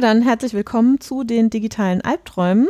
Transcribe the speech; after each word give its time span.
dann 0.00 0.22
herzlich 0.22 0.54
willkommen 0.54 0.98
zu 0.98 1.24
den 1.24 1.50
digitalen 1.50 2.00
Albträumen. 2.00 2.68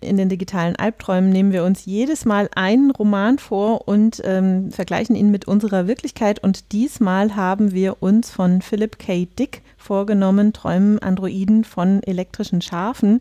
In 0.00 0.16
den 0.16 0.28
digitalen 0.28 0.74
Albträumen 0.74 1.30
nehmen 1.30 1.52
wir 1.52 1.62
uns 1.62 1.84
jedes 1.84 2.24
Mal 2.24 2.50
einen 2.54 2.90
Roman 2.90 3.38
vor 3.38 3.86
und 3.86 4.20
ähm, 4.24 4.72
vergleichen 4.72 5.14
ihn 5.14 5.30
mit 5.30 5.46
unserer 5.46 5.86
Wirklichkeit. 5.86 6.42
Und 6.42 6.72
diesmal 6.72 7.36
haben 7.36 7.72
wir 7.72 8.02
uns 8.02 8.30
von 8.30 8.60
Philip 8.60 8.98
K. 8.98 9.26
Dick 9.38 9.62
vorgenommen, 9.76 10.52
Träumen 10.52 10.98
Androiden 10.98 11.62
von 11.62 12.02
elektrischen 12.02 12.60
Schafen. 12.60 13.20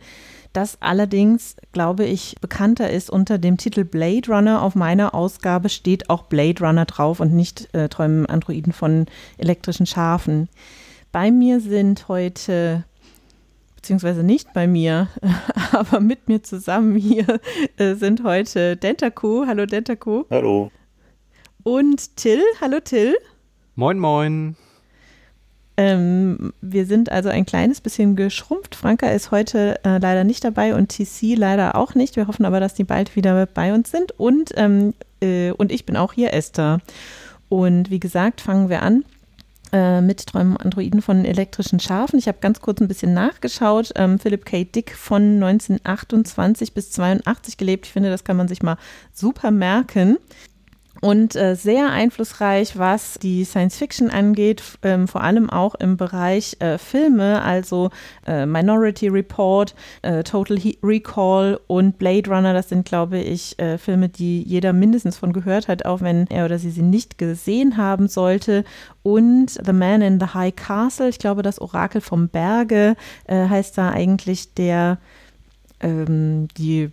Das 0.52 0.82
allerdings, 0.82 1.58
glaube 1.74 2.06
ich, 2.06 2.38
bekannter 2.42 2.90
ist 2.90 3.12
unter 3.12 3.38
dem 3.38 3.58
Titel 3.58 3.84
Blade 3.84 4.32
Runner. 4.32 4.64
Auf 4.64 4.74
meiner 4.74 5.14
Ausgabe 5.14 5.70
steht 5.70 6.10
auch 6.10 6.24
Blade 6.24 6.66
Runner 6.66 6.86
drauf 6.86 7.20
und 7.20 7.34
nicht 7.34 7.72
äh, 7.76 7.88
Träumen 7.88 8.26
Androiden 8.26 8.74
von 8.74 9.06
elektrischen 9.38 9.86
Schafen. 9.86 10.50
Bei 11.12 11.30
mir 11.30 11.60
sind 11.60 12.08
heute 12.08 12.84
beziehungsweise 13.88 14.22
nicht 14.22 14.52
bei 14.52 14.68
mir, 14.68 15.08
aber 15.72 16.02
mit 16.02 16.28
mir 16.28 16.44
zusammen 16.44 16.98
hier 16.98 17.40
äh, 17.78 17.96
sind 17.96 18.22
heute 18.26 18.76
Dentaku. 18.76 19.46
Hallo 19.48 19.66
Dentaku. 19.66 20.26
Hallo. 20.30 20.72
Und 21.64 22.18
Till. 22.18 22.42
Hallo 22.60 22.82
Till. 22.82 23.16
Moin, 23.76 23.98
moin. 23.98 24.58
Ähm, 25.78 26.52
wir 26.60 26.86
sind 26.86 27.14
also 27.14 27.30
ein 27.30 27.46
kleines 27.46 27.80
bisschen 27.80 28.18
geschrumpft. 28.18 28.76
Franka 28.76 29.08
ist 29.08 29.32
heute 29.32 29.80
äh, 29.86 30.00
leider 30.00 30.26
nicht 30.26 30.44
dabei 30.44 30.76
und 30.76 30.90
TC 30.90 31.38
leider 31.38 31.78
auch 31.78 31.96
nicht. 31.96 32.18
Wir 32.18 32.28
hoffen 32.28 32.44
aber, 32.44 32.60
dass 32.60 32.74
die 32.74 32.84
bald 32.84 33.16
wieder 33.16 33.46
bei 33.46 33.74
uns 33.74 33.90
sind. 33.90 34.12
Und, 34.20 34.52
ähm, 34.58 34.96
äh, 35.22 35.52
und 35.52 35.72
ich 35.72 35.86
bin 35.86 35.96
auch 35.96 36.12
hier, 36.12 36.34
Esther. 36.34 36.82
Und 37.48 37.90
wie 37.90 38.02
gesagt, 38.02 38.42
fangen 38.42 38.68
wir 38.68 38.82
an 38.82 39.06
äh, 39.72 40.02
mit 40.02 40.26
Träumen 40.26 40.58
Androiden 40.58 41.02
von 41.02 41.26
elektrischen 41.26 41.80
Schafen. 41.80 42.20
Ich 42.20 42.28
habe 42.28 42.40
ganz 42.40 42.62
kurz 42.62 42.80
ein 42.82 42.88
bisschen 42.88 43.14
nachgeschaut. 43.14 43.92
Ähm, 43.96 44.20
Philip 44.20 44.46
K. 44.46 44.64
Dick 44.64 44.96
von 44.96 45.42
1928 45.44 46.74
bis 46.74 46.92
82 46.92 47.58
gelebt. 47.58 47.86
Ich 47.86 47.94
finde, 47.94 48.10
das 48.10 48.24
kann 48.24 48.38
man 48.38 48.48
sich 48.48 48.62
mal 48.62 48.78
super 49.14 49.52
merken 49.52 50.18
und 51.02 51.36
äh, 51.36 51.56
sehr 51.56 51.92
einflussreich, 51.92 52.78
was 52.78 53.16
die 53.22 53.44
Science 53.44 53.78
Fiction 53.78 54.10
angeht, 54.10 54.64
ähm, 54.84 55.08
vor 55.08 55.22
allem 55.22 55.50
auch 55.50 55.76
im 55.76 55.98
Bereich 55.98 56.58
äh, 56.60 56.78
Filme, 56.78 57.42
also 57.42 57.90
äh, 58.26 58.46
Minority 58.46 59.08
Report, 59.08 59.76
äh, 60.02 60.24
Total 60.24 60.58
He 60.58 60.78
Recall 60.82 61.60
und 61.68 61.98
Blade 61.98 62.30
Runner. 62.30 62.54
Das 62.54 62.70
sind, 62.70 62.86
glaube 62.86 63.20
ich, 63.20 63.58
äh, 63.60 63.78
Filme, 63.78 64.10
die 64.10 64.42
jeder 64.44 64.74
mindestens 64.74 65.18
von 65.18 65.34
gehört 65.34 65.68
hat, 65.68 65.86
auch 65.86 66.02
wenn 66.02 66.28
er 66.28 66.46
oder 66.46 66.60
sie 66.60 66.72
sie 66.72 66.82
nicht 66.82 67.18
gesehen 67.18 67.78
haben 67.78 68.08
sollte. 68.08 68.64
Und 69.04 69.58
The 69.64 69.74
Man 69.74 70.02
in 70.02 70.20
the 70.20 70.28
High 70.34 70.56
Castle, 70.56 71.10
ich 71.10 71.20
glaube, 71.20 71.42
das 71.42 71.62
Orakel 71.62 72.02
vom 72.02 72.28
Berge 72.28 72.96
äh, 73.26 73.48
heißt 73.48 73.78
da 73.78 73.92
eigentlich 73.92 74.54
der 74.54 74.98
ähm, 75.80 76.48
die 76.58 76.92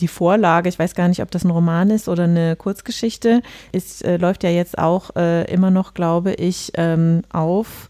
die 0.00 0.08
Vorlage, 0.08 0.68
ich 0.68 0.78
weiß 0.78 0.94
gar 0.94 1.08
nicht, 1.08 1.22
ob 1.22 1.30
das 1.30 1.44
ein 1.44 1.50
Roman 1.50 1.90
ist 1.90 2.08
oder 2.08 2.24
eine 2.24 2.56
Kurzgeschichte, 2.56 3.42
ist, 3.72 4.04
äh, 4.04 4.16
läuft 4.16 4.44
ja 4.44 4.50
jetzt 4.50 4.78
auch 4.78 5.14
äh, 5.16 5.44
immer 5.52 5.70
noch, 5.70 5.94
glaube 5.94 6.32
ich, 6.34 6.72
ähm, 6.74 7.22
auf 7.30 7.88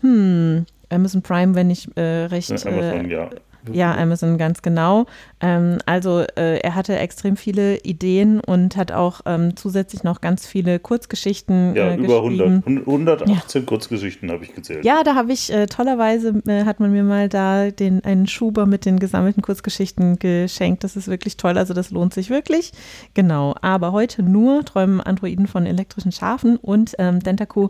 hm, 0.00 0.66
Amazon 0.90 1.22
Prime, 1.22 1.54
wenn 1.54 1.70
ich 1.70 1.88
äh, 1.96 2.26
recht. 2.26 2.50
Amazon, 2.50 2.72
äh, 2.72 3.06
ja. 3.08 3.30
Ja, 3.72 3.94
Amazon 3.94 4.38
ganz 4.38 4.62
genau. 4.62 5.06
Ähm, 5.40 5.78
also 5.86 6.20
äh, 6.36 6.58
er 6.60 6.74
hatte 6.74 6.96
extrem 6.98 7.36
viele 7.36 7.78
Ideen 7.78 8.40
und 8.40 8.76
hat 8.76 8.92
auch 8.92 9.20
ähm, 9.26 9.56
zusätzlich 9.56 10.02
noch 10.02 10.20
ganz 10.20 10.46
viele 10.46 10.78
Kurzgeschichten 10.78 11.74
ja, 11.74 11.90
äh, 11.90 11.96
über 11.96 12.16
100, 12.16 12.66
118 12.66 13.62
ja. 13.62 13.66
Kurzgeschichten 13.66 14.30
habe 14.30 14.44
ich 14.44 14.54
gezählt. 14.54 14.84
Ja, 14.84 15.02
da 15.02 15.14
habe 15.14 15.32
ich 15.32 15.52
äh, 15.52 15.66
tollerweise 15.66 16.42
äh, 16.46 16.64
hat 16.64 16.80
man 16.80 16.92
mir 16.92 17.02
mal 17.02 17.28
da 17.28 17.70
den 17.70 18.04
einen 18.04 18.26
Schuber 18.26 18.66
mit 18.66 18.84
den 18.84 18.98
gesammelten 18.98 19.42
Kurzgeschichten 19.42 20.18
geschenkt. 20.18 20.84
Das 20.84 20.96
ist 20.96 21.08
wirklich 21.08 21.36
toll. 21.36 21.58
Also 21.58 21.74
das 21.74 21.90
lohnt 21.90 22.14
sich 22.14 22.30
wirklich. 22.30 22.72
Genau. 23.14 23.54
Aber 23.60 23.92
heute 23.92 24.22
nur 24.22 24.64
träumen 24.64 25.00
Androiden 25.00 25.46
von 25.46 25.66
elektrischen 25.66 26.12
Schafen 26.12 26.56
und 26.56 26.94
ähm, 26.98 27.20
Dentaku, 27.20 27.68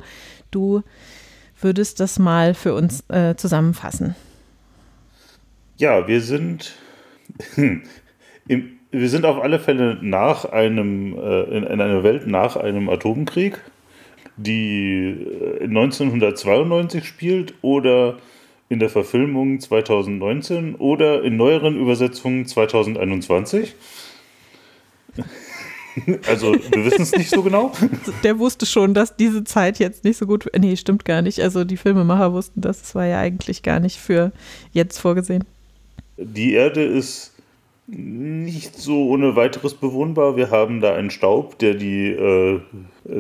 du 0.51 0.83
würdest 1.61 2.01
das 2.01 2.19
mal 2.19 2.55
für 2.55 2.75
uns 2.75 3.05
äh, 3.09 3.35
zusammenfassen. 3.37 4.15
Ja, 5.81 6.07
wir 6.07 6.21
sind, 6.21 6.75
im, 7.57 8.79
wir 8.91 9.09
sind 9.09 9.25
auf 9.25 9.43
alle 9.43 9.59
Fälle 9.59 9.97
nach 10.03 10.45
einem, 10.45 11.15
äh, 11.19 11.43
in, 11.45 11.65
in 11.65 11.81
einer 11.81 12.03
Welt 12.03 12.27
nach 12.27 12.57
einem 12.57 12.91
Atomkrieg, 12.91 13.59
die 14.37 15.17
1992 15.63 17.03
äh, 17.03 17.07
spielt 17.07 17.55
oder 17.63 18.19
in 18.69 18.79
der 18.79 18.91
Verfilmung 18.91 19.59
2019 19.59 20.75
oder 20.75 21.23
in 21.25 21.39
neueren 21.39 21.81
Übersetzungen 21.81 22.45
2021. 22.45 23.75
Also, 26.29 26.53
wir 26.53 26.85
wissen 26.85 27.03
es 27.03 27.13
nicht 27.13 27.31
so 27.31 27.43
genau. 27.43 27.73
Der 28.23 28.39
wusste 28.39 28.65
schon, 28.65 28.95
dass 28.95 29.17
diese 29.17 29.43
Zeit 29.43 29.81
jetzt 29.81 30.05
nicht 30.05 30.19
so 30.19 30.27
gut. 30.27 30.47
Nee, 30.57 30.77
stimmt 30.77 31.05
gar 31.05 31.21
nicht. 31.21 31.41
Also, 31.41 31.65
die 31.65 31.77
Filmemacher 31.77 32.33
wussten 32.33 32.61
das. 32.61 32.81
Es 32.81 32.95
war 32.95 33.07
ja 33.07 33.19
eigentlich 33.19 33.65
gar 33.65 33.81
nicht 33.81 33.99
für 33.99 34.31
jetzt 34.73 34.99
vorgesehen. 34.99 35.45
Die 36.23 36.53
Erde 36.53 36.85
ist 36.85 37.35
nicht 37.87 38.77
so 38.77 39.09
ohne 39.09 39.37
weiteres 39.37 39.75
bewohnbar. 39.75 40.37
Wir 40.37 40.51
haben 40.51 40.81
da 40.81 40.95
einen 40.95 41.11
Staub, 41.11 41.59
der 41.59 41.75
die 41.75 42.09
äh, 42.09 42.61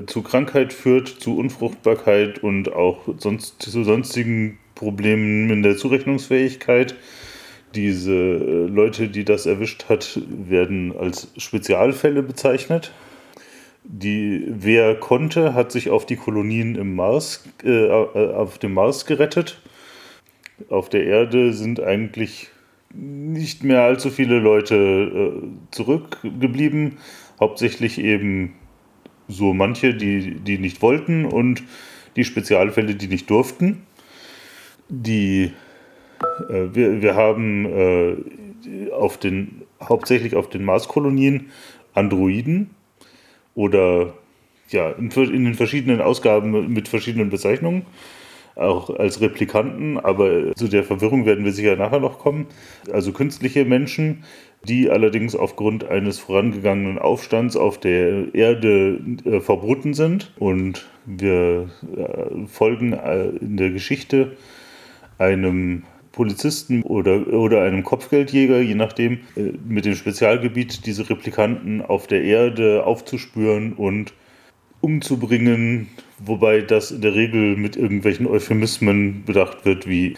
zu 0.06 0.22
Krankheit 0.22 0.72
führt, 0.74 1.08
zu 1.08 1.38
Unfruchtbarkeit 1.38 2.42
und 2.42 2.72
auch 2.72 3.08
sonst, 3.16 3.62
zu 3.62 3.82
sonstigen 3.84 4.58
Problemen 4.74 5.48
in 5.48 5.62
der 5.62 5.78
Zurechnungsfähigkeit. 5.78 6.94
Diese 7.74 8.12
äh, 8.12 8.66
Leute, 8.66 9.08
die 9.08 9.24
das 9.24 9.46
erwischt 9.46 9.86
hat, 9.88 10.20
werden 10.28 10.94
als 10.96 11.28
Spezialfälle 11.38 12.22
bezeichnet. 12.22 12.92
Die, 13.82 14.44
wer 14.46 14.94
konnte, 14.94 15.54
hat 15.54 15.72
sich 15.72 15.88
auf 15.88 16.04
die 16.04 16.16
Kolonien 16.16 16.76
im 16.76 16.94
Mars, 16.94 17.44
äh, 17.64 17.88
auf 17.88 18.58
dem 18.58 18.74
Mars 18.74 19.06
gerettet. 19.06 19.60
Auf 20.68 20.90
der 20.90 21.04
Erde 21.04 21.54
sind 21.54 21.80
eigentlich 21.80 22.49
nicht 22.92 23.62
mehr 23.64 23.82
allzu 23.82 24.10
viele 24.10 24.38
Leute 24.38 24.74
äh, 24.74 25.48
zurückgeblieben. 25.70 26.98
Hauptsächlich 27.38 27.98
eben 27.98 28.54
so 29.28 29.54
manche, 29.54 29.94
die, 29.94 30.34
die 30.34 30.58
nicht 30.58 30.82
wollten 30.82 31.24
und 31.24 31.62
die 32.16 32.24
Spezialfälle, 32.24 32.94
die 32.94 33.06
nicht 33.06 33.30
durften. 33.30 33.82
Die, 34.88 35.52
äh, 36.48 36.66
wir, 36.72 37.00
wir 37.00 37.14
haben 37.14 37.66
äh, 37.66 38.90
auf 38.90 39.18
den, 39.18 39.62
hauptsächlich 39.82 40.34
auf 40.34 40.48
den 40.48 40.64
Marskolonien 40.64 41.50
Androiden 41.94 42.70
oder 43.54 44.14
ja, 44.68 44.90
in, 44.90 45.10
in 45.10 45.44
den 45.44 45.54
verschiedenen 45.54 46.00
Ausgaben 46.00 46.72
mit 46.72 46.88
verschiedenen 46.88 47.30
Bezeichnungen 47.30 47.86
auch 48.56 48.90
als 48.90 49.20
Replikanten, 49.20 49.98
aber 49.98 50.54
zu 50.54 50.68
der 50.68 50.84
Verwirrung 50.84 51.26
werden 51.26 51.44
wir 51.44 51.52
sicher 51.52 51.76
nachher 51.76 52.00
noch 52.00 52.18
kommen. 52.18 52.46
Also 52.92 53.12
künstliche 53.12 53.64
Menschen, 53.64 54.24
die 54.68 54.90
allerdings 54.90 55.34
aufgrund 55.34 55.84
eines 55.88 56.18
vorangegangenen 56.18 56.98
Aufstands 56.98 57.56
auf 57.56 57.78
der 57.78 58.34
Erde 58.34 59.00
äh, 59.24 59.40
verboten 59.40 59.94
sind. 59.94 60.32
Und 60.38 60.86
wir 61.06 61.70
äh, 61.96 62.46
folgen 62.46 62.92
äh, 62.92 63.28
in 63.28 63.56
der 63.56 63.70
Geschichte 63.70 64.36
einem 65.18 65.84
Polizisten 66.12 66.82
oder, 66.82 67.28
oder 67.28 67.62
einem 67.62 67.84
Kopfgeldjäger, 67.84 68.60
je 68.60 68.74
nachdem, 68.74 69.20
äh, 69.36 69.52
mit 69.66 69.84
dem 69.84 69.94
Spezialgebiet, 69.94 70.84
diese 70.86 71.08
Replikanten 71.08 71.82
auf 71.82 72.06
der 72.06 72.22
Erde 72.22 72.84
aufzuspüren 72.84 73.72
und 73.74 74.12
umzubringen, 74.80 75.88
wobei 76.24 76.60
das 76.60 76.90
in 76.90 77.00
der 77.00 77.14
Regel 77.14 77.56
mit 77.56 77.76
irgendwelchen 77.76 78.26
Euphemismen 78.26 79.24
bedacht 79.24 79.64
wird, 79.64 79.86
wie 79.86 80.16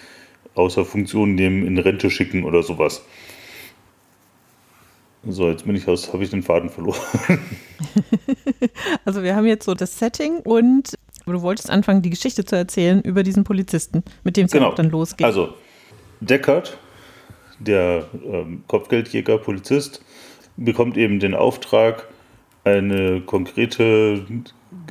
außer 0.55 0.85
Funktion 0.85 1.35
nehmen, 1.35 1.67
in 1.67 1.79
Rente 1.79 2.11
schicken 2.11 2.45
oder 2.45 2.63
sowas. 2.63 3.03
So, 5.25 5.49
jetzt 5.49 5.65
bin 5.65 5.77
ich 5.77 5.87
aus, 5.87 6.13
habe 6.13 6.25
ich 6.25 6.31
den 6.31 6.43
Faden 6.43 6.69
verloren. 6.69 6.99
also 9.05 9.23
wir 9.23 9.37
haben 9.37 9.47
jetzt 9.47 9.65
so 9.65 9.75
das 9.75 9.99
Setting 9.99 10.39
und 10.41 10.95
du 11.27 11.43
wolltest 11.43 11.71
anfangen, 11.71 12.03
die 12.03 12.11
Geschichte 12.11 12.45
zu 12.45 12.57
erzählen 12.57 13.01
über 13.03 13.23
diesen 13.23 13.45
Polizisten, 13.45 14.03
mit 14.25 14.37
dem 14.37 14.47
es 14.47 14.53
genau. 14.53 14.71
auch 14.71 14.75
dann 14.75 14.91
losgeht. 14.91 15.25
Also, 15.25 15.55
Deckard, 16.21 16.77
der 17.61 18.09
ähm, 18.25 18.65
Kopfgeldjäger, 18.67 19.39
Polizist, 19.39 20.05
bekommt 20.57 20.97
eben 20.97 21.21
den 21.21 21.35
Auftrag, 21.35 22.09
eine 22.65 23.21
konkrete 23.21 24.27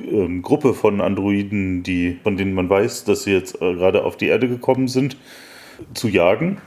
ähm, 0.09 0.41
Gruppe 0.41 0.73
von 0.73 1.01
Androiden, 1.01 1.83
die, 1.83 2.19
von 2.23 2.37
denen 2.37 2.53
man 2.53 2.69
weiß, 2.69 3.03
dass 3.05 3.23
sie 3.23 3.31
jetzt 3.31 3.61
äh, 3.61 3.73
gerade 3.73 4.03
auf 4.03 4.17
die 4.17 4.27
Erde 4.27 4.47
gekommen 4.47 4.87
sind, 4.87 5.17
zu 5.93 6.07
jagen. 6.07 6.59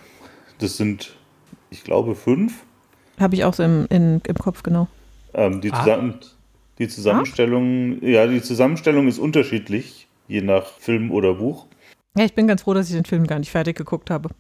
Das 0.59 0.77
sind, 0.77 1.17
ich 1.71 1.85
glaube, 1.85 2.15
fünf. 2.15 2.65
Habe 3.19 3.35
ich 3.37 3.45
auch 3.45 3.55
so 3.55 3.63
im, 3.63 3.87
in, 3.91 4.21
im 4.27 4.35
Kopf, 4.37 4.63
genau. 4.63 4.89
Ähm, 5.35 5.61
die, 5.61 5.73
ah. 5.73 5.83
zusammen, 5.83 6.15
die 6.79 6.89
Zusammenstellung, 6.89 7.99
ah? 8.03 8.07
ja, 8.07 8.27
die 8.27 8.43
Zusammenstellung 8.43 9.09
ist 9.09 9.19
unterschiedlich, 9.19 10.09
je 10.29 10.41
nach 10.41 10.67
Film 10.79 11.11
oder 11.11 11.35
Buch. 11.35 11.67
Ja, 12.17 12.25
ich 12.25 12.35
bin 12.35 12.47
ganz 12.47 12.63
froh, 12.63 12.75
dass 12.75 12.89
ich 12.89 12.95
den 12.95 13.05
Film 13.05 13.27
gar 13.27 13.39
nicht 13.39 13.51
fertig 13.51 13.77
geguckt 13.77 14.11
habe. 14.11 14.31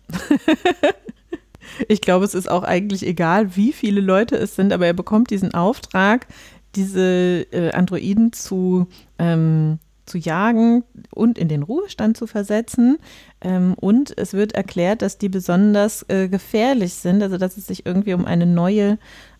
ich 1.88 2.00
glaube, 2.00 2.24
es 2.24 2.34
ist 2.34 2.48
auch 2.48 2.62
eigentlich 2.62 3.04
egal, 3.04 3.56
wie 3.56 3.72
viele 3.72 4.00
Leute 4.00 4.36
es 4.36 4.54
sind, 4.54 4.72
aber 4.72 4.86
er 4.86 4.92
bekommt 4.92 5.30
diesen 5.30 5.54
Auftrag, 5.54 6.26
diese 6.76 7.46
äh, 7.52 7.72
Androiden 7.72 8.32
zu, 8.32 8.86
ähm, 9.18 9.78
zu 10.06 10.18
jagen 10.18 10.84
und 11.12 11.38
in 11.38 11.48
den 11.48 11.62
Ruhestand 11.62 12.16
zu 12.16 12.26
versetzen. 12.26 12.98
Ähm, 13.40 13.74
und 13.74 14.16
es 14.16 14.32
wird 14.32 14.52
erklärt, 14.52 15.02
dass 15.02 15.18
die 15.18 15.28
besonders 15.28 16.04
äh, 16.08 16.28
gefährlich 16.28 16.94
sind, 16.94 17.22
also 17.22 17.38
dass 17.38 17.56
es 17.56 17.66
sich 17.66 17.86
irgendwie 17.86 18.14
um 18.14 18.24
eine 18.24 18.46
neue 18.46 18.98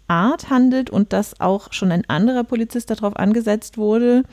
Art 0.09 0.51
handelt 0.51 0.91
und 0.91 1.13
dass 1.13 1.41
auch 1.41 1.73
schon 1.73 1.91
ein 1.91 2.09
anderer 2.09 2.45
Polizist 2.45 2.91
darauf 2.91 3.17
angesetzt 3.17 3.79
wurde, 3.79 4.25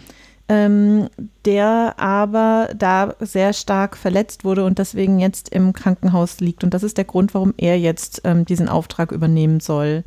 ähm, 0.49 1.07
der 1.45 1.95
aber 1.97 2.69
da 2.75 3.15
sehr 3.19 3.53
stark 3.53 3.95
verletzt 3.95 4.43
wurde 4.43 4.65
und 4.65 4.79
deswegen 4.79 5.19
jetzt 5.19 5.49
im 5.49 5.71
Krankenhaus 5.71 6.41
liegt. 6.41 6.63
Und 6.63 6.73
das 6.73 6.83
ist 6.83 6.97
der 6.97 7.05
Grund, 7.05 7.33
warum 7.33 7.53
er 7.57 7.79
jetzt 7.79 8.21
ähm, 8.25 8.43
diesen 8.43 8.67
Auftrag 8.67 9.13
übernehmen 9.13 9.61
soll. 9.61 10.03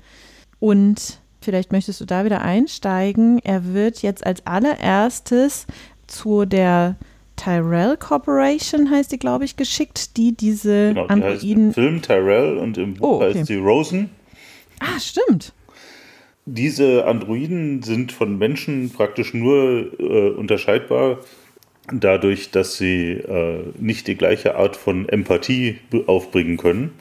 Und 0.61 1.21
vielleicht 1.45 1.73
möchtest 1.73 2.01
du 2.01 2.05
da 2.05 2.25
wieder 2.25 2.43
einsteigen. 2.43 3.39
Er 3.45 3.73
wird 3.73 4.03
jetzt 4.03 4.27
als 4.27 4.47
allererstes 4.47 5.67
zu 6.07 6.45
der 6.45 6.97
Tyrell 7.37 7.97
Corporation 7.97 8.91
heißt 8.91 9.11
die, 9.13 9.19
glaube 9.19 9.45
ich, 9.45 9.57
geschickt, 9.57 10.17
die 10.17 10.37
diese 10.37 10.89
genau, 10.89 11.07
die 11.07 11.11
Androiden. 11.11 11.67
Im 11.69 11.73
Film 11.75 12.03
Tyrell 12.03 12.59
und 12.59 12.79
im 12.79 12.95
Buch 12.95 13.09
Oh, 13.09 13.17
okay. 13.17 13.39
heißt 13.39 13.47
sie 13.47 13.57
Rosen. 13.57 14.11
Ah, 14.81 14.99
stimmt. 15.01 15.53
Diese 16.47 17.07
Androiden 17.07 17.83
sind 17.83 18.13
von 18.13 18.39
Menschen 18.39 18.91
praktisch 18.91 19.35
nur 19.35 19.99
äh, 19.99 20.31
unterscheidbar 20.31 21.19
dadurch, 21.93 22.51
dass 22.51 22.77
sie 22.77 23.13
äh, 23.13 23.65
nicht 23.79 24.07
die 24.07 24.15
gleiche 24.15 24.57
Art 24.57 24.77
von 24.77 25.09
Empathie 25.09 25.79
aufbringen 26.07 26.57
können. 26.57 26.93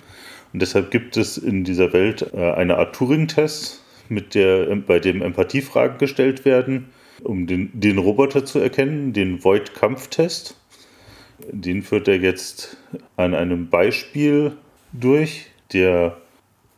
Und 0.51 0.61
deshalb 0.61 0.91
gibt 0.91 1.17
es 1.17 1.37
in 1.37 1.63
dieser 1.63 1.93
Welt 1.93 2.31
äh, 2.33 2.51
eine 2.51 2.77
Art 2.77 2.95
Turing-Test, 2.95 3.82
mit 4.13 4.35
der, 4.35 4.75
bei 4.75 4.99
dem 4.99 5.21
Empathiefragen 5.21 5.97
gestellt 5.97 6.45
werden, 6.45 6.89
um 7.23 7.47
den, 7.47 7.69
den 7.73 7.97
Roboter 7.97 8.45
zu 8.45 8.59
erkennen, 8.59 9.13
den 9.13 9.43
Void-Kampftest. 9.43 10.59
Den 11.51 11.81
führt 11.81 12.07
er 12.07 12.17
jetzt 12.17 12.77
an 13.17 13.33
einem 13.33 13.69
Beispiel 13.69 14.53
durch, 14.91 15.47
der 15.73 16.17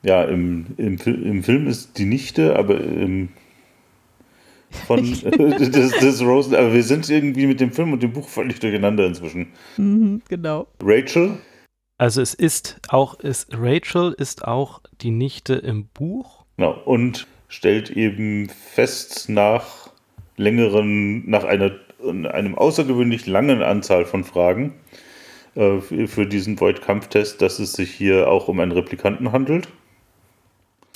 ja, 0.03 0.23
im, 0.23 0.67
im, 0.77 0.97
im 0.97 1.43
Film 1.43 1.67
ist 1.67 1.97
die 1.97 2.05
Nichte, 2.05 2.55
aber 2.55 2.79
im, 2.79 3.29
von 4.69 5.03
des, 5.21 5.91
des 5.91 6.21
Rosen, 6.21 6.55
aber 6.55 6.73
wir 6.73 6.83
sind 6.83 7.09
irgendwie 7.09 7.47
mit 7.47 7.59
dem 7.59 7.71
Film 7.71 7.93
und 7.93 8.03
dem 8.03 8.13
Buch 8.13 8.27
völlig 8.29 8.59
durcheinander 8.59 9.05
inzwischen. 9.05 9.47
Mhm, 9.77 10.21
genau. 10.29 10.67
Rachel, 10.81 11.37
Also 11.97 12.21
es 12.21 12.33
ist 12.33 12.79
auch, 12.89 13.19
ist, 13.19 13.49
Rachel 13.53 14.13
ist 14.17 14.45
auch 14.45 14.81
die 15.01 15.11
Nichte 15.11 15.55
im 15.55 15.87
Buch. 15.87 16.34
Genau, 16.57 16.73
und 16.85 17.27
stellt 17.47 17.89
eben 17.91 18.49
fest 18.49 19.29
nach 19.29 19.89
längeren, 20.37 21.29
nach 21.29 21.43
einer, 21.43 21.71
einem 22.03 22.55
außergewöhnlich 22.55 23.25
langen 23.25 23.61
Anzahl 23.61 24.05
von 24.05 24.23
Fragen 24.23 24.73
äh, 25.55 25.79
für, 25.79 26.25
diesen 26.25 26.59
Void-Kampftest, 26.59 27.41
dass 27.41 27.59
es 27.59 27.73
sich 27.73 27.91
hier 27.91 28.27
auch 28.29 28.47
um 28.47 28.59
einen 28.59 28.71
Replikanten 28.71 29.31
handelt. 29.31 29.69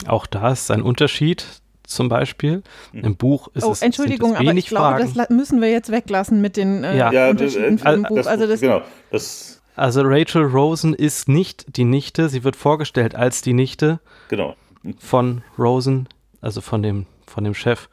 Auch 0.05 0.25
da 0.27 0.51
ist 0.51 0.71
ein 0.71 0.81
Unterschied 0.81 1.45
zum 1.83 2.07
Beispiel. 2.07 2.61
Im 2.93 3.15
Buch 3.15 3.49
ist 3.53 3.63
oh, 3.63 3.71
es, 3.71 3.81
Entschuldigung, 3.81 4.29
sind 4.29 4.35
es 4.35 4.39
aber 4.41 4.49
wenig 4.51 4.65
ich 4.65 4.69
glaube, 4.69 4.97
Fragen. 4.97 5.13
das 5.15 5.29
müssen 5.29 5.61
wir 5.61 5.71
jetzt 5.71 5.91
weglassen 5.91 6.41
mit 6.41 6.55
den 6.55 6.83
äh, 6.83 6.97
Ja. 6.97 7.11
Ja, 7.11 7.29
Unterschieden 7.29 7.79
äh, 7.79 7.85
ein 7.85 8.03
Buch. 8.03 8.17
das, 8.17 8.27
also 8.27 8.47
das, 8.47 8.61
genau, 8.61 8.81
das, 9.11 9.61
Also 9.75 10.01
Rachel 10.03 10.43
Rosen 10.43 10.93
ist 10.93 11.27
nicht 11.27 11.77
die 11.77 11.85
Nichte. 11.85 12.29
Sie 12.29 12.43
wird 12.43 12.55
vorgestellt 12.55 13.15
als 13.15 13.41
die 13.41 13.53
Nichte 13.53 13.99
genau. 14.29 14.55
Von 14.99 15.41
Rosen, 15.57 16.07
also 16.41 16.61
von 16.61 16.81
dem, 16.83 17.05
von 17.27 17.43
dem 17.43 17.53
Chef. 17.53 17.89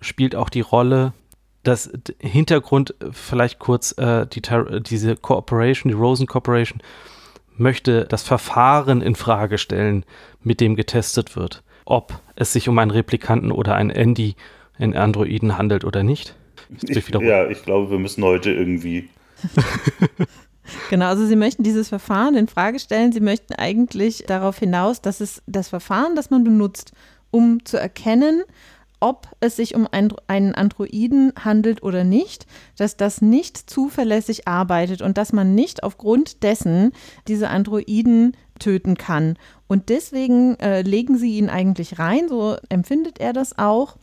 Spielt 0.00 0.34
auch 0.36 0.48
die 0.50 0.60
Rolle. 0.60 1.12
Das 1.62 1.90
d- 1.92 2.14
Hintergrund 2.20 2.94
äh, 3.00 3.06
vielleicht 3.12 3.58
kurz, 3.58 3.92
äh, 3.98 4.26
die, 4.26 4.40
Tar- 4.42 4.80
diese 4.80 5.16
Corporation, 5.16 5.90
die 5.90 5.96
Rosen 5.98 6.26
Corporation, 6.26 6.80
möchte 7.56 8.04
das 8.04 8.22
Verfahren 8.22 9.00
in 9.02 9.14
Frage 9.14 9.58
stellen, 9.58 10.04
mit 10.42 10.60
dem 10.60 10.76
getestet 10.76 11.36
wird. 11.36 11.62
Ob 11.84 12.20
es 12.36 12.52
sich 12.52 12.68
um 12.68 12.78
einen 12.78 12.90
Replikanten 12.90 13.50
oder 13.50 13.74
einen 13.74 13.90
Andy 13.90 14.36
in 14.78 14.94
Androiden 14.96 15.56
handelt 15.56 15.84
oder 15.84 16.02
nicht. 16.02 16.36
Ich, 16.82 17.08
ja, 17.26 17.48
ich 17.48 17.62
glaube, 17.62 17.90
wir 17.90 17.98
müssen 17.98 18.22
heute 18.24 18.50
irgendwie 18.52 19.08
Genau, 20.90 21.06
also 21.06 21.26
Sie 21.26 21.36
möchten 21.36 21.62
dieses 21.62 21.88
Verfahren 21.88 22.34
in 22.34 22.48
Frage 22.48 22.78
stellen. 22.78 23.12
Sie 23.12 23.20
möchten 23.20 23.54
eigentlich 23.54 24.24
darauf 24.26 24.58
hinaus, 24.58 25.00
dass 25.00 25.20
es 25.20 25.42
das 25.46 25.68
Verfahren, 25.68 26.16
das 26.16 26.30
man 26.30 26.44
benutzt, 26.44 26.92
um 27.30 27.64
zu 27.64 27.78
erkennen, 27.78 28.42
ob 29.00 29.28
es 29.40 29.56
sich 29.56 29.74
um 29.74 29.86
ein, 29.90 30.12
einen 30.26 30.54
Androiden 30.54 31.32
handelt 31.38 31.82
oder 31.82 32.02
nicht, 32.02 32.46
dass 32.76 32.96
das 32.96 33.20
nicht 33.20 33.70
zuverlässig 33.70 34.48
arbeitet 34.48 35.02
und 35.02 35.18
dass 35.18 35.32
man 35.32 35.54
nicht 35.54 35.82
aufgrund 35.82 36.42
dessen 36.42 36.92
diese 37.28 37.48
Androiden 37.50 38.36
töten 38.58 38.96
kann. 38.96 39.38
Und 39.66 39.90
deswegen 39.90 40.58
äh, 40.60 40.82
legen 40.82 41.18
sie 41.18 41.36
ihn 41.36 41.50
eigentlich 41.50 41.98
rein, 41.98 42.28
so 42.28 42.56
empfindet 42.68 43.20
er 43.20 43.32
das 43.32 43.58
auch, 43.58 43.96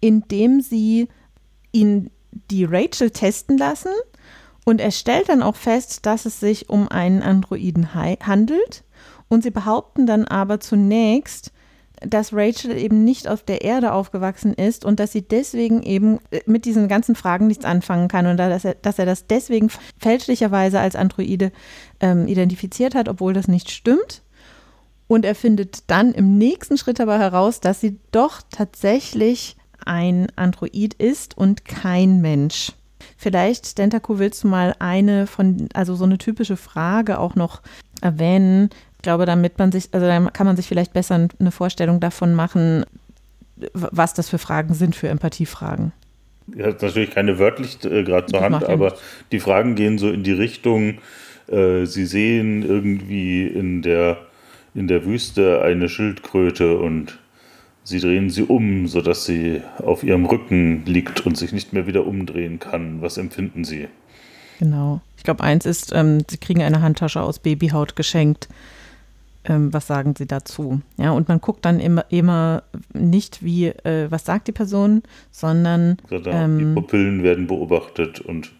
indem 0.00 0.60
sie 0.60 1.08
ihn 1.72 2.10
die 2.50 2.64
Rachel 2.64 3.10
testen 3.10 3.56
lassen 3.56 3.92
und 4.66 4.80
er 4.80 4.90
stellt 4.90 5.28
dann 5.28 5.42
auch 5.42 5.54
fest, 5.54 6.06
dass 6.06 6.26
es 6.26 6.40
sich 6.40 6.68
um 6.68 6.88
einen 6.88 7.22
Androiden 7.22 7.94
handelt. 7.94 8.82
Und 9.28 9.42
sie 9.44 9.50
behaupten 9.52 10.06
dann 10.06 10.24
aber 10.24 10.58
zunächst, 10.60 11.52
dass 12.00 12.32
Rachel 12.32 12.76
eben 12.76 13.04
nicht 13.04 13.28
auf 13.28 13.44
der 13.44 13.62
Erde 13.62 13.92
aufgewachsen 13.92 14.52
ist 14.52 14.84
und 14.84 14.98
dass 15.00 15.12
sie 15.12 15.22
deswegen 15.22 15.82
eben 15.82 16.18
äh, 16.30 16.40
mit 16.46 16.64
diesen 16.64 16.88
ganzen 16.88 17.14
Fragen 17.14 17.46
nichts 17.46 17.64
anfangen 17.64 18.08
kann 18.08 18.26
und 18.26 18.36
da- 18.36 18.48
dass 18.48 18.64
er, 18.64 18.74
dass 18.74 18.98
er 18.98 19.06
das 19.06 19.26
deswegen 19.28 19.70
fälschlicherweise 19.98 20.78
als 20.80 20.96
Androide 20.96 21.52
ähm, 22.00 22.26
identifiziert 22.26 22.94
hat, 22.94 23.08
obwohl 23.08 23.32
das 23.32 23.48
nicht 23.48 23.70
stimmt. 23.70 24.22
Und 25.06 25.24
er 25.24 25.36
findet 25.36 25.88
dann 25.90 26.12
im 26.12 26.36
nächsten 26.38 26.76
Schritt 26.76 27.00
aber 27.00 27.18
heraus, 27.18 27.60
dass 27.60 27.80
sie 27.80 27.98
doch 28.10 28.42
tatsächlich 28.50 29.56
ein 29.84 30.26
Android 30.34 30.94
ist 30.94 31.38
und 31.38 31.64
kein 31.64 32.20
Mensch. 32.20 32.72
Vielleicht, 33.16 33.78
Dentaku, 33.78 34.18
willst 34.18 34.44
du 34.44 34.48
mal 34.48 34.74
eine 34.78 35.26
von, 35.26 35.68
also 35.72 35.94
so 35.94 36.04
eine 36.04 36.18
typische 36.18 36.56
Frage 36.56 37.18
auch 37.18 37.34
noch 37.34 37.62
erwähnen? 38.00 38.70
Ich 38.96 39.02
glaube, 39.02 39.24
damit 39.24 39.58
man 39.58 39.72
sich, 39.72 39.88
also 39.92 40.06
dann 40.06 40.32
kann 40.32 40.46
man 40.46 40.56
sich 40.56 40.66
vielleicht 40.66 40.92
besser 40.92 41.28
eine 41.38 41.50
Vorstellung 41.50 42.00
davon 42.00 42.34
machen, 42.34 42.84
was 43.72 44.14
das 44.14 44.28
für 44.28 44.38
Fragen 44.38 44.74
sind, 44.74 44.94
für 44.94 45.08
Empathiefragen. 45.08 45.92
Hat 46.60 46.82
natürlich 46.82 47.10
keine 47.10 47.38
wörtlich 47.38 47.82
äh, 47.84 48.04
gerade 48.04 48.26
zur 48.26 48.40
Das 48.40 48.42
Hand, 48.42 48.62
ja 48.62 48.68
aber 48.68 48.90
nichts. 48.90 49.02
die 49.32 49.40
Fragen 49.40 49.74
gehen 49.74 49.98
so 49.98 50.10
in 50.10 50.22
die 50.22 50.32
Richtung, 50.32 50.98
äh, 51.48 51.86
sie 51.86 52.04
sehen 52.04 52.62
irgendwie 52.62 53.46
in 53.46 53.82
der, 53.82 54.18
in 54.74 54.88
der 54.88 55.04
Wüste 55.04 55.62
eine 55.62 55.88
Schildkröte 55.88 56.78
und 56.78 57.18
sie 57.86 58.00
drehen 58.00 58.30
sie 58.30 58.42
um, 58.42 58.88
sodass 58.88 59.24
sie 59.24 59.62
auf 59.78 60.02
ihrem 60.02 60.26
Rücken 60.26 60.84
liegt 60.86 61.24
und 61.24 61.36
sich 61.36 61.52
nicht 61.52 61.72
mehr 61.72 61.86
wieder 61.86 62.06
umdrehen 62.06 62.58
kann. 62.58 63.00
Was 63.00 63.16
empfinden 63.16 63.64
sie? 63.64 63.88
Genau. 64.58 65.00
Ich 65.16 65.22
glaube, 65.22 65.42
eins 65.44 65.66
ist, 65.66 65.92
ähm, 65.94 66.22
sie 66.28 66.38
kriegen 66.38 66.62
eine 66.62 66.82
Handtasche 66.82 67.20
aus 67.22 67.38
Babyhaut 67.38 67.94
geschenkt. 67.94 68.48
Ähm, 69.44 69.72
was 69.72 69.86
sagen 69.86 70.14
sie 70.16 70.26
dazu? 70.26 70.80
Ja, 70.96 71.12
und 71.12 71.28
man 71.28 71.40
guckt 71.40 71.64
dann 71.64 71.78
immer, 71.78 72.04
immer 72.10 72.64
nicht, 72.92 73.44
wie, 73.44 73.66
äh, 73.66 74.10
was 74.10 74.24
sagt 74.24 74.48
die 74.48 74.52
Person, 74.52 75.02
sondern 75.30 75.98
Sondern 76.08 76.34
Ähm. 76.34 76.58
die 76.58 76.80
Pupillen 76.80 77.22
werden 77.22 77.46
beobachtet 77.46 78.20
und 78.20 78.50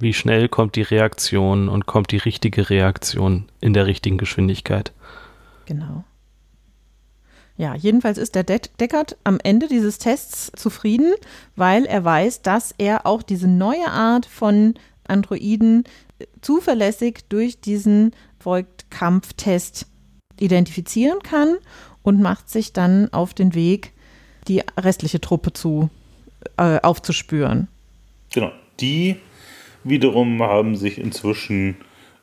Wie 0.00 0.14
schnell 0.14 0.48
kommt 0.48 0.74
die 0.76 0.82
Reaktion 0.82 1.68
und 1.68 1.86
kommt 1.86 2.10
die 2.10 2.16
richtige 2.16 2.70
Reaktion 2.70 3.44
in 3.60 3.74
der 3.74 3.86
richtigen 3.86 4.18
Geschwindigkeit? 4.18 4.92
Genau. 5.66 6.04
Ja, 7.60 7.74
jedenfalls 7.74 8.16
ist 8.16 8.36
der 8.36 8.42
De 8.42 8.58
Deckard 8.80 9.18
am 9.22 9.38
Ende 9.42 9.68
dieses 9.68 9.98
Tests 9.98 10.50
zufrieden, 10.56 11.12
weil 11.56 11.84
er 11.84 12.02
weiß, 12.02 12.40
dass 12.40 12.74
er 12.78 13.04
auch 13.04 13.22
diese 13.22 13.48
neue 13.48 13.86
Art 13.86 14.24
von 14.24 14.72
Androiden 15.06 15.84
äh, 16.20 16.24
zuverlässig 16.40 17.18
durch 17.28 17.60
diesen 17.60 18.12
Voigt-Kampftest 18.42 19.86
identifizieren 20.38 21.18
kann 21.18 21.58
und 22.02 22.22
macht 22.22 22.48
sich 22.48 22.72
dann 22.72 23.12
auf 23.12 23.34
den 23.34 23.54
Weg, 23.54 23.92
die 24.48 24.62
restliche 24.78 25.20
Truppe 25.20 25.52
zu 25.52 25.90
äh, 26.56 26.80
aufzuspüren. 26.80 27.68
Genau. 28.32 28.52
Die 28.80 29.16
wiederum 29.84 30.42
haben 30.42 30.76
sich 30.76 30.96
inzwischen 30.96 31.76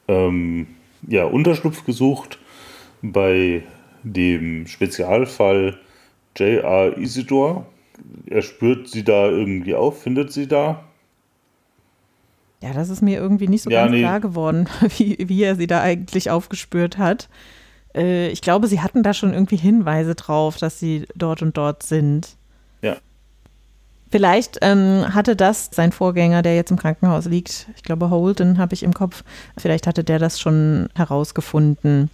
ähm, 0.07 0.65
ja, 1.07 1.25
Unterschlupf 1.25 1.85
gesucht 1.85 2.39
bei 3.03 3.61
dem 4.03 4.67
Spezialfall 4.67 5.77
J.R. 6.35 6.97
Isidor. 6.97 7.65
Er 8.27 8.41
spürt 8.41 8.87
sie 8.89 9.03
da 9.03 9.27
irgendwie 9.27 9.75
auf, 9.75 10.01
findet 10.01 10.31
sie 10.31 10.47
da. 10.47 10.83
Ja, 12.61 12.73
das 12.73 12.89
ist 12.89 13.01
mir 13.01 13.19
irgendwie 13.19 13.47
nicht 13.47 13.63
so 13.63 13.69
Ja, 13.69 13.81
ganz 13.81 13.91
nee. 13.91 14.01
klar 14.01 14.19
geworden, 14.19 14.67
wie, 14.97 15.17
wie 15.19 15.43
er 15.43 15.55
sie 15.55 15.67
da 15.67 15.81
eigentlich 15.81 16.29
aufgespürt 16.29 16.97
hat. 16.97 17.29
Äh, 17.95 18.29
ich 18.29 18.41
glaube, 18.41 18.67
sie 18.67 18.81
hatten 18.81 19.03
da 19.03 19.13
schon 19.13 19.33
irgendwie 19.33 19.57
Hinweise 19.57 20.15
drauf, 20.15 20.57
dass 20.57 20.79
sie 20.79 21.07
dort 21.15 21.41
und 21.41 21.57
dort 21.57 21.83
sind. 21.83 22.35
Ja. 22.81 22.97
Vielleicht 24.09 24.59
ähm, 24.61 25.13
hatte 25.13 25.35
das 25.35 25.69
sein 25.71 25.91
Vorgänger, 25.91 26.41
der 26.41 26.55
jetzt 26.55 26.71
im 26.71 26.77
Krankenhaus 26.77 27.25
liegt, 27.25 27.67
ich 27.75 27.83
glaube 27.83 28.09
Holden 28.09 28.57
habe 28.57 28.73
ich 28.73 28.83
im 28.83 28.93
Kopf, 28.93 29.23
vielleicht 29.57 29.85
hatte 29.85 30.03
der 30.03 30.17
das 30.19 30.39
schon 30.39 30.89
herausgefunden. 30.95 32.09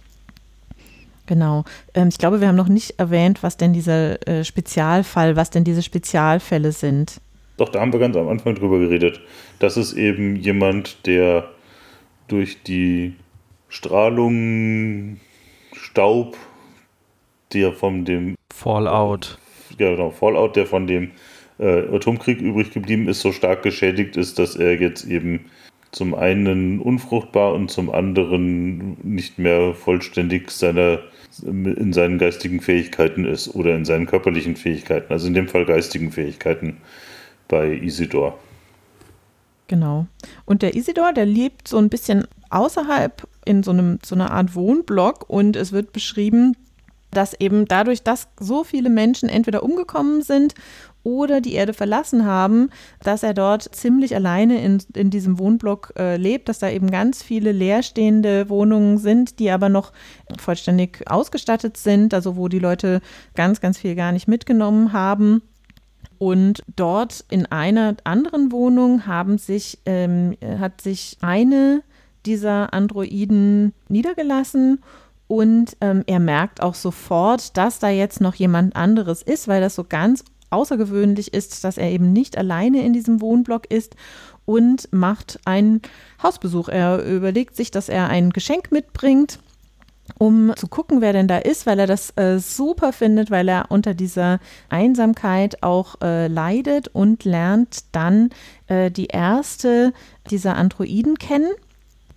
Genau. 1.26 1.64
Ähm, 1.94 2.08
ich 2.08 2.18
glaube, 2.18 2.40
wir 2.40 2.48
haben 2.48 2.56
noch 2.56 2.68
nicht 2.68 2.98
erwähnt, 2.98 3.42
was 3.42 3.56
denn 3.56 3.72
dieser 3.72 4.26
äh, 4.28 4.44
Spezialfall, 4.44 5.36
was 5.36 5.50
denn 5.50 5.64
diese 5.64 5.82
Spezialfälle 5.82 6.72
sind. 6.72 7.20
Doch, 7.56 7.68
da 7.68 7.80
haben 7.80 7.92
wir 7.92 8.00
ganz 8.00 8.16
am 8.16 8.28
Anfang 8.28 8.54
drüber 8.54 8.78
geredet. 8.78 9.20
Das 9.58 9.76
ist 9.76 9.92
eben 9.92 10.36
jemand, 10.36 11.06
der 11.06 11.48
durch 12.28 12.62
die 12.62 13.14
Strahlung, 13.68 15.20
Staub, 15.72 16.36
der 17.52 17.72
von 17.72 18.04
dem 18.04 18.34
Fallout. 18.52 19.38
ja, 19.78 19.90
genau, 19.90 20.10
Fallout, 20.10 20.56
der 20.56 20.66
von 20.66 20.86
dem 20.86 21.12
äh, 21.58 21.94
Atomkrieg 21.94 22.40
übrig 22.40 22.72
geblieben 22.72 23.08
ist, 23.08 23.20
so 23.20 23.32
stark 23.32 23.62
geschädigt 23.62 24.16
ist, 24.16 24.38
dass 24.38 24.56
er 24.56 24.80
jetzt 24.80 25.04
eben 25.04 25.46
zum 25.94 26.14
einen 26.14 26.80
unfruchtbar 26.80 27.54
und 27.54 27.70
zum 27.70 27.90
anderen 27.90 28.96
nicht 29.02 29.38
mehr 29.38 29.74
vollständig 29.74 30.50
seiner, 30.50 30.98
in 31.42 31.92
seinen 31.92 32.18
geistigen 32.18 32.60
Fähigkeiten 32.60 33.24
ist 33.24 33.54
oder 33.54 33.76
in 33.76 33.84
seinen 33.84 34.06
körperlichen 34.06 34.56
Fähigkeiten, 34.56 35.12
also 35.12 35.28
in 35.28 35.34
dem 35.34 35.48
Fall 35.48 35.64
geistigen 35.64 36.10
Fähigkeiten 36.10 36.78
bei 37.46 37.74
Isidor. 37.74 38.36
Genau. 39.68 40.06
Und 40.44 40.62
der 40.62 40.74
Isidor, 40.74 41.12
der 41.12 41.26
lebt 41.26 41.68
so 41.68 41.78
ein 41.78 41.88
bisschen 41.88 42.26
außerhalb 42.50 43.26
in 43.44 43.62
so, 43.62 43.70
einem, 43.70 43.98
so 44.04 44.16
einer 44.16 44.32
Art 44.32 44.54
Wohnblock 44.54 45.30
und 45.30 45.54
es 45.54 45.70
wird 45.70 45.92
beschrieben, 45.92 46.56
dass 47.12 47.38
eben 47.38 47.66
dadurch, 47.66 48.02
dass 48.02 48.28
so 48.40 48.64
viele 48.64 48.90
Menschen 48.90 49.28
entweder 49.28 49.62
umgekommen 49.62 50.22
sind 50.22 50.54
oder 51.04 51.40
die 51.40 51.52
Erde 51.52 51.74
verlassen 51.74 52.24
haben, 52.24 52.70
dass 53.00 53.22
er 53.22 53.34
dort 53.34 53.62
ziemlich 53.62 54.16
alleine 54.16 54.60
in, 54.62 54.82
in 54.94 55.10
diesem 55.10 55.38
Wohnblock 55.38 55.92
äh, 55.96 56.16
lebt, 56.16 56.48
dass 56.48 56.58
da 56.58 56.68
eben 56.68 56.90
ganz 56.90 57.22
viele 57.22 57.52
leerstehende 57.52 58.48
Wohnungen 58.48 58.98
sind, 58.98 59.38
die 59.38 59.50
aber 59.50 59.68
noch 59.68 59.92
vollständig 60.38 61.08
ausgestattet 61.08 61.76
sind, 61.76 62.12
also 62.12 62.36
wo 62.36 62.48
die 62.48 62.58
Leute 62.58 63.00
ganz, 63.34 63.60
ganz 63.60 63.78
viel 63.78 63.94
gar 63.94 64.12
nicht 64.12 64.26
mitgenommen 64.26 64.92
haben. 64.92 65.42
Und 66.18 66.62
dort 66.74 67.24
in 67.30 67.46
einer 67.46 67.96
anderen 68.04 68.50
Wohnung 68.50 69.06
haben 69.06 69.36
sich, 69.36 69.78
ähm, 69.84 70.36
hat 70.58 70.80
sich 70.80 71.18
eine 71.20 71.82
dieser 72.24 72.72
Androiden 72.72 73.74
niedergelassen 73.88 74.78
und 75.26 75.76
ähm, 75.80 76.04
er 76.06 76.20
merkt 76.20 76.62
auch 76.62 76.74
sofort, 76.74 77.56
dass 77.56 77.78
da 77.78 77.88
jetzt 77.88 78.20
noch 78.20 78.34
jemand 78.34 78.76
anderes 78.76 79.22
ist, 79.22 79.48
weil 79.48 79.60
das 79.60 79.74
so 79.74 79.84
ganz 79.84 80.24
außergewöhnlich 80.54 81.34
ist, 81.34 81.64
dass 81.64 81.78
er 81.78 81.90
eben 81.90 82.12
nicht 82.12 82.38
alleine 82.38 82.84
in 82.84 82.92
diesem 82.92 83.20
Wohnblock 83.20 83.70
ist 83.70 83.96
und 84.44 84.88
macht 84.92 85.40
einen 85.44 85.82
Hausbesuch. 86.22 86.68
Er 86.68 87.04
überlegt 87.04 87.56
sich, 87.56 87.70
dass 87.70 87.88
er 87.88 88.08
ein 88.08 88.30
Geschenk 88.30 88.72
mitbringt 88.72 89.38
um 90.18 90.52
zu 90.56 90.68
gucken, 90.68 91.00
wer 91.00 91.12
denn 91.12 91.28
da 91.28 91.38
ist, 91.38 91.66
weil 91.66 91.78
er 91.78 91.86
das 91.86 92.10
äh, 92.16 92.38
super 92.38 92.92
findet, 92.92 93.30
weil 93.30 93.48
er 93.48 93.70
unter 93.70 93.94
dieser 93.94 94.38
Einsamkeit 94.68 95.62
auch 95.62 95.96
äh, 96.02 96.28
leidet 96.28 96.88
und 96.88 97.24
lernt 97.24 97.84
dann 97.92 98.30
äh, 98.66 98.90
die 98.90 99.06
erste 99.06 99.92
dieser 100.30 100.56
Androiden 100.56 101.16
kennen. 101.16 101.50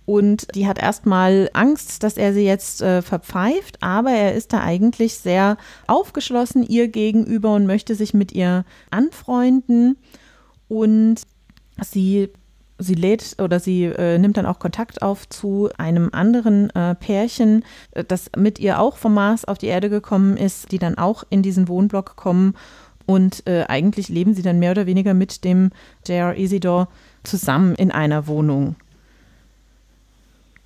Und 0.08 0.54
die 0.54 0.66
hat 0.66 0.78
erstmal 0.78 1.50
Angst, 1.52 2.02
dass 2.02 2.16
er 2.16 2.32
sie 2.32 2.46
jetzt 2.46 2.80
äh, 2.80 3.02
verpfeift, 3.02 3.82
aber 3.82 4.10
er 4.10 4.34
ist 4.34 4.54
da 4.54 4.62
eigentlich 4.62 5.18
sehr 5.18 5.58
aufgeschlossen 5.86 6.62
ihr 6.62 6.88
gegenüber 6.88 7.54
und 7.54 7.66
möchte 7.66 7.94
sich 7.94 8.14
mit 8.14 8.32
ihr 8.32 8.64
anfreunden. 8.90 9.98
Und 10.66 11.16
sie 11.84 12.30
sie 12.78 12.94
lädt 12.94 13.36
oder 13.38 13.60
sie 13.60 13.84
äh, 13.84 14.16
nimmt 14.16 14.38
dann 14.38 14.46
auch 14.46 14.60
Kontakt 14.60 15.02
auf 15.02 15.28
zu 15.28 15.68
einem 15.76 16.08
anderen 16.12 16.70
äh, 16.70 16.94
Pärchen, 16.94 17.62
äh, 17.90 18.02
das 18.02 18.30
mit 18.34 18.58
ihr 18.58 18.80
auch 18.80 18.96
vom 18.96 19.12
Mars 19.12 19.44
auf 19.44 19.58
die 19.58 19.66
Erde 19.66 19.90
gekommen 19.90 20.38
ist, 20.38 20.72
die 20.72 20.78
dann 20.78 20.96
auch 20.96 21.24
in 21.28 21.42
diesen 21.42 21.68
Wohnblock 21.68 22.16
kommen 22.16 22.54
und 23.04 23.46
äh, 23.46 23.64
eigentlich 23.68 24.08
leben 24.08 24.32
sie 24.32 24.42
dann 24.42 24.58
mehr 24.58 24.70
oder 24.70 24.86
weniger 24.86 25.12
mit 25.12 25.44
dem 25.44 25.70
J.R. 26.06 26.38
Isidor 26.38 26.88
zusammen 27.24 27.74
in 27.74 27.90
einer 27.90 28.26
Wohnung. 28.26 28.76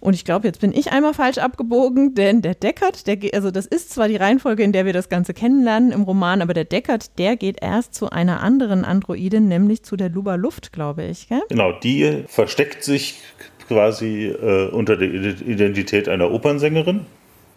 Und 0.02 0.14
ich 0.14 0.25
glaube, 0.25 0.49
jetzt 0.49 0.61
bin 0.61 0.73
ich 0.73 0.90
einmal 0.90 1.14
falsch 1.14 1.38
abgebogen, 1.38 2.16
denn 2.16 2.42
der 2.42 2.56
Deckard, 2.56 3.06
der 3.06 3.16
geht, 3.16 3.35
also 3.35 3.52
das 3.52 3.66
ist 3.66 3.90
zwar 3.90 4.09
die 4.09 4.16
Reihenfolge, 4.16 4.64
in 4.64 4.73
der 4.73 4.85
wir 4.85 4.92
das 4.92 5.09
Ganze 5.09 5.32
kennenlernen 5.32 5.92
im 5.92 6.02
Roman, 6.02 6.42
aber 6.42 6.54
der 6.54 6.64
Deckard, 6.64 7.21
der 7.21 7.37
geht 7.37 7.62
erst 7.62 7.94
zu 7.94 8.11
einer 8.11 8.42
anderen 8.42 8.85
Androidin, 8.85 9.47
nämlich 9.47 9.85
zu 9.85 9.94
der 9.94 10.09
Luba 10.09 10.35
Luft, 10.35 10.73
glaube 10.73 11.04
ich. 11.04 11.28
Gell? 11.28 11.42
Genau, 11.50 11.71
die 11.71 12.25
versteckt 12.26 12.82
sich 12.82 13.21
quasi 13.68 14.26
äh, 14.26 14.71
unter 14.71 14.97
der 14.97 15.09
Identität 15.09 16.09
einer 16.09 16.32
Opernsängerin. 16.32 17.06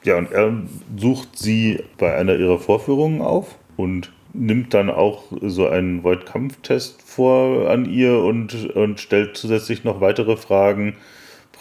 Ja, 0.03 0.19
und 0.19 0.31
er 0.31 0.53
sucht 0.97 1.39
sie 1.39 1.79
bei 1.97 2.15
einer 2.15 2.35
ihrer 2.35 2.59
Vorführungen 2.59 3.23
auf 3.23 3.57
und 3.75 4.11
nimmt 4.33 4.75
dann 4.75 4.91
auch 4.91 5.23
so 5.41 5.67
einen 5.67 6.03
Void-Kampftest 6.03 7.01
vor 7.01 7.71
an 7.71 7.85
ihr 7.85 8.19
und, 8.19 8.69
und 8.75 8.99
stellt 8.99 9.35
zusätzlich 9.35 9.83
noch 9.83 9.99
weitere 9.99 10.37
Fragen 10.37 10.95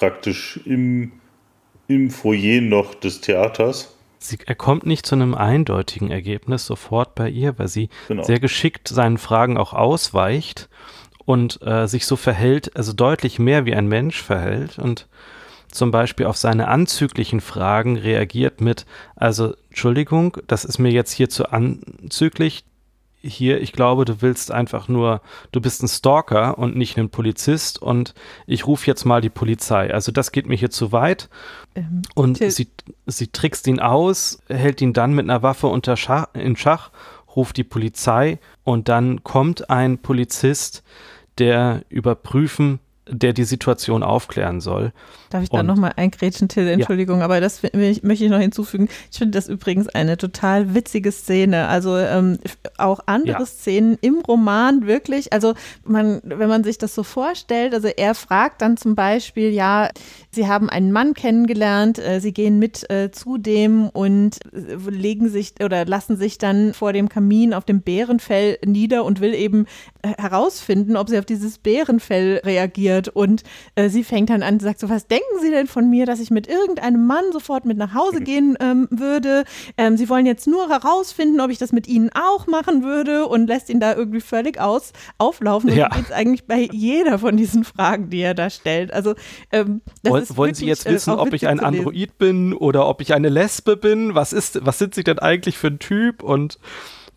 praktisch 0.05 0.61
im, 0.67 1.13
im 1.89 2.11
Foyer 2.11 2.61
noch 2.61 2.95
des 2.95 3.21
Theaters. 3.23 3.97
Sie, 4.19 4.39
er 4.45 4.55
kommt 4.55 4.85
nicht 4.87 5.07
zu 5.07 5.15
einem 5.15 5.35
eindeutigen 5.35 6.11
Ergebnis 6.11 6.67
sofort 6.67 7.15
bei 7.15 7.29
ihr, 7.29 7.59
weil 7.59 7.69
sie 7.69 7.89
Genau. 8.09 8.23
sehr 8.23 8.39
geschickt 8.39 8.89
seinen 8.89 9.19
Fragen 9.19 9.57
auch 9.57 9.73
ausweicht 9.73 10.69
und 11.25 11.61
äh, 11.63 11.87
sich 11.87 12.05
so 12.05 12.17
verhält, 12.17 12.77
also 12.77 12.93
deutlich 12.93 13.39
mehr 13.39 13.65
wie 13.65 13.75
ein 13.75 13.87
Mensch 13.87 14.23
verhält 14.23 14.79
und 14.79 15.09
zum 15.71 15.91
Beispiel 15.91 16.27
auf 16.27 16.37
seine 16.37 16.69
anzüglichen 16.69 17.41
Fragen 17.41 17.97
reagiert 17.97 18.61
mit, 18.61 18.85
also 19.17 19.55
Entschuldigung, 19.71 20.37
das 20.47 20.65
ist 20.65 20.79
mir 20.79 20.93
jetzt 20.93 21.13
hier 21.13 21.29
zu 21.29 21.51
anzüglich. 21.51 22.65
Hier, 23.27 23.61
ich 23.63 23.73
glaube, 23.73 24.05
du 24.05 24.21
willst 24.21 24.53
einfach 24.53 24.87
nur, 24.87 25.23
du 25.51 25.63
bist 25.63 25.83
ein 25.83 25.89
Stalker 25.89 26.59
und 26.59 26.77
nicht 26.77 26.99
ein 26.99 27.09
Polizist 27.09 27.81
und 27.81 28.13
ich 28.47 28.67
rufe 28.67 28.87
jetzt 28.87 29.07
mal 29.07 29.23
die 29.23 29.31
Polizei. 29.31 29.93
Also 29.95 30.13
das 30.13 30.31
geht 30.31 30.47
mir 30.47 30.57
hier 30.57 30.71
zu 30.71 30.93
weit. 30.93 31.31
Ähm, 31.75 32.03
Und 32.15 32.37
sie, 32.37 32.69
sie 33.07 33.27
trickst 33.29 33.67
ihn 33.67 33.81
aus, 33.81 34.41
hält 34.49 34.83
ihn 34.83 34.93
dann 34.93 35.15
mit 35.15 35.25
einer 35.25 35.43
Waffe 35.43 35.69
unter 35.69 35.97
Schach, 35.97 36.27
in 36.35 36.55
Schach, 36.57 36.91
ruft 37.35 37.57
die 37.57 37.65
Polizei 37.65 38.39
und 38.63 38.89
dann 38.89 39.25
kommt 39.25 39.71
ein 39.71 39.99
Polizist, 39.99 40.83
der 41.39 41.83
überprüfen, 41.89 42.79
der 43.09 43.33
die 43.33 43.45
Situation 43.45 44.03
aufklären 44.03 44.61
soll. 44.61 44.93
Darf 45.31 45.43
ich 45.43 45.51
da 45.51 45.63
nochmal 45.63 45.93
eingrätschen, 45.97 46.49
Till? 46.49 46.69
Entschuldigung, 46.69 47.23
aber 47.23 47.41
das 47.41 47.63
ich, 47.63 48.03
möchte 48.03 48.25
ich 48.25 48.31
noch 48.31 48.39
hinzufügen. 48.39 48.89
Ich 49.11 49.19
finde 49.19 49.37
das 49.37 49.49
übrigens 49.49 49.89
eine 49.89 50.17
total 50.17 50.75
witzige 50.75 51.13
Szene. 51.13 51.69
Also 51.69 51.97
ähm, 51.99 52.39
auch 52.79 53.01
andere 53.07 53.41
Ja. 53.41 53.47
Szenen 53.47 53.99
im 54.01 54.21
Roman 54.21 54.87
wirklich. 54.87 55.33
Also 55.33 55.55
man, 55.85 56.21
wenn 56.25 56.49
man 56.49 56.65
sich 56.65 56.79
das 56.79 56.95
so 56.95 57.03
vorstellt, 57.03 57.75
also 57.75 57.89
er 57.89 58.15
fragt 58.15 58.63
dann 58.63 58.77
zum 58.77 58.95
Beispiel, 58.95 59.51
ja, 59.51 59.91
sie 60.31 60.47
haben 60.47 60.71
einen 60.71 60.93
Mann 60.93 61.15
kennengelernt, 61.15 61.99
äh, 61.99 62.21
sie 62.21 62.33
gehen 62.33 62.59
mit 62.59 62.89
äh, 62.91 63.11
zu 63.11 63.37
dem 63.37 63.89
und 63.89 64.39
äh, 64.53 64.77
legen 64.89 65.29
sich 65.29 65.55
oder 65.63 65.85
lassen 65.85 66.17
sich 66.17 66.39
dann 66.39 66.75
vor 66.75 66.93
dem 66.93 67.09
Kamin 67.09 67.55
auf 67.55 67.65
dem 67.65 67.83
Bärenfell 67.83 68.59
nieder 68.65 69.05
und 69.05 69.21
will 69.21 69.35
eben 69.35 69.67
äh, 70.03 70.11
herausfinden, 70.17 70.97
ob 70.97 71.09
sie 71.09 71.19
auf 71.19 71.27
dieses 71.27 71.59
Bärenfell 71.59 72.41
reagiert. 72.95 73.09
Und 73.09 73.43
äh, 73.75 73.89
sie 73.89 74.05
fängt 74.05 74.31
dann 74.31 74.43
an 74.43 74.55
und 74.55 74.63
sagt 74.63 74.81
so, 74.81 74.89
was 74.89 75.07
denken 75.07 75.41
Sie 75.41 75.51
denn 75.51 75.67
von 75.67 75.89
mir, 75.91 76.07
dass 76.07 76.21
ich 76.21 76.31
mit 76.31 76.47
irgendeinem 76.47 77.07
Mann 77.07 77.25
sofort 77.33 77.65
mit 77.65 77.77
nach 77.77 77.95
Hause 77.95 78.21
gehen 78.21 78.57
ähm, 78.61 78.89
würde? 78.91 79.45
Ähm, 79.77 79.97
sie 79.97 80.09
wollen 80.09 80.27
jetzt 80.27 80.47
nur 80.47 80.69
herausfinden, 80.69 81.41
ob 81.41 81.51
ich 81.51 81.59
das 81.59 81.73
mit 81.73 81.87
Ihnen 81.87 82.11
auch 82.15 82.47
machen 82.47 82.83
würde 82.83 83.27
und 83.27 83.47
lässt 83.47 83.69
ihn 83.69 83.81
da 83.81 83.95
irgendwie 83.95 84.21
völlig 84.21 84.61
aus 84.61 84.93
auflaufen. 85.19 85.71
Und 85.71 85.77
Ja. 85.77 85.89
so 85.93 85.99
geht's 85.99 86.13
eigentlich 86.13 86.47
bei 86.47 86.69
jeder 86.73 87.19
von 87.19 87.37
diesen 87.37 87.65
Fragen, 87.65 88.11
die 88.11 88.21
er 88.21 88.35
da 88.35 88.51
stellt. 88.51 88.93
Also 88.93 89.15
ähm, 89.53 89.81
wollen 90.03 90.25
Sie 90.25 90.37
wirklich, 90.37 90.61
jetzt 90.69 90.89
wissen, 90.89 91.15
äh, 91.15 91.17
ob 91.17 91.33
ich 91.33 91.47
ein. 91.49 91.61
Android 91.65 92.19
bin 92.19 92.53
oder 92.53 92.87
ob 92.87 93.01
ich 93.01 93.15
eine 93.15 93.31
Lesbe 93.31 93.77
bin? 93.77 94.15
Was 94.15 94.33
ist, 94.33 94.65
was 94.65 94.79
sind 94.79 94.95
Sie 94.95 95.03
denn 95.05 95.19
eigentlich 95.19 95.57
für 95.57 95.69
ein 95.69 95.79
Typ? 95.79 96.23
Und 96.23 96.59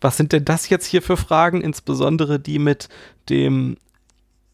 was 0.00 0.16
sind 0.16 0.32
denn 0.32 0.44
das 0.44 0.68
jetzt 0.68 0.86
hier 0.86 1.02
für 1.02 1.16
Fragen? 1.16 1.60
Insbesondere 1.60 2.38
die 2.38 2.58
mit 2.58 2.88
dem 3.28 3.76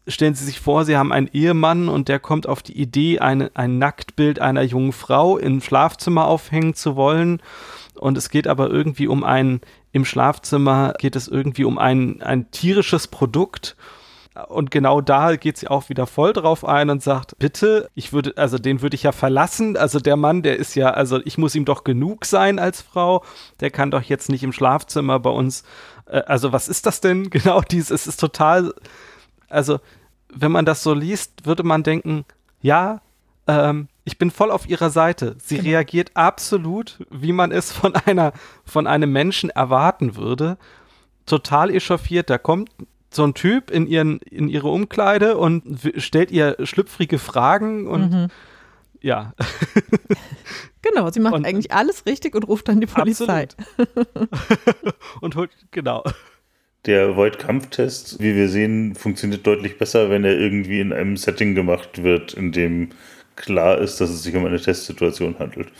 Stellen 0.07 0.35
Sie 0.35 0.45
sich 0.45 0.59
vor, 0.59 0.85
Sie 0.85 0.97
haben 0.97 1.11
einen 1.11 1.29
Ehemann 1.33 1.89
und 1.89 2.09
der 2.09 2.19
kommt 2.19 2.47
auf 2.47 2.61
die 2.61 2.79
Idee, 2.79 3.19
eine, 3.19 3.49
ein 3.55 3.79
Nacktbild 3.79 4.39
einer 4.39 4.61
jungen 4.61 4.91
Frau 4.91 5.37
im 5.37 5.61
Schlafzimmer 5.61 6.27
aufhängen 6.27 6.75
zu 6.75 6.95
wollen. 6.95 7.41
Und 7.95 8.17
es 8.17 8.29
geht 8.29 8.47
aber 8.47 8.69
irgendwie 8.69 9.07
um 9.07 9.23
ein, 9.23 9.61
im 9.91 10.05
Schlafzimmer 10.05 10.93
geht 10.99 11.15
es 11.15 11.27
irgendwie 11.27 11.63
um 11.63 11.79
ein, 11.79 12.21
ein 12.21 12.51
tierisches 12.51 13.07
Produkt. 13.07 13.75
und 14.49 14.69
genau 14.69 15.01
da 15.01 15.37
geht 15.37 15.57
sie 15.57 15.69
auch 15.69 15.87
wieder 15.89 16.05
voll 16.05 16.33
drauf 16.33 16.65
ein 16.65 16.89
und 16.89 17.01
sagt, 17.01 17.39
bitte, 17.39 17.89
ich 17.95 18.11
würde, 18.11 18.33
also 18.35 18.57
den 18.59 18.81
würde 18.81 18.95
ich 18.95 19.03
ja 19.03 19.13
verlassen. 19.13 19.77
Also 19.77 19.99
der 19.99 20.17
Mann, 20.17 20.43
der 20.43 20.57
ist 20.57 20.75
ja, 20.75 20.91
also 20.91 21.19
ich 21.23 21.37
muss 21.37 21.55
ihm 21.55 21.65
doch 21.65 21.83
genug 21.83 22.25
sein 22.25 22.59
als 22.59 22.81
Frau. 22.81 23.23
Der 23.61 23.71
kann 23.71 23.91
doch 23.91 24.03
jetzt 24.03 24.29
nicht 24.29 24.43
im 24.43 24.51
Schlafzimmer 24.51 25.19
bei 25.19 25.29
uns. 25.29 25.63
Äh, 26.05 26.19
also 26.27 26.51
was 26.51 26.67
ist 26.67 26.85
das 26.85 27.01
denn? 27.01 27.29
Genau 27.35 27.61
dieses, 27.61 27.91
es 27.91 28.07
ist 28.07 28.19
total, 28.19 28.73
also 29.55 29.79
wenn 30.29 30.51
man 30.51 30.65
das 30.65 30.83
so 30.83 30.93
liest, 30.93 31.45
würde 31.45 31.63
man 31.63 31.83
denken, 31.83 32.25
ja, 32.61 33.01
ähm, 33.47 33.87
ich 34.03 34.17
bin 34.17 34.31
voll 34.31 34.51
auf 34.51 34.67
ihrer 34.67 34.89
Seite. 34.89 35.35
Sie 35.39 35.57
genau. 35.57 35.69
reagiert 35.69 36.11
absolut, 36.13 36.99
wie 37.09 37.31
man 37.31 37.51
es 37.51 37.71
von 37.71 37.95
einer, 37.95 38.33
von 38.65 38.87
einem 38.87 39.11
Menschen 39.11 39.49
erwarten 39.49 40.15
würde. 40.15 40.57
Total 41.25 41.71
echauffiert. 41.71 42.29
Da 42.29 42.37
kommt 42.37 42.69
so 43.09 43.23
ein 43.23 43.33
Typ 43.33 43.71
in, 43.71 43.87
ihren, 43.87 44.19
in 44.19 44.47
ihre 44.47 44.67
Umkleide 44.67 45.37
und 45.37 45.63
stellt 45.97 46.31
ihr 46.31 46.57
schlüpfrige 46.63 47.17
Fragen 47.17 47.87
und 47.87 48.11
mhm. 48.11 48.27
ja. 49.01 49.33
Genau, 50.81 51.09
sie 51.09 51.19
macht 51.19 51.33
und, 51.33 51.47
eigentlich 51.47 51.71
alles 51.71 52.05
richtig 52.05 52.35
und 52.35 52.47
ruft 52.47 52.67
dann 52.67 52.79
die 52.79 52.85
Polizei. 52.85 53.47
und 55.21 55.35
holt, 55.35 55.49
genau. 55.71 56.03
Der 56.85 57.15
Void-Kampftest, 57.15 58.19
wie 58.19 58.35
wir 58.35 58.49
sehen, 58.49 58.95
funktioniert 58.95 59.45
deutlich 59.47 59.77
besser, 59.77 60.09
wenn 60.09 60.23
er 60.23 60.37
irgendwie 60.37 60.79
in 60.79 60.93
einem 60.93 61.17
Setting 61.17 61.55
gemacht 61.55 62.03
wird, 62.03 62.33
in 62.33 62.51
dem 62.51 62.89
klar 63.35 63.79
ist, 63.79 63.99
dass 63.99 64.09
es 64.09 64.23
sich 64.23 64.35
um 64.35 64.45
eine 64.45 64.59
Testsituation 64.59 65.39
handelt. 65.39 65.71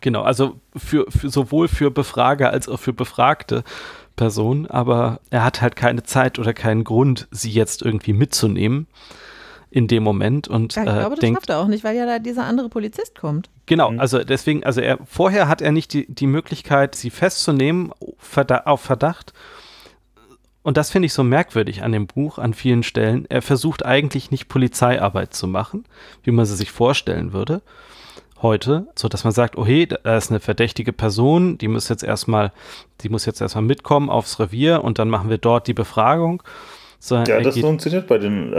Genau, 0.00 0.22
also 0.22 0.60
für, 0.76 1.06
für, 1.10 1.30
sowohl 1.30 1.68
für 1.68 1.90
Befrager 1.90 2.50
als 2.50 2.68
auch 2.68 2.78
für 2.78 2.92
befragte 2.92 3.64
Personen, 4.16 4.66
aber 4.66 5.20
er 5.30 5.44
hat 5.44 5.62
halt 5.62 5.76
keine 5.76 6.02
Zeit 6.02 6.38
oder 6.38 6.52
keinen 6.52 6.84
Grund, 6.84 7.26
sie 7.30 7.50
jetzt 7.50 7.82
irgendwie 7.82 8.12
mitzunehmen 8.12 8.86
in 9.74 9.88
dem 9.88 10.04
Moment 10.04 10.46
und 10.46 10.76
ja, 10.76 10.84
ich 10.84 10.88
glaube, 10.88 11.16
das 11.16 11.18
denkt, 11.18 11.40
schafft 11.40 11.50
er 11.50 11.58
auch 11.58 11.66
nicht, 11.66 11.82
weil 11.82 11.96
ja 11.96 12.06
da 12.06 12.20
dieser 12.20 12.44
andere 12.44 12.68
Polizist 12.68 13.18
kommt. 13.18 13.50
Genau, 13.66 13.90
mhm. 13.90 13.98
also 13.98 14.22
deswegen, 14.22 14.62
also 14.62 14.80
er 14.80 15.00
vorher 15.04 15.48
hat 15.48 15.60
er 15.60 15.72
nicht 15.72 15.92
die, 15.92 16.06
die 16.06 16.28
Möglichkeit, 16.28 16.94
sie 16.94 17.10
festzunehmen 17.10 17.90
auf 17.98 18.80
Verdacht. 18.80 19.32
Und 20.62 20.76
das 20.76 20.90
finde 20.90 21.06
ich 21.06 21.12
so 21.12 21.24
merkwürdig 21.24 21.82
an 21.82 21.90
dem 21.90 22.06
Buch 22.06 22.38
an 22.38 22.54
vielen 22.54 22.84
Stellen. 22.84 23.26
Er 23.28 23.42
versucht 23.42 23.84
eigentlich 23.84 24.30
nicht 24.30 24.48
Polizeiarbeit 24.48 25.34
zu 25.34 25.48
machen, 25.48 25.84
wie 26.22 26.30
man 26.30 26.46
sie 26.46 26.54
sich 26.54 26.70
vorstellen 26.70 27.32
würde 27.32 27.60
heute, 28.42 28.86
so 28.94 29.08
dass 29.08 29.24
man 29.24 29.32
sagt, 29.32 29.58
oh 29.58 29.66
hey, 29.66 29.88
da 29.88 30.16
ist 30.16 30.30
eine 30.30 30.38
verdächtige 30.38 30.92
Person, 30.92 31.58
die 31.58 31.66
muss 31.66 31.88
jetzt 31.88 32.04
erstmal, 32.04 32.52
die 33.00 33.08
muss 33.08 33.26
jetzt 33.26 33.40
erstmal 33.40 33.64
mitkommen 33.64 34.08
aufs 34.08 34.38
Revier 34.38 34.84
und 34.84 35.00
dann 35.00 35.10
machen 35.10 35.30
wir 35.30 35.38
dort 35.38 35.66
die 35.66 35.74
Befragung. 35.74 36.44
So, 37.04 37.16
ja, 37.16 37.42
das 37.42 37.58
funktioniert 37.58 38.06
bei 38.06 38.16
den 38.16 38.54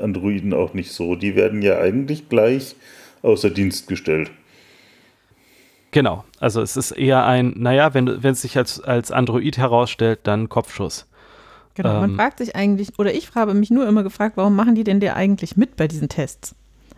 Androiden 0.00 0.54
auch 0.54 0.72
nicht 0.72 0.92
so. 0.92 1.14
Die 1.14 1.36
werden 1.36 1.60
ja 1.60 1.76
eigentlich 1.78 2.30
gleich 2.30 2.74
außer 3.20 3.50
Dienst 3.50 3.86
gestellt. 3.86 4.30
Genau, 5.90 6.24
also 6.40 6.62
es 6.62 6.78
ist 6.78 6.92
eher 6.92 7.26
ein, 7.26 7.52
naja, 7.54 7.92
wenn, 7.92 8.22
wenn 8.22 8.32
es 8.32 8.40
sich 8.40 8.56
als, 8.56 8.80
als 8.80 9.10
Android 9.10 9.58
herausstellt, 9.58 10.20
dann 10.22 10.48
Kopfschuss. 10.48 11.06
Genau, 11.74 11.96
ähm, 11.96 12.00
man 12.00 12.14
fragt 12.14 12.38
sich 12.38 12.56
eigentlich, 12.56 12.98
oder 12.98 13.12
ich 13.12 13.34
habe 13.34 13.52
mich 13.52 13.70
nur 13.70 13.86
immer 13.86 14.02
gefragt, 14.02 14.38
warum 14.38 14.56
machen 14.56 14.74
die 14.74 14.84
denn 14.84 15.00
der 15.00 15.14
eigentlich 15.14 15.58
mit 15.58 15.76
bei 15.76 15.86
diesen 15.86 16.08
Tests? 16.08 16.54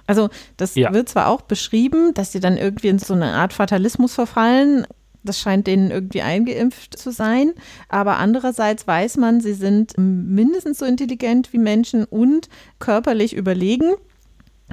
Also 0.06 0.28
das 0.58 0.76
ja. 0.76 0.94
wird 0.94 1.08
zwar 1.08 1.26
auch 1.26 1.40
beschrieben, 1.40 2.14
dass 2.14 2.30
sie 2.30 2.38
dann 2.38 2.56
irgendwie 2.56 2.86
in 2.86 3.00
so 3.00 3.14
eine 3.14 3.32
Art 3.32 3.52
Fatalismus 3.52 4.14
verfallen. 4.14 4.86
Das 5.28 5.38
scheint 5.38 5.66
denen 5.66 5.90
irgendwie 5.90 6.22
eingeimpft 6.22 6.98
zu 6.98 7.12
sein. 7.12 7.52
Aber 7.88 8.16
andererseits 8.16 8.86
weiß 8.86 9.16
man, 9.16 9.40
sie 9.40 9.54
sind 9.54 9.94
mindestens 9.96 10.78
so 10.78 10.84
intelligent 10.84 11.52
wie 11.52 11.58
Menschen 11.58 12.04
und 12.04 12.48
körperlich 12.78 13.34
überlegen. 13.34 13.94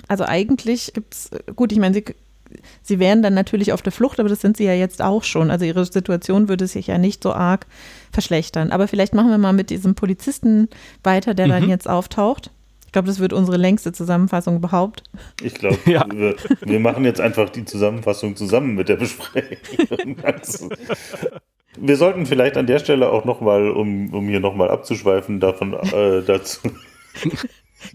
Also 0.08 0.26
eigentlich 0.26 0.94
gibt 0.94 1.14
es, 1.14 1.30
gut, 1.56 1.72
ich 1.72 1.80
meine, 1.80 1.94
sie, 1.94 2.06
sie 2.82 3.00
wären 3.00 3.22
dann 3.22 3.34
natürlich 3.34 3.74
auf 3.74 3.82
der 3.82 3.92
Flucht, 3.92 4.20
aber 4.20 4.30
das 4.30 4.42
sind 4.42 4.58
sie 4.58 4.66
ja 4.66 4.74
jetzt 4.74 5.02
auch 5.02 5.24
schon. 5.24 5.52
Also 5.52 5.66
ihre 5.66 5.86
Situation 5.86 6.50
würde 6.50 6.68
sich 6.68 6.88
ja 6.88 6.98
nicht 6.98 7.24
so 7.24 7.34
arg 7.34 7.66
verschlechtern. 8.12 8.72
Aber 8.72 8.88
vielleicht 8.88 9.14
machen 9.14 9.30
wir 9.30 9.38
mal 9.38 9.54
mit 9.54 9.70
diesem 9.70 9.96
Polizisten 9.96 10.70
weiter, 11.04 11.34
der 11.34 11.48
mhm. 11.48 11.52
dann 11.52 11.70
jetzt 11.70 11.90
auftaucht 11.90 12.52
glaube, 12.96 13.10
das 13.10 13.20
wird 13.20 13.34
unsere 13.34 13.58
längste 13.58 13.92
Zusammenfassung 13.92 14.56
überhaupt. 14.56 15.04
Ich 15.44 15.54
glaube, 15.54 15.78
ja. 15.86 16.08
wir, 16.14 16.38
wir, 16.62 16.80
machen 16.80 17.04
jetzt 17.04 17.20
einfach 17.20 17.50
die 17.50 17.66
Zusammenfassung 17.66 18.38
zusammen 18.38 18.74
mit 18.76 18.88
der 18.88 18.96
Besprechung. 18.96 20.16
wir 21.78 21.98
sollten 21.98 22.26
vielleicht 22.26 22.56
an 22.56 22.68
der 22.68 22.80
Stelle 22.80 23.10
auch 23.10 23.26
nochmal, 23.26 23.70
um, 23.70 24.14
um 24.14 24.30
hier 24.30 24.40
nochmal 24.40 24.70
abzuschweifen, 24.70 25.42
davon 25.42 25.74
äh, 25.74 26.22
dazu. 26.26 26.60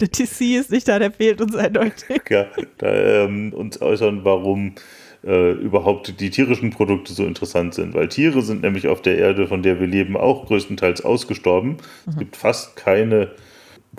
Der 0.01 0.09
TC 0.09 0.57
ist 0.57 0.71
nicht 0.71 0.87
da, 0.87 1.01
der 1.01 1.11
fehlt 1.11 1.41
uns 1.41 1.57
eindeutig. 1.57 2.23
Ja, 2.31 2.47
da, 2.79 3.25
ähm, 3.25 3.53
uns 3.53 3.83
äußern, 3.83 4.21
warum 4.23 4.77
äh, 5.25 5.51
überhaupt 5.51 6.21
die 6.21 6.31
tierischen 6.31 6.71
Produkte 6.71 7.13
so 7.13 7.27
interessant 7.27 7.75
sind. 7.75 7.95
Weil 7.95 8.09
Tiere 8.09 8.43
sind 8.43 8.63
nämlich 8.63 8.87
auf 8.87 9.03
der 9.03 9.19
Erde, 9.19 9.49
von 9.49 9.65
der 9.65 9.81
wir 9.81 9.89
leben, 9.89 10.17
auch 10.17 10.47
größtenteils 10.47 11.05
ausgestorben. 11.05 11.71
Mhm. 11.71 11.79
Es 12.07 12.19
gibt 12.19 12.37
fast 12.37 12.77
keine 12.77 13.33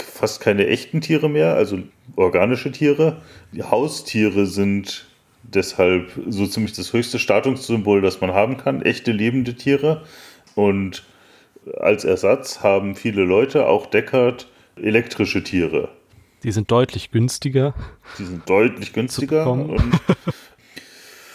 fast 0.04 0.42
keine 0.42 0.68
echten 0.68 1.02
Tiere 1.02 1.30
mehr, 1.30 1.56
also 1.56 1.80
organische 2.16 2.72
Tiere. 2.72 3.22
Die 3.52 3.64
Haustiere 3.64 4.46
sind 4.46 5.08
deshalb 5.44 6.12
so 6.28 6.48
ziemlich 6.48 6.74
das 6.74 6.94
höchste 6.94 7.20
Statussymbol, 7.20 8.02
das 8.02 8.22
man 8.22 8.34
haben 8.34 8.58
kann, 8.58 8.82
echte 8.82 9.12
lebende 9.12 9.56
Tiere. 9.56 10.04
Und 10.56 11.04
als 11.80 12.06
Ersatz 12.06 12.62
haben 12.62 12.96
viele 12.96 13.24
Leute, 13.24 13.68
auch 13.68 13.86
Deckard, 13.86 14.48
elektrische 14.76 15.44
Tiere. 15.44 15.90
Die 16.44 16.52
sind 16.52 16.72
deutlich 16.72 17.12
günstiger. 17.12 17.76
Die 18.18 18.26
sind 18.26 18.50
deutlich 18.50 18.94
günstiger 18.94 19.50
und 19.50 19.94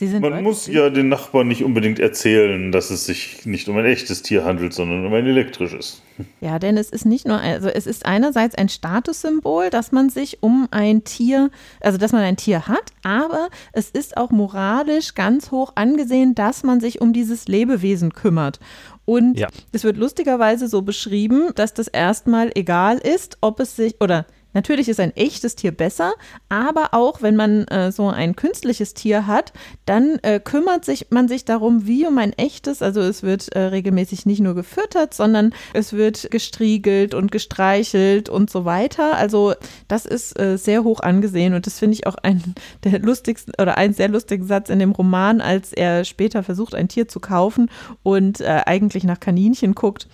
man 0.01 0.43
muss 0.43 0.67
ja 0.67 0.91
den 0.91 1.09
Nachbarn 1.09 1.49
nicht 1.49 1.65
unbedingt 1.65 1.99
erzählen, 1.99 2.73
dass 2.73 2.91
es 2.91 3.07
sich 3.07 3.47
nicht 3.47 3.69
um 3.69 3.77
ein 3.77 3.85
echtes 3.85 4.23
Tier 4.23 4.45
handelt, 4.45 4.73
sondern 4.73 5.05
um 5.07 5.13
ein 5.13 5.27
elektrisches. 5.27 6.03
Ja, 6.41 6.59
denn 6.59 6.77
es 6.77 6.91
ist 6.91 7.05
nicht 7.05 7.27
nur, 7.27 7.39
also 7.39 7.69
es 7.69 7.87
ist 7.87 8.07
einerseits 8.07 8.55
ein 8.55 8.69
Statussymbol, 8.69 9.71
dass 9.71 9.93
man 9.93 10.09
sich 10.09 10.43
um 10.43 10.69
ein 10.71 11.05
Tier, 11.05 11.51
also 11.81 11.99
dass 11.99 12.13
man 12.13 12.23
ein 12.23 12.37
Tier 12.37 12.69
hat, 12.69 12.93
aber 13.03 13.49
es 13.73 13.91
ist 13.91 14.17
auch 14.17 14.31
moralisch 14.31 15.15
ganz 15.15 15.51
hoch 15.51 15.73
angesehen, 15.75 16.35
dass 16.35 16.63
man 16.63 16.81
sich 16.81 17.01
um 17.01 17.13
dieses 17.13 17.49
Lebewesen 17.49 18.13
kümmert. 18.13 18.61
Und 19.05 19.39
ja. 19.39 19.49
es 19.73 19.85
wird 19.85 19.97
lustigerweise 19.97 20.69
so 20.69 20.83
beschrieben, 20.83 21.51
dass 21.55 21.75
das 21.75 21.87
erstmal 21.87 22.51
egal 22.55 22.99
ist, 22.99 23.39
ob 23.41 23.61
es 23.61 23.77
sich, 23.77 23.95
oder 24.01 24.27
Natürlich 24.57 24.88
ist 24.88 25.01
ein 25.01 25.14
echtes 25.16 25.55
Tier 25.55 25.71
besser, 25.71 26.14
aber 26.49 26.95
auch 26.95 27.21
wenn 27.21 27.37
man 27.37 27.64
äh, 27.69 27.92
so 27.92 28.09
ein 28.09 28.37
künstliches 28.37 28.95
Tier 28.95 29.27
hat, 29.27 29.53
dann 29.85 30.19
äh, 30.23 30.40
kümmert 30.40 30.83
sich 30.87 31.09
man 31.11 31.29
sich 31.29 31.45
darum 31.45 31.87
wie 31.87 32.07
um 32.07 32.16
ein 32.16 32.33
echtes. 32.33 32.81
Also 32.81 33.03
es 33.03 33.23
wird 33.23 33.55
äh, 33.55 33.59
regelmäßig 33.59 34.25
nicht 34.25 34.40
nur 34.40 34.55
gefüttert, 34.55 35.12
sondern 35.12 35.53
es 35.75 35.92
wird 35.92 36.31
gestriegelt 36.31 37.12
und 37.12 37.31
gestreichelt 37.31 38.31
und 38.31 38.49
so 38.49 38.64
weiter. 38.64 39.19
Also 39.19 39.53
das 39.88 40.07
ist 40.07 40.40
äh, 40.40 40.57
sehr 40.57 40.85
hoch 40.85 41.01
angesehen 41.01 41.53
und 41.53 41.66
das 41.66 41.79
finde 41.79 41.92
ich 41.92 42.07
auch 42.07 42.16
ein 42.23 42.55
der 42.83 42.99
lustigsten 43.01 43.53
oder 43.61 43.77
ein 43.77 43.92
sehr 43.92 44.09
lustigen 44.09 44.47
Satz 44.47 44.71
in 44.71 44.79
dem 44.79 44.92
Roman, 44.92 45.42
als 45.42 45.75
er 45.75 46.07
später 46.07 46.42
versucht, 46.42 46.75
ein 46.75 46.88
Tier 46.88 47.09
zu 47.09 47.21
kaufen 47.21 47.71
und 48.03 48.40
äh, 48.40 48.62
eigentlich 48.64 49.05
nach 49.05 49.21
Kaninchen 49.21 49.75
guckt 49.75 50.09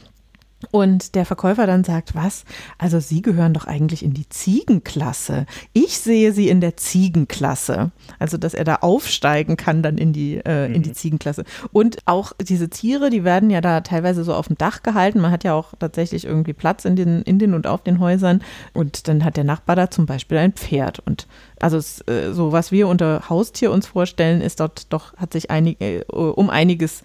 und 0.70 1.14
der 1.14 1.26
Verkäufer 1.26 1.66
dann 1.66 1.84
sagt, 1.84 2.14
was? 2.14 2.44
Also 2.78 3.00
Sie 3.00 3.22
gehören 3.22 3.54
doch 3.54 3.66
eigentlich 3.66 4.04
in 4.04 4.14
die 4.14 4.28
Ziegenklasse. 4.28 5.46
Ich 5.72 5.98
sehe 5.98 6.32
Sie 6.32 6.48
in 6.48 6.60
der 6.60 6.76
Ziegenklasse. 6.76 7.90
Also, 8.18 8.36
dass 8.36 8.54
er 8.54 8.64
da 8.64 8.76
aufsteigen 8.76 9.56
kann 9.56 9.82
dann 9.82 9.98
in 9.98 10.12
die, 10.12 10.36
äh, 10.36 10.68
mhm. 10.68 10.74
in 10.74 10.82
die 10.82 10.90
mhm. 10.90 10.94
Ziegenklasse. 10.94 11.44
Und 11.72 11.98
auch 12.06 12.32
diese 12.40 12.70
Tiere, 12.70 13.10
die 13.10 13.24
werden 13.24 13.50
ja 13.50 13.60
da 13.60 13.80
teilweise 13.80 14.24
so 14.24 14.34
auf 14.34 14.46
dem 14.46 14.56
Dach 14.56 14.82
gehalten. 14.82 15.20
Man 15.20 15.30
hat 15.30 15.44
ja 15.44 15.54
auch 15.54 15.72
tatsächlich 15.78 16.24
irgendwie 16.24 16.52
Platz 16.52 16.84
in 16.84 16.96
den, 16.96 17.22
in 17.22 17.38
den 17.38 17.54
und 17.54 17.66
auf 17.66 17.82
den 17.82 17.98
Häusern. 17.98 18.42
Und 18.72 19.08
dann 19.08 19.24
hat 19.24 19.36
der 19.36 19.44
Nachbar 19.44 19.76
da 19.76 19.90
zum 19.90 20.06
Beispiel 20.06 20.38
ein 20.38 20.52
Pferd. 20.52 21.00
Und 21.00 21.26
also 21.60 21.76
es, 21.76 22.00
äh, 22.08 22.32
so, 22.32 22.52
was 22.52 22.72
wir 22.72 22.88
unter 22.88 23.28
Haustier 23.28 23.72
uns 23.72 23.86
vorstellen, 23.86 24.40
ist 24.40 24.60
dort 24.60 24.92
doch, 24.92 25.16
hat 25.16 25.32
sich 25.32 25.50
einig, 25.50 25.80
äh, 25.80 26.02
um 26.08 26.50
einiges 26.50 27.02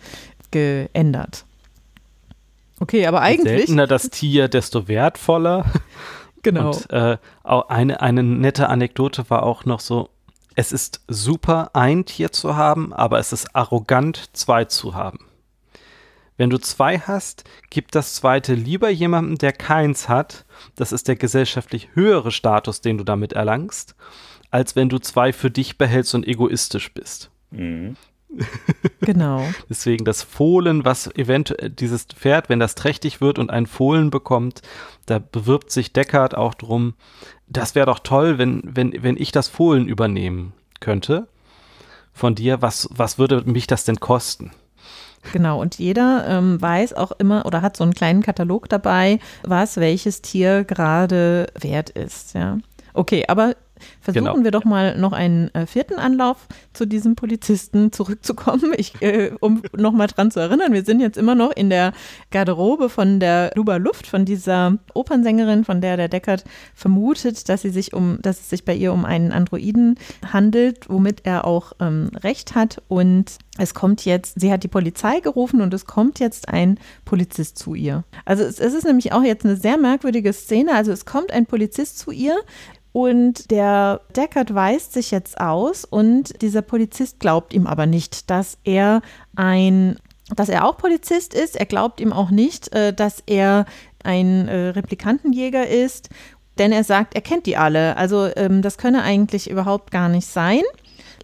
geändert. 0.51 1.46
Okay, 2.79 3.05
aber 3.07 3.21
eigentlich. 3.21 3.51
Je 3.51 3.57
seltener 3.57 3.87
das 3.87 4.09
Tier, 4.09 4.47
desto 4.47 4.87
wertvoller. 4.87 5.65
Genau. 6.43 6.67
Und 6.67 6.89
äh, 6.91 7.17
eine, 7.43 7.99
eine 7.99 8.23
nette 8.23 8.69
Anekdote 8.69 9.29
war 9.29 9.43
auch 9.43 9.65
noch 9.65 9.81
so: 9.81 10.11
Es 10.55 10.71
ist 10.71 11.01
super, 11.07 11.71
ein 11.73 12.05
Tier 12.05 12.31
zu 12.31 12.55
haben, 12.55 12.93
aber 12.93 13.19
es 13.19 13.33
ist 13.33 13.53
arrogant, 13.53 14.29
zwei 14.31 14.63
zu 14.63 14.95
haben. 14.95 15.27
Wenn 16.37 16.51
du 16.51 16.59
zwei 16.59 16.99
hast, 16.99 17.43
gib 17.69 17.91
das 17.91 18.13
zweite 18.13 18.53
lieber 18.53 18.89
jemandem, 18.89 19.39
der 19.39 19.51
keins 19.51 20.07
hat. 20.07 20.45
Das 20.75 20.91
ist 20.91 21.07
der 21.07 21.15
gesellschaftlich 21.15 21.89
höhere 21.95 22.31
Status, 22.31 22.79
den 22.79 22.97
du 22.97 23.03
damit 23.03 23.33
erlangst, 23.33 23.95
als 24.51 24.75
wenn 24.75 24.87
du 24.87 24.99
zwei 24.99 25.33
für 25.33 25.49
dich 25.49 25.77
behältst 25.77 26.13
und 26.15 26.25
egoistisch 26.25 26.93
bist. 26.93 27.31
Mhm. 27.49 27.97
Genau. 29.01 29.45
Deswegen 29.69 30.03
das 30.03 30.21
Fohlen, 30.21 30.83
was 30.83 31.07
eventuell 31.15 31.69
dieses 31.69 32.05
Pferd, 32.05 32.49
wenn 32.49 32.59
das 32.59 32.75
trächtig 32.75 33.21
wird 33.21 33.39
und 33.39 33.49
ein 33.49 33.65
Fohlen 33.65 34.09
bekommt, 34.09 34.61
da 35.05 35.19
bewirbt 35.19 35.71
sich 35.71 35.93
Deckard 35.93 36.35
auch 36.35 36.53
drum. 36.53 36.93
Das 37.47 37.75
wäre 37.75 37.85
doch 37.85 37.99
toll, 37.99 38.37
wenn, 38.37 38.61
wenn, 38.65 38.93
wenn 39.03 39.15
ich 39.15 39.31
das 39.31 39.47
Fohlen 39.47 39.87
übernehmen 39.87 40.51
könnte 40.81 41.27
von 42.11 42.35
dir. 42.35 42.61
Was, 42.61 42.89
was 42.91 43.17
würde 43.17 43.43
mich 43.45 43.67
das 43.67 43.85
denn 43.85 43.99
kosten? 43.99 44.51
Genau, 45.31 45.61
und 45.61 45.77
jeder 45.77 46.25
ähm, 46.27 46.61
weiß 46.61 46.93
auch 46.93 47.11
immer 47.11 47.45
oder 47.45 47.61
hat 47.61 47.77
so 47.77 47.83
einen 47.83 47.93
kleinen 47.93 48.23
Katalog 48.23 48.69
dabei, 48.69 49.19
was 49.43 49.77
welches 49.77 50.21
Tier 50.21 50.63
gerade 50.63 51.47
wert 51.59 51.89
ist. 51.89 52.33
Ja. 52.33 52.57
Okay, 52.93 53.25
aber 53.27 53.55
Versuchen 54.01 54.25
genau. 54.25 54.43
wir 54.43 54.51
doch 54.51 54.65
mal 54.65 54.97
noch 54.97 55.13
einen 55.13 55.53
äh, 55.53 55.65
vierten 55.65 55.95
Anlauf 55.95 56.47
zu 56.73 56.85
diesem 56.85 57.15
Polizisten 57.15 57.91
zurückzukommen, 57.91 58.73
ich, 58.77 59.01
äh, 59.01 59.31
um 59.39 59.61
nochmal 59.75 60.07
dran 60.07 60.31
zu 60.31 60.39
erinnern. 60.39 60.73
Wir 60.73 60.83
sind 60.83 60.99
jetzt 60.99 61.17
immer 61.17 61.35
noch 61.35 61.51
in 61.51 61.69
der 61.69 61.93
Garderobe 62.31 62.89
von 62.89 63.19
der 63.19 63.51
Luba 63.55 63.77
Luft, 63.77 64.07
von 64.07 64.25
dieser 64.25 64.77
Opernsängerin, 64.93 65.65
von 65.65 65.81
der 65.81 65.97
der 65.97 66.07
Deckard 66.07 66.43
vermutet, 66.73 67.49
dass, 67.49 67.61
sie 67.61 67.69
sich 67.69 67.93
um, 67.93 68.19
dass 68.21 68.39
es 68.39 68.49
sich 68.49 68.65
bei 68.65 68.75
ihr 68.75 68.93
um 68.93 69.05
einen 69.05 69.31
Androiden 69.31 69.95
handelt, 70.31 70.89
womit 70.89 71.25
er 71.25 71.45
auch 71.45 71.73
ähm, 71.79 72.11
recht 72.23 72.55
hat. 72.55 72.81
Und 72.87 73.37
es 73.57 73.73
kommt 73.73 74.05
jetzt, 74.05 74.39
sie 74.39 74.51
hat 74.51 74.63
die 74.63 74.67
Polizei 74.67 75.19
gerufen 75.19 75.61
und 75.61 75.73
es 75.73 75.85
kommt 75.85 76.19
jetzt 76.19 76.49
ein 76.49 76.79
Polizist 77.05 77.57
zu 77.57 77.73
ihr. 77.73 78.03
Also 78.25 78.43
es, 78.43 78.59
es 78.59 78.73
ist 78.73 78.85
nämlich 78.85 79.11
auch 79.11 79.23
jetzt 79.23 79.45
eine 79.45 79.55
sehr 79.55 79.77
merkwürdige 79.77 80.33
Szene. 80.33 80.73
Also 80.73 80.91
es 80.91 81.05
kommt 81.05 81.31
ein 81.31 81.45
Polizist 81.45 81.99
zu 81.99 82.11
ihr, 82.11 82.37
und 82.97 83.51
der 83.51 84.01
Deckard 84.15 84.55
weist 84.55 84.93
sich 84.93 85.11
jetzt 85.11 85.39
aus 85.39 85.85
und 85.85 86.41
dieser 86.41 86.63
Polizist 86.63 87.19
glaubt 87.19 87.53
ihm 87.53 87.67
aber 87.67 87.85
nicht, 87.85 88.31
dass 88.31 88.57
er 88.63 89.03
ein, 89.35 89.97
dass 90.35 90.49
er 90.49 90.65
auch 90.65 90.77
Polizist 90.77 91.35
ist. 91.35 91.55
Er 91.55 91.67
glaubt 91.67 92.01
ihm 92.01 92.11
auch 92.11 92.31
nicht, 92.31 92.73
äh, 92.73 92.93
dass 92.93 93.21
er 93.27 93.67
ein 94.03 94.47
äh, 94.47 94.69
Replikantenjäger 94.69 95.67
ist, 95.67 96.09
denn 96.57 96.71
er 96.71 96.83
sagt, 96.83 97.13
er 97.13 97.21
kennt 97.21 97.45
die 97.45 97.55
alle. 97.55 97.97
Also 97.97 98.31
ähm, 98.35 98.63
das 98.63 98.79
könne 98.79 99.03
eigentlich 99.03 99.47
überhaupt 99.47 99.91
gar 99.91 100.09
nicht 100.09 100.25
sein. 100.25 100.63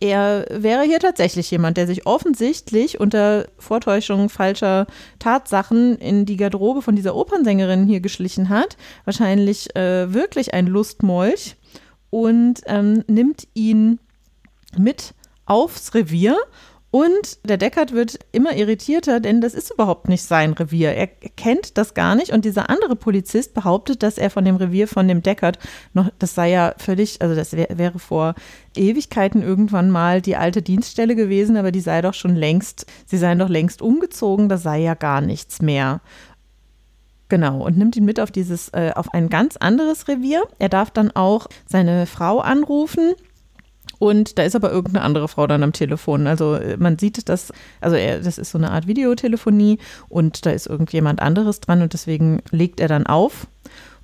Er 0.03 0.45
wäre 0.49 0.83
hier 0.83 0.99
tatsächlich 0.99 1.49
jemand, 1.49 1.77
der 1.77 1.87
sich 1.87 2.05
offensichtlich 2.05 2.99
unter 2.99 3.47
Vortäuschung 3.57 4.27
falscher 4.27 4.85
Tatsachen 5.17 5.95
in 5.95 6.25
die 6.25 6.35
Garderobe 6.35 6.81
von 6.81 6.97
dieser 6.97 7.15
Opernsängerin 7.15 7.85
hier 7.85 8.01
geschlichen 8.01 8.49
hat. 8.49 8.75
Wahrscheinlich 9.05 9.73
äh, 9.77 10.13
wirklich 10.13 10.53
ein 10.53 10.67
Lustmolch 10.67 11.55
und 12.09 12.63
ähm, 12.65 13.05
nimmt 13.07 13.47
ihn 13.53 14.01
mit 14.77 15.13
aufs 15.45 15.93
Revier. 15.93 16.35
Und 16.93 17.39
der 17.43 17.57
Deckard 17.57 17.91
wird 17.91 18.19
immer 18.33 18.55
irritierter, 18.55 19.19
denn 19.19 19.41
das 19.41 19.55
ist 19.55 19.71
überhaupt 19.71 20.09
nicht 20.09 20.21
sein 20.21 20.53
Revier. 20.53 20.91
Er 20.91 21.07
kennt 21.07 21.79
das 21.79 21.95
gar 21.95 22.13
nicht. 22.13 22.31
Und 22.31 22.45
dieser 22.45 22.69
andere 22.69 22.95
Polizist 22.95 23.55
behauptet, 23.55 24.03
dass 24.03 24.19
er 24.19 24.29
von 24.29 24.45
dem 24.45 24.57
Revier 24.57 24.87
von 24.87 25.07
dem 25.07 25.23
Deckard 25.23 25.57
noch, 25.93 26.11
das 26.19 26.35
sei 26.35 26.51
ja 26.51 26.75
völlig, 26.77 27.19
also 27.19 27.33
das 27.33 27.53
wär, 27.53 27.67
wäre 27.73 27.97
vor 27.97 28.35
Ewigkeiten 28.75 29.41
irgendwann 29.41 29.89
mal 29.89 30.21
die 30.21 30.35
alte 30.35 30.61
Dienststelle 30.61 31.15
gewesen, 31.15 31.57
aber 31.57 31.71
die 31.71 31.79
sei 31.79 32.03
doch 32.03 32.13
schon 32.13 32.35
längst, 32.35 32.85
sie 33.07 33.17
seien 33.17 33.39
doch 33.39 33.49
längst 33.49 33.81
umgezogen, 33.81 34.47
da 34.47 34.59
sei 34.59 34.77
ja 34.77 34.93
gar 34.93 35.21
nichts 35.21 35.63
mehr. 35.63 35.99
Genau, 37.27 37.65
und 37.65 37.75
nimmt 37.75 37.95
ihn 37.95 38.05
mit 38.05 38.19
auf 38.19 38.29
dieses, 38.29 38.69
äh, 38.69 38.91
auf 38.93 39.15
ein 39.15 39.29
ganz 39.29 39.57
anderes 39.57 40.07
Revier. 40.07 40.43
Er 40.59 40.69
darf 40.69 40.91
dann 40.91 41.09
auch 41.09 41.47
seine 41.65 42.05
Frau 42.05 42.39
anrufen. 42.39 43.15
Und 44.03 44.37
da 44.37 44.43
ist 44.43 44.53
aber 44.53 44.69
irgendeine 44.69 45.05
andere 45.05 45.29
Frau 45.29 45.47
dann 45.47 45.63
am 45.63 45.71
Telefon. 45.71 46.27
Also 46.27 46.55
äh, 46.55 46.75
man 46.75 46.99
sieht 46.99 47.29
das, 47.29 47.53
also 47.79 47.95
er, 47.95 48.19
das 48.19 48.37
ist 48.37 48.51
so 48.51 48.57
eine 48.57 48.71
Art 48.71 48.85
Videotelefonie 48.85 49.77
und 50.09 50.45
da 50.45 50.49
ist 50.49 50.67
irgendjemand 50.67 51.21
anderes 51.21 51.61
dran 51.61 51.81
und 51.81 51.93
deswegen 51.93 52.41
legt 52.51 52.81
er 52.81 52.89
dann 52.89 53.07
auf 53.07 53.47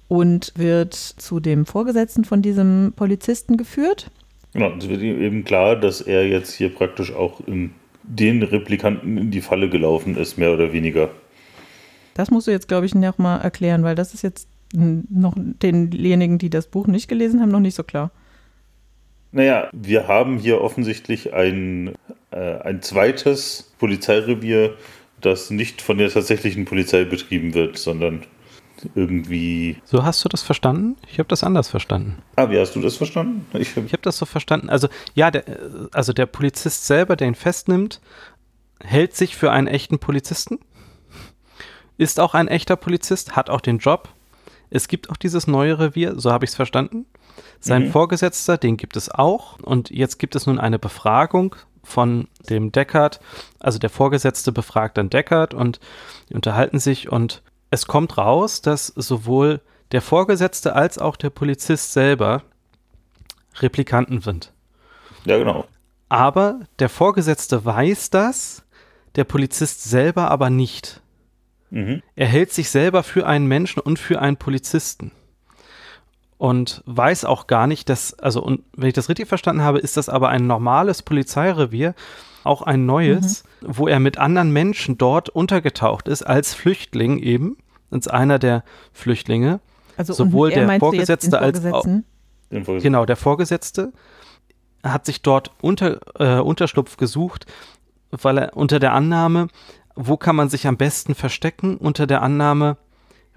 und 0.07 0.53
wird 0.55 0.93
zu 0.93 1.41
dem 1.41 1.65
Vorgesetzten 1.65 2.23
von 2.23 2.41
diesem 2.41 2.93
Polizisten 2.95 3.57
geführt. 3.57 4.09
Genau, 4.53 4.71
es 4.77 4.87
wird 4.87 5.01
ihm 5.01 5.21
eben 5.21 5.43
klar, 5.43 5.75
dass 5.75 5.99
er 5.99 6.25
jetzt 6.25 6.53
hier 6.53 6.73
praktisch 6.73 7.13
auch 7.13 7.41
in 7.45 7.71
den 8.03 8.41
Replikanten 8.41 9.17
in 9.17 9.31
die 9.31 9.41
Falle 9.41 9.67
gelaufen 9.69 10.15
ist, 10.15 10.37
mehr 10.37 10.53
oder 10.53 10.71
weniger. 10.71 11.09
Das 12.13 12.31
musst 12.31 12.47
du 12.47 12.51
jetzt, 12.51 12.69
glaube 12.69 12.85
ich, 12.85 12.95
noch 12.95 13.17
mal 13.17 13.39
erklären, 13.39 13.83
weil 13.83 13.95
das 13.95 14.13
ist 14.13 14.21
jetzt 14.21 14.47
noch 14.71 15.33
denjenigen, 15.35 16.37
die 16.37 16.49
das 16.49 16.67
Buch 16.67 16.87
nicht 16.87 17.09
gelesen 17.09 17.41
haben, 17.41 17.51
noch 17.51 17.59
nicht 17.59 17.75
so 17.75 17.83
klar. 17.83 18.11
Naja, 19.31 19.69
wir 19.71 20.07
haben 20.07 20.37
hier 20.37 20.61
offensichtlich 20.61 21.33
ein, 21.33 21.95
äh, 22.31 22.59
ein 22.61 22.81
zweites 22.81 23.71
Polizeirevier, 23.77 24.75
das 25.21 25.49
nicht 25.49 25.81
von 25.81 25.97
der 25.97 26.09
tatsächlichen 26.09 26.65
Polizei 26.65 27.03
betrieben 27.03 27.53
wird, 27.53 27.77
sondern 27.77 28.23
irgendwie. 28.95 29.77
So 29.83 30.03
hast 30.03 30.23
du 30.23 30.29
das 30.29 30.41
verstanden? 30.41 30.95
Ich 31.11 31.19
habe 31.19 31.27
das 31.27 31.43
anders 31.43 31.67
verstanden. 31.67 32.17
Ah, 32.37 32.49
wie 32.49 32.57
hast 32.57 32.75
du 32.75 32.81
das 32.81 32.95
verstanden? 32.95 33.45
Ich 33.53 33.75
habe 33.75 33.87
hab 33.87 34.01
das 34.01 34.17
so 34.17 34.25
verstanden. 34.25 34.69
Also, 34.69 34.87
ja, 35.13 35.29
der, 35.29 35.43
also 35.91 36.13
der 36.13 36.25
Polizist 36.25 36.87
selber, 36.87 37.15
der 37.15 37.27
ihn 37.27 37.35
festnimmt, 37.35 37.99
hält 38.81 39.15
sich 39.15 39.35
für 39.35 39.51
einen 39.51 39.67
echten 39.67 39.99
Polizisten 39.99 40.59
ist 41.99 42.19
auch 42.19 42.33
ein 42.33 42.47
echter 42.47 42.77
Polizist, 42.77 43.35
hat 43.35 43.49
auch 43.49 43.59
den 43.59 43.77
Job. 43.77 44.07
Es 44.69 44.87
gibt 44.87 45.09
auch 45.09 45.17
dieses 45.17 45.47
neue 45.47 45.79
Revier, 45.79 46.19
so 46.19 46.31
habe 46.31 46.45
ich 46.45 46.51
es 46.51 46.55
verstanden. 46.55 47.05
Sein 47.59 47.85
mhm. 47.85 47.91
Vorgesetzter, 47.91 48.57
den 48.57 48.77
gibt 48.77 48.95
es 48.95 49.09
auch. 49.09 49.59
Und 49.59 49.89
jetzt 49.89 50.19
gibt 50.19 50.35
es 50.35 50.45
nun 50.45 50.59
eine 50.59 50.79
Befragung 50.79 51.55
von 51.83 52.27
dem 52.49 52.71
Deckard. 52.71 53.19
Also 53.59 53.79
der 53.79 53.89
Vorgesetzte 53.89 54.51
befragt 54.51 54.97
dann 54.97 55.09
Deckard 55.09 55.53
und 55.53 55.79
die 56.29 56.35
unterhalten 56.35 56.79
sich 56.79 57.11
und 57.11 57.41
es 57.71 57.87
kommt 57.87 58.17
raus, 58.17 58.61
dass 58.61 58.87
sowohl 58.87 59.61
der 59.91 60.01
Vorgesetzte 60.01 60.75
als 60.75 60.97
auch 60.97 61.15
der 61.15 61.29
Polizist 61.29 61.93
selber 61.93 62.43
Replikanten 63.55 64.21
sind. 64.21 64.53
Ja, 65.25 65.37
genau. 65.37 65.65
Aber 66.09 66.61
der 66.79 66.89
Vorgesetzte 66.89 67.65
weiß 67.65 68.09
das, 68.09 68.63
der 69.15 69.23
Polizist 69.23 69.83
selber 69.83 70.31
aber 70.31 70.49
nicht. 70.49 71.01
Mhm. 71.69 72.01
Er 72.15 72.27
hält 72.27 72.51
sich 72.51 72.69
selber 72.69 73.03
für 73.03 73.27
einen 73.27 73.47
Menschen 73.47 73.79
und 73.79 73.99
für 73.99 74.21
einen 74.21 74.37
Polizisten. 74.37 75.11
Und 76.37 76.83
weiß 76.85 77.25
auch 77.25 77.47
gar 77.47 77.67
nicht, 77.67 77.89
dass, 77.89 78.17
also, 78.17 78.41
und 78.41 78.63
wenn 78.75 78.87
ich 78.87 78.93
das 78.93 79.09
richtig 79.09 79.27
verstanden 79.27 79.61
habe, 79.61 79.79
ist 79.79 79.97
das 79.97 80.07
aber 80.07 80.29
ein 80.29 80.47
normales 80.47 81.01
Polizeirevier, 81.03 81.95
auch 82.45 82.61
ein 82.61 82.85
neues, 82.85 83.43
mhm. 83.61 83.67
wo 83.77 83.87
er 83.87 83.99
mit 83.99 84.17
anderen 84.17 84.51
Menschen 84.51 84.97
dort 84.97 85.27
untergetaucht 85.27 86.07
ist, 86.07 86.23
als 86.23 86.53
Flüchtling 86.53 87.19
eben, 87.19 87.57
als 87.91 88.07
einer 88.07 88.39
der 88.39 88.63
Flüchtlinge. 88.93 89.59
Also 89.97 90.13
sowohl 90.13 90.51
der 90.51 90.79
Vorgesetzte 90.79 91.39
als 91.39 91.65
auch, 91.65 91.85
genau, 92.49 93.05
der 93.05 93.17
Vorgesetzte 93.17 93.91
hat 94.81 95.05
sich 95.05 95.21
dort 95.21 95.51
unter, 95.61 95.99
äh, 96.19 96.39
Unterschlupf 96.39 96.95
gesucht, 96.95 97.45
weil 98.11 98.37
er 98.37 98.57
unter 98.57 98.79
der 98.79 98.93
Annahme, 98.93 99.49
wo 100.01 100.15
kann 100.17 100.35
man 100.35 100.49
sich 100.49 100.65
am 100.65 100.77
besten 100.77 101.13
verstecken 101.13 101.75
unter 101.77 102.07
der 102.07 102.21
Annahme, 102.21 102.77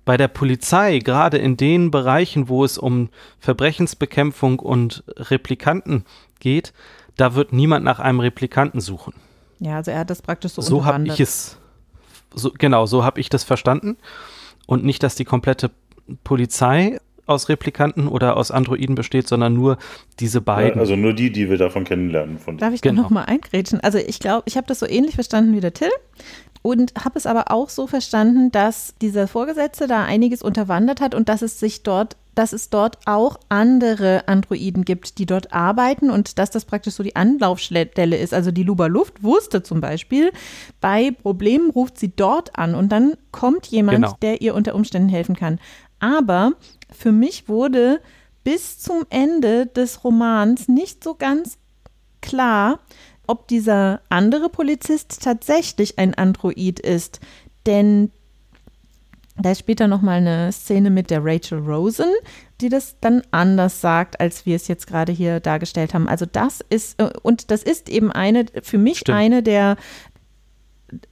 bei 0.05 0.16
der 0.16 0.29
Polizei, 0.29 0.98
gerade 0.98 1.38
in 1.38 1.57
den 1.57 1.90
Bereichen, 1.90 2.48
wo 2.48 2.64
es 2.64 2.79
um 2.79 3.09
Verbrechensbekämpfung 3.38 4.59
und 4.59 5.05
Replikanten 5.16 6.05
geht, 6.40 6.72
da 7.16 7.35
wird 7.35 7.53
niemand 7.53 7.85
nach 7.85 8.01
einem 8.01 8.20
Replikanten 8.20 8.81
suchen. 8.81 9.14
Ja, 9.61 9.77
also 9.77 9.90
er 9.90 10.01
hat 10.01 10.11
das 10.11 10.22
praktisch 10.22 10.53
so 10.53 10.62
So 10.62 10.85
habe 10.85 11.07
ich 11.07 11.20
es, 11.20 11.59
so, 12.35 12.53
genau, 12.57 12.87
so 12.87 13.05
habe 13.05 13.20
ich 13.20 13.29
das 13.29 13.44
verstanden. 13.44 13.96
Und 14.66 14.85
nicht, 14.85 15.03
dass 15.03 15.14
die 15.14 15.25
komplette 15.25 15.70
Polizei 16.25 16.98
aus 17.27 17.48
Replikanten 17.48 18.09
oder 18.09 18.37
aus 18.37 18.51
Androiden 18.51 18.94
besteht, 18.94 19.29
sondern 19.29 19.55
nur 19.55 19.79
diese 20.18 20.40
beiden. 20.40 20.75
Ja, 20.75 20.81
also 20.81 20.96
nur 20.96 21.12
die, 21.12 21.31
die 21.31 21.48
wir 21.48 21.59
davon 21.59 21.85
kennenlernen. 21.85 22.38
Von 22.38 22.59
Darf 22.59 22.75
ich 22.75 22.83
genau. 22.83 22.96
da 22.96 23.03
nochmal 23.03 23.27
eingrätschen? 23.27 23.81
Also 23.81 23.98
ich 23.98 24.18
glaube, 24.18 24.42
ich 24.46 24.57
habe 24.57 24.66
das 24.66 24.81
so 24.81 24.87
ähnlich 24.87 25.14
verstanden 25.14 25.55
wie 25.55 25.61
der 25.61 25.72
Till 25.72 25.90
und 26.62 26.94
habe 27.05 27.18
es 27.18 27.27
aber 27.27 27.51
auch 27.51 27.68
so 27.68 27.87
verstanden, 27.87 28.51
dass 28.53 28.94
dieser 29.03 29.29
Vorgesetzte 29.29 29.87
da 29.87 30.05
einiges 30.05 30.42
unterwandert 30.42 31.01
hat 31.01 31.14
und 31.14 31.29
dass 31.29 31.42
es 31.42 31.61
sich 31.61 31.83
dort 31.83 32.16
dass 32.35 32.53
es 32.53 32.70
dort 32.70 32.98
auch 33.07 33.38
andere 33.48 34.27
Androiden 34.27 34.85
gibt, 34.85 35.18
die 35.18 35.27
dort 35.27 35.53
arbeiten 35.53 36.11
und 36.11 36.38
dass 36.38 36.51
das 36.51 36.64
praktisch 36.64 36.94
so 36.94 37.03
die 37.03 37.16
Anlaufstelle 37.16 38.16
ist. 38.16 38.33
Also 38.33 38.51
die 38.51 38.62
Luba 38.62 38.87
Luft 38.87 39.22
wusste 39.22 39.62
zum 39.62 39.81
Beispiel, 39.81 40.33
bei 40.81 41.11
Problemen 41.11 41.70
ruft 41.70 41.98
sie 41.98 42.14
dort 42.14 42.59
an 42.59 42.75
und 42.75 42.90
dann 42.90 43.14
kommt 43.33 43.66
jemand, 43.66 43.96
genau. 43.96 44.16
der 44.22 44.40
ihr 44.40 44.55
unter 44.55 44.75
Umständen 44.75 45.09
helfen 45.09 45.37
kann. 45.37 45.61
Aber 46.01 46.53
für 46.90 47.12
mich 47.12 47.48
wurde 47.48 48.01
bis 48.44 48.79
zum 48.79 49.05
Ende 49.11 49.66
des 49.66 50.03
Romans 50.03 50.68
nicht 50.68 51.05
so 51.05 51.14
ganz 51.14 51.59
klar, 52.22 52.79
ob 53.26 53.48
dieser 53.48 54.00
andere 54.08 54.48
Polizist 54.48 55.22
tatsächlich 55.22 55.98
ein 55.98 56.14
Android 56.14 56.80
ist. 56.80 57.20
Denn 57.66 58.11
da 59.37 59.52
ist 59.52 59.61
später 59.61 59.88
nochmal 59.88 60.18
eine 60.18 60.52
Szene 60.52 60.90
mit 60.90 61.11
der 61.11 61.24
Rachel 61.24 61.58
Rosen, 61.58 62.11
die 62.61 62.68
das 62.68 62.96
dann 63.00 63.22
anders 63.30 63.80
sagt, 63.80 64.20
als 64.20 64.44
wir 64.44 64.56
es 64.56 64.68
jetzt 64.68 64.87
gerade 64.87 65.12
hier 65.12 65.40
dargestellt 65.40 65.94
haben. 65.94 66.08
Also 66.08 66.26
das 66.26 66.61
ist, 66.68 67.00
äh, 67.00 67.11
und 67.22 67.50
das 67.50 67.62
ist 67.62 67.88
eben 67.88 68.12
eine, 68.12 68.46
für 68.62 68.78
mich 68.78 68.98
Stimmt. 68.98 69.18
eine 69.18 69.42
der, 69.42 69.76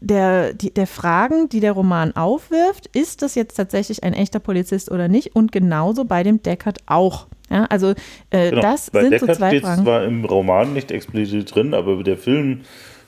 der, 0.01 0.53
die, 0.53 0.73
der 0.73 0.87
Fragen, 0.87 1.49
die 1.49 1.61
der 1.61 1.73
Roman 1.73 2.15
aufwirft, 2.15 2.87
ist 2.89 3.23
das 3.23 3.35
jetzt 3.35 3.55
tatsächlich 3.55 4.05
ein 4.05 4.13
echter 4.13 4.39
Polizist 4.39 4.91
oder 4.91 5.09
nicht? 5.09 5.35
Und 5.35 5.51
genauso 5.51 6.05
bei 6.05 6.23
dem 6.23 6.43
Deckard 6.43 6.81
auch. 6.87 7.27
Ja, 7.51 7.65
also 7.65 7.95
äh, 8.31 8.51
Genau. 8.51 8.63
das 8.63 8.91
Bei 8.91 9.03
sind 9.03 9.13
Deckard 9.13 9.31
so 9.31 9.37
zwei 9.37 9.49
steht 9.51 9.63
Fragen. 9.63 9.83
zwar 9.83 10.05
im 10.05 10.25
Roman 10.25 10.73
nicht 10.73 10.91
explizit 10.91 11.55
drin, 11.55 11.75
aber 11.75 12.03
der 12.03 12.17
Film 12.17 12.61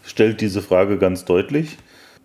stellt 0.05 0.40
diese 0.40 0.62
Frage 0.62 0.98
ganz 0.98 1.24
deutlich. 1.24 1.78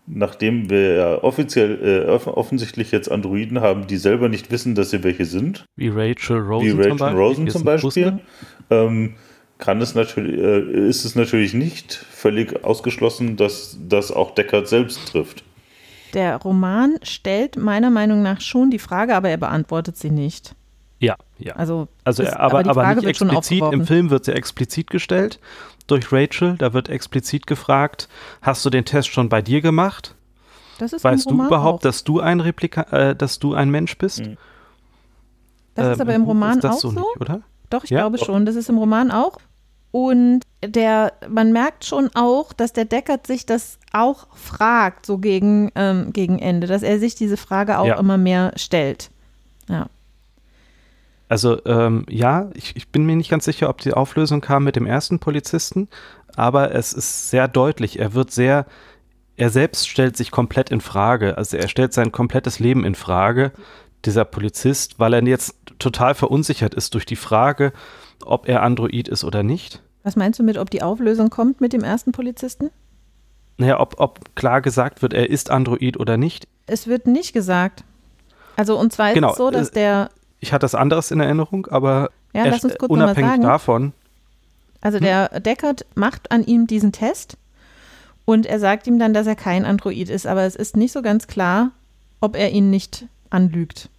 Nachdem 0.10 0.69
wir 0.69 0.93
ja 0.95 1.23
offiziell, 1.23 2.06
äh, 2.08 2.10
off 2.10 2.27
offensichtlich 2.27 2.91
jetzt 2.91 3.12
Androiden 3.12 3.60
haben, 3.60 3.88
die 3.88 3.97
selber 3.97 4.30
nicht 4.30 4.49
wissen, 4.51 4.73
dass 4.73 4.89
sie 4.91 5.03
welche 5.03 5.25
sind, 5.25 5.65
Wie 5.75 5.89
Rachel 5.89 6.38
Rosen 6.39 6.65
wie 6.65 6.71
zum 6.71 6.80
Rachel 6.80 6.97
Beispiel. 6.97 7.17
Rosen 7.19 7.49
zum 7.49 7.63
Beispiel, 7.65 8.19
ähm, 8.69 9.15
kann 9.58 9.82
es 9.82 9.95
natürlich, 9.95 10.39
äh, 10.39 10.88
ist 10.88 11.03
es 11.03 11.15
natürlich 11.15 11.53
nicht 11.53 11.93
völlig 11.93 12.63
ausgeschlossen, 12.63 13.36
dass 13.36 13.77
das 13.89 14.12
auch 14.12 14.32
Deckard 14.34 14.67
selbst 14.69 15.10
trifft. 15.12 15.43
Der 16.13 16.38
Roman 16.38 16.95
stellt 17.03 17.58
meiner 17.58 17.89
Meinung 17.89 18.21
nach 18.23 18.39
schon 18.39 18.69
die 18.71 18.80
Frage, 18.80 19.13
aber 19.13 19.30
er 19.30 19.38
beantwortet 19.38 19.97
sie 19.97 20.10
nicht. 20.10 20.56
Ja, 21.39 21.47
ja. 21.50 21.56
Also, 21.56 21.88
Also, 22.04 22.23
es- 22.23 22.34
aber, 22.34 22.63
die 22.63 22.69
aber, 22.69 22.82
Frage 22.82 22.97
nicht 22.97 23.06
wird 23.08 23.17
schon 23.17 23.30
explizit. 23.30 23.73
Im. 23.73 23.86
Film 23.86 24.10
wird 24.10 24.26
sie 24.26 24.34
explizit 24.34 24.89
gestellt 24.89 25.39
durch 25.88 26.12
Rachel. 26.12 26.56
Da 26.58 26.73
wird 26.73 26.89
explizit 26.89 27.47
gefragt: 27.47 28.08
Hast 28.41 28.65
du 28.65 28.69
den 28.69 28.86
Test 28.86 29.10
schon 29.10 29.30
bei 29.30 29.41
dir 29.41 29.62
gemacht? 29.62 30.15
Ist 30.80 31.04
Weißt 31.04 31.30
du 31.30 31.43
überhaupt, 31.45 31.80
auch. 31.80 31.82
dass 31.82 32.04
du 32.04 32.19
ein 32.19 32.39
Replika, 32.39 32.82
äh, 32.91 33.15
dass 33.15 33.39
du 33.39 33.54
ein 33.56 33.69
Mensch 33.71 33.97
bist? 33.97 34.19
Mhm. 34.19 34.38
Das 35.76 35.88
ist 35.93 35.95
Ähm, 35.95 36.02
aber 36.02 36.13
im 36.15 36.21
Buch 36.23 36.30
Roman 36.30 36.58
ist 36.58 36.63
das 36.63 36.76
auch 36.76 36.80
so. 36.80 36.91
nicht, 36.91 37.04
oder? 37.19 37.41
Doch, 37.69 37.84
ich 37.84 37.89
Ja? 37.89 38.02
glaube 38.02 38.17
schon. 38.19 38.45
Das 38.45 38.56
ist 38.56 38.69
im 38.69 38.78
Roman 38.78 39.12
auch. 39.12 39.38
Und 39.91 40.41
der, 40.63 41.13
man 41.30 41.52
merkt 41.54 41.86
schon 41.86 42.10
auch, 42.13 42.54
dass 42.54 42.73
der 42.73 42.86
Deckard 42.86 43.26
sich 43.26 43.45
das 43.45 43.80
auch 43.93 44.28
fragt, 44.36 45.06
so 45.06 45.17
gegen, 45.17 45.71
ähm, 45.76 46.13
gegen 46.13 46.39
Ende, 46.39 46.67
dass 46.67 46.84
er 46.84 47.00
sich 47.00 47.15
diese 47.15 47.38
Frage 47.38 47.80
auch 47.80 47.86
Ja. 47.88 47.97
immer 48.00 48.17
mehr 48.17 48.52
stellt. 48.58 49.10
Ja. 49.69 49.88
Also 51.29 51.63
ähm, 51.65 52.05
ja, 52.09 52.49
ich, 52.53 52.75
ich 52.75 52.89
bin 52.89 53.05
mir 53.05 53.15
nicht 53.15 53.29
ganz 53.29 53.45
sicher, 53.45 53.69
ob 53.69 53.81
die 53.81 53.93
Auflösung 53.93 54.41
kam 54.41 54.63
mit 54.63 54.75
dem 54.75 54.85
ersten 54.85 55.19
Polizisten, 55.19 55.89
aber 56.35 56.73
es 56.73 56.93
ist 56.93 57.29
sehr 57.29 57.47
deutlich. 57.47 57.99
Er 57.99 58.13
wird 58.13 58.31
sehr, 58.31 58.65
er 59.35 59.49
selbst 59.49 59.89
stellt 59.89 60.15
sich 60.15 60.31
komplett 60.31 60.69
in 60.69 60.81
Frage. 60.81 61.37
Also 61.37 61.57
er 61.57 61.67
stellt 61.67 61.93
sein 61.93 62.11
komplettes 62.11 62.59
Leben 62.59 62.85
in 62.85 62.95
Frage, 62.95 63.51
dieser 64.05 64.25
Polizist, 64.25 64.99
weil 64.99 65.13
er 65.13 65.23
jetzt 65.23 65.55
total 65.79 66.15
verunsichert 66.15 66.73
ist 66.73 66.93
durch 66.93 67.05
die 67.05 67.15
Frage, 67.15 67.73
ob 68.25 68.47
er 68.47 68.63
Android 68.63 69.07
ist 69.07 69.23
oder 69.23 69.43
nicht. 69.43 69.81
Was 70.03 70.15
meinst 70.15 70.39
du 70.39 70.43
mit, 70.43 70.57
ob 70.57 70.69
die 70.69 70.81
Auflösung 70.81 71.29
kommt 71.29 71.59
mit 71.59 71.73
dem 71.73 71.83
ersten 71.83 72.13
Polizisten? 72.13 72.69
Naja, 73.57 73.79
ob, 73.79 73.95
ob 73.99 74.35
klar 74.35 74.61
gesagt 74.61 75.01
wird, 75.01 75.13
er 75.13 75.29
ist 75.29 75.49
Android 75.49 75.99
oder 75.99 76.15
nicht. 76.15 76.47
Es 76.67 76.87
wird 76.87 77.07
nicht 77.07 77.33
gesagt. 77.33 77.83
Also 78.55 78.79
und 78.79 78.93
zwar 78.93 79.09
ist 79.09 79.15
Genau, 79.15 79.31
es 79.31 79.37
so, 79.37 79.51
dass 79.51 79.69
äh, 79.69 79.73
der, 79.73 80.09
Ich 80.47 80.53
hatte 80.53 80.63
das 80.63 80.75
anderes 80.75 81.12
in 81.12 81.19
Erinnerung, 81.19 81.67
aber 81.67 82.10
ja, 82.33 82.45
er, 82.45 82.51
lass 82.51 82.63
uns 82.63 82.77
kurz 82.77 82.89
nochmal 82.89 83.05
unabhängig 83.05 83.29
sagen. 83.31 83.41
davon, 83.43 83.83
Hm? 83.83 83.93
Also 84.81 84.99
der 84.99 85.39
Deckard 85.39 85.86
macht 85.95 86.31
an 86.31 86.43
ihm 86.43 86.67
diesen 86.67 86.91
Test 86.91 87.36
und 88.25 88.45
er 88.45 88.60
sagt 88.60 88.86
ihm 88.88 88.99
dann, 88.99 89.13
dass 89.13 89.25
er 89.27 89.36
kein 89.36 89.65
Android 89.65 90.10
ist, 90.10 90.27
aber 90.27 90.43
es 90.43 90.55
ist 90.55 90.77
nicht 90.77 90.91
so 90.93 91.01
ganz 91.01 91.27
klar, 91.27 91.71
ob 92.21 92.36
er 92.36 92.51
ihn 92.51 92.69
nicht 92.69 93.05
anlügt. 93.29 93.89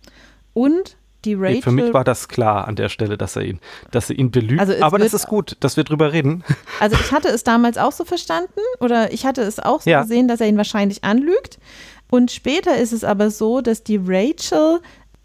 Und 0.54 0.96
die 1.24 1.34
Rachel. 1.34 1.54
Nee, 1.56 1.62
Für 1.62 1.72
mich 1.72 1.92
war 1.92 2.04
das 2.04 2.28
klar 2.28 2.68
an 2.68 2.76
der 2.76 2.88
Stelle, 2.88 3.18
dass 3.18 3.34
er 3.34 3.42
ihn, 3.42 3.58
dass 3.90 4.08
er 4.08 4.18
ihn 4.18 4.30
belügt. 4.30 4.61
Also 4.61 4.74
Aber 4.80 4.98
das 4.98 5.12
ist 5.14 5.26
gut, 5.26 5.56
dass 5.61 5.76
wir 5.76 5.84
drüber 5.84 6.12
reden. 6.12 6.44
Also 6.80 6.96
ich 6.98 7.11
hatte 7.12 7.28
es 7.28 7.42
damals 7.42 7.76
auch 7.76 7.90
so 7.92 8.04
verstanden 8.04 8.61
oder 8.80 9.12
ich 9.12 9.26
hatte 9.26 9.42
es 9.42 9.58
auch 9.58 9.80
so 9.82 9.90
Ja. 9.90 10.02
gesehen, 10.02 10.28
dass 10.28 10.40
er 10.40 10.46
ihn 10.46 10.56
wahrscheinlich 10.56 11.02
anlügt. 11.02 11.58
Und 12.08 12.30
später 12.30 12.76
ist 12.76 12.92
es 12.92 13.02
aber 13.02 13.30
so, 13.30 13.61
dass 13.61 13.82
die 13.82 14.00
Rachel 14.02 14.78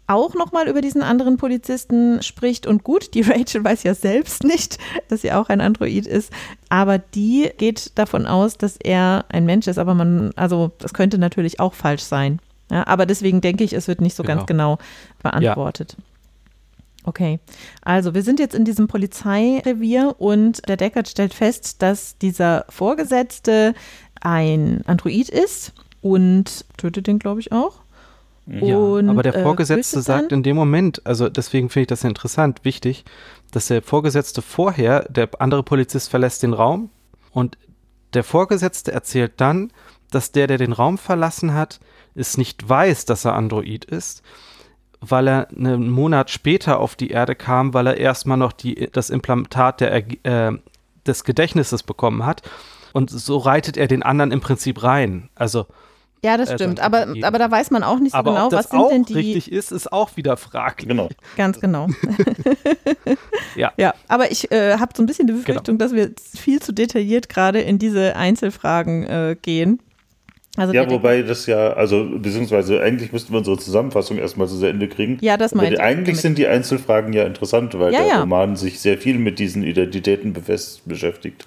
auch 0.06 0.34
nochmal 0.34 0.68
über 0.68 0.80
diesen 0.80 1.02
anderen 1.02 1.36
Polizisten 1.36 2.22
spricht. 2.22 2.66
Und 2.66 2.84
gut, 2.84 3.14
die 3.14 3.20
Rachel 3.28 3.64
weiß 3.64 3.82
ja 3.84 3.94
selbst 3.94 4.44
nicht, 4.44 4.78
dass 5.08 5.22
sie 5.22 5.32
auch 5.32 5.48
ein 5.48 5.60
Android 5.60 6.06
ist. 6.06 6.32
Aber 6.68 6.98
die 6.98 7.50
geht 7.56 7.92
davon 7.96 8.26
aus, 8.26 8.58
dass 8.58 8.76
er 8.76 9.24
ein 9.28 9.46
Mensch 9.46 9.66
ist. 9.66 9.78
Aber 9.78 9.94
man, 9.94 10.32
also 10.36 10.72
das 10.78 10.94
könnte 10.94 11.18
natürlich 11.18 11.60
auch 11.60 11.74
falsch 11.74 12.02
sein. 12.02 12.40
Ja, 12.70 12.86
aber 12.86 13.06
deswegen 13.06 13.40
denke 13.40 13.62
ich, 13.64 13.72
es 13.72 13.88
wird 13.88 14.00
nicht 14.00 14.16
so 14.16 14.22
ganz 14.22 14.46
genau 14.46 14.78
beantwortet. 15.22 15.96
Okay, 17.06 17.38
also 17.82 18.14
wir 18.14 18.22
sind 18.22 18.40
jetzt 18.40 18.54
in 18.54 18.64
diesem 18.64 18.88
Polizeirevier 18.88 20.14
und 20.18 20.66
der 20.66 20.78
Deckard 20.78 21.06
stellt 21.06 21.34
fest, 21.34 21.82
dass 21.82 22.16
dieser 22.16 22.64
Vorgesetzte 22.70 23.74
ein 24.22 24.80
Android 24.86 25.28
ist 25.28 25.74
und 26.00 26.64
tötet 26.78 27.06
den, 27.06 27.18
glaube 27.18 27.40
ich, 27.40 27.52
auch. 27.52 27.83
Ja, 28.46 28.76
Und, 28.76 29.08
aber 29.08 29.22
der 29.22 29.36
äh, 29.36 29.42
Vorgesetzte 29.42 29.96
dann? 29.96 30.02
sagt 30.02 30.32
in 30.32 30.42
dem 30.42 30.56
Moment, 30.56 31.04
also 31.06 31.28
deswegen 31.28 31.70
finde 31.70 31.82
ich 31.82 31.88
das 31.88 32.04
interessant, 32.04 32.60
wichtig, 32.64 33.04
dass 33.52 33.68
der 33.68 33.82
Vorgesetzte 33.82 34.42
vorher, 34.42 35.04
der 35.08 35.28
andere 35.38 35.62
Polizist 35.62 36.10
verlässt 36.10 36.42
den 36.42 36.52
Raum 36.52 36.90
und 37.30 37.56
der 38.12 38.24
Vorgesetzte 38.24 38.92
erzählt 38.92 39.32
dann, 39.38 39.72
dass 40.10 40.32
der, 40.32 40.46
der 40.46 40.58
den 40.58 40.72
Raum 40.72 40.98
verlassen 40.98 41.54
hat, 41.54 41.80
es 42.14 42.36
nicht 42.36 42.68
weiß, 42.68 43.06
dass 43.06 43.24
er 43.24 43.34
Android 43.34 43.84
ist, 43.84 44.22
weil 45.00 45.28
er 45.28 45.48
einen 45.50 45.90
Monat 45.90 46.30
später 46.30 46.78
auf 46.78 46.94
die 46.96 47.10
Erde 47.10 47.34
kam, 47.34 47.74
weil 47.74 47.86
er 47.86 47.96
erstmal 47.96 48.36
noch 48.36 48.52
die, 48.52 48.88
das 48.92 49.10
Implantat 49.10 49.80
der, 49.80 49.94
äh, 50.24 50.52
des 51.06 51.24
Gedächtnisses 51.24 51.82
bekommen 51.82 52.24
hat. 52.24 52.42
Und 52.92 53.10
so 53.10 53.38
reitet 53.38 53.76
er 53.76 53.88
den 53.88 54.04
anderen 54.04 54.30
im 54.30 54.40
Prinzip 54.40 54.82
rein. 54.82 55.28
Also, 55.34 55.66
Ja, 56.24 56.38
das 56.38 56.48
äh, 56.50 56.54
stimmt. 56.54 56.80
Aber, 56.80 57.06
gegeben. 57.06 57.24
aber 57.24 57.38
da 57.38 57.50
weiß 57.50 57.70
man 57.70 57.82
auch 57.84 57.98
nicht 58.00 58.12
so 58.12 58.18
aber 58.18 58.32
genau, 58.32 58.44
ob 58.46 58.50
das 58.50 58.64
was 58.64 58.70
sind 58.70 58.80
auch 58.80 58.88
denn 58.88 59.04
die. 59.04 59.12
richtig 59.14 59.52
ist, 59.52 59.72
ist 59.72 59.92
auch 59.92 60.16
wieder 60.16 60.36
fraglich. 60.38 60.88
Genau. 60.88 61.08
Ganz 61.36 61.60
genau. 61.60 61.88
Ja. 63.56 63.72
Ja, 63.76 63.94
aber 64.08 64.32
ich 64.32 64.50
äh, 64.50 64.78
habe 64.78 64.92
so 64.96 65.02
ein 65.02 65.06
bisschen 65.06 65.28
die 65.28 65.32
Genau. 65.34 65.44
Befürchtung, 65.44 65.78
dass 65.78 65.92
wir 65.92 66.10
viel 66.36 66.60
zu 66.60 66.72
detailliert 66.72 67.28
gerade 67.28 67.60
in 67.60 67.78
diese 67.78 68.16
Einzelfragen 68.16 69.04
äh, 69.04 69.36
gehen. 69.40 69.78
Also 70.56 70.72
Ja, 70.72 70.88
wobei 70.88 71.22
das 71.22 71.46
ja, 71.46 71.72
also 71.72 72.08
beziehungsweise 72.18 72.80
eigentlich 72.80 73.12
müssten 73.12 73.32
wir 73.32 73.38
unsere 73.38 73.58
Zusammenfassung 73.58 74.18
erstmal 74.18 74.48
zu 74.48 74.64
Ende 74.64 74.88
kriegen. 74.88 75.18
Ja, 75.20 75.36
das 75.36 75.52
die, 75.52 75.64
ich 75.64 75.80
eigentlich 75.80 76.04
damit. 76.06 76.20
sind 76.20 76.38
die 76.38 76.46
Einzelfragen 76.46 77.12
ja 77.12 77.24
interessant, 77.24 77.78
weil 77.78 77.92
Ja, 77.92 78.00
der 78.00 78.08
ja. 78.08 78.20
Roman 78.20 78.56
sich 78.56 78.80
sehr 78.80 78.98
viel 78.98 79.18
mit 79.18 79.38
diesen 79.38 79.62
Identitäten 79.62 80.32
befest 80.32 80.86
beschäftigt. 80.88 81.46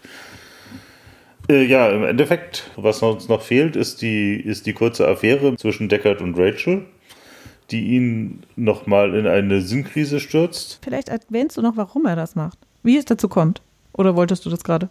Äh, 1.50 1.64
ja, 1.66 1.90
im 1.90 2.04
Endeffekt, 2.04 2.72
was 2.76 3.02
uns 3.02 3.28
noch 3.28 3.42
fehlt, 3.42 3.76
ist 3.76 4.02
die, 4.02 4.36
ist 4.36 4.66
die 4.66 4.74
kurze 4.74 5.08
Affäre 5.08 5.56
zwischen 5.56 5.90
Deckard 5.90 6.22
und 6.22 6.38
Rachel, 6.38 6.86
die 7.72 7.88
ihn 7.96 8.44
nochmal 8.56 9.16
in 9.16 9.28
eine 9.28 9.62
Sinnkrise 9.62 10.20
stürzt. 10.20 10.80
Vielleicht 10.84 11.10
erwähnst 11.10 11.58
du 11.58 11.62
noch, 11.62 11.78
warum 11.78 12.06
er 12.06 12.16
das 12.16 12.36
macht. 12.36 12.58
Wie 12.84 12.98
es 12.98 13.06
dazu 13.06 13.30
kommt. 13.30 13.62
Oder 13.94 14.16
wolltest 14.16 14.46
du 14.46 14.50
das 14.50 14.64
gerade? 14.64 14.90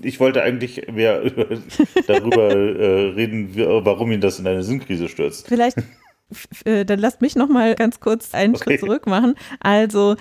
Ich 0.00 0.20
wollte 0.20 0.42
eigentlich 0.42 0.88
mehr 0.90 1.22
über, 1.22 1.46
darüber 2.06 2.50
äh, 2.54 3.10
reden, 3.10 3.50
warum 3.54 4.10
ihn 4.10 4.20
das 4.20 4.38
in 4.38 4.46
eine 4.46 4.62
Sinnkrise 4.62 5.08
stürzt. 5.08 5.48
Vielleicht, 5.48 5.76
äh, 6.64 6.84
dann 6.84 6.98
lasst 6.98 7.20
mich 7.20 7.36
noch 7.36 7.48
mal 7.48 7.74
ganz 7.74 8.00
kurz 8.00 8.32
einen 8.34 8.54
Okay. 8.54 8.64
Schritt 8.64 8.80
zurück 8.80 9.06
machen. 9.06 9.34
Also, 9.60 10.16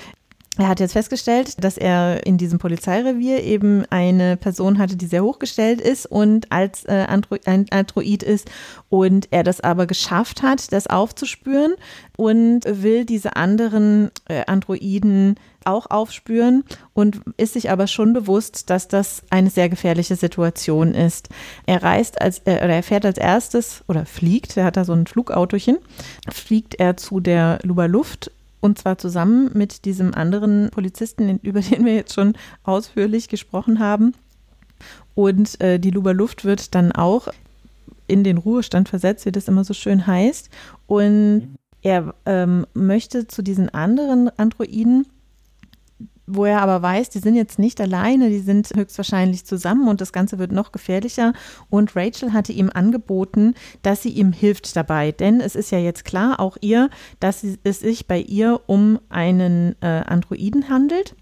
er 0.57 0.67
hat 0.67 0.81
jetzt 0.81 0.93
festgestellt, 0.93 1.63
dass 1.63 1.77
er 1.77 2.25
in 2.25 2.37
diesem 2.37 2.59
Polizeirevier 2.59 3.41
eben 3.41 3.85
eine 3.89 4.35
Person 4.35 4.79
hatte, 4.79 4.97
die 4.97 5.05
sehr 5.05 5.23
hochgestellt 5.23 5.79
ist 5.79 6.05
und 6.05 6.51
als 6.51 6.83
äh, 6.85 7.05
Andro 7.07 7.37
ein 7.45 7.67
Android 7.71 8.21
ist 8.21 8.51
und 8.89 9.29
er 9.31 9.43
das 9.43 9.61
aber 9.61 9.85
geschafft 9.87 10.43
hat, 10.43 10.73
das 10.73 10.87
aufzuspüren 10.87 11.75
und 12.17 12.65
will 12.65 13.05
diese 13.05 13.37
anderen 13.37 14.11
äh, 14.27 14.43
Androiden 14.45 15.35
auch 15.63 15.89
aufspüren 15.89 16.65
und 16.93 17.21
ist 17.37 17.53
sich 17.53 17.69
aber 17.69 17.87
schon 17.87 18.11
bewusst, 18.11 18.69
dass 18.69 18.89
das 18.89 19.23
eine 19.29 19.49
sehr 19.49 19.69
gefährliche 19.69 20.17
Situation 20.17 20.93
ist. 20.93 21.29
Er 21.65 21.81
reist 21.81 22.19
als, 22.19 22.39
äh, 22.39 22.57
oder 22.57 22.75
er 22.75 22.83
fährt 22.83 23.05
als 23.05 23.17
erstes 23.17 23.85
oder 23.87 24.05
fliegt, 24.05 24.57
er 24.57 24.65
hat 24.65 24.75
da 24.75 24.83
so 24.83 24.91
ein 24.91 25.07
Flugautochen, 25.07 25.77
fliegt 26.29 26.75
er 26.75 26.97
zu 26.97 27.21
der 27.21 27.59
Luba 27.63 27.85
Luft 27.85 28.31
und 28.61 28.77
zwar 28.77 28.97
zusammen 28.97 29.49
mit 29.53 29.85
diesem 29.85 30.13
anderen 30.13 30.69
Polizisten, 30.69 31.39
über 31.41 31.59
den 31.61 31.85
wir 31.85 31.95
jetzt 31.95 32.13
schon 32.13 32.33
ausführlich 32.63 33.27
gesprochen 33.27 33.79
haben. 33.79 34.13
Und 35.15 35.59
äh, 35.61 35.79
die 35.79 35.91
Luba 35.91 36.11
Luft 36.11 36.45
wird 36.45 36.73
dann 36.73 36.91
auch 36.91 37.27
in 38.07 38.23
den 38.23 38.37
Ruhestand 38.37 38.89
versetzt, 38.89 39.25
wie 39.25 39.31
das 39.31 39.47
immer 39.47 39.63
so 39.63 39.73
schön 39.73 40.07
heißt. 40.07 40.49
Und 40.87 41.55
er 41.81 42.13
ähm, 42.25 42.65
möchte 42.73 43.27
zu 43.27 43.41
diesen 43.41 43.69
anderen 43.69 44.29
Androiden, 44.37 45.07
wo 46.35 46.45
er 46.45 46.61
aber 46.61 46.81
weiß, 46.81 47.09
die 47.09 47.19
sind 47.19 47.35
jetzt 47.35 47.59
nicht 47.59 47.79
alleine, 47.81 48.29
die 48.29 48.39
sind 48.39 48.69
höchstwahrscheinlich 48.75 49.45
zusammen 49.45 49.87
und 49.87 50.01
das 50.01 50.13
Ganze 50.13 50.39
wird 50.39 50.51
noch 50.51 50.71
gefährlicher. 50.71 51.33
Und 51.69 51.95
Rachel 51.95 52.33
hatte 52.33 52.53
ihm 52.53 52.69
angeboten, 52.73 53.55
dass 53.81 54.03
sie 54.03 54.09
ihm 54.09 54.31
hilft 54.31 54.75
dabei. 54.75 55.11
Denn 55.11 55.41
es 55.41 55.55
ist 55.55 55.71
ja 55.71 55.79
jetzt 55.79 56.05
klar, 56.05 56.39
auch 56.39 56.57
ihr, 56.61 56.89
dass 57.19 57.43
es 57.63 57.79
sich 57.79 58.07
bei 58.07 58.19
ihr 58.19 58.61
um 58.67 58.99
einen 59.09 59.75
äh, 59.81 59.87
Androiden 59.87 60.69
handelt 60.69 61.15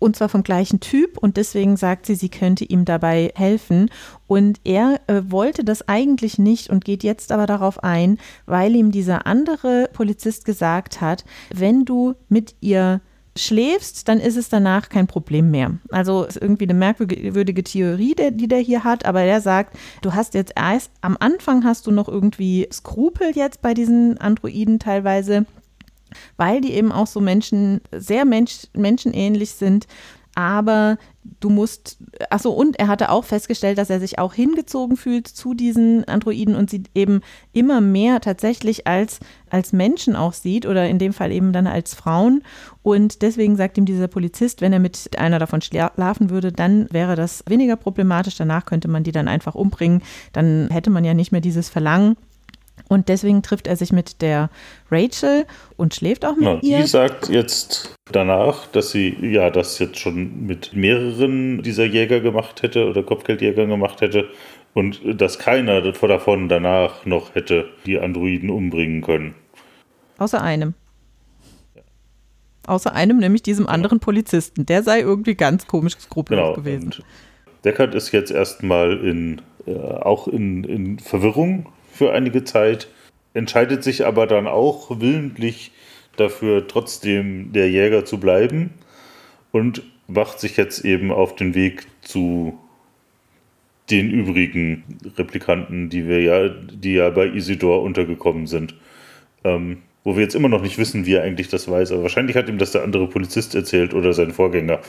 und 0.00 0.16
zwar 0.16 0.28
vom 0.28 0.42
gleichen 0.42 0.80
Typ 0.80 1.18
und 1.18 1.36
deswegen 1.36 1.76
sagt 1.76 2.06
sie, 2.06 2.16
sie 2.16 2.30
könnte 2.30 2.64
ihm 2.64 2.84
dabei 2.84 3.32
helfen. 3.36 3.90
Und 4.26 4.58
er 4.64 5.00
äh, 5.06 5.22
wollte 5.26 5.62
das 5.62 5.86
eigentlich 5.88 6.38
nicht 6.38 6.70
und 6.70 6.84
geht 6.84 7.04
jetzt 7.04 7.30
aber 7.30 7.46
darauf 7.46 7.84
ein, 7.84 8.18
weil 8.46 8.74
ihm 8.74 8.90
dieser 8.90 9.26
andere 9.26 9.88
Polizist 9.92 10.44
gesagt 10.44 11.00
hat, 11.00 11.24
wenn 11.54 11.84
du 11.84 12.14
mit 12.28 12.56
ihr 12.60 13.02
schläfst, 13.36 14.08
dann 14.08 14.18
ist 14.18 14.36
es 14.36 14.48
danach 14.48 14.88
kein 14.88 15.06
Problem 15.06 15.50
mehr. 15.50 15.78
Also 15.90 16.24
ist 16.24 16.36
irgendwie 16.36 16.64
eine 16.64 16.74
merkwürdige 16.74 17.62
Theorie, 17.62 18.14
die 18.32 18.48
der 18.48 18.58
hier 18.58 18.84
hat, 18.84 19.04
aber 19.04 19.22
er 19.22 19.40
sagt, 19.40 19.76
du 20.02 20.14
hast 20.14 20.34
jetzt 20.34 20.52
erst 20.56 20.90
am 21.00 21.16
Anfang 21.20 21.64
hast 21.64 21.86
du 21.86 21.90
noch 21.90 22.08
irgendwie 22.08 22.68
Skrupel 22.72 23.32
jetzt 23.34 23.62
bei 23.62 23.74
diesen 23.74 24.18
Androiden 24.18 24.78
teilweise, 24.78 25.46
weil 26.36 26.60
die 26.60 26.72
eben 26.72 26.90
auch 26.92 27.06
so 27.06 27.20
Menschen, 27.20 27.80
sehr 27.92 28.24
Mensch, 28.24 28.66
menschenähnlich 28.74 29.52
sind. 29.52 29.86
Aber 30.40 30.96
du 31.40 31.50
musst, 31.50 31.98
achso, 32.30 32.48
und 32.48 32.78
er 32.78 32.88
hatte 32.88 33.10
auch 33.10 33.26
festgestellt, 33.26 33.76
dass 33.76 33.90
er 33.90 34.00
sich 34.00 34.18
auch 34.18 34.32
hingezogen 34.32 34.96
fühlt 34.96 35.28
zu 35.28 35.52
diesen 35.52 36.04
Androiden 36.04 36.54
und 36.54 36.70
sie 36.70 36.84
eben 36.94 37.20
immer 37.52 37.82
mehr 37.82 38.22
tatsächlich 38.22 38.86
als, 38.86 39.20
als 39.50 39.74
Menschen 39.74 40.16
auch 40.16 40.32
sieht 40.32 40.64
oder 40.64 40.88
in 40.88 40.98
dem 40.98 41.12
Fall 41.12 41.30
eben 41.30 41.52
dann 41.52 41.66
als 41.66 41.94
Frauen. 41.94 42.42
Und 42.82 43.20
deswegen 43.20 43.56
sagt 43.56 43.76
ihm 43.76 43.84
dieser 43.84 44.08
Polizist, 44.08 44.62
wenn 44.62 44.72
er 44.72 44.78
mit 44.78 45.18
einer 45.18 45.38
davon 45.38 45.60
schlafen 45.60 46.30
würde, 46.30 46.52
dann 46.52 46.86
wäre 46.90 47.16
das 47.16 47.44
weniger 47.46 47.76
problematisch. 47.76 48.36
Danach 48.36 48.64
könnte 48.64 48.88
man 48.88 49.04
die 49.04 49.12
dann 49.12 49.28
einfach 49.28 49.54
umbringen. 49.54 50.00
Dann 50.32 50.68
hätte 50.70 50.88
man 50.88 51.04
ja 51.04 51.12
nicht 51.12 51.32
mehr 51.32 51.42
dieses 51.42 51.68
Verlangen. 51.68 52.16
Und 52.90 53.08
deswegen 53.08 53.40
trifft 53.42 53.68
er 53.68 53.76
sich 53.76 53.92
mit 53.92 54.20
der 54.20 54.50
Rachel 54.90 55.46
und 55.76 55.94
schläft 55.94 56.24
auch 56.24 56.34
mit 56.34 56.64
ja, 56.64 56.78
ihr. 56.78 56.78
Die 56.78 56.88
sagt 56.88 57.28
jetzt 57.28 57.94
danach, 58.10 58.66
dass 58.66 58.90
sie 58.90 59.16
ja 59.22 59.48
das 59.48 59.78
jetzt 59.78 60.00
schon 60.00 60.44
mit 60.44 60.74
mehreren 60.74 61.62
dieser 61.62 61.84
Jäger 61.84 62.18
gemacht 62.18 62.64
hätte 62.64 62.90
oder 62.90 63.04
Kopfgeldjäger 63.04 63.66
gemacht 63.66 64.00
hätte 64.00 64.28
und 64.74 65.00
dass 65.04 65.38
keiner 65.38 65.82
davon 65.82 66.48
danach 66.48 67.06
noch 67.06 67.36
hätte 67.36 67.68
die 67.86 68.00
Androiden 68.00 68.50
umbringen 68.50 69.02
können. 69.02 69.36
Außer 70.18 70.42
einem. 70.42 70.74
Außer 72.66 72.92
einem, 72.92 73.18
nämlich 73.18 73.42
diesem 73.42 73.66
genau. 73.66 73.74
anderen 73.74 74.00
Polizisten. 74.00 74.66
Der 74.66 74.82
sei 74.82 74.98
irgendwie 74.98 75.36
ganz 75.36 75.68
komisch 75.68 75.96
skrupellos 75.96 76.56
genau. 76.56 76.56
gewesen. 76.56 76.86
Und 76.86 77.04
Deckard 77.64 77.94
ist 77.94 78.10
jetzt 78.10 78.32
erstmal 78.32 78.98
in, 78.98 79.42
äh, 79.66 79.76
auch 79.76 80.26
in, 80.26 80.64
in 80.64 80.98
Verwirrung 80.98 81.68
für 82.00 82.14
einige 82.14 82.44
Zeit, 82.44 82.88
entscheidet 83.34 83.84
sich 83.84 84.06
aber 84.06 84.26
dann 84.26 84.46
auch 84.46 85.00
willentlich 85.00 85.70
dafür, 86.16 86.66
trotzdem 86.66 87.52
der 87.52 87.70
Jäger 87.70 88.06
zu 88.06 88.18
bleiben 88.18 88.70
und 89.52 89.82
macht 90.06 90.40
sich 90.40 90.56
jetzt 90.56 90.82
eben 90.82 91.12
auf 91.12 91.36
den 91.36 91.54
Weg 91.54 91.86
zu 92.00 92.58
den 93.90 94.10
übrigen 94.10 94.82
Replikanten, 95.18 95.90
die 95.90 96.08
wir 96.08 96.22
ja, 96.22 96.48
die 96.48 96.94
ja 96.94 97.10
bei 97.10 97.26
Isidor 97.26 97.82
untergekommen 97.82 98.46
sind. 98.46 98.74
Ähm, 99.44 99.82
wo 100.02 100.16
wir 100.16 100.22
jetzt 100.22 100.34
immer 100.34 100.48
noch 100.48 100.62
nicht 100.62 100.78
wissen, 100.78 101.04
wie 101.04 101.16
er 101.16 101.22
eigentlich 101.24 101.48
das 101.48 101.70
weiß, 101.70 101.92
aber 101.92 102.04
wahrscheinlich 102.04 102.34
hat 102.34 102.48
ihm 102.48 102.56
das 102.56 102.72
der 102.72 102.82
andere 102.82 103.08
Polizist 103.08 103.54
erzählt 103.54 103.92
oder 103.92 104.14
sein 104.14 104.32
Vorgänger. 104.32 104.80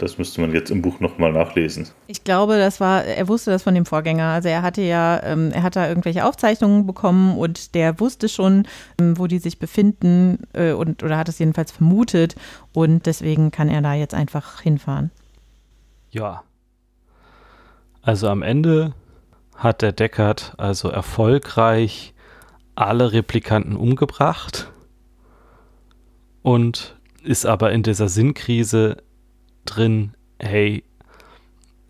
Das 0.00 0.16
müsste 0.16 0.40
man 0.40 0.54
jetzt 0.54 0.70
im 0.70 0.80
Buch 0.80 0.98
nochmal 1.00 1.30
nachlesen. 1.30 1.86
Ich 2.06 2.24
glaube, 2.24 2.56
das 2.56 2.80
war, 2.80 3.04
er 3.04 3.28
wusste 3.28 3.50
das 3.50 3.62
von 3.62 3.74
dem 3.74 3.84
Vorgänger. 3.84 4.28
Also 4.28 4.48
er 4.48 4.62
hatte 4.62 4.80
ja, 4.80 5.22
ähm, 5.22 5.50
er 5.52 5.62
hat 5.62 5.76
da 5.76 5.86
irgendwelche 5.86 6.24
Aufzeichnungen 6.24 6.86
bekommen 6.86 7.36
und 7.36 7.74
der 7.74 8.00
wusste 8.00 8.30
schon, 8.30 8.66
ähm, 8.98 9.18
wo 9.18 9.26
die 9.26 9.38
sich 9.38 9.58
befinden 9.58 10.38
äh, 10.54 10.72
und 10.72 11.02
oder 11.02 11.18
hat 11.18 11.28
es 11.28 11.38
jedenfalls 11.38 11.70
vermutet 11.70 12.34
und 12.72 13.04
deswegen 13.04 13.50
kann 13.50 13.68
er 13.68 13.82
da 13.82 13.92
jetzt 13.92 14.14
einfach 14.14 14.62
hinfahren. 14.62 15.10
Ja. 16.12 16.44
Also 18.00 18.28
am 18.28 18.40
Ende 18.40 18.94
hat 19.54 19.82
der 19.82 19.92
Deckard 19.92 20.54
also 20.56 20.88
erfolgreich 20.88 22.14
alle 22.74 23.12
Replikanten 23.12 23.76
umgebracht 23.76 24.72
und 26.40 26.98
ist 27.22 27.44
aber 27.44 27.70
in 27.72 27.82
dieser 27.82 28.08
Sinnkrise 28.08 29.02
drin, 29.76 30.14
hey, 30.38 30.84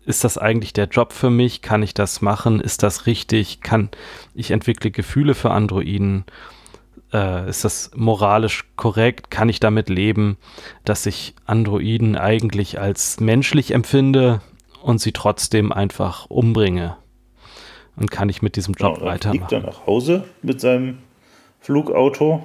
ist 0.05 0.23
das 0.23 0.37
eigentlich 0.37 0.73
der 0.73 0.87
Job 0.87 1.13
für 1.13 1.29
mich? 1.29 1.61
Kann 1.61 1.83
ich 1.83 1.93
das 1.93 2.21
machen? 2.21 2.59
Ist 2.59 2.83
das 2.83 3.05
richtig? 3.05 3.61
Kann 3.61 3.89
ich 4.33 4.51
entwickle 4.51 4.91
Gefühle 4.91 5.35
für 5.35 5.51
Androiden? 5.51 6.25
Äh, 7.13 7.49
ist 7.49 7.63
das 7.63 7.91
moralisch 7.95 8.65
korrekt? 8.75 9.29
Kann 9.29 9.49
ich 9.49 9.59
damit 9.59 9.89
leben, 9.89 10.37
dass 10.85 11.05
ich 11.05 11.35
Androiden 11.45 12.15
eigentlich 12.15 12.79
als 12.79 13.19
menschlich 13.19 13.71
empfinde 13.71 14.41
und 14.81 14.99
sie 14.99 15.11
trotzdem 15.11 15.71
einfach 15.71 16.25
umbringe? 16.27 16.97
Und 17.95 18.09
kann 18.09 18.29
ich 18.29 18.41
mit 18.41 18.55
diesem 18.55 18.73
Job 18.73 18.95
genau, 18.95 19.07
weitermachen? 19.07 19.41
Er 19.43 19.47
fliegt 19.47 19.51
dann 19.51 19.71
nach 19.71 19.85
Hause 19.85 20.23
mit 20.41 20.59
seinem 20.61 20.97
Flugauto 21.59 22.41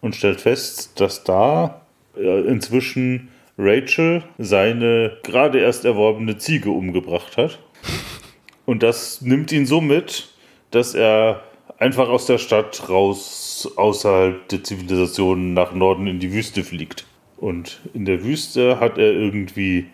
und 0.00 0.16
stellt 0.16 0.40
fest, 0.40 1.00
dass 1.00 1.22
da 1.22 1.82
inzwischen 2.16 3.28
Rachel 3.62 4.22
seine 4.38 5.18
gerade 5.22 5.60
erst 5.60 5.84
erworbene 5.84 6.38
Ziege 6.38 6.70
umgebracht 6.70 7.36
hat. 7.36 7.58
Und 8.66 8.82
das 8.82 9.22
nimmt 9.22 9.52
ihn 9.52 9.66
so 9.66 9.80
mit, 9.80 10.28
dass 10.70 10.94
er 10.94 11.42
einfach 11.78 12.08
aus 12.08 12.26
der 12.26 12.38
Stadt 12.38 12.88
raus 12.88 13.70
außerhalb 13.76 14.48
der 14.48 14.64
Zivilisation 14.64 15.54
nach 15.54 15.74
Norden 15.74 16.06
in 16.06 16.20
die 16.20 16.32
Wüste 16.32 16.64
fliegt. 16.64 17.06
Und 17.36 17.80
in 17.92 18.04
der 18.04 18.22
Wüste 18.22 18.78
hat 18.78 18.98
er 18.98 19.12
irgendwie 19.12 19.86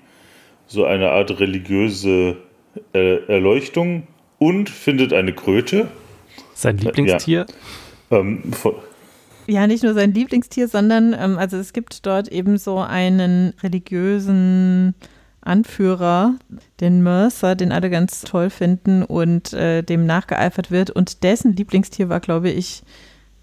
so 0.66 0.84
eine 0.84 1.10
Art 1.10 1.40
religiöse 1.40 2.36
Erleuchtung 2.92 4.06
und 4.38 4.68
findet 4.68 5.12
eine 5.12 5.32
Kröte. 5.32 5.88
Sein 6.54 6.78
Lieblingstier? 6.78 7.46
Ja. 8.10 8.18
Ähm, 8.18 8.52
von, 8.52 8.74
ja, 9.48 9.66
nicht 9.66 9.82
nur 9.82 9.94
sein 9.94 10.12
Lieblingstier, 10.12 10.68
sondern 10.68 11.16
ähm, 11.18 11.38
also 11.38 11.56
es 11.56 11.72
gibt 11.72 12.06
dort 12.06 12.28
eben 12.28 12.58
so 12.58 12.78
einen 12.78 13.54
religiösen 13.62 14.94
Anführer, 15.40 16.34
den 16.80 17.02
Mercer, 17.02 17.54
den 17.54 17.72
alle 17.72 17.88
ganz 17.88 18.20
toll 18.20 18.50
finden 18.50 19.02
und 19.02 19.54
äh, 19.54 19.82
dem 19.82 20.04
nachgeeifert 20.04 20.70
wird. 20.70 20.90
Und 20.90 21.22
dessen 21.22 21.56
Lieblingstier 21.56 22.10
war, 22.10 22.20
glaube 22.20 22.50
ich, 22.50 22.82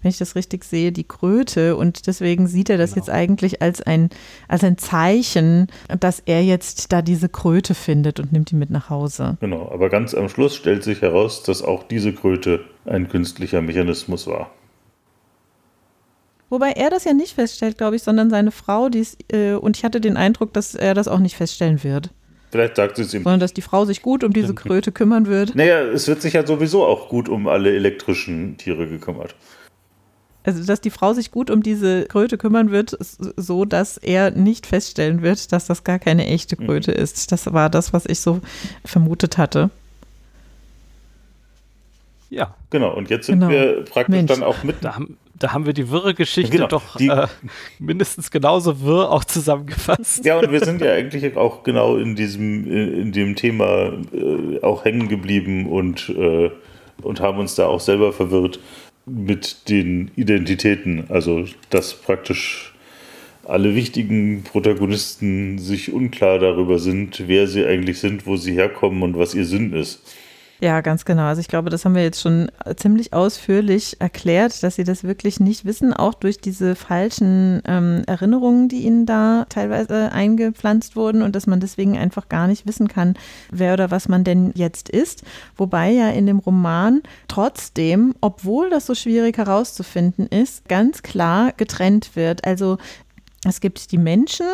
wenn 0.02 0.10
ich 0.10 0.18
das 0.18 0.36
richtig 0.36 0.62
sehe, 0.62 0.92
die 0.92 1.02
Kröte. 1.02 1.76
Und 1.76 2.06
deswegen 2.06 2.46
sieht 2.46 2.70
er 2.70 2.78
das 2.78 2.94
genau. 2.94 3.06
jetzt 3.06 3.12
eigentlich 3.12 3.60
als 3.60 3.82
ein, 3.82 4.10
als 4.46 4.62
ein 4.62 4.78
Zeichen, 4.78 5.66
dass 5.98 6.20
er 6.20 6.44
jetzt 6.44 6.92
da 6.92 7.02
diese 7.02 7.28
Kröte 7.28 7.74
findet 7.74 8.20
und 8.20 8.30
nimmt 8.32 8.52
die 8.52 8.56
mit 8.56 8.70
nach 8.70 8.88
Hause. 8.88 9.36
Genau, 9.40 9.68
aber 9.72 9.88
ganz 9.88 10.14
am 10.14 10.28
Schluss 10.28 10.54
stellt 10.54 10.84
sich 10.84 11.02
heraus, 11.02 11.42
dass 11.42 11.62
auch 11.62 11.82
diese 11.82 12.12
Kröte 12.12 12.60
ein 12.84 13.08
künstlicher 13.08 13.62
Mechanismus 13.62 14.28
war. 14.28 14.50
Wobei 16.48 16.72
er 16.72 16.90
das 16.90 17.04
ja 17.04 17.12
nicht 17.12 17.34
feststellt, 17.34 17.76
glaube 17.76 17.96
ich, 17.96 18.02
sondern 18.02 18.30
seine 18.30 18.52
Frau, 18.52 18.88
die 18.88 19.00
ist, 19.00 19.18
äh, 19.32 19.54
und 19.54 19.76
ich 19.76 19.84
hatte 19.84 20.00
den 20.00 20.16
Eindruck, 20.16 20.52
dass 20.52 20.74
er 20.74 20.94
das 20.94 21.08
auch 21.08 21.18
nicht 21.18 21.36
feststellen 21.36 21.82
wird. 21.82 22.10
Vielleicht 22.50 22.76
sagt 22.76 22.96
sie 22.96 23.02
es 23.02 23.12
ihm. 23.12 23.24
Sondern 23.24 23.40
dass 23.40 23.52
die 23.52 23.62
Frau 23.62 23.84
sich 23.84 24.02
gut 24.02 24.22
um 24.22 24.32
diese 24.32 24.54
Kröte 24.54 24.92
kümmern 24.92 25.26
wird. 25.26 25.56
Naja, 25.56 25.80
es 25.82 26.06
wird 26.06 26.22
sich 26.22 26.34
ja 26.34 26.46
sowieso 26.46 26.84
auch 26.84 27.08
gut 27.08 27.28
um 27.28 27.48
alle 27.48 27.74
elektrischen 27.74 28.56
Tiere 28.56 28.88
gekümmert. 28.88 29.34
Also, 30.44 30.64
dass 30.64 30.80
die 30.80 30.90
Frau 30.90 31.12
sich 31.12 31.32
gut 31.32 31.50
um 31.50 31.60
diese 31.60 32.04
Kröte 32.04 32.38
kümmern 32.38 32.70
wird, 32.70 32.96
so 33.00 33.64
dass 33.64 33.96
er 33.96 34.30
nicht 34.30 34.68
feststellen 34.68 35.22
wird, 35.22 35.50
dass 35.50 35.66
das 35.66 35.82
gar 35.82 35.98
keine 35.98 36.26
echte 36.26 36.56
mhm. 36.58 36.66
Kröte 36.66 36.92
mhm. 36.92 36.98
ist. 36.98 37.32
Das 37.32 37.52
war 37.52 37.68
das, 37.68 37.92
was 37.92 38.06
ich 38.06 38.20
so 38.20 38.40
vermutet 38.84 39.38
hatte. 39.38 39.70
Ja. 42.30 42.54
Genau, 42.70 42.94
und 42.94 43.10
jetzt 43.10 43.26
sind 43.26 43.40
genau. 43.40 43.50
wir 43.50 43.84
praktisch 43.84 44.14
Mensch. 44.14 44.30
dann 44.30 44.44
auch 44.44 44.62
mit. 44.62 44.76
Da 44.82 44.94
haben, 44.94 45.18
da 45.38 45.52
haben 45.52 45.66
wir 45.66 45.72
die 45.72 45.90
wirre 45.90 46.14
Geschichte 46.14 46.52
genau, 46.52 46.66
doch 46.66 46.96
die, 46.96 47.08
äh, 47.08 47.26
mindestens 47.78 48.30
genauso 48.30 48.80
wirr 48.82 49.10
auch 49.10 49.24
zusammengefasst. 49.24 50.24
Ja, 50.24 50.38
und 50.38 50.50
wir 50.50 50.64
sind 50.64 50.80
ja 50.80 50.92
eigentlich 50.92 51.36
auch 51.36 51.62
genau 51.62 51.96
in 51.96 52.16
diesem, 52.16 52.70
in 52.70 53.12
dem 53.12 53.36
Thema 53.36 53.92
äh, 54.12 54.60
auch 54.62 54.84
hängen 54.84 55.08
geblieben 55.08 55.66
und, 55.66 56.08
äh, 56.08 56.50
und 57.02 57.20
haben 57.20 57.38
uns 57.38 57.54
da 57.54 57.66
auch 57.66 57.80
selber 57.80 58.12
verwirrt 58.12 58.60
mit 59.04 59.68
den 59.68 60.10
Identitäten. 60.16 61.04
Also, 61.08 61.44
dass 61.70 61.94
praktisch 61.94 62.74
alle 63.44 63.74
wichtigen 63.74 64.42
Protagonisten 64.42 65.58
sich 65.58 65.92
unklar 65.92 66.38
darüber 66.38 66.78
sind, 66.78 67.24
wer 67.26 67.46
sie 67.46 67.64
eigentlich 67.64 68.00
sind, 68.00 68.26
wo 68.26 68.36
sie 68.36 68.54
herkommen 68.54 69.02
und 69.02 69.16
was 69.18 69.34
ihr 69.34 69.44
Sinn 69.44 69.72
ist. 69.72 70.02
Ja, 70.58 70.80
ganz 70.80 71.04
genau. 71.04 71.24
Also 71.24 71.40
ich 71.40 71.48
glaube, 71.48 71.68
das 71.68 71.84
haben 71.84 71.94
wir 71.94 72.02
jetzt 72.02 72.22
schon 72.22 72.50
ziemlich 72.76 73.12
ausführlich 73.12 73.96
erklärt, 74.00 74.62
dass 74.62 74.76
sie 74.76 74.84
das 74.84 75.04
wirklich 75.04 75.38
nicht 75.38 75.66
wissen, 75.66 75.92
auch 75.92 76.14
durch 76.14 76.38
diese 76.38 76.74
falschen 76.74 77.60
ähm, 77.66 78.02
Erinnerungen, 78.06 78.68
die 78.68 78.84
ihnen 78.84 79.04
da 79.04 79.44
teilweise 79.50 80.12
eingepflanzt 80.12 80.96
wurden 80.96 81.20
und 81.20 81.36
dass 81.36 81.46
man 81.46 81.60
deswegen 81.60 81.98
einfach 81.98 82.30
gar 82.30 82.46
nicht 82.46 82.66
wissen 82.66 82.88
kann, 82.88 83.14
wer 83.50 83.74
oder 83.74 83.90
was 83.90 84.08
man 84.08 84.24
denn 84.24 84.52
jetzt 84.54 84.88
ist. 84.88 85.24
Wobei 85.56 85.90
ja 85.90 86.08
in 86.08 86.26
dem 86.26 86.38
Roman 86.38 87.02
trotzdem, 87.28 88.14
obwohl 88.22 88.70
das 88.70 88.86
so 88.86 88.94
schwierig 88.94 89.36
herauszufinden 89.36 90.26
ist, 90.26 90.66
ganz 90.68 91.02
klar 91.02 91.52
getrennt 91.52 92.16
wird. 92.16 92.46
Also 92.46 92.78
es 93.44 93.60
gibt 93.60 93.92
die 93.92 93.98
Menschen, 93.98 94.46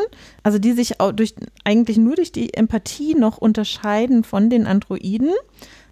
also 0.43 0.59
die 0.59 0.73
sich 0.73 0.95
durch, 1.15 1.35
eigentlich 1.65 1.97
nur 1.97 2.17
durch 2.17 2.33
die 2.33 2.55
Empathie 2.55 3.15
noch 3.15 3.39
unterscheiden 3.39 4.25
von 4.25 4.51
den 4.51 4.67
Androiden. 4.67 5.31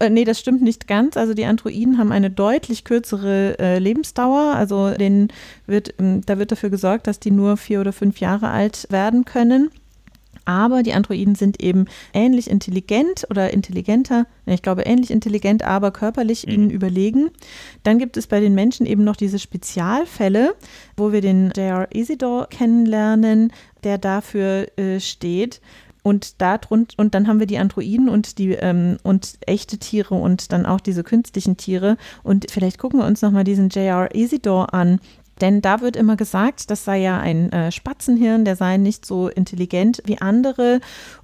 Äh, 0.00 0.10
nee, 0.10 0.24
das 0.24 0.40
stimmt 0.40 0.62
nicht 0.62 0.88
ganz. 0.88 1.16
Also 1.16 1.34
die 1.34 1.44
Androiden 1.44 1.98
haben 1.98 2.10
eine 2.10 2.30
deutlich 2.30 2.84
kürzere 2.84 3.58
äh, 3.58 3.78
Lebensdauer. 3.78 4.54
Also 4.54 4.90
den 4.90 5.28
wird, 5.66 5.94
ähm, 6.00 6.22
da 6.26 6.38
wird 6.38 6.50
dafür 6.50 6.70
gesorgt, 6.70 7.06
dass 7.06 7.20
die 7.20 7.30
nur 7.30 7.56
vier 7.56 7.80
oder 7.80 7.92
fünf 7.92 8.18
Jahre 8.18 8.48
alt 8.48 8.86
werden 8.90 9.24
können. 9.24 9.70
Aber 10.46 10.82
die 10.82 10.94
Androiden 10.94 11.34
sind 11.34 11.62
eben 11.62 11.84
ähnlich 12.14 12.50
intelligent 12.50 13.26
oder 13.30 13.52
intelligenter, 13.52 14.26
ich 14.46 14.62
glaube 14.62 14.82
ähnlich 14.82 15.10
intelligent, 15.10 15.62
aber 15.62 15.90
körperlich 15.90 16.46
mhm. 16.46 16.52
ihnen 16.52 16.70
überlegen. 16.70 17.30
Dann 17.82 17.98
gibt 17.98 18.16
es 18.16 18.26
bei 18.26 18.40
den 18.40 18.54
Menschen 18.54 18.86
eben 18.86 19.04
noch 19.04 19.16
diese 19.16 19.38
Spezialfälle, 19.38 20.54
wo 20.96 21.12
wir 21.12 21.20
den 21.20 21.52
J.R. 21.54 21.88
Isidore 21.94 22.48
kennenlernen, 22.50 23.52
der 23.84 23.98
dafür 23.98 24.66
äh, 24.76 24.98
steht. 24.98 25.60
Und, 26.02 26.40
da 26.40 26.58
und 26.70 27.14
dann 27.14 27.28
haben 27.28 27.40
wir 27.40 27.46
die 27.46 27.58
Androiden 27.58 28.08
und 28.08 28.38
die 28.38 28.52
ähm, 28.52 28.96
und 29.02 29.38
echte 29.46 29.78
Tiere 29.78 30.14
und 30.14 30.52
dann 30.52 30.66
auch 30.66 30.80
diese 30.80 31.04
künstlichen 31.04 31.56
Tiere. 31.56 31.96
Und 32.22 32.50
vielleicht 32.50 32.78
gucken 32.78 33.00
wir 33.00 33.06
uns 33.06 33.22
nochmal 33.22 33.44
diesen 33.44 33.68
J.R. 33.68 34.14
Isidore 34.14 34.72
an. 34.72 35.00
Denn 35.40 35.62
da 35.62 35.80
wird 35.80 35.96
immer 35.96 36.16
gesagt, 36.16 36.70
das 36.70 36.84
sei 36.84 36.98
ja 36.98 37.18
ein 37.18 37.50
äh, 37.52 37.72
Spatzenhirn, 37.72 38.44
der 38.44 38.56
sei 38.56 38.76
nicht 38.76 39.06
so 39.06 39.28
intelligent 39.28 40.02
wie 40.04 40.20
andere 40.20 40.80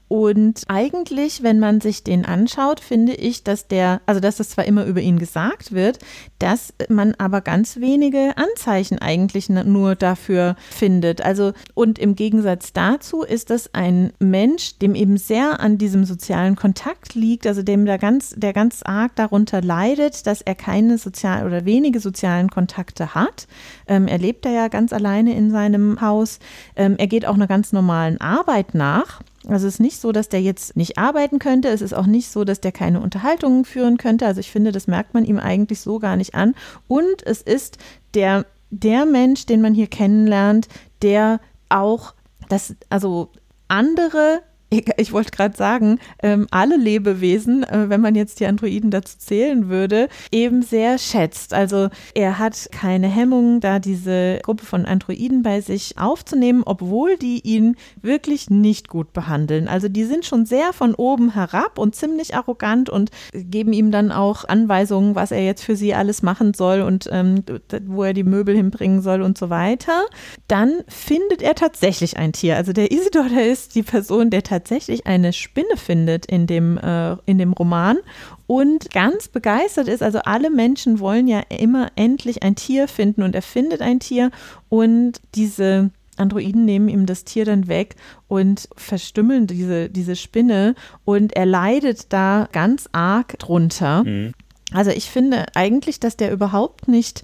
und 0.09 0.63
eigentlich, 0.69 1.43
wenn 1.43 1.59
man 1.59 1.81
sich 1.81 2.05
den 2.05 2.25
anschaut, 2.25 2.79
finde 2.79 3.15
ich, 3.15 3.43
dass 3.43 3.67
der, 3.67 4.01
also 4.07 4.21
dass 4.21 4.39
es 4.39 4.51
zwar 4.51 4.65
immer 4.65 4.85
über 4.85 5.01
ihn 5.01 5.19
gesagt 5.19 5.73
wird, 5.73 5.99
dass 6.39 6.73
man 6.89 7.15
aber 7.19 7.41
ganz 7.41 7.79
wenige 7.79 8.35
Anzeichen 8.37 9.01
eigentlich 9.01 9.49
nur 9.49 9.97
dafür 9.97 10.55
findet. 10.71 11.23
Also, 11.23 11.53
und 11.75 11.99
im 11.99 12.15
Gegensatz 12.15 12.73
dazu 12.73 13.23
ist 13.23 13.51
das 13.51 13.75
ein 13.75 14.13
Mensch, 14.21 14.79
dem 14.79 14.95
eben 14.95 15.17
sehr 15.17 15.59
an 15.61 15.77
diesem 15.77 16.05
sozialen 16.05 16.55
Kontakt 16.55 17.15
liegt, 17.15 17.47
also 17.47 17.63
dem 17.63 17.85
da 17.85 17.97
ganz, 17.97 18.31
der 18.37 18.53
ganz 18.53 18.83
arg 18.85 19.17
darunter 19.17 19.61
leidet, 19.61 20.27
dass 20.27 20.41
er 20.41 20.55
keine 20.55 20.99
sozialen 20.99 21.47
oder 21.47 21.65
wenige 21.65 21.99
sozialen 21.99 22.49
Kontakte 22.49 23.15
hat. 23.15 23.49
Ähm, 23.89 24.07
er 24.07 24.19
lebt 24.19 24.45
da 24.45 24.51
ja 24.51 24.69
ganz 24.69 24.93
alleine 24.93 25.35
in 25.35 25.51
seinem 25.51 26.01
Haus. 26.01 26.39
Ähm, 26.77 26.95
er 26.97 27.09
geht 27.09 27.27
auch 27.27 27.35
einer 27.35 27.49
ganz 27.49 27.73
normalen 27.73 28.21
Arbeit 28.21 28.75
nach. 28.75 29.21
Also 29.49 29.66
es 29.66 29.74
ist 29.74 29.80
nicht 29.80 30.01
so, 30.01 30.12
dass 30.12 30.28
der 30.28 30.42
jetzt 30.42 30.76
nicht 30.76 30.99
arbeiten 30.99 31.38
könnte. 31.38 31.68
Es 31.68 31.80
ist 31.80 31.94
auch 31.94 32.07
nicht 32.07 32.30
so, 32.30 32.44
dass 32.44 32.61
der 32.61 32.72
keine 32.72 33.01
Unterhaltungen 33.01 33.64
führen 33.64 33.97
könnte. 33.97 34.26
Also 34.26 34.40
ich 34.40 34.51
finde, 34.51 34.72
das 34.72 34.86
merkt 34.86 35.14
man 35.14 35.24
ihm 35.24 35.38
eigentlich 35.38 35.80
so 35.80 35.99
gar 35.99 36.16
nicht 36.16 36.34
an. 36.34 36.55
Und 36.88 37.24
es 37.24 37.42
ist 37.42 37.78
der, 38.14 38.47
der 38.70 39.07
Mensch, 39.07 39.47
den 39.47 39.61
man 39.61 39.74
hier 39.74 39.86
kennenlernt, 39.86 40.68
der 41.03 41.40
auch 41.68 42.14
das, 42.49 42.74
also 42.90 43.30
andere 43.68 44.42
ich 44.71 45.12
wollte 45.12 45.31
gerade 45.31 45.57
sagen, 45.57 46.01
ähm, 46.23 46.49
alle 46.51 46.77
Lebewesen, 46.77 47.62
äh, 47.62 47.89
wenn 47.89 48.01
man 48.01 48.17
jetzt 48.17 48.41
die 48.41 48.47
Androiden 48.47 48.91
dazu 48.91 49.17
zählen 49.17 49.69
würde, 49.69 50.09
eben 50.33 50.62
sehr 50.62 50.99
schätzt. 50.99 51.55
Also 51.55 51.89
er 52.14 52.39
hat 52.41 52.69
keine 52.73 53.07
Hemmung, 53.07 53.61
da 53.61 53.79
diese 53.79 54.41
Gruppe 54.43 54.64
von 54.64 54.85
Androiden 54.85 55.45
bei 55.45 55.61
sich 55.61 55.99
aufzunehmen, 55.99 56.62
obwohl 56.67 57.17
die 57.17 57.41
ihn 57.41 57.77
wirklich 58.03 58.51
nicht 58.51 58.89
gut 58.89 59.12
behandeln. 59.12 59.69
Also 59.69 59.89
die 59.89 60.05
sind 60.05 60.25
schon 60.25 60.47
sehr 60.47 60.73
von 60.73 60.97
oben 60.97 61.35
herab 61.35 61.79
und 61.79 61.95
ziemlich 61.95 62.35
arrogant 62.35 62.91
und 62.91 63.11
geben 63.33 63.73
ihm 63.73 63.93
dann 63.93 64.11
auch 64.11 64.45
Anweisungen, 64.49 65.14
was 65.14 65.31
er 65.31 65.45
jetzt 65.45 65.62
für 65.62 65.77
sie 65.77 65.95
alles 65.95 66.23
machen 66.23 66.55
soll 66.55 66.81
und 66.81 67.09
ähm, 67.12 67.45
wo 67.87 68.03
er 68.03 68.14
die 68.14 68.25
Möbel 68.25 68.57
hinbringen 68.57 69.01
soll 69.01 69.23
und 69.23 69.39
so 69.39 69.49
weiter. 69.49 70.07
Dann 70.49 70.73
findet 70.89 71.41
er 71.41 71.55
tatsächlich 71.55 72.17
ein 72.17 72.33
Tier. 72.33 72.57
Also 72.57 72.73
der 72.73 72.91
Isidor, 72.91 73.29
der 73.29 73.49
ist 73.49 73.77
die 73.77 73.85
Person, 73.85 74.31
der 74.31 74.43
tatsächlich 74.43 74.56
tatsächlich 74.57 75.07
eine 75.07 75.33
Spinne 75.33 75.77
findet 75.77 76.27
in 76.27 76.47
dem, 76.47 76.79
äh, 76.79 77.17
in 77.27 77.39
dem 77.39 77.53
Roman 77.53 77.99
und 78.47 78.91
ganz 78.91 79.29
begeistert 79.29 79.89
ist. 79.89 80.03
Also 80.03 80.21
alle 80.21 80.51
Menschen 80.51 80.99
wollen 80.99 81.29
ja 81.29 81.43
immer 81.49 81.91
endlich 81.95 82.43
ein 82.43 82.55
Tier 82.57 82.89
finden 82.89 83.23
und 83.23 83.35
er 83.35 83.43
findet 83.43 83.83
ein 83.83 84.01
Tier 84.01 84.31
und 84.69 85.21
diese 85.35 85.91
Androiden 86.17 86.65
nehmen 86.65 86.89
ihm 86.89 87.05
das 87.05 87.25
Tier 87.25 87.45
dann 87.45 87.69
weg 87.69 87.97
und 88.29 88.69
verstümmeln 88.77 89.47
diese, 89.47 89.91
diese 89.91 90.17
Spinne 90.17 90.75
und 91.05 91.37
er 91.37 91.45
leidet 91.45 92.13
da 92.13 92.49
ganz 92.53 92.89
arg 92.93 93.39
drunter. 93.39 94.05
Mhm. 94.05 94.33
Also 94.73 94.91
ich 94.91 95.11
finde 95.11 95.45
eigentlich, 95.55 96.01
dass 96.01 96.17
der 96.17 96.33
überhaupt 96.33 96.89
nicht 96.89 97.23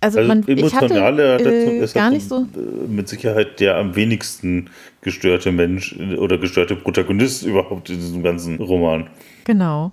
also, 0.00 0.18
also 0.20 0.28
man, 0.28 0.46
emotionale 0.46 1.36
ich 1.36 1.40
hatte, 1.40 1.54
äh, 1.54 1.78
ist 1.78 1.94
gar 1.94 2.10
nicht 2.10 2.28
so 2.28 2.46
äh, 2.54 2.88
mit 2.88 3.08
Sicherheit 3.08 3.58
der 3.58 3.76
am 3.76 3.96
wenigsten 3.96 4.70
gestörte 5.08 5.52
Mensch 5.52 5.96
oder 6.18 6.36
gestörte 6.36 6.76
Protagonist 6.76 7.42
überhaupt 7.42 7.88
in 7.88 7.96
diesem 7.96 8.22
ganzen 8.22 8.58
Roman. 8.58 9.08
Genau. 9.44 9.92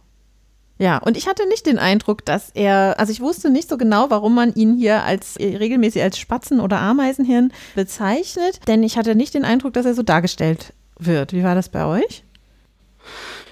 Ja, 0.77 0.97
und 0.97 1.15
ich 1.15 1.25
hatte 1.25 1.47
nicht 1.47 1.65
den 1.65 1.79
Eindruck, 1.79 2.25
dass 2.25 2.49
er, 2.49 2.95
also 2.99 3.13
ich 3.13 3.21
wusste 3.21 3.49
nicht 3.49 3.69
so 3.69 3.77
genau, 3.77 4.09
warum 4.09 4.35
man 4.35 4.53
ihn 4.55 4.75
hier 4.75 5.03
als 5.03 5.37
äh, 5.37 5.55
regelmäßig 5.55 6.01
als 6.01 6.19
Spatzen- 6.19 6.59
oder 6.59 6.81
Ameisenhirn 6.81 7.53
bezeichnet, 7.75 8.59
denn 8.67 8.83
ich 8.83 8.97
hatte 8.97 9.15
nicht 9.15 9.33
den 9.33 9.45
Eindruck, 9.45 9.71
dass 9.71 9.85
er 9.85 9.93
so 9.93 10.03
dargestellt 10.03 10.73
wird. 10.99 11.31
Wie 11.31 11.43
war 11.43 11.55
das 11.55 11.69
bei 11.69 11.85
euch? 11.85 12.23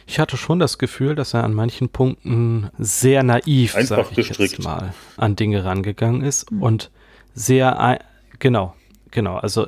Ich 0.06 0.20
hatte 0.20 0.36
schon 0.36 0.60
das 0.60 0.78
Gefühl, 0.78 1.16
dass 1.16 1.34
er 1.34 1.46
an 1.46 1.54
manchen 1.54 1.88
Punkten 1.88 2.70
sehr 2.78 3.24
naiv, 3.24 3.78
sag 3.80 4.12
ich 4.12 4.18
gestrickt. 4.18 4.58
jetzt 4.58 4.64
mal, 4.64 4.94
an 5.16 5.38
Dinge 5.38 5.64
rangegangen 5.64 6.24
ist 6.24 6.52
mhm. 6.52 6.62
und 6.62 6.92
sehr, 7.34 8.00
genau, 8.40 8.76
genau, 9.12 9.38
also 9.38 9.66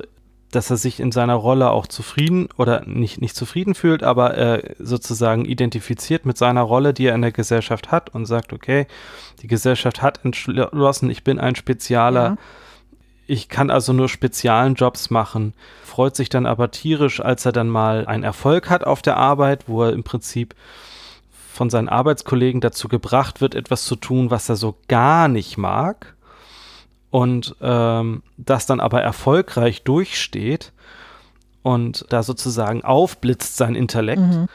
dass 0.56 0.70
er 0.70 0.78
sich 0.78 1.00
in 1.00 1.12
seiner 1.12 1.34
Rolle 1.34 1.70
auch 1.70 1.86
zufrieden 1.86 2.48
oder 2.56 2.82
nicht, 2.86 3.20
nicht 3.20 3.36
zufrieden 3.36 3.74
fühlt, 3.74 4.02
aber 4.02 4.38
äh, 4.38 4.74
sozusagen 4.78 5.44
identifiziert 5.44 6.24
mit 6.24 6.38
seiner 6.38 6.62
Rolle, 6.62 6.94
die 6.94 7.06
er 7.06 7.14
in 7.14 7.20
der 7.20 7.30
Gesellschaft 7.32 7.92
hat 7.92 8.14
und 8.14 8.24
sagt, 8.24 8.54
okay, 8.54 8.86
die 9.42 9.48
Gesellschaft 9.48 10.00
hat 10.00 10.24
entschlossen, 10.24 11.10
ich 11.10 11.22
bin 11.22 11.38
ein 11.38 11.56
Spezialer, 11.56 12.24
ja. 12.24 12.36
ich 13.26 13.50
kann 13.50 13.70
also 13.70 13.92
nur 13.92 14.08
spezialen 14.08 14.76
Jobs 14.76 15.10
machen, 15.10 15.52
freut 15.84 16.16
sich 16.16 16.30
dann 16.30 16.46
aber 16.46 16.70
tierisch, 16.70 17.20
als 17.20 17.44
er 17.44 17.52
dann 17.52 17.68
mal 17.68 18.06
einen 18.06 18.24
Erfolg 18.24 18.70
hat 18.70 18.82
auf 18.84 19.02
der 19.02 19.18
Arbeit, 19.18 19.64
wo 19.66 19.84
er 19.84 19.92
im 19.92 20.04
Prinzip 20.04 20.54
von 21.52 21.68
seinen 21.68 21.90
Arbeitskollegen 21.90 22.62
dazu 22.62 22.88
gebracht 22.88 23.42
wird, 23.42 23.54
etwas 23.54 23.84
zu 23.84 23.96
tun, 23.96 24.30
was 24.30 24.48
er 24.48 24.56
so 24.56 24.76
gar 24.88 25.28
nicht 25.28 25.58
mag 25.58 26.15
und 27.16 27.56
ähm, 27.62 28.22
das 28.36 28.66
dann 28.66 28.78
aber 28.78 29.00
erfolgreich 29.00 29.84
durchsteht 29.84 30.74
und 31.62 32.04
da 32.10 32.22
sozusagen 32.22 32.84
aufblitzt 32.84 33.56
sein 33.56 33.74
Intellekt. 33.74 34.20
Mhm. 34.20 34.48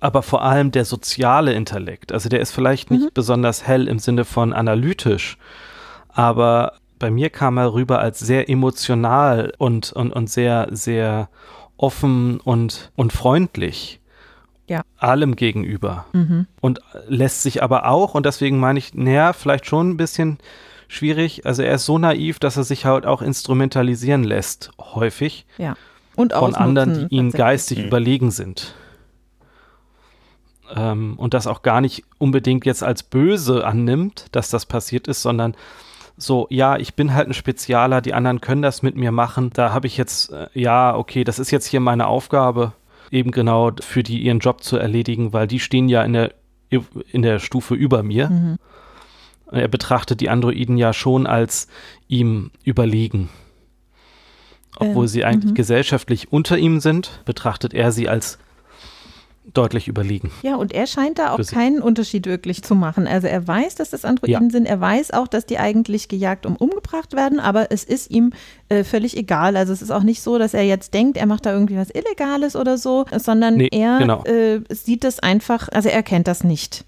Aber 0.00 0.22
vor 0.22 0.42
allem 0.42 0.70
der 0.70 0.86
soziale 0.86 1.52
Intellekt. 1.52 2.10
Also 2.10 2.30
der 2.30 2.40
ist 2.40 2.52
vielleicht 2.52 2.90
nicht 2.90 3.02
mhm. 3.02 3.10
besonders 3.12 3.66
hell 3.66 3.86
im 3.86 3.98
Sinne 3.98 4.24
von 4.24 4.54
analytisch, 4.54 5.36
aber 6.08 6.72
bei 6.98 7.10
mir 7.10 7.28
kam 7.28 7.58
er 7.58 7.74
rüber 7.74 7.98
als 7.98 8.18
sehr 8.18 8.48
emotional 8.48 9.52
und, 9.58 9.92
und, 9.92 10.10
und 10.10 10.30
sehr, 10.30 10.68
sehr 10.70 11.28
offen 11.76 12.40
und, 12.40 12.92
und 12.96 13.12
freundlich. 13.12 14.00
Ja. 14.68 14.84
Allem 14.96 15.36
gegenüber. 15.36 16.06
Mhm. 16.14 16.46
Und 16.62 16.80
lässt 17.08 17.42
sich 17.42 17.62
aber 17.62 17.86
auch, 17.86 18.14
und 18.14 18.24
deswegen 18.24 18.58
meine 18.58 18.78
ich, 18.78 18.94
naja, 18.94 19.34
vielleicht 19.34 19.66
schon 19.66 19.90
ein 19.90 19.96
bisschen 19.98 20.38
schwierig. 20.90 21.46
Also 21.46 21.62
er 21.62 21.76
ist 21.76 21.86
so 21.86 21.98
naiv, 21.98 22.38
dass 22.38 22.56
er 22.56 22.64
sich 22.64 22.84
halt 22.84 23.06
auch 23.06 23.22
instrumentalisieren 23.22 24.24
lässt, 24.24 24.70
häufig. 24.78 25.46
Ja. 25.56 25.76
Und 26.16 26.32
von 26.32 26.54
anderen, 26.54 27.08
die 27.08 27.16
ihm 27.16 27.30
geistig 27.30 27.78
mhm. 27.78 27.84
überlegen 27.84 28.30
sind. 28.30 28.74
Ähm, 30.74 31.14
und 31.16 31.32
das 31.32 31.46
auch 31.46 31.62
gar 31.62 31.80
nicht 31.80 32.04
unbedingt 32.18 32.66
jetzt 32.66 32.82
als 32.82 33.02
böse 33.02 33.66
annimmt, 33.66 34.26
dass 34.32 34.50
das 34.50 34.66
passiert 34.66 35.08
ist, 35.08 35.22
sondern 35.22 35.54
so, 36.16 36.46
ja, 36.50 36.76
ich 36.76 36.94
bin 36.94 37.14
halt 37.14 37.28
ein 37.28 37.34
Spezialer, 37.34 38.02
die 38.02 38.12
anderen 38.12 38.40
können 38.40 38.60
das 38.60 38.82
mit 38.82 38.96
mir 38.96 39.12
machen. 39.12 39.50
Da 39.54 39.72
habe 39.72 39.86
ich 39.86 39.96
jetzt, 39.96 40.32
äh, 40.32 40.48
ja, 40.52 40.94
okay, 40.94 41.24
das 41.24 41.38
ist 41.38 41.50
jetzt 41.50 41.66
hier 41.66 41.80
meine 41.80 42.08
Aufgabe, 42.08 42.72
eben 43.10 43.30
genau 43.30 43.70
für 43.80 44.02
die 44.02 44.20
ihren 44.20 44.40
Job 44.40 44.62
zu 44.62 44.76
erledigen, 44.76 45.32
weil 45.32 45.46
die 45.46 45.60
stehen 45.60 45.88
ja 45.88 46.02
in 46.02 46.12
der, 46.12 46.34
in 47.10 47.22
der 47.22 47.38
Stufe 47.38 47.74
über 47.74 48.02
mir. 48.02 48.28
Mhm. 48.28 48.58
Er 49.50 49.68
betrachtet 49.68 50.20
die 50.20 50.28
Androiden 50.28 50.76
ja 50.76 50.92
schon 50.92 51.26
als 51.26 51.66
ihm 52.08 52.50
überlegen. 52.64 53.28
Obwohl 54.76 55.04
ähm, 55.04 55.08
sie 55.08 55.24
eigentlich 55.24 55.52
-hmm. 55.52 55.56
gesellschaftlich 55.56 56.32
unter 56.32 56.56
ihm 56.56 56.80
sind, 56.80 57.22
betrachtet 57.24 57.74
er 57.74 57.92
sie 57.92 58.08
als 58.08 58.38
deutlich 59.54 59.88
überlegen. 59.88 60.30
Ja, 60.42 60.56
und 60.56 60.72
er 60.72 60.86
scheint 60.86 61.18
da 61.18 61.32
auch 61.32 61.44
keinen 61.44 61.82
Unterschied 61.82 62.26
wirklich 62.26 62.62
zu 62.62 62.74
machen. 62.74 63.06
Also 63.06 63.26
er 63.26 63.46
weiß, 63.46 63.74
dass 63.74 63.90
das 63.90 64.04
Androiden 64.04 64.48
ja. 64.48 64.50
sind, 64.50 64.66
er 64.66 64.80
weiß 64.80 65.12
auch, 65.12 65.26
dass 65.26 65.46
die 65.46 65.58
eigentlich 65.58 66.08
gejagt 66.08 66.46
und 66.46 66.60
umgebracht 66.60 67.14
werden, 67.14 67.40
aber 67.40 67.72
es 67.72 67.84
ist 67.84 68.10
ihm 68.10 68.32
äh, 68.68 68.84
völlig 68.84 69.16
egal. 69.16 69.56
Also 69.56 69.72
es 69.72 69.82
ist 69.82 69.90
auch 69.90 70.02
nicht 70.02 70.22
so, 70.22 70.38
dass 70.38 70.54
er 70.54 70.62
jetzt 70.62 70.94
denkt, 70.94 71.16
er 71.16 71.26
macht 71.26 71.46
da 71.46 71.52
irgendwie 71.52 71.76
was 71.76 71.90
Illegales 71.90 72.54
oder 72.54 72.78
so, 72.78 73.06
sondern 73.16 73.56
nee, 73.56 73.68
er 73.72 73.98
genau. 73.98 74.24
äh, 74.24 74.60
sieht 74.70 75.04
das 75.04 75.18
einfach, 75.20 75.68
also 75.72 75.88
er 75.88 76.02
kennt 76.02 76.28
das 76.28 76.44
nicht. 76.44 76.84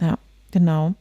Ja, 0.00 0.16
genau. 0.50 0.94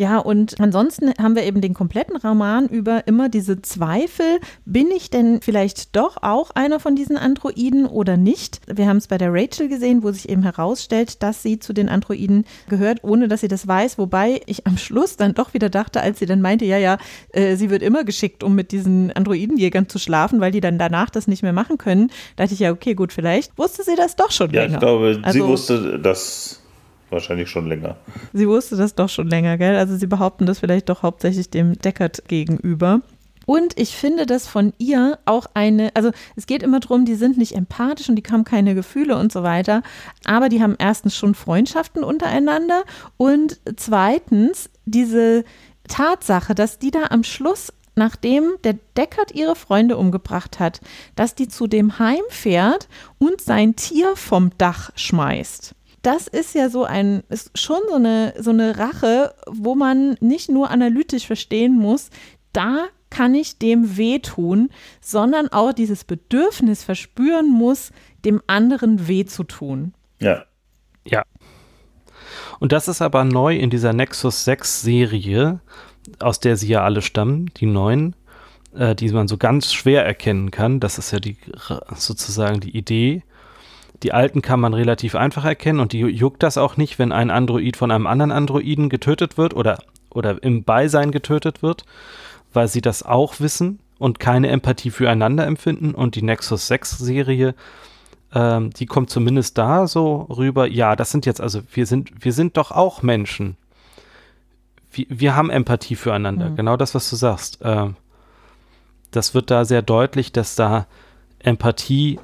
Ja, 0.00 0.16
und 0.16 0.58
ansonsten 0.58 1.12
haben 1.20 1.36
wir 1.36 1.42
eben 1.42 1.60
den 1.60 1.74
kompletten 1.74 2.16
Roman 2.16 2.68
über 2.68 3.06
immer 3.06 3.28
diese 3.28 3.60
Zweifel, 3.60 4.40
bin 4.64 4.90
ich 4.90 5.10
denn 5.10 5.42
vielleicht 5.42 5.94
doch 5.94 6.16
auch 6.22 6.52
einer 6.52 6.80
von 6.80 6.96
diesen 6.96 7.18
Androiden 7.18 7.84
oder 7.84 8.16
nicht? 8.16 8.62
Wir 8.66 8.86
haben 8.86 8.96
es 8.96 9.08
bei 9.08 9.18
der 9.18 9.30
Rachel 9.30 9.68
gesehen, 9.68 10.02
wo 10.02 10.10
sich 10.10 10.30
eben 10.30 10.42
herausstellt, 10.42 11.22
dass 11.22 11.42
sie 11.42 11.58
zu 11.58 11.74
den 11.74 11.90
Androiden 11.90 12.46
gehört, 12.70 13.04
ohne 13.04 13.28
dass 13.28 13.42
sie 13.42 13.48
das 13.48 13.68
weiß, 13.68 13.98
wobei 13.98 14.40
ich 14.46 14.66
am 14.66 14.78
Schluss 14.78 15.18
dann 15.18 15.34
doch 15.34 15.52
wieder 15.52 15.68
dachte, 15.68 16.00
als 16.00 16.18
sie 16.18 16.24
dann 16.24 16.40
meinte, 16.40 16.64
ja, 16.64 16.78
ja, 16.78 16.96
äh, 17.34 17.56
sie 17.56 17.68
wird 17.68 17.82
immer 17.82 18.02
geschickt, 18.02 18.42
um 18.42 18.54
mit 18.54 18.72
diesen 18.72 19.12
Androidenjägern 19.12 19.90
zu 19.90 19.98
schlafen, 19.98 20.40
weil 20.40 20.50
die 20.50 20.62
dann 20.62 20.78
danach 20.78 21.10
das 21.10 21.26
nicht 21.26 21.42
mehr 21.42 21.52
machen 21.52 21.76
können, 21.76 22.10
dachte 22.36 22.54
ich 22.54 22.60
ja, 22.60 22.72
okay, 22.72 22.94
gut, 22.94 23.12
vielleicht 23.12 23.58
wusste 23.58 23.82
sie 23.82 23.96
das 23.96 24.16
doch 24.16 24.30
schon 24.30 24.50
ja, 24.52 24.62
länger. 24.62 24.72
Ja, 24.72 24.78
ich 24.78 24.80
glaube, 24.80 25.20
also, 25.22 25.38
sie 25.38 25.44
wusste, 25.46 25.98
dass 25.98 26.59
wahrscheinlich 27.10 27.48
schon 27.48 27.66
länger. 27.66 27.96
Sie 28.32 28.48
wusste 28.48 28.76
das 28.76 28.94
doch 28.94 29.08
schon 29.08 29.28
länger, 29.28 29.58
gell? 29.58 29.76
Also 29.76 29.96
sie 29.96 30.06
behaupten 30.06 30.46
das 30.46 30.60
vielleicht 30.60 30.88
doch 30.88 31.02
hauptsächlich 31.02 31.50
dem 31.50 31.78
Deckard 31.78 32.28
gegenüber. 32.28 33.02
Und 33.46 33.78
ich 33.80 33.96
finde 33.96 34.26
das 34.26 34.46
von 34.46 34.72
ihr 34.78 35.18
auch 35.24 35.46
eine, 35.54 35.90
also 35.94 36.12
es 36.36 36.46
geht 36.46 36.62
immer 36.62 36.78
darum, 36.78 37.04
die 37.04 37.16
sind 37.16 37.36
nicht 37.36 37.56
empathisch 37.56 38.08
und 38.08 38.14
die 38.14 38.22
haben 38.30 38.44
keine 38.44 38.76
Gefühle 38.76 39.16
und 39.16 39.32
so 39.32 39.42
weiter, 39.42 39.82
aber 40.24 40.48
die 40.48 40.62
haben 40.62 40.76
erstens 40.78 41.16
schon 41.16 41.34
Freundschaften 41.34 42.04
untereinander 42.04 42.84
und 43.16 43.58
zweitens 43.76 44.70
diese 44.84 45.44
Tatsache, 45.88 46.54
dass 46.54 46.78
die 46.78 46.92
da 46.92 47.06
am 47.10 47.24
Schluss 47.24 47.72
nachdem 47.96 48.54
der 48.62 48.76
Deckard 48.96 49.32
ihre 49.32 49.56
Freunde 49.56 49.96
umgebracht 49.96 50.60
hat, 50.60 50.80
dass 51.16 51.34
die 51.34 51.48
zu 51.48 51.66
dem 51.66 51.98
heimfährt 51.98 52.88
und 53.18 53.40
sein 53.40 53.74
Tier 53.74 54.14
vom 54.14 54.56
Dach 54.58 54.90
schmeißt 54.94 55.74
das 56.02 56.26
ist 56.26 56.54
ja 56.54 56.68
so 56.70 56.84
ein, 56.84 57.22
ist 57.28 57.56
schon 57.58 57.80
so 57.88 57.96
eine, 57.96 58.34
so 58.38 58.50
eine 58.50 58.78
Rache, 58.78 59.34
wo 59.46 59.74
man 59.74 60.16
nicht 60.20 60.48
nur 60.48 60.70
analytisch 60.70 61.26
verstehen 61.26 61.76
muss, 61.76 62.10
da 62.52 62.86
kann 63.10 63.34
ich 63.34 63.58
dem 63.58 63.96
wehtun, 63.96 64.70
sondern 65.00 65.48
auch 65.48 65.72
dieses 65.72 66.04
Bedürfnis 66.04 66.84
verspüren 66.84 67.50
muss, 67.50 67.90
dem 68.24 68.40
anderen 68.46 69.08
weh 69.08 69.24
zu 69.24 69.44
tun. 69.44 69.94
Ja. 70.20 70.44
Ja. 71.04 71.24
Und 72.60 72.72
das 72.72 72.88
ist 72.88 73.02
aber 73.02 73.24
neu 73.24 73.56
in 73.56 73.70
dieser 73.70 73.92
Nexus 73.92 74.44
6 74.44 74.82
Serie, 74.82 75.60
aus 76.18 76.40
der 76.40 76.56
sie 76.56 76.68
ja 76.68 76.84
alle 76.84 77.02
stammen, 77.02 77.50
die 77.56 77.66
neuen, 77.66 78.14
äh, 78.74 78.94
die 78.94 79.10
man 79.10 79.28
so 79.28 79.36
ganz 79.36 79.72
schwer 79.72 80.04
erkennen 80.04 80.50
kann. 80.50 80.78
Das 80.78 80.98
ist 80.98 81.10
ja 81.10 81.20
die 81.20 81.36
sozusagen 81.96 82.60
die 82.60 82.76
Idee. 82.76 83.22
Die 84.02 84.12
alten 84.12 84.40
kann 84.42 84.60
man 84.60 84.72
relativ 84.72 85.14
einfach 85.14 85.44
erkennen 85.44 85.80
und 85.80 85.92
die 85.92 86.00
juckt 86.00 86.42
das 86.42 86.56
auch 86.56 86.76
nicht, 86.76 86.98
wenn 86.98 87.12
ein 87.12 87.30
Android 87.30 87.76
von 87.76 87.90
einem 87.90 88.06
anderen 88.06 88.32
Androiden 88.32 88.88
getötet 88.88 89.36
wird 89.36 89.54
oder, 89.54 89.78
oder 90.10 90.42
im 90.42 90.64
Beisein 90.64 91.10
getötet 91.10 91.62
wird, 91.62 91.84
weil 92.52 92.68
sie 92.68 92.80
das 92.80 93.02
auch 93.02 93.40
wissen 93.40 93.78
und 93.98 94.18
keine 94.18 94.48
Empathie 94.48 94.90
füreinander 94.90 95.46
empfinden. 95.46 95.94
Und 95.94 96.14
die 96.14 96.22
Nexus 96.22 96.66
6 96.66 96.98
Serie, 96.98 97.54
ähm, 98.34 98.70
die 98.70 98.86
kommt 98.86 99.10
zumindest 99.10 99.58
da 99.58 99.86
so 99.86 100.22
rüber, 100.22 100.66
ja, 100.66 100.96
das 100.96 101.10
sind 101.10 101.26
jetzt, 101.26 101.40
also 101.40 101.60
wir 101.72 101.84
sind, 101.84 102.24
wir 102.24 102.32
sind 102.32 102.56
doch 102.56 102.70
auch 102.70 103.02
Menschen. 103.02 103.58
Wir, 104.90 105.04
wir 105.10 105.36
haben 105.36 105.50
Empathie 105.50 105.96
füreinander, 105.96 106.48
mhm. 106.50 106.56
genau 106.56 106.76
das, 106.78 106.94
was 106.94 107.10
du 107.10 107.16
sagst. 107.16 107.60
Äh, 107.60 107.88
das 109.10 109.34
wird 109.34 109.50
da 109.50 109.66
sehr 109.66 109.82
deutlich, 109.82 110.32
dass 110.32 110.54
da 110.54 110.86
Empathie 111.40 112.18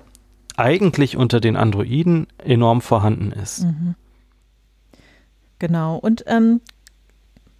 eigentlich 0.56 1.16
unter 1.16 1.40
den 1.40 1.56
Androiden 1.56 2.26
enorm 2.38 2.80
vorhanden 2.80 3.32
ist. 3.32 3.64
Mhm. 3.64 3.94
Genau. 5.58 5.96
Und 5.96 6.24
ähm, 6.26 6.60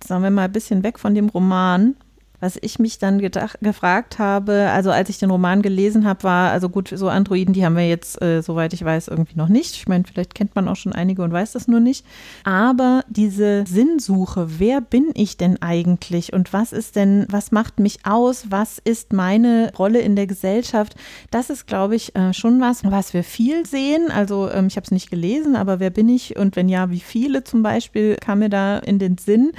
sagen 0.03 0.23
wir 0.23 0.31
mal 0.31 0.45
ein 0.45 0.53
bisschen 0.53 0.83
weg 0.83 0.99
von 0.99 1.15
dem 1.15 1.29
Roman. 1.29 1.97
Was 2.41 2.59
ich 2.61 2.79
mich 2.79 2.99
dann 2.99 3.19
gedacht, 3.19 3.59
gefragt 3.61 4.19
habe, 4.19 4.71
also 4.73 4.91
als 4.91 5.09
ich 5.09 5.19
den 5.19 5.31
Roman 5.31 5.63
gelesen 5.63 6.07
habe, 6.07 6.25
war, 6.25 6.51
also 6.51 6.69
gut, 6.69 6.93
so 6.95 7.09
Androiden, 7.09 7.55
die 7.55 7.65
haben 7.65 7.77
wir 7.77 7.89
jetzt, 7.89 8.21
äh, 8.23 8.43
soweit 8.43 8.73
ich 8.73 8.85
weiß, 8.85 9.09
irgendwie 9.09 9.37
noch 9.37 9.49
nicht. 9.49 9.75
Ich 9.77 9.89
meine, 9.89 10.05
vielleicht 10.05 10.35
kennt 10.35 10.55
man 10.55 10.69
auch 10.69 10.77
schon 10.77 10.93
einige 10.93 11.23
und 11.23 11.33
weiß 11.33 11.53
das 11.53 11.69
nur 11.69 11.81
nicht. 11.81 12.05
Aber 12.45 13.05
diese 13.09 13.65
Sinnsuche, 13.67 14.59
wer 14.59 14.81
bin 14.81 15.11
ich 15.15 15.37
denn 15.37 15.61
eigentlich 15.63 16.33
und 16.33 16.53
was 16.53 16.73
ist 16.73 16.97
denn, 16.97 17.27
was 17.31 17.53
macht 17.53 17.81
mich 17.81 18.05
aus, 18.05 18.47
was 18.51 18.79
ist 18.79 19.13
meine 19.13 19.73
Rolle 19.79 20.01
in 20.01 20.17
der 20.17 20.27
Gesellschaft, 20.27 20.95
das 21.31 21.51
ist, 21.51 21.67
glaube 21.67 21.97
ich, 21.97 22.15
äh, 22.17 22.33
schon 22.33 22.61
was, 22.61 22.85
was 22.85 23.15
wir 23.15 23.25
viel 23.25 23.67
sehen. 23.67 24.11
Also 24.11 24.51
ähm, 24.51 24.67
ich 24.67 24.77
habe 24.77 24.85
es 24.85 24.91
nicht 24.91 25.11
gelesen, 25.11 25.57
aber 25.57 25.81
wer 25.81 25.91
bin 25.91 26.09
ich 26.09 26.37
und 26.37 26.57
wenn 26.57 26.69
ja, 26.69 26.91
wie 26.91 27.01
viele 27.01 27.45
zum 27.45 27.63
Beispiel, 27.63 28.17
kam 28.17 28.41
mir 28.41 28.49
da 28.49 28.79
in 28.79 28.99
den 28.99 29.19
Sinn. 29.19 29.53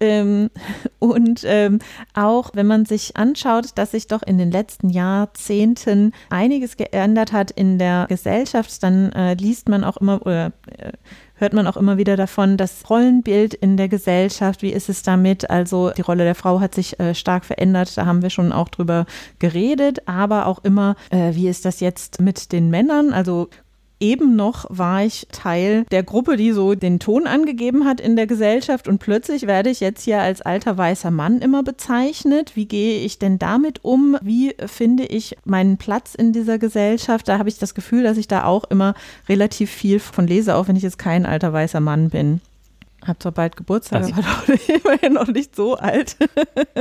Ähm, 0.00 0.50
und 0.98 1.42
ähm, 1.44 1.78
auch, 2.24 2.50
wenn 2.54 2.66
man 2.66 2.86
sich 2.86 3.16
anschaut, 3.16 3.66
dass 3.76 3.92
sich 3.92 4.06
doch 4.06 4.22
in 4.22 4.38
den 4.38 4.50
letzten 4.50 4.90
Jahrzehnten 4.90 6.12
einiges 6.30 6.76
geändert 6.76 7.32
hat 7.32 7.50
in 7.50 7.78
der 7.78 8.06
Gesellschaft, 8.08 8.82
dann 8.82 9.12
äh, 9.12 9.34
liest 9.34 9.68
man 9.68 9.84
auch 9.84 9.96
immer 9.96 10.20
oder 10.24 10.52
äh, 10.78 10.92
hört 11.36 11.52
man 11.52 11.66
auch 11.66 11.76
immer 11.76 11.98
wieder 11.98 12.16
davon, 12.16 12.56
das 12.56 12.88
Rollenbild 12.88 13.54
in 13.54 13.76
der 13.76 13.88
Gesellschaft, 13.88 14.62
wie 14.62 14.72
ist 14.72 14.88
es 14.88 15.02
damit? 15.02 15.50
Also 15.50 15.90
die 15.90 16.02
Rolle 16.02 16.24
der 16.24 16.34
Frau 16.34 16.60
hat 16.60 16.74
sich 16.74 16.98
äh, 17.00 17.14
stark 17.14 17.44
verändert, 17.44 17.96
da 17.96 18.06
haben 18.06 18.22
wir 18.22 18.30
schon 18.30 18.52
auch 18.52 18.68
drüber 18.68 19.06
geredet, 19.38 20.06
aber 20.06 20.46
auch 20.46 20.62
immer, 20.64 20.96
äh, 21.10 21.34
wie 21.34 21.48
ist 21.48 21.64
das 21.64 21.80
jetzt 21.80 22.20
mit 22.20 22.52
den 22.52 22.70
Männern? 22.70 23.12
Also 23.12 23.48
eben 24.00 24.36
noch 24.36 24.66
war 24.68 25.04
ich 25.04 25.26
Teil 25.32 25.84
der 25.90 26.02
Gruppe, 26.02 26.36
die 26.36 26.52
so 26.52 26.74
den 26.74 26.98
Ton 26.98 27.26
angegeben 27.26 27.84
hat 27.84 28.00
in 28.00 28.16
der 28.16 28.26
Gesellschaft 28.26 28.88
und 28.88 28.98
plötzlich 28.98 29.46
werde 29.46 29.70
ich 29.70 29.80
jetzt 29.80 30.02
hier 30.02 30.20
als 30.20 30.42
alter 30.42 30.76
weißer 30.76 31.10
Mann 31.10 31.40
immer 31.40 31.62
bezeichnet. 31.62 32.56
Wie 32.56 32.66
gehe 32.66 33.00
ich 33.00 33.18
denn 33.18 33.38
damit 33.38 33.84
um? 33.84 34.16
Wie 34.22 34.54
finde 34.66 35.04
ich 35.04 35.36
meinen 35.44 35.78
Platz 35.78 36.14
in 36.14 36.32
dieser 36.32 36.58
Gesellschaft? 36.58 37.28
Da 37.28 37.38
habe 37.38 37.48
ich 37.48 37.58
das 37.58 37.74
Gefühl, 37.74 38.02
dass 38.02 38.18
ich 38.18 38.28
da 38.28 38.44
auch 38.44 38.64
immer 38.64 38.94
relativ 39.28 39.70
viel 39.70 39.98
von 40.00 40.26
lese, 40.26 40.56
auch 40.56 40.68
wenn 40.68 40.76
ich 40.76 40.82
jetzt 40.82 40.98
kein 40.98 41.26
alter 41.26 41.52
weißer 41.52 41.80
Mann 41.80 42.10
bin. 42.10 42.40
Hab 43.06 43.22
zwar 43.22 43.32
bald 43.32 43.56
Geburtstag, 43.56 44.02
also, 44.02 44.14
aber 44.14 44.22
doch 44.22 44.68
immerhin 44.68 45.12
noch 45.12 45.26
nicht 45.26 45.54
so 45.54 45.74
alt. 45.76 46.16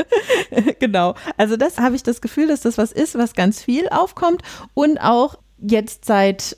genau. 0.79 1.15
Also 1.37 1.57
das 1.57 1.79
habe 1.79 1.95
ich 1.95 2.03
das 2.03 2.21
Gefühl, 2.21 2.47
dass 2.47 2.61
das 2.61 2.77
was 2.77 2.91
ist, 2.91 3.15
was 3.17 3.33
ganz 3.33 3.61
viel 3.61 3.89
aufkommt 3.89 4.41
und 4.73 4.99
auch 4.99 5.37
jetzt 5.59 6.05
seit 6.05 6.57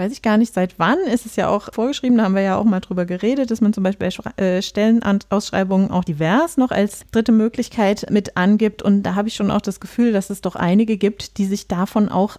weiß 0.00 0.12
ich 0.12 0.22
gar 0.22 0.38
nicht, 0.38 0.54
seit 0.54 0.78
wann 0.78 0.98
ist 1.00 1.26
es 1.26 1.36
ja 1.36 1.48
auch 1.48 1.74
vorgeschrieben, 1.74 2.16
da 2.16 2.24
haben 2.24 2.34
wir 2.34 2.40
ja 2.40 2.56
auch 2.56 2.64
mal 2.64 2.80
drüber 2.80 3.04
geredet, 3.04 3.50
dass 3.50 3.60
man 3.60 3.74
zum 3.74 3.84
Beispiel 3.84 4.08
äh, 4.36 4.62
Stellenausschreibungen 4.62 5.90
auch 5.90 6.04
divers 6.04 6.56
noch 6.56 6.70
als 6.70 7.04
dritte 7.12 7.32
Möglichkeit 7.32 8.06
mit 8.10 8.38
angibt. 8.38 8.80
Und 8.80 9.02
da 9.02 9.14
habe 9.14 9.28
ich 9.28 9.34
schon 9.34 9.50
auch 9.50 9.60
das 9.60 9.78
Gefühl, 9.78 10.12
dass 10.12 10.30
es 10.30 10.40
doch 10.40 10.56
einige 10.56 10.96
gibt, 10.96 11.36
die 11.36 11.44
sich 11.44 11.68
davon 11.68 12.08
auch 12.08 12.38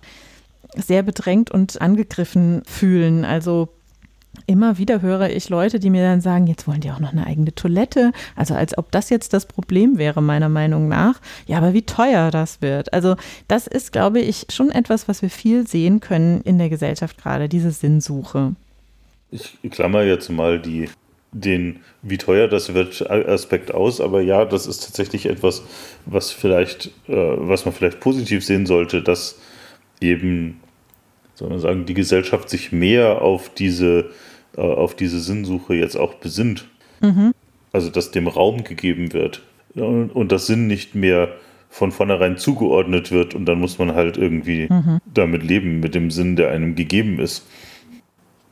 sehr 0.76 1.04
bedrängt 1.04 1.52
und 1.52 1.80
angegriffen 1.80 2.64
fühlen. 2.66 3.26
Also 3.26 3.70
Immer 4.48 4.78
wieder 4.78 5.02
höre 5.02 5.30
ich 5.30 5.50
Leute, 5.50 5.80
die 5.80 5.90
mir 5.90 6.04
dann 6.04 6.22
sagen, 6.22 6.48
jetzt 6.48 6.68
wollen 6.68 6.82
die 6.82 6.92
auch 6.92 7.00
noch 7.00 7.12
eine 7.12 7.28
eigene 7.28 7.54
Toilette. 7.54 8.12
Also 8.36 8.54
als 8.54 8.78
ob 8.78 8.92
das 8.92 9.10
jetzt 9.10 9.34
das 9.34 9.46
Problem 9.46 9.98
wäre, 9.98 10.22
meiner 10.22 10.50
Meinung 10.50 10.88
nach. 10.88 11.20
Ja, 11.48 11.58
aber 11.58 11.74
wie 11.74 11.82
teuer 11.82 12.32
das 12.32 12.62
wird. 12.62 12.94
Also 12.94 13.16
das 13.48 13.68
ist, 13.68 13.92
glaube 13.92 14.20
ich, 14.20 14.48
schon 14.50 14.72
etwas, 14.72 15.08
was 15.08 15.22
wir 15.22 15.30
viel 15.30 15.68
sehen 15.68 16.00
können 16.00 16.42
in 16.42 16.58
der 16.58 16.70
Gesellschaft 16.70 17.22
gerade, 17.22 17.50
diese 17.50 17.72
Sinnsuche. 17.72 18.56
Ich 19.32 19.58
klammer 19.70 20.04
jetzt 20.04 20.30
mal 20.30 20.60
die, 20.60 20.90
den, 21.34 21.80
wie 22.02 22.18
teuer 22.18 22.48
das 22.48 22.74
wird, 22.74 23.10
Aspekt 23.10 23.74
aus, 23.74 24.00
aber 24.02 24.22
ja, 24.22 24.46
das 24.46 24.66
ist 24.66 24.84
tatsächlich 24.84 25.26
etwas, 25.26 25.62
was 26.06 26.32
vielleicht, 26.32 26.88
äh, 27.08 27.16
was 27.16 27.66
man 27.66 27.74
vielleicht 27.74 28.00
positiv 28.00 28.46
sehen 28.46 28.66
sollte, 28.66 29.02
dass 29.02 29.40
eben 30.02 30.61
sondern 31.42 31.60
sagen, 31.60 31.86
die 31.86 31.96
Gesellschaft 31.96 32.50
sich 32.50 32.72
mehr 32.72 33.22
auf 33.22 33.50
diese, 33.50 34.12
äh, 34.56 34.62
auf 34.62 34.96
diese 34.96 35.20
Sinnsuche 35.20 35.74
jetzt 35.74 35.96
auch 35.96 36.14
besinnt. 36.16 36.68
Mhm. 37.02 37.34
Also, 37.74 37.90
dass 37.90 38.12
dem 38.12 38.28
Raum 38.28 38.64
gegeben 38.64 39.12
wird 39.12 39.42
und, 39.74 40.12
und 40.12 40.32
das 40.32 40.46
Sinn 40.46 40.68
nicht 40.68 40.94
mehr 40.94 41.30
von 41.70 41.92
vornherein 41.92 42.38
zugeordnet 42.38 43.12
wird 43.12 43.34
und 43.34 43.46
dann 43.46 43.60
muss 43.60 43.80
man 43.80 43.96
halt 43.96 44.18
irgendwie 44.18 44.68
mhm. 44.70 45.00
damit 45.12 45.42
leben, 45.42 45.80
mit 45.80 45.96
dem 45.96 46.12
Sinn, 46.12 46.36
der 46.36 46.52
einem 46.52 46.76
gegeben 46.76 47.18
ist. 47.18 47.48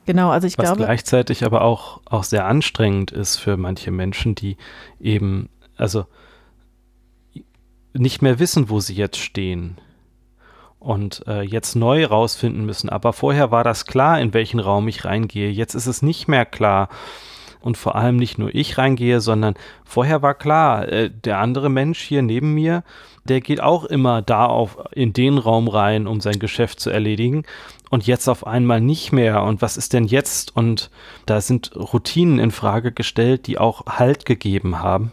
Genau, 0.05 0.31
also 0.31 0.47
ich 0.47 0.57
Was 0.57 0.65
glaube. 0.65 0.85
gleichzeitig 0.85 1.43
aber 1.43 1.61
auch, 1.61 2.01
auch 2.05 2.23
sehr 2.23 2.45
anstrengend 2.45 3.11
ist 3.11 3.35
für 3.37 3.57
manche 3.57 3.91
Menschen, 3.91 4.33
die 4.33 4.57
eben, 4.99 5.49
also 5.75 6.05
nicht 7.93 8.21
mehr 8.21 8.39
wissen, 8.39 8.69
wo 8.69 8.79
sie 8.79 8.95
jetzt 8.95 9.17
stehen 9.17 9.77
und 10.79 11.25
äh, 11.27 11.41
jetzt 11.41 11.75
neu 11.75 12.05
rausfinden 12.05 12.65
müssen. 12.65 12.89
Aber 12.89 13.13
vorher 13.13 13.51
war 13.51 13.63
das 13.63 13.85
klar, 13.85 14.19
in 14.19 14.33
welchen 14.33 14.59
Raum 14.59 14.87
ich 14.87 15.05
reingehe. 15.05 15.49
Jetzt 15.49 15.75
ist 15.75 15.87
es 15.87 16.01
nicht 16.01 16.27
mehr 16.27 16.45
klar. 16.45 16.89
Und 17.61 17.75
vor 17.77 17.95
allem 17.95 18.15
nicht 18.15 18.37
nur 18.37 18.55
ich 18.55 18.77
reingehe, 18.77 19.19
sondern 19.19 19.55
vorher 19.83 20.21
war 20.21 20.33
klar, 20.33 20.87
äh, 20.87 21.09
der 21.09 21.39
andere 21.39 21.69
Mensch 21.69 21.99
hier 21.99 22.21
neben 22.21 22.53
mir, 22.53 22.83
der 23.25 23.41
geht 23.41 23.61
auch 23.61 23.83
immer 23.83 24.21
da 24.21 24.45
auf 24.45 24.77
in 24.93 25.11
den 25.11 25.37
Raum 25.37 25.67
rein, 25.67 26.07
um 26.07 26.21
sein 26.21 26.39
Geschäft 26.39 26.79
zu 26.79 26.89
erledigen. 26.89 27.43
Und 27.89 28.07
jetzt 28.07 28.29
auf 28.29 28.47
einmal 28.47 28.79
nicht 28.79 29.11
mehr. 29.11 29.43
Und 29.43 29.61
was 29.61 29.75
ist 29.75 29.93
denn 29.93 30.05
jetzt? 30.05 30.55
Und 30.55 30.89
da 31.25 31.41
sind 31.41 31.75
Routinen 31.75 32.39
in 32.39 32.51
Frage 32.51 32.91
gestellt, 32.91 33.47
die 33.47 33.57
auch 33.57 33.85
Halt 33.87 34.25
gegeben 34.25 34.79
haben 34.79 35.11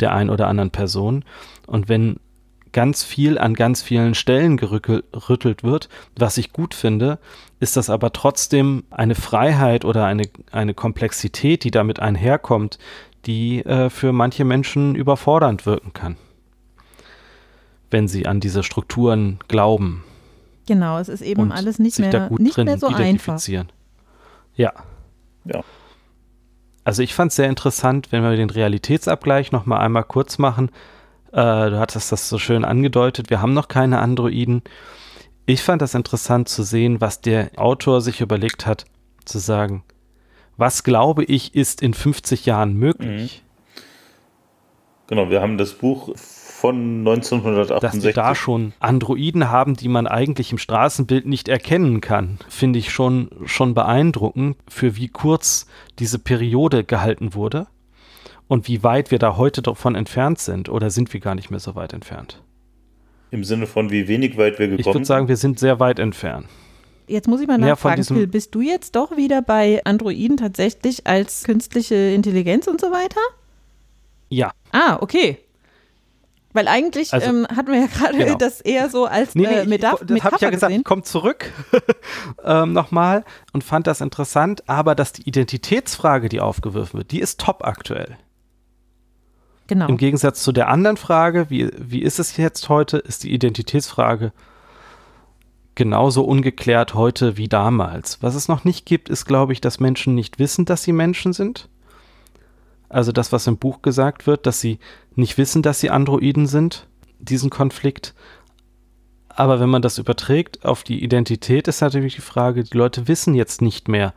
der 0.00 0.12
ein 0.12 0.30
oder 0.30 0.48
anderen 0.48 0.70
Person. 0.70 1.24
Und 1.66 1.88
wenn 1.88 2.18
ganz 2.74 3.02
viel 3.02 3.38
an 3.38 3.54
ganz 3.54 3.80
vielen 3.80 4.14
Stellen 4.14 4.58
gerüttelt 4.58 5.62
wird, 5.62 5.88
was 6.16 6.36
ich 6.36 6.52
gut 6.52 6.74
finde, 6.74 7.18
ist 7.60 7.78
das 7.78 7.88
aber 7.88 8.12
trotzdem 8.12 8.84
eine 8.90 9.14
Freiheit 9.14 9.86
oder 9.86 10.04
eine, 10.04 10.28
eine 10.50 10.74
Komplexität, 10.74 11.64
die 11.64 11.70
damit 11.70 12.00
einherkommt, 12.00 12.78
die 13.24 13.64
äh, 13.64 13.88
für 13.88 14.12
manche 14.12 14.44
Menschen 14.44 14.94
überfordernd 14.94 15.64
wirken 15.64 15.94
kann, 15.94 16.16
wenn 17.90 18.08
sie 18.08 18.26
an 18.26 18.40
diese 18.40 18.62
Strukturen 18.62 19.38
glauben. 19.48 20.04
Genau, 20.66 20.98
es 20.98 21.08
ist 21.08 21.22
eben 21.22 21.52
alles 21.52 21.78
nicht 21.78 21.98
mehr, 21.98 22.30
nicht 22.38 22.58
mehr 22.58 22.78
so 22.78 22.88
einfach. 22.88 23.40
Ja. 24.56 24.72
Ja. 25.44 25.62
Also 26.84 27.02
ich 27.02 27.14
fand 27.14 27.30
es 27.30 27.36
sehr 27.36 27.48
interessant, 27.48 28.12
wenn 28.12 28.22
wir 28.22 28.36
den 28.36 28.50
Realitätsabgleich 28.50 29.52
noch 29.52 29.64
mal 29.64 29.78
einmal 29.78 30.04
kurz 30.04 30.38
machen. 30.38 30.70
Äh, 31.34 31.70
du 31.70 31.80
hattest 31.80 32.12
das 32.12 32.28
so 32.28 32.38
schön 32.38 32.64
angedeutet. 32.64 33.28
Wir 33.28 33.42
haben 33.42 33.54
noch 33.54 33.66
keine 33.66 33.98
Androiden. 33.98 34.62
Ich 35.46 35.62
fand 35.62 35.82
das 35.82 35.94
interessant 35.94 36.48
zu 36.48 36.62
sehen, 36.62 37.00
was 37.00 37.20
der 37.20 37.50
Autor 37.56 38.00
sich 38.00 38.20
überlegt 38.20 38.66
hat, 38.66 38.84
zu 39.24 39.38
sagen, 39.38 39.82
was 40.56 40.84
glaube 40.84 41.24
ich 41.24 41.56
ist 41.56 41.82
in 41.82 41.92
50 41.92 42.46
Jahren 42.46 42.74
möglich. 42.74 43.42
Mhm. 43.44 43.82
Genau, 45.08 45.28
wir 45.28 45.42
haben 45.42 45.58
das 45.58 45.74
Buch 45.74 46.16
von 46.16 47.00
1968. 47.00 47.80
Dass 47.80 48.00
die 48.00 48.12
da 48.14 48.34
schon 48.36 48.72
Androiden 48.78 49.50
haben, 49.50 49.74
die 49.74 49.88
man 49.88 50.06
eigentlich 50.06 50.52
im 50.52 50.58
Straßenbild 50.58 51.26
nicht 51.26 51.48
erkennen 51.48 52.00
kann, 52.00 52.38
finde 52.48 52.78
ich 52.78 52.92
schon, 52.92 53.28
schon 53.44 53.74
beeindruckend, 53.74 54.56
für 54.68 54.96
wie 54.96 55.08
kurz 55.08 55.66
diese 55.98 56.20
Periode 56.20 56.84
gehalten 56.84 57.34
wurde 57.34 57.66
und 58.48 58.68
wie 58.68 58.82
weit 58.82 59.10
wir 59.10 59.18
da 59.18 59.36
heute 59.36 59.62
davon 59.62 59.94
entfernt 59.94 60.38
sind. 60.38 60.68
Oder 60.68 60.90
sind 60.90 61.12
wir 61.12 61.20
gar 61.20 61.34
nicht 61.34 61.50
mehr 61.50 61.60
so 61.60 61.74
weit 61.74 61.92
entfernt? 61.92 62.42
Im 63.30 63.44
Sinne 63.44 63.66
von, 63.66 63.90
wie 63.90 64.06
wenig 64.06 64.36
weit 64.36 64.58
wir 64.58 64.68
gekommen 64.68 64.76
sind? 64.76 64.78
Ich 64.80 64.94
würde 64.94 65.04
sagen, 65.06 65.28
wir 65.28 65.36
sind 65.36 65.58
sehr 65.58 65.80
weit 65.80 65.98
entfernt. 65.98 66.46
Jetzt 67.06 67.28
muss 67.28 67.40
ich 67.40 67.46
mal 67.46 67.58
nachfragen, 67.58 68.02
Phil, 68.02 68.26
bist 68.26 68.54
du 68.54 68.62
jetzt 68.62 68.96
doch 68.96 69.16
wieder 69.16 69.42
bei 69.42 69.82
Androiden 69.84 70.36
tatsächlich 70.36 71.06
als 71.06 71.44
künstliche 71.44 71.94
Intelligenz 71.94 72.66
und 72.66 72.80
so 72.80 72.90
weiter? 72.90 73.20
Ja. 74.30 74.52
Ah, 74.72 74.98
okay. 75.00 75.38
Weil 76.54 76.68
eigentlich 76.68 77.12
also, 77.12 77.28
ähm, 77.28 77.46
hatten 77.48 77.72
wir 77.72 77.80
ja 77.80 77.86
gerade 77.86 78.16
genau. 78.16 78.34
das 78.38 78.60
eher 78.60 78.88
so 78.88 79.06
als 79.06 79.34
nee, 79.34 79.42
nee, 79.46 79.54
äh, 79.54 79.66
Metaph 79.66 80.02
ich, 80.02 80.06
Das 80.06 80.22
habe 80.22 80.36
ich 80.36 80.42
ja 80.42 80.50
gesagt, 80.50 80.72
ich 80.72 80.84
komme 80.84 81.02
zurück 81.02 81.52
ähm, 82.44 82.72
nochmal 82.72 83.24
und 83.52 83.64
fand 83.64 83.86
das 83.86 84.00
interessant, 84.00 84.62
aber 84.68 84.94
dass 84.94 85.12
die 85.12 85.28
Identitätsfrage, 85.28 86.28
die 86.28 86.40
aufgeworfen 86.40 86.98
wird, 86.98 87.10
die 87.10 87.20
ist 87.20 87.40
top 87.40 87.64
aktuell. 87.64 88.16
Genau. 89.66 89.88
Im 89.88 89.96
Gegensatz 89.96 90.42
zu 90.42 90.52
der 90.52 90.68
anderen 90.68 90.96
Frage, 90.96 91.48
wie, 91.48 91.70
wie 91.78 92.02
ist 92.02 92.18
es 92.18 92.36
jetzt 92.36 92.68
heute, 92.68 92.98
ist 92.98 93.24
die 93.24 93.32
Identitätsfrage 93.32 94.32
genauso 95.74 96.22
ungeklärt 96.24 96.94
heute 96.94 97.36
wie 97.36 97.48
damals. 97.48 98.22
Was 98.22 98.34
es 98.34 98.48
noch 98.48 98.64
nicht 98.64 98.86
gibt, 98.86 99.08
ist, 99.08 99.24
glaube 99.24 99.52
ich, 99.52 99.60
dass 99.60 99.80
Menschen 99.80 100.14
nicht 100.14 100.38
wissen, 100.38 100.64
dass 100.64 100.82
sie 100.82 100.92
Menschen 100.92 101.32
sind. 101.32 101.68
Also 102.88 103.10
das, 103.10 103.32
was 103.32 103.46
im 103.46 103.56
Buch 103.56 103.82
gesagt 103.82 104.26
wird, 104.26 104.46
dass 104.46 104.60
sie 104.60 104.78
nicht 105.16 105.36
wissen, 105.36 105.62
dass 105.62 105.80
sie 105.80 105.90
Androiden 105.90 106.46
sind, 106.46 106.86
diesen 107.18 107.50
Konflikt. 107.50 108.14
Aber 109.28 109.58
wenn 109.58 109.68
man 109.68 109.82
das 109.82 109.98
überträgt 109.98 110.64
auf 110.64 110.84
die 110.84 111.02
Identität, 111.02 111.66
ist 111.66 111.80
natürlich 111.80 112.14
die 112.14 112.20
Frage, 112.20 112.62
die 112.62 112.76
Leute 112.76 113.08
wissen 113.08 113.34
jetzt 113.34 113.62
nicht 113.62 113.88
mehr, 113.88 114.14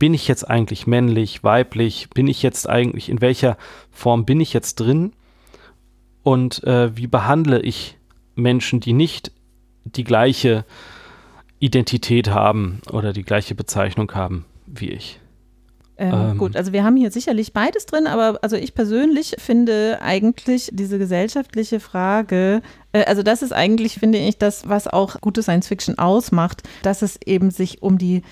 bin 0.00 0.14
ich 0.14 0.26
jetzt 0.26 0.50
eigentlich 0.50 0.88
männlich, 0.88 1.44
weiblich, 1.44 2.10
bin 2.10 2.26
ich 2.26 2.42
jetzt 2.42 2.68
eigentlich, 2.68 3.08
in 3.08 3.20
welcher 3.20 3.56
Form 3.92 4.24
bin 4.24 4.40
ich 4.40 4.52
jetzt 4.52 4.80
drin 4.80 5.12
und 6.24 6.64
äh, 6.64 6.96
wie 6.96 7.06
behandle 7.06 7.60
ich 7.60 7.98
Menschen, 8.34 8.80
die 8.80 8.94
nicht 8.94 9.30
die 9.84 10.04
gleiche 10.04 10.64
Identität 11.58 12.30
haben 12.30 12.80
oder 12.90 13.12
die 13.12 13.22
gleiche 13.22 13.54
Bezeichnung 13.54 14.12
haben 14.14 14.46
wie 14.66 14.90
ich. 14.90 15.20
Ähm, 15.98 16.14
ähm. 16.14 16.38
Gut, 16.38 16.56
also 16.56 16.72
wir 16.72 16.82
haben 16.82 16.96
hier 16.96 17.10
sicherlich 17.10 17.52
beides 17.52 17.84
drin, 17.84 18.06
aber 18.06 18.38
also 18.40 18.56
ich 18.56 18.74
persönlich 18.74 19.36
finde 19.38 19.98
eigentlich 20.00 20.70
diese 20.72 20.98
gesellschaftliche 20.98 21.78
Frage, 21.78 22.62
äh, 22.92 23.04
also 23.04 23.22
das 23.22 23.42
ist 23.42 23.52
eigentlich, 23.52 23.96
finde 23.96 24.16
ich, 24.16 24.38
das, 24.38 24.66
was 24.66 24.88
auch 24.88 25.20
gute 25.20 25.42
Science 25.42 25.68
Fiction 25.68 25.98
ausmacht, 25.98 26.62
dass 26.82 27.02
es 27.02 27.18
eben 27.26 27.50
sich 27.50 27.82
um 27.82 27.98
die 27.98 28.22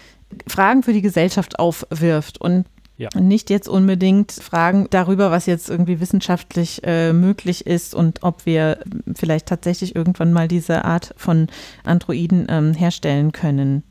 Fragen 0.47 0.83
für 0.83 0.93
die 0.93 1.03
Gesellschaft 1.03 1.59
aufwirft 1.59 2.41
und 2.41 2.67
ja. 2.99 3.09
Nicht 3.15 3.49
jetzt 3.49 3.69
unbedingt 3.69 4.33
Fragen 4.33 4.89
darüber, 4.91 5.31
was 5.31 5.47
jetzt 5.47 5.71
irgendwie 5.71 6.01
wissenschaftlich 6.01 6.81
äh, 6.83 7.13
möglich 7.13 7.65
ist 7.65 7.95
und 7.95 8.25
ob 8.25 8.45
wir 8.45 8.81
vielleicht 9.15 9.47
tatsächlich 9.47 9.95
irgendwann 9.95 10.33
mal 10.33 10.49
diese 10.49 10.85
Art 10.85 11.15
von 11.17 11.47
Androiden 11.85 12.49
ähm, 12.49 12.75
herstellen 12.75 13.31
können. 13.31 13.85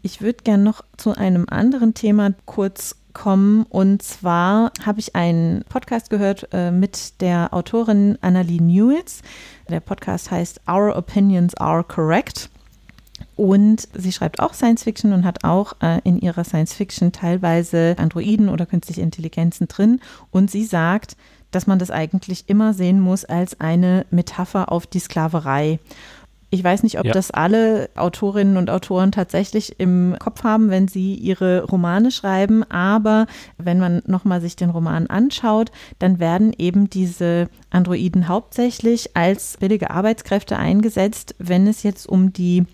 Ich 0.00 0.22
würde 0.22 0.42
gerne 0.44 0.62
noch 0.62 0.82
zu 0.96 1.14
einem 1.14 1.44
anderen 1.46 1.92
Thema 1.92 2.30
kurz 2.46 2.96
kommen. 3.12 3.64
Und 3.68 4.02
zwar 4.02 4.72
habe 4.84 5.00
ich 5.00 5.14
einen 5.14 5.62
Podcast 5.68 6.08
gehört 6.08 6.48
äh, 6.52 6.70
mit 6.70 7.20
der 7.20 7.52
Autorin 7.52 8.16
Annalie 8.22 8.62
Newitz. 8.62 9.20
Der 9.68 9.80
Podcast 9.80 10.30
heißt 10.30 10.62
Our 10.66 10.96
Opinions 10.96 11.54
Are 11.56 11.84
Correct. 11.84 12.48
Und 13.36 13.88
sie 13.94 14.12
schreibt 14.12 14.40
auch 14.40 14.54
Science 14.54 14.82
Fiction 14.82 15.12
und 15.12 15.24
hat 15.24 15.44
auch 15.44 15.74
äh, 15.80 16.00
in 16.04 16.18
ihrer 16.18 16.44
Science 16.44 16.74
Fiction 16.74 17.12
teilweise 17.12 17.96
Androiden 17.98 18.48
oder 18.48 18.66
künstliche 18.66 19.00
Intelligenzen 19.00 19.68
drin. 19.68 20.00
Und 20.30 20.50
sie 20.50 20.64
sagt, 20.64 21.16
dass 21.50 21.66
man 21.66 21.78
das 21.78 21.90
eigentlich 21.90 22.48
immer 22.48 22.74
sehen 22.74 23.00
muss 23.00 23.24
als 23.24 23.60
eine 23.60 24.06
Metapher 24.10 24.72
auf 24.72 24.86
die 24.86 24.98
Sklaverei. 24.98 25.78
Ich 26.54 26.62
weiß 26.62 26.82
nicht, 26.82 26.98
ob 26.98 27.06
ja. 27.06 27.14
das 27.14 27.30
alle 27.30 27.88
Autorinnen 27.94 28.58
und 28.58 28.68
Autoren 28.68 29.10
tatsächlich 29.10 29.80
im 29.80 30.14
Kopf 30.18 30.44
haben, 30.44 30.68
wenn 30.68 30.86
sie 30.86 31.14
ihre 31.14 31.64
Romane 31.64 32.10
schreiben, 32.10 32.62
aber 32.64 33.26
wenn 33.56 33.80
man 33.80 34.02
nochmal 34.04 34.42
sich 34.42 34.54
den 34.54 34.68
Roman 34.68 35.06
anschaut, 35.06 35.72
dann 35.98 36.20
werden 36.20 36.52
eben 36.58 36.90
diese 36.90 37.48
Androiden 37.70 38.28
hauptsächlich 38.28 39.16
als 39.16 39.56
billige 39.60 39.90
Arbeitskräfte 39.90 40.58
eingesetzt, 40.58 41.34
wenn 41.38 41.66
es 41.66 41.84
jetzt 41.84 42.06
um 42.06 42.34
die 42.34 42.66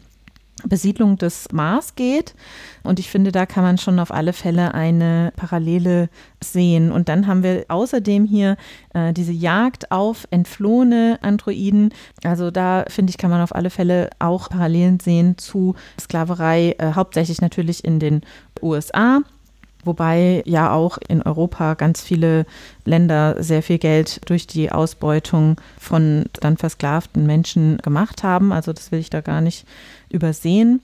Besiedlung 0.64 1.16
des 1.16 1.48
Mars 1.52 1.94
geht. 1.94 2.34
Und 2.82 2.98
ich 2.98 3.11
finde, 3.11 3.32
da 3.32 3.46
kann 3.46 3.62
man 3.62 3.78
schon 3.78 3.98
auf 3.98 4.11
alle 4.11 4.32
Fälle 4.32 4.74
eine 4.74 5.32
Parallele 5.36 6.09
sehen. 6.42 6.90
Und 6.90 7.09
dann 7.09 7.26
haben 7.26 7.42
wir 7.42 7.64
außerdem 7.68 8.24
hier 8.26 8.56
äh, 8.94 9.12
diese 9.12 9.32
Jagd 9.32 9.90
auf 9.90 10.26
entflohene 10.30 11.18
Androiden. 11.22 11.92
Also 12.24 12.50
da 12.50 12.84
finde 12.88 13.11
ich, 13.11 13.18
kann 13.18 13.30
man 13.30 13.42
auf 13.42 13.54
alle 13.54 13.70
Fälle 13.70 14.11
auch 14.18 14.48
Parallelen 14.48 15.00
sehen 15.00 15.38
zu 15.38 15.74
Sklaverei, 16.00 16.74
äh, 16.78 16.92
hauptsächlich 16.94 17.40
natürlich 17.40 17.84
in 17.84 18.00
den 18.00 18.22
USA. 18.62 19.20
Wobei 19.84 20.42
ja 20.44 20.72
auch 20.72 20.98
in 21.09 21.22
Europa 21.22 21.74
ganz 21.74 22.02
viele 22.02 22.46
Länder 22.84 23.42
sehr 23.42 23.62
viel 23.62 23.78
Geld 23.78 24.28
durch 24.28 24.46
die 24.46 24.72
Ausbeutung 24.72 25.56
von 25.78 26.26
dann 26.40 26.56
versklavten 26.56 27.26
Menschen 27.26 27.78
gemacht 27.78 28.24
haben. 28.24 28.52
Also 28.52 28.72
das 28.72 28.90
will 28.90 28.98
ich 28.98 29.11
da 29.11 29.20
gar 29.20 29.40
nicht 29.40 29.66
übersehen. 30.11 30.80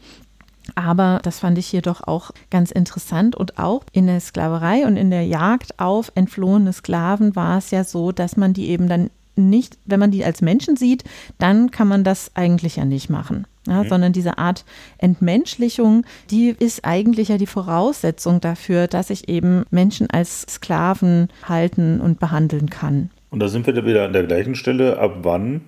Aber 0.74 1.20
das 1.22 1.40
fand 1.40 1.58
ich 1.58 1.66
hier 1.66 1.82
doch 1.82 2.06
auch 2.06 2.30
ganz 2.50 2.70
interessant. 2.70 3.36
Und 3.36 3.58
auch 3.58 3.82
in 3.92 4.06
der 4.06 4.20
Sklaverei 4.20 4.86
und 4.86 4.96
in 4.96 5.10
der 5.10 5.26
Jagd 5.26 5.78
auf 5.78 6.10
entflohene 6.14 6.72
Sklaven 6.72 7.36
war 7.36 7.58
es 7.58 7.70
ja 7.70 7.84
so, 7.84 8.12
dass 8.12 8.36
man 8.36 8.54
die 8.54 8.68
eben 8.68 8.88
dann 8.88 9.10
nicht, 9.36 9.78
wenn 9.84 10.00
man 10.00 10.10
die 10.10 10.24
als 10.24 10.42
Menschen 10.42 10.76
sieht, 10.76 11.04
dann 11.38 11.70
kann 11.70 11.88
man 11.88 12.04
das 12.04 12.30
eigentlich 12.34 12.76
ja 12.76 12.84
nicht 12.84 13.10
machen. 13.10 13.46
Ja, 13.66 13.82
mhm. 13.82 13.88
Sondern 13.88 14.12
diese 14.12 14.38
Art 14.38 14.64
Entmenschlichung, 14.98 16.04
die 16.30 16.50
ist 16.50 16.84
eigentlich 16.84 17.28
ja 17.28 17.38
die 17.38 17.46
Voraussetzung 17.46 18.40
dafür, 18.40 18.88
dass 18.88 19.10
ich 19.10 19.28
eben 19.28 19.64
Menschen 19.70 20.08
als 20.10 20.42
Sklaven 20.42 21.28
halten 21.42 22.00
und 22.00 22.20
behandeln 22.20 22.68
kann. 22.68 23.10
Und 23.30 23.40
da 23.40 23.48
sind 23.48 23.66
wir 23.66 23.74
wieder 23.84 24.04
an 24.04 24.12
der 24.12 24.24
gleichen 24.24 24.54
Stelle. 24.54 24.98
Ab 24.98 25.16
wann, 25.22 25.62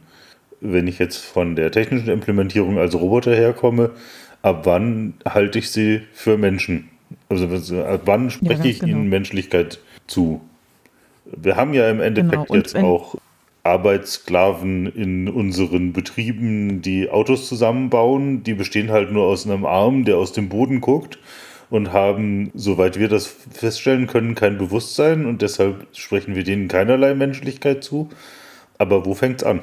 wenn 0.61 0.86
ich 0.86 0.98
jetzt 0.98 1.18
von 1.18 1.57
der 1.57 1.70
technischen 1.70 2.09
Implementierung 2.09 2.78
als 2.78 2.94
Roboter 2.94 3.34
herkomme, 3.34 3.90
ab 4.42 4.62
wann 4.64 5.14
halte 5.26 5.59
ich 5.59 5.70
sie 5.70 6.02
für 6.12 6.38
Menschen? 6.38 6.88
Also 7.28 7.46
ab 7.82 8.02
wann 8.04 8.30
spreche 8.30 8.64
ja, 8.64 8.70
ich 8.70 8.80
genau. 8.80 8.92
ihnen 8.92 9.09
Menschlichkeit 9.09 9.80
zu? 10.07 10.40
Wir 11.24 11.57
haben 11.57 11.74
ja 11.74 11.90
im 11.90 12.00
Endeffekt 12.00 12.48
genau. 12.48 12.54
jetzt 12.54 12.76
auch 12.76 13.16
Arbeitssklaven 13.64 14.86
in 14.86 15.28
unseren 15.28 15.92
Betrieben, 15.92 16.82
die 16.82 17.11
Autos 17.11 17.48
zusammenbauen. 17.48 18.44
Die 18.44 18.54
bestehen 18.54 18.90
halt 18.90 19.11
nur 19.11 19.24
aus 19.24 19.46
einem 19.46 19.66
Arm, 19.66 20.04
der 20.04 20.18
aus 20.18 20.32
dem 20.32 20.48
Boden 20.48 20.80
guckt 20.80 21.18
und 21.68 21.92
haben, 21.92 22.52
soweit 22.54 22.98
wir 22.98 23.09
das 23.09 23.26
feststellen 23.26 24.07
können, 24.07 24.36
kein 24.36 24.57
Bewusstsein 24.57 25.26
und 25.26 25.42
deshalb 25.42 25.86
sprechen 25.92 26.36
wir 26.36 26.44
denen 26.44 26.68
keinerlei 26.68 27.14
Menschlichkeit 27.14 27.82
zu. 27.82 28.09
Aber 28.78 29.04
wo 29.04 29.14
fängt's 29.14 29.42
an? 29.42 29.61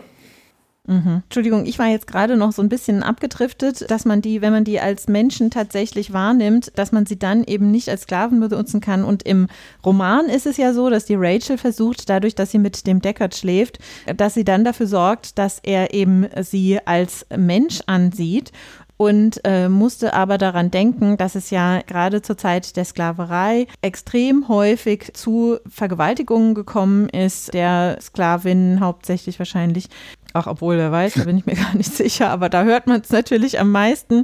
Mhm. 0.85 1.21
Entschuldigung, 1.23 1.65
ich 1.65 1.79
war 1.79 1.87
jetzt 1.87 2.07
gerade 2.07 2.35
noch 2.35 2.51
so 2.51 2.61
ein 2.61 2.67
bisschen 2.67 3.03
abgedriftet, 3.03 3.89
dass 3.89 4.03
man 4.03 4.21
die, 4.21 4.41
wenn 4.41 4.51
man 4.51 4.65
die 4.65 4.81
als 4.81 5.07
Menschen 5.07 5.49
tatsächlich 5.49 6.11
wahrnimmt, 6.11 6.73
dass 6.75 6.91
man 6.91 7.05
sie 7.05 7.17
dann 7.17 7.45
eben 7.45 7.71
nicht 7.71 7.87
als 7.87 8.01
Sklaven 8.01 8.41
benutzen 8.41 8.81
kann. 8.81 9.05
Und 9.05 9.23
im 9.23 9.47
Roman 9.85 10.25
ist 10.25 10.45
es 10.45 10.57
ja 10.57 10.73
so, 10.73 10.89
dass 10.89 11.05
die 11.05 11.15
Rachel 11.15 11.57
versucht, 11.57 12.09
dadurch, 12.09 12.35
dass 12.35 12.51
sie 12.51 12.59
mit 12.59 12.85
dem 12.85 13.01
Deckard 13.01 13.33
schläft, 13.33 13.79
dass 14.17 14.33
sie 14.33 14.43
dann 14.43 14.65
dafür 14.65 14.87
sorgt, 14.87 15.37
dass 15.37 15.59
er 15.63 15.93
eben 15.93 16.27
sie 16.41 16.79
als 16.85 17.25
Mensch 17.35 17.79
ansieht 17.85 18.51
und 18.97 19.41
äh, 19.43 19.69
musste 19.69 20.13
aber 20.13 20.37
daran 20.37 20.71
denken, 20.71 21.17
dass 21.17 21.35
es 21.35 21.49
ja 21.49 21.81
gerade 21.81 22.21
zur 22.21 22.37
Zeit 22.37 22.75
der 22.75 22.85
Sklaverei 22.85 23.67
extrem 23.81 24.47
häufig 24.47 25.13
zu 25.13 25.57
Vergewaltigungen 25.67 26.53
gekommen 26.53 27.09
ist, 27.09 27.53
der 27.53 27.97
Sklavinnen 28.01 28.79
hauptsächlich 28.79 29.39
wahrscheinlich. 29.39 29.89
Ach, 30.33 30.47
obwohl, 30.47 30.77
wer 30.77 30.91
weiß, 30.91 31.13
da 31.13 31.23
bin 31.25 31.37
ich 31.37 31.45
mir 31.45 31.55
gar 31.55 31.75
nicht 31.75 31.93
sicher, 31.93 32.29
aber 32.29 32.49
da 32.49 32.63
hört 32.63 32.87
man 32.87 33.01
es 33.01 33.11
natürlich 33.11 33.59
am 33.59 33.71
meisten. 33.71 34.23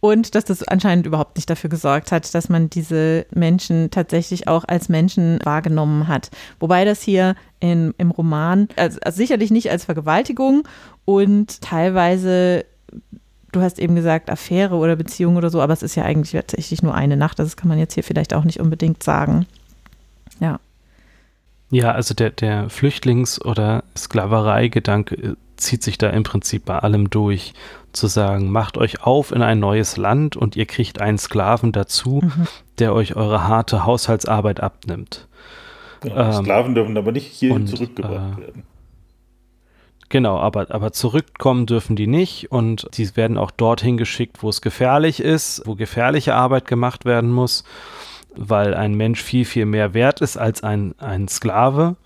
Und 0.00 0.34
dass 0.34 0.44
das 0.44 0.62
anscheinend 0.62 1.06
überhaupt 1.06 1.36
nicht 1.36 1.48
dafür 1.48 1.70
gesorgt 1.70 2.12
hat, 2.12 2.34
dass 2.34 2.48
man 2.48 2.70
diese 2.70 3.26
Menschen 3.34 3.90
tatsächlich 3.90 4.46
auch 4.46 4.64
als 4.66 4.88
Menschen 4.88 5.38
wahrgenommen 5.44 6.06
hat. 6.06 6.30
Wobei 6.60 6.84
das 6.84 7.02
hier 7.02 7.34
in, 7.60 7.94
im 7.98 8.10
Roman, 8.10 8.68
also, 8.76 8.98
also 9.02 9.16
sicherlich 9.16 9.50
nicht 9.50 9.70
als 9.70 9.86
Vergewaltigung 9.86 10.68
und 11.04 11.62
teilweise 11.62 12.64
du 13.52 13.62
hast 13.62 13.78
eben 13.78 13.94
gesagt, 13.94 14.30
Affäre 14.30 14.76
oder 14.76 14.96
Beziehung 14.96 15.36
oder 15.36 15.50
so, 15.50 15.60
aber 15.60 15.72
es 15.72 15.82
ist 15.82 15.94
ja 15.94 16.04
eigentlich 16.04 16.32
tatsächlich 16.32 16.82
nur 16.82 16.94
eine 16.94 17.16
Nacht. 17.16 17.38
Das 17.38 17.56
kann 17.56 17.68
man 17.68 17.78
jetzt 17.78 17.94
hier 17.94 18.04
vielleicht 18.04 18.34
auch 18.34 18.44
nicht 18.44 18.60
unbedingt 18.60 19.02
sagen. 19.02 19.46
Ja. 20.40 20.60
Ja, 21.70 21.92
also 21.92 22.14
der, 22.14 22.30
der 22.30 22.70
Flüchtlings- 22.70 23.42
oder 23.42 23.84
Sklaverei-Gedanke 23.96 25.14
äh, 25.14 25.34
zieht 25.56 25.82
sich 25.82 25.98
da 25.98 26.08
im 26.10 26.22
Prinzip 26.22 26.64
bei 26.64 26.78
allem 26.78 27.10
durch, 27.10 27.52
zu 27.92 28.06
sagen, 28.06 28.50
macht 28.50 28.78
euch 28.78 29.02
auf 29.02 29.32
in 29.32 29.42
ein 29.42 29.58
neues 29.58 29.96
Land 29.96 30.36
und 30.36 30.56
ihr 30.56 30.66
kriegt 30.66 31.00
einen 31.00 31.18
Sklaven 31.18 31.72
dazu, 31.72 32.20
mhm. 32.22 32.46
der 32.78 32.94
euch 32.94 33.16
eure 33.16 33.46
harte 33.46 33.84
Haushaltsarbeit 33.84 34.60
abnimmt. 34.60 35.26
Ja, 36.04 36.28
ähm, 36.28 36.44
Sklaven 36.44 36.74
dürfen 36.74 36.96
aber 36.96 37.12
nicht 37.12 37.26
hier 37.26 37.64
zurückgebracht 37.66 38.38
äh, 38.38 38.42
werden. 38.42 38.62
Genau, 40.10 40.38
aber, 40.38 40.70
aber 40.70 40.92
zurückkommen 40.92 41.66
dürfen 41.66 41.94
die 41.94 42.06
nicht 42.06 42.50
und 42.50 42.88
die 42.96 43.14
werden 43.16 43.36
auch 43.36 43.50
dorthin 43.50 43.98
geschickt, 43.98 44.42
wo 44.42 44.48
es 44.48 44.62
gefährlich 44.62 45.20
ist, 45.20 45.62
wo 45.66 45.74
gefährliche 45.74 46.34
Arbeit 46.34 46.66
gemacht 46.66 47.04
werden 47.04 47.30
muss, 47.30 47.64
weil 48.38 48.74
ein 48.74 48.94
Mensch 48.94 49.22
viel, 49.22 49.44
viel 49.44 49.66
mehr 49.66 49.94
wert 49.94 50.20
ist 50.20 50.36
als 50.36 50.62
ein, 50.62 50.94
ein 50.98 51.28
Sklave. 51.28 51.96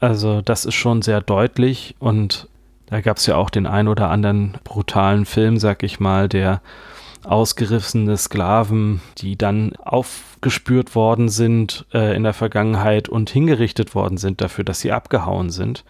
Also 0.00 0.40
das 0.40 0.64
ist 0.64 0.74
schon 0.74 1.02
sehr 1.02 1.20
deutlich 1.20 1.94
und 1.98 2.48
da 2.86 3.00
gab 3.00 3.16
es 3.16 3.26
ja 3.26 3.36
auch 3.36 3.50
den 3.50 3.66
ein 3.66 3.88
oder 3.88 4.10
anderen 4.10 4.58
brutalen 4.64 5.24
Film, 5.24 5.58
sag 5.58 5.82
ich 5.82 6.00
mal, 6.00 6.28
der 6.28 6.60
ausgerissene 7.24 8.16
Sklaven, 8.16 9.00
die 9.18 9.36
dann 9.36 9.74
aufgespürt 9.76 10.94
worden 10.94 11.28
sind 11.28 11.86
äh, 11.94 12.16
in 12.16 12.24
der 12.24 12.34
Vergangenheit 12.34 13.08
und 13.08 13.30
hingerichtet 13.30 13.94
worden 13.94 14.18
sind 14.18 14.40
dafür, 14.40 14.64
dass 14.64 14.80
sie 14.80 14.92
abgehauen 14.92 15.50
sind. 15.50 15.84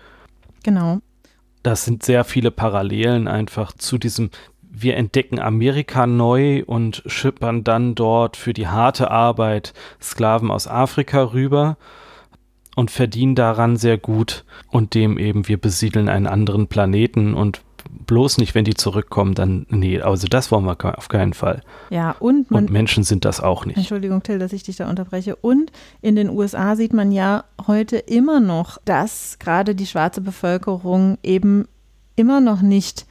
Genau 0.62 1.00
das 1.62 1.84
sind 1.84 2.02
sehr 2.02 2.24
viele 2.24 2.50
Parallelen 2.50 3.28
einfach 3.28 3.72
zu 3.72 3.98
diesem, 3.98 4.30
wir 4.74 4.96
entdecken 4.96 5.38
Amerika 5.38 6.06
neu 6.06 6.64
und 6.64 7.02
schippern 7.06 7.62
dann 7.62 7.94
dort 7.94 8.36
für 8.36 8.54
die 8.54 8.68
harte 8.68 9.10
Arbeit 9.10 9.74
Sklaven 10.00 10.50
aus 10.50 10.66
Afrika 10.66 11.22
rüber 11.32 11.76
und 12.74 12.90
verdienen 12.90 13.34
daran 13.34 13.76
sehr 13.76 13.98
gut 13.98 14.44
und 14.70 14.94
dem 14.94 15.18
eben 15.18 15.46
wir 15.46 15.60
besiedeln 15.60 16.08
einen 16.08 16.26
anderen 16.26 16.68
Planeten 16.68 17.34
und 17.34 17.60
bloß 18.06 18.38
nicht, 18.38 18.54
wenn 18.54 18.64
die 18.64 18.74
zurückkommen, 18.74 19.34
dann, 19.34 19.66
nee, 19.68 20.00
also 20.00 20.26
das 20.26 20.50
wollen 20.50 20.64
wir 20.64 20.98
auf 20.98 21.08
keinen 21.08 21.34
Fall. 21.34 21.62
Ja, 21.90 22.12
und, 22.18 22.50
man, 22.50 22.64
und 22.64 22.72
Menschen 22.72 23.04
sind 23.04 23.26
das 23.26 23.40
auch 23.40 23.66
nicht. 23.66 23.76
Entschuldigung, 23.76 24.22
Till, 24.22 24.38
dass 24.38 24.54
ich 24.54 24.62
dich 24.62 24.76
da 24.76 24.88
unterbreche. 24.88 25.36
Und 25.36 25.70
in 26.00 26.16
den 26.16 26.30
USA 26.30 26.76
sieht 26.76 26.94
man 26.94 27.12
ja 27.12 27.44
heute 27.66 27.98
immer 27.98 28.40
noch, 28.40 28.78
dass 28.84 29.38
gerade 29.38 29.74
die 29.74 29.86
schwarze 29.86 30.22
Bevölkerung 30.22 31.18
eben 31.22 31.66
immer 32.16 32.40
noch 32.40 32.62
nicht 32.62 33.06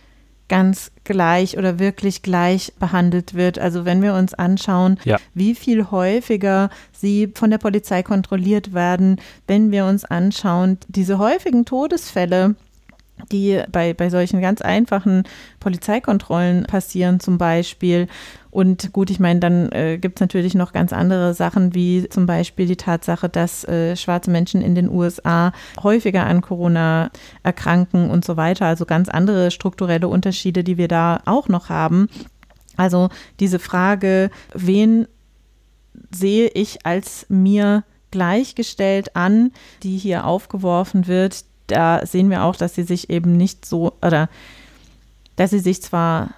ganz 0.47 0.90
gleich 1.03 1.57
oder 1.57 1.79
wirklich 1.79 2.21
gleich 2.21 2.73
behandelt 2.79 3.33
wird. 3.33 3.59
Also 3.59 3.85
wenn 3.85 4.01
wir 4.01 4.13
uns 4.13 4.33
anschauen, 4.33 4.99
ja. 5.03 5.17
wie 5.33 5.55
viel 5.55 5.89
häufiger 5.91 6.69
sie 6.91 7.31
von 7.33 7.49
der 7.49 7.57
Polizei 7.57 8.03
kontrolliert 8.03 8.73
werden, 8.73 9.19
wenn 9.47 9.71
wir 9.71 9.85
uns 9.85 10.05
anschauen, 10.05 10.77
diese 10.87 11.17
häufigen 11.17 11.65
Todesfälle, 11.65 12.55
die 13.31 13.61
bei, 13.71 13.93
bei 13.93 14.09
solchen 14.09 14.41
ganz 14.41 14.61
einfachen 14.61 15.23
Polizeikontrollen 15.59 16.63
passieren 16.65 17.19
zum 17.19 17.37
Beispiel. 17.37 18.07
Und 18.51 18.91
gut, 18.91 19.09
ich 19.09 19.19
meine, 19.19 19.39
dann 19.39 19.71
äh, 19.71 19.97
gibt 19.97 20.17
es 20.17 20.21
natürlich 20.21 20.55
noch 20.55 20.73
ganz 20.73 20.91
andere 20.91 21.33
Sachen, 21.33 21.73
wie 21.73 22.07
zum 22.09 22.25
Beispiel 22.25 22.67
die 22.67 22.75
Tatsache, 22.75 23.29
dass 23.29 23.63
äh, 23.63 23.95
schwarze 23.95 24.29
Menschen 24.29 24.61
in 24.61 24.75
den 24.75 24.89
USA 24.89 25.53
häufiger 25.81 26.25
an 26.25 26.41
Corona 26.41 27.11
erkranken 27.43 28.09
und 28.09 28.25
so 28.25 28.35
weiter. 28.35 28.65
Also 28.65 28.85
ganz 28.85 29.07
andere 29.07 29.51
strukturelle 29.51 30.09
Unterschiede, 30.09 30.65
die 30.65 30.77
wir 30.77 30.89
da 30.89 31.21
auch 31.25 31.47
noch 31.47 31.69
haben. 31.69 32.09
Also 32.75 33.09
diese 33.39 33.59
Frage, 33.59 34.29
wen 34.53 35.07
sehe 36.13 36.49
ich 36.49 36.85
als 36.85 37.25
mir 37.29 37.83
gleichgestellt 38.11 39.15
an, 39.15 39.51
die 39.83 39.97
hier 39.97 40.25
aufgeworfen 40.25 41.07
wird, 41.07 41.45
da 41.67 42.05
sehen 42.05 42.29
wir 42.29 42.43
auch, 42.43 42.57
dass 42.57 42.75
sie 42.75 42.83
sich 42.83 43.09
eben 43.09 43.37
nicht 43.37 43.65
so, 43.65 43.93
oder 44.01 44.29
dass 45.37 45.51
sie 45.51 45.59
sich 45.59 45.81
zwar 45.81 46.31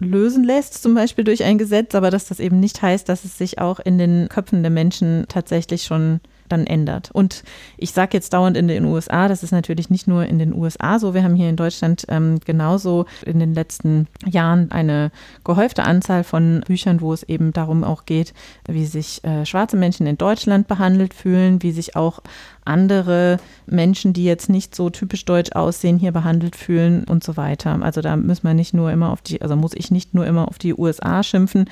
lösen 0.00 0.44
lässt, 0.44 0.82
zum 0.82 0.94
Beispiel 0.94 1.24
durch 1.24 1.44
ein 1.44 1.58
Gesetz, 1.58 1.94
aber 1.94 2.10
dass 2.10 2.26
das 2.26 2.40
eben 2.40 2.58
nicht 2.58 2.82
heißt, 2.82 3.08
dass 3.08 3.24
es 3.24 3.38
sich 3.38 3.58
auch 3.58 3.78
in 3.78 3.98
den 3.98 4.28
Köpfen 4.28 4.62
der 4.62 4.70
Menschen 4.70 5.26
tatsächlich 5.28 5.84
schon 5.84 6.20
dann 6.50 6.66
ändert. 6.66 7.10
Und 7.12 7.42
ich 7.76 7.92
sage 7.92 8.10
jetzt 8.12 8.32
dauernd 8.32 8.56
in 8.56 8.68
den 8.68 8.84
USA, 8.84 9.28
das 9.28 9.42
ist 9.42 9.52
natürlich 9.52 9.90
nicht 9.90 10.06
nur 10.06 10.26
in 10.26 10.38
den 10.38 10.54
USA 10.54 10.98
so. 10.98 11.14
Wir 11.14 11.24
haben 11.24 11.34
hier 11.34 11.48
in 11.48 11.56
Deutschland 11.56 12.04
ähm, 12.08 12.40
genauso 12.44 13.06
in 13.24 13.38
den 13.38 13.54
letzten 13.54 14.06
Jahren 14.26 14.70
eine 14.70 15.10
gehäufte 15.44 15.84
Anzahl 15.84 16.24
von 16.24 16.62
Büchern, 16.66 17.00
wo 17.00 17.12
es 17.12 17.22
eben 17.22 17.52
darum 17.52 17.84
auch 17.84 18.04
geht, 18.04 18.34
wie 18.68 18.86
sich 18.86 19.24
äh, 19.24 19.46
schwarze 19.46 19.76
Menschen 19.76 20.06
in 20.06 20.18
Deutschland 20.18 20.68
behandelt 20.68 21.14
fühlen, 21.14 21.62
wie 21.62 21.72
sich 21.72 21.96
auch 21.96 22.20
andere 22.64 23.38
Menschen, 23.66 24.12
die 24.12 24.24
jetzt 24.24 24.48
nicht 24.48 24.74
so 24.74 24.90
typisch 24.90 25.24
deutsch 25.24 25.52
aussehen, 25.52 25.98
hier 25.98 26.12
behandelt 26.12 26.56
fühlen 26.56 27.04
und 27.04 27.24
so 27.24 27.36
weiter. 27.36 27.78
Also 27.82 28.00
da 28.00 28.16
müssen 28.16 28.46
wir 28.46 28.54
nicht 28.54 28.74
nur 28.74 28.90
immer 28.90 29.10
auf 29.10 29.22
die, 29.22 29.42
also 29.42 29.56
muss 29.56 29.72
ich 29.74 29.90
nicht 29.90 30.14
nur 30.14 30.26
immer 30.26 30.48
auf 30.48 30.58
die 30.58 30.74
USA 30.74 31.22
schimpfen, 31.22 31.66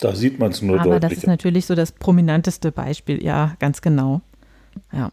da 0.00 0.14
sieht 0.14 0.38
man 0.38 0.50
es 0.50 0.62
nur 0.62 0.80
Aber 0.80 0.90
deutlicher. 0.90 1.08
das 1.08 1.18
ist 1.18 1.26
natürlich 1.26 1.66
so 1.66 1.74
das 1.74 1.92
prominenteste 1.92 2.72
Beispiel, 2.72 3.22
ja, 3.22 3.54
ganz 3.58 3.82
genau. 3.82 4.22
Ja. 4.92 5.10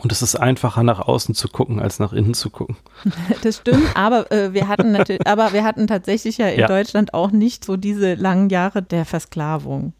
Und 0.00 0.12
es 0.12 0.22
ist 0.22 0.36
einfacher 0.36 0.84
nach 0.84 1.00
außen 1.00 1.34
zu 1.34 1.48
gucken, 1.48 1.80
als 1.80 1.98
nach 1.98 2.12
innen 2.12 2.34
zu 2.34 2.50
gucken. 2.50 2.76
Das 3.42 3.58
stimmt, 3.58 3.96
aber 3.96 4.30
äh, 4.30 4.52
wir 4.52 4.68
hatten 4.68 4.92
natürlich, 4.92 5.20
aber 5.26 5.52
wir 5.52 5.64
hatten 5.64 5.86
tatsächlich 5.86 6.38
ja 6.38 6.48
in 6.48 6.60
ja. 6.60 6.66
Deutschland 6.68 7.14
auch 7.14 7.30
nicht 7.30 7.64
so 7.64 7.76
diese 7.76 8.14
langen 8.14 8.48
Jahre 8.48 8.82
der 8.82 9.04
Versklavung. 9.04 9.92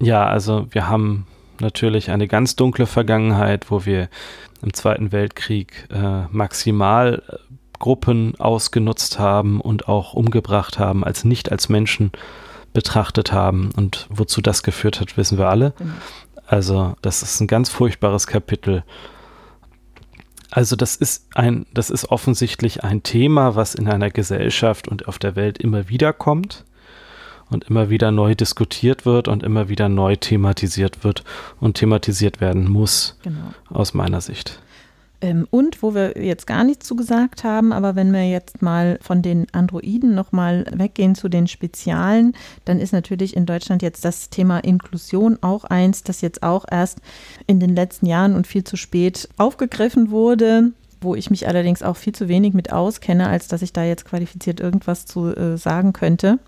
Ja, 0.00 0.26
also 0.26 0.66
wir 0.70 0.88
haben 0.88 1.26
natürlich 1.60 2.10
eine 2.10 2.28
ganz 2.28 2.54
dunkle 2.54 2.86
Vergangenheit, 2.86 3.70
wo 3.70 3.84
wir 3.84 4.08
im 4.62 4.72
Zweiten 4.74 5.10
Weltkrieg 5.10 5.88
äh, 5.90 6.26
maximal 6.30 7.22
Gruppen 7.78 8.38
ausgenutzt 8.38 9.18
haben 9.18 9.60
und 9.60 9.88
auch 9.88 10.14
umgebracht 10.14 10.78
haben, 10.78 11.04
als 11.04 11.24
nicht 11.24 11.52
als 11.52 11.68
Menschen 11.68 12.12
betrachtet 12.72 13.32
haben. 13.32 13.70
Und 13.76 14.06
wozu 14.10 14.40
das 14.40 14.62
geführt 14.62 15.00
hat, 15.00 15.16
wissen 15.16 15.38
wir 15.38 15.48
alle. 15.48 15.74
Mhm. 15.78 15.94
Also, 16.46 16.96
das 17.02 17.22
ist 17.22 17.40
ein 17.40 17.46
ganz 17.46 17.68
furchtbares 17.68 18.26
Kapitel. 18.26 18.84
Also, 20.50 20.76
das 20.76 20.96
ist 20.96 21.26
ein, 21.34 21.66
das 21.74 21.90
ist 21.90 22.10
offensichtlich 22.10 22.84
ein 22.84 23.02
Thema, 23.02 23.54
was 23.54 23.74
in 23.74 23.88
einer 23.88 24.10
Gesellschaft 24.10 24.88
und 24.88 25.08
auf 25.08 25.18
der 25.18 25.36
Welt 25.36 25.58
immer 25.58 25.88
wieder 25.88 26.12
kommt 26.12 26.64
und 27.50 27.64
immer 27.64 27.90
wieder 27.90 28.10
neu 28.10 28.34
diskutiert 28.34 29.04
wird 29.06 29.28
und 29.28 29.42
immer 29.42 29.68
wieder 29.68 29.88
neu 29.88 30.16
thematisiert 30.16 31.04
wird 31.04 31.24
und 31.60 31.76
thematisiert 31.76 32.40
werden 32.40 32.68
muss, 32.68 33.18
genau. 33.22 33.52
aus 33.70 33.94
meiner 33.94 34.20
Sicht. 34.20 34.60
Ähm, 35.20 35.46
und 35.50 35.82
wo 35.82 35.94
wir 35.94 36.22
jetzt 36.22 36.46
gar 36.46 36.64
nichts 36.64 36.86
zu 36.86 36.94
gesagt 36.94 37.42
haben, 37.42 37.72
aber 37.72 37.96
wenn 37.96 38.12
wir 38.12 38.28
jetzt 38.28 38.62
mal 38.62 38.98
von 39.02 39.22
den 39.22 39.46
Androiden 39.52 40.14
nochmal 40.14 40.66
weggehen 40.72 41.14
zu 41.14 41.28
den 41.28 41.48
Spezialen, 41.48 42.34
dann 42.64 42.78
ist 42.78 42.92
natürlich 42.92 43.36
in 43.36 43.46
Deutschland 43.46 43.82
jetzt 43.82 44.04
das 44.04 44.30
Thema 44.30 44.58
Inklusion 44.60 45.38
auch 45.40 45.64
eins, 45.64 46.04
das 46.04 46.20
jetzt 46.20 46.42
auch 46.42 46.64
erst 46.70 46.98
in 47.46 47.58
den 47.58 47.74
letzten 47.74 48.06
Jahren 48.06 48.34
und 48.34 48.46
viel 48.46 48.64
zu 48.64 48.76
spät 48.76 49.28
aufgegriffen 49.36 50.10
wurde 50.10 50.72
wo 51.00 51.14
ich 51.14 51.30
mich 51.30 51.46
allerdings 51.46 51.84
auch 51.84 51.96
viel 51.96 52.12
zu 52.12 52.26
wenig 52.26 52.54
mit 52.54 52.72
auskenne, 52.72 53.28
als 53.28 53.46
dass 53.46 53.62
ich 53.62 53.72
da 53.72 53.84
jetzt 53.84 54.04
qualifiziert 54.04 54.58
irgendwas 54.58 55.06
zu 55.06 55.28
äh, 55.28 55.56
sagen 55.56 55.92
könnte. 55.92 56.40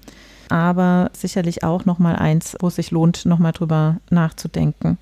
Aber 0.48 1.10
sicherlich 1.12 1.62
auch 1.62 1.84
nochmal 1.84 2.16
eins, 2.16 2.56
wo 2.58 2.66
es 2.68 2.74
sich 2.74 2.90
lohnt, 2.90 3.26
nochmal 3.26 3.52
drüber 3.52 3.98
nachzudenken. 4.10 4.98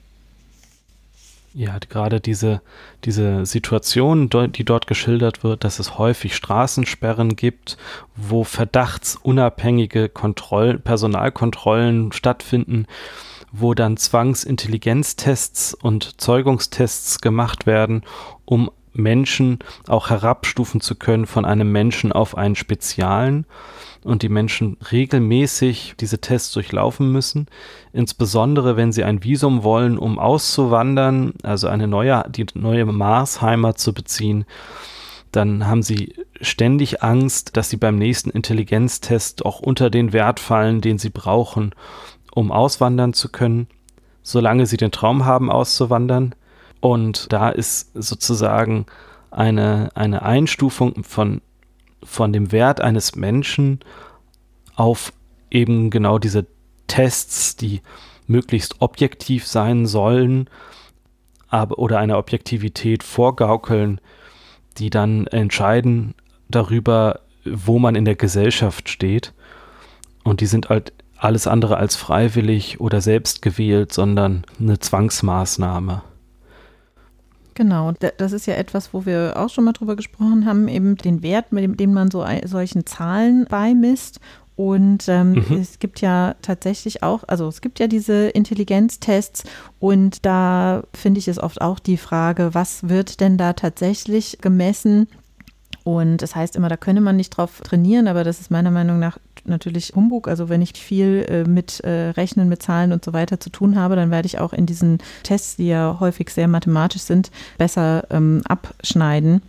Ja, 1.59 1.76
gerade 1.88 2.20
diese, 2.20 2.62
diese 3.02 3.44
Situation, 3.44 4.30
die 4.30 4.64
dort 4.64 4.86
geschildert 4.86 5.42
wird, 5.42 5.64
dass 5.64 5.80
es 5.80 5.98
häufig 5.98 6.36
Straßensperren 6.36 7.34
gibt, 7.34 7.76
wo 8.14 8.44
verdachtsunabhängige 8.44 10.09
Kontroll 10.09 10.78
Personalkontrollen 10.78 12.12
stattfinden, 12.12 12.86
wo 13.50 13.74
dann 13.74 13.96
Zwangsintelligenztests 13.96 15.74
und 15.74 16.20
Zeugungstests 16.20 17.20
gemacht 17.20 17.66
werden, 17.66 18.04
um 18.44 18.70
Menschen 18.93 19.59
auch 19.86 20.11
herabstufen 20.11 20.80
zu 20.80 20.95
können 20.95 21.26
von 21.26 21.45
einem 21.45 21.70
Menschen 21.72 22.12
auf 22.12 22.36
einen 22.36 22.57
Spezialen 22.57 23.47
und 24.05 24.22
die 24.22 24.28
Menschen 24.28 24.76
regelmäßig 24.91 25.95
diese 25.99 26.20
Tests 26.20 26.53
durchlaufen 26.53 27.11
müssen, 27.11 27.47
insbesondere 27.93 28.76
wenn 28.76 28.93
sie 28.93 29.05
ein 29.05 29.22
Visum 29.24 29.62
wollen, 29.62 29.99
um 29.99 30.18
auszuwandern, 30.18 31.34
also 31.43 31.68
eine 31.68 31.89
neue, 31.89 32.24
die 32.30 32.47
neue 32.55 32.86
Marsheimat 32.86 33.78
zu 33.78 33.93
beziehen, 33.93 34.45
dann 35.32 35.66
haben 35.66 35.82
sie 35.82 36.14
ständig 36.41 37.03
Angst, 37.03 37.57
dass 37.57 37.70
sie 37.70 37.76
beim 37.76 37.97
nächsten 37.97 38.30
Intelligenztest 38.30 39.45
auch 39.45 39.61
unter 39.61 39.91
den 39.91 40.12
Wert 40.12 40.41
fallen, 40.41 40.80
den 40.80 40.99
sie 40.99 41.11
brauchen, 41.11 41.74
um 42.34 42.51
auswandern 42.51 43.12
zu 43.12 43.28
können, 43.28 43.66
solange 44.22 44.66
sie 44.66 44.76
den 44.76 44.91
Traum 44.91 45.24
haben, 45.24 45.51
auszuwandern. 45.51 46.34
Und 46.81 47.33
da 47.33 47.49
ist 47.51 47.91
sozusagen 47.95 48.87
eine, 49.31 49.91
eine 49.95 50.22
Einstufung 50.22 51.05
von 51.05 51.41
von 52.03 52.33
dem 52.33 52.53
Wert 52.53 52.81
eines 52.81 53.16
Menschen 53.16 53.81
auf 54.74 55.12
eben 55.51 55.91
genau 55.91 56.18
diese 56.18 56.47
Tests, 56.87 57.57
die 57.57 57.83
möglichst 58.26 58.81
objektiv 58.81 59.47
sein 59.47 59.87
sollen, 59.87 60.49
aber 61.49 61.79
oder 61.79 61.99
eine 61.99 62.16
Objektivität 62.16 63.03
vorgaukeln, 63.03 64.01
die 64.76 64.91
dann 64.91 65.26
entscheiden 65.29 66.14
darüber, 66.49 67.20
wo 67.45 67.79
man 67.79 67.95
in 67.95 68.05
der 68.05 68.16
Gesellschaft 68.16 68.89
steht. 68.89 69.33
Und 70.24 70.41
die 70.41 70.47
sind 70.47 70.68
halt 70.68 70.93
alles 71.16 71.47
andere 71.47 71.79
als 71.79 71.97
freiwillig 71.97 72.81
oder 72.81 73.01
selbst 73.01 73.43
gewählt, 73.43 73.93
sondern 73.93 74.45
eine 74.61 74.79
Zwangsmaßnahme. 74.79 76.03
Genau, 77.59 77.92
das 78.18 78.30
ist 78.30 78.46
ja 78.46 78.54
etwas, 78.54 78.94
wo 78.94 79.04
wir 79.04 79.32
auch 79.34 79.48
schon 79.50 79.64
mal 79.64 79.72
drüber 79.72 79.96
gesprochen 79.96 80.46
haben, 80.46 80.68
eben 80.68 80.94
den 80.94 81.24
Wert, 81.24 81.50
mit 81.50 81.80
dem 81.80 81.92
man 81.92 82.09
so 82.09 82.24
solchen 82.44 82.86
Zahlen 82.86 83.46
beimisst. 83.46 84.20
Und 84.54 85.09
ähm, 85.09 85.32
mhm. 85.32 85.59
es 85.61 85.80
gibt 85.80 86.00
ja 86.00 86.36
tatsächlich 86.40 87.02
auch, 87.02 87.24
also 87.26 87.48
es 87.48 87.61
gibt 87.61 87.80
ja 87.80 87.88
diese 87.88 88.28
Intelligenztests 88.28 89.42
und 89.80 90.24
da 90.24 90.84
finde 90.94 91.18
ich 91.18 91.26
es 91.26 91.40
oft 91.40 91.61
auch 91.61 91.80
die 91.80 91.96
Frage, 91.96 92.50
was 92.54 92.88
wird 92.88 93.18
denn 93.18 93.38
da 93.38 93.54
tatsächlich 93.54 94.38
gemessen? 94.40 95.09
Und 95.82 96.18
das 96.18 96.36
heißt 96.36 96.54
immer, 96.54 96.68
da 96.68 96.76
könne 96.76 97.00
man 97.00 97.16
nicht 97.16 97.30
drauf 97.30 97.61
trainieren, 97.64 98.06
aber 98.06 98.22
das 98.22 98.38
ist 98.38 98.52
meiner 98.52 98.70
Meinung 98.70 99.00
nach 99.00 99.18
natürlich 99.49 99.92
Humbug. 99.94 100.28
Also 100.28 100.49
wenn 100.49 100.62
ich 100.62 100.72
viel 100.72 101.26
äh, 101.28 101.49
mit 101.49 101.80
äh, 101.80 102.11
Rechnen, 102.11 102.49
mit 102.49 102.62
Zahlen 102.62 102.92
und 102.92 103.05
so 103.05 103.12
weiter 103.12 103.40
zu 103.40 103.51
tun 103.51 103.78
habe, 103.78 103.96
dann 103.96 104.11
werde 104.11 104.26
ich 104.26 104.38
auch 104.38 104.53
in 104.53 104.66
diesen 104.66 104.99
Tests, 105.22 105.57
die 105.57 105.68
ja 105.68 105.96
häufig 106.01 106.30
sehr 106.30 106.49
mathematisch 106.49 107.03
sind, 107.03 107.30
besser 107.57 108.05
ähm, 108.11 108.42
abschneiden. 108.46 109.42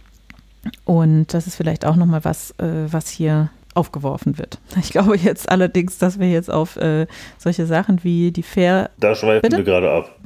Und 0.85 1.33
das 1.33 1.47
ist 1.47 1.55
vielleicht 1.55 1.85
auch 1.85 1.95
nochmal 1.95 2.23
was, 2.25 2.51
äh, 2.59 2.91
was 2.91 3.09
hier 3.09 3.49
aufgeworfen 3.73 4.37
wird. 4.37 4.59
Ich 4.79 4.91
glaube 4.91 5.17
jetzt 5.17 5.49
allerdings, 5.49 5.97
dass 5.97 6.19
wir 6.19 6.29
jetzt 6.29 6.49
auf 6.49 6.75
äh, 6.77 7.07
solche 7.37 7.65
Sachen 7.65 8.03
wie 8.03 8.31
die 8.31 8.43
Fair. 8.43 8.89
Da 8.99 9.15
schweifen 9.15 9.41
Bitte? 9.41 9.57
wir 9.57 9.63
gerade 9.63 9.91
ab. 9.91 10.19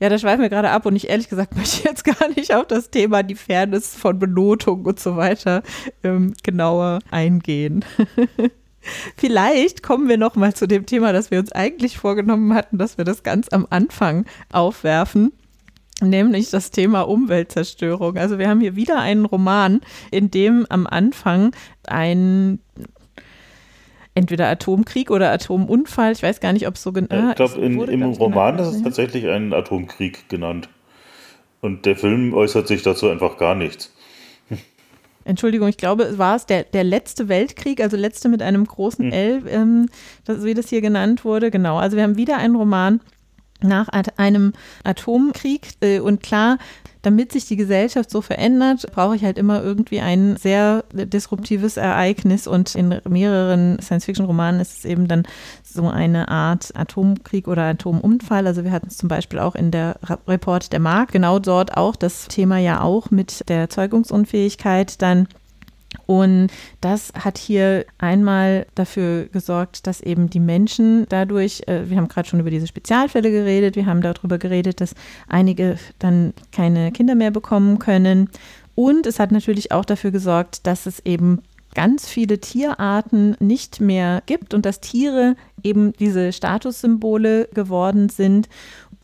Ja, 0.00 0.08
da 0.08 0.18
schweifen 0.18 0.42
wir 0.42 0.50
gerade 0.50 0.70
ab 0.70 0.86
und 0.86 0.96
ich 0.96 1.08
ehrlich 1.08 1.28
gesagt 1.28 1.56
möchte 1.56 1.88
jetzt 1.88 2.04
gar 2.04 2.28
nicht 2.36 2.54
auf 2.54 2.66
das 2.66 2.90
Thema 2.90 3.22
die 3.22 3.36
Fairness 3.36 3.94
von 3.94 4.18
Benotung 4.18 4.84
und 4.84 5.00
so 5.00 5.16
weiter 5.16 5.62
ähm, 6.02 6.34
genauer 6.42 6.98
eingehen. 7.10 7.84
Vielleicht 9.16 9.82
kommen 9.82 10.08
wir 10.08 10.18
noch 10.18 10.36
mal 10.36 10.54
zu 10.54 10.66
dem 10.66 10.86
Thema, 10.86 11.12
das 11.12 11.30
wir 11.30 11.38
uns 11.38 11.52
eigentlich 11.52 11.98
vorgenommen 11.98 12.54
hatten, 12.54 12.78
dass 12.78 12.98
wir 12.98 13.04
das 13.04 13.22
ganz 13.22 13.48
am 13.50 13.66
Anfang 13.70 14.26
aufwerfen. 14.52 15.32
Nämlich 16.02 16.50
das 16.50 16.70
Thema 16.70 17.02
Umweltzerstörung. 17.02 18.16
Also 18.16 18.38
wir 18.38 18.48
haben 18.48 18.60
hier 18.60 18.76
wieder 18.76 18.98
einen 18.98 19.24
Roman, 19.24 19.80
in 20.10 20.30
dem 20.30 20.66
am 20.68 20.86
Anfang 20.86 21.54
ein 21.86 22.58
entweder 24.14 24.48
Atomkrieg 24.48 25.10
oder 25.10 25.32
Atomunfall, 25.32 26.12
ich 26.12 26.22
weiß 26.22 26.40
gar 26.40 26.52
nicht, 26.52 26.66
ob 26.66 26.74
es 26.74 26.82
so 26.82 26.92
genau 26.92 27.14
ist. 27.14 27.30
Ich 27.30 27.36
glaube, 27.36 27.60
im 27.60 27.78
genau 27.78 28.10
Roman 28.12 28.58
ist 28.58 28.68
es 28.68 28.82
tatsächlich 28.82 29.28
ein 29.28 29.52
Atomkrieg 29.52 30.28
genannt. 30.28 30.68
Und 31.60 31.86
der 31.86 31.96
Film 31.96 32.34
äußert 32.34 32.68
sich 32.68 32.82
dazu 32.82 33.08
einfach 33.08 33.38
gar 33.38 33.54
nichts. 33.54 33.93
Entschuldigung, 35.24 35.68
ich 35.68 35.76
glaube, 35.76 36.18
war 36.18 36.36
es 36.36 36.46
der, 36.46 36.64
der 36.64 36.84
letzte 36.84 37.28
Weltkrieg, 37.28 37.80
also 37.80 37.96
letzte 37.96 38.28
mit 38.28 38.42
einem 38.42 38.64
großen 38.66 39.06
hm. 39.06 39.12
L, 39.12 39.42
ähm, 39.48 39.88
das, 40.24 40.44
wie 40.44 40.54
das 40.54 40.68
hier 40.68 40.80
genannt 40.80 41.24
wurde. 41.24 41.50
Genau, 41.50 41.78
also 41.78 41.96
wir 41.96 42.04
haben 42.04 42.16
wieder 42.16 42.36
einen 42.36 42.56
Roman 42.56 43.00
nach 43.60 43.88
einem 44.16 44.52
Atomkrieg. 44.84 45.68
Äh, 45.80 46.00
und 46.00 46.22
klar, 46.22 46.58
damit 47.04 47.32
sich 47.32 47.46
die 47.46 47.56
Gesellschaft 47.56 48.10
so 48.10 48.22
verändert, 48.22 48.86
brauche 48.92 49.14
ich 49.14 49.24
halt 49.24 49.36
immer 49.36 49.62
irgendwie 49.62 50.00
ein 50.00 50.36
sehr 50.36 50.84
disruptives 50.92 51.76
Ereignis. 51.76 52.46
Und 52.46 52.74
in 52.74 53.00
mehreren 53.08 53.78
Science-Fiction-Romanen 53.80 54.60
ist 54.60 54.78
es 54.78 54.84
eben 54.86 55.06
dann 55.06 55.24
so 55.62 55.88
eine 55.88 56.28
Art 56.28 56.74
Atomkrieg 56.74 57.46
oder 57.46 57.64
Atomunfall. 57.64 58.46
Also 58.46 58.64
wir 58.64 58.72
hatten 58.72 58.88
es 58.88 58.96
zum 58.96 59.08
Beispiel 59.08 59.38
auch 59.38 59.54
in 59.54 59.70
der 59.70 59.96
Report 60.26 60.72
der 60.72 60.80
Mark, 60.80 61.12
genau 61.12 61.38
dort 61.38 61.76
auch 61.76 61.94
das 61.94 62.28
Thema 62.28 62.58
ja 62.58 62.80
auch 62.80 63.10
mit 63.10 63.48
der 63.48 63.68
Zeugungsunfähigkeit 63.68 65.02
dann 65.02 65.28
und 66.06 66.48
das 66.80 67.12
hat 67.14 67.38
hier 67.38 67.84
einmal 67.98 68.66
dafür 68.74 69.26
gesorgt, 69.26 69.86
dass 69.86 70.00
eben 70.00 70.28
die 70.30 70.40
Menschen 70.40 71.06
dadurch, 71.08 71.62
äh, 71.66 71.88
wir 71.88 71.96
haben 71.96 72.08
gerade 72.08 72.28
schon 72.28 72.40
über 72.40 72.50
diese 72.50 72.66
Spezialfälle 72.66 73.30
geredet, 73.30 73.76
wir 73.76 73.86
haben 73.86 74.02
darüber 74.02 74.38
geredet, 74.38 74.80
dass 74.80 74.94
einige 75.28 75.76
dann 75.98 76.34
keine 76.52 76.92
Kinder 76.92 77.14
mehr 77.14 77.30
bekommen 77.30 77.78
können. 77.78 78.28
Und 78.74 79.06
es 79.06 79.18
hat 79.18 79.32
natürlich 79.32 79.72
auch 79.72 79.84
dafür 79.84 80.10
gesorgt, 80.10 80.66
dass 80.66 80.86
es 80.86 81.00
eben 81.00 81.42
ganz 81.74 82.08
viele 82.08 82.38
Tierarten 82.38 83.36
nicht 83.40 83.80
mehr 83.80 84.22
gibt 84.26 84.54
und 84.54 84.64
dass 84.64 84.80
Tiere 84.80 85.36
eben 85.62 85.92
diese 85.94 86.32
Statussymbole 86.32 87.48
geworden 87.52 88.08
sind 88.08 88.48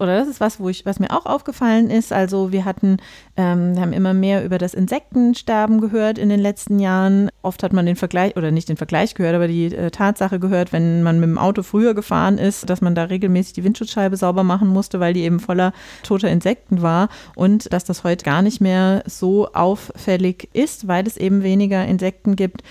oder 0.00 0.18
das 0.18 0.28
ist 0.28 0.40
was, 0.40 0.58
wo 0.60 0.68
ich, 0.68 0.86
was 0.86 0.98
mir 0.98 1.10
auch 1.10 1.26
aufgefallen 1.26 1.90
ist. 1.90 2.12
Also 2.12 2.52
wir 2.52 2.64
hatten, 2.64 2.96
ähm, 3.36 3.74
wir 3.74 3.82
haben 3.82 3.92
immer 3.92 4.14
mehr 4.14 4.44
über 4.44 4.58
das 4.58 4.74
Insektensterben 4.74 5.80
gehört 5.80 6.18
in 6.18 6.28
den 6.28 6.40
letzten 6.40 6.78
Jahren. 6.78 7.30
Oft 7.42 7.62
hat 7.62 7.72
man 7.72 7.86
den 7.86 7.96
Vergleich, 7.96 8.36
oder 8.36 8.50
nicht 8.50 8.68
den 8.68 8.76
Vergleich 8.76 9.14
gehört, 9.14 9.34
aber 9.34 9.48
die 9.48 9.66
äh, 9.66 9.90
Tatsache 9.90 10.40
gehört, 10.40 10.72
wenn 10.72 11.02
man 11.02 11.20
mit 11.20 11.28
dem 11.28 11.38
Auto 11.38 11.62
früher 11.62 11.94
gefahren 11.94 12.38
ist, 12.38 12.68
dass 12.70 12.80
man 12.80 12.94
da 12.94 13.04
regelmäßig 13.04 13.52
die 13.52 13.64
Windschutzscheibe 13.64 14.16
sauber 14.16 14.42
machen 14.42 14.68
musste, 14.68 15.00
weil 15.00 15.14
die 15.14 15.22
eben 15.22 15.40
voller 15.40 15.72
toter 16.02 16.30
Insekten 16.30 16.82
war 16.82 17.08
und 17.36 17.72
dass 17.72 17.84
das 17.84 18.04
heute 18.04 18.24
gar 18.24 18.42
nicht 18.42 18.60
mehr 18.60 19.02
so 19.06 19.52
auffällig 19.52 20.48
ist, 20.52 20.88
weil 20.88 21.06
es 21.06 21.16
eben 21.16 21.42
weniger 21.42 21.84
Insekten 21.84 22.36
gibt. 22.36 22.62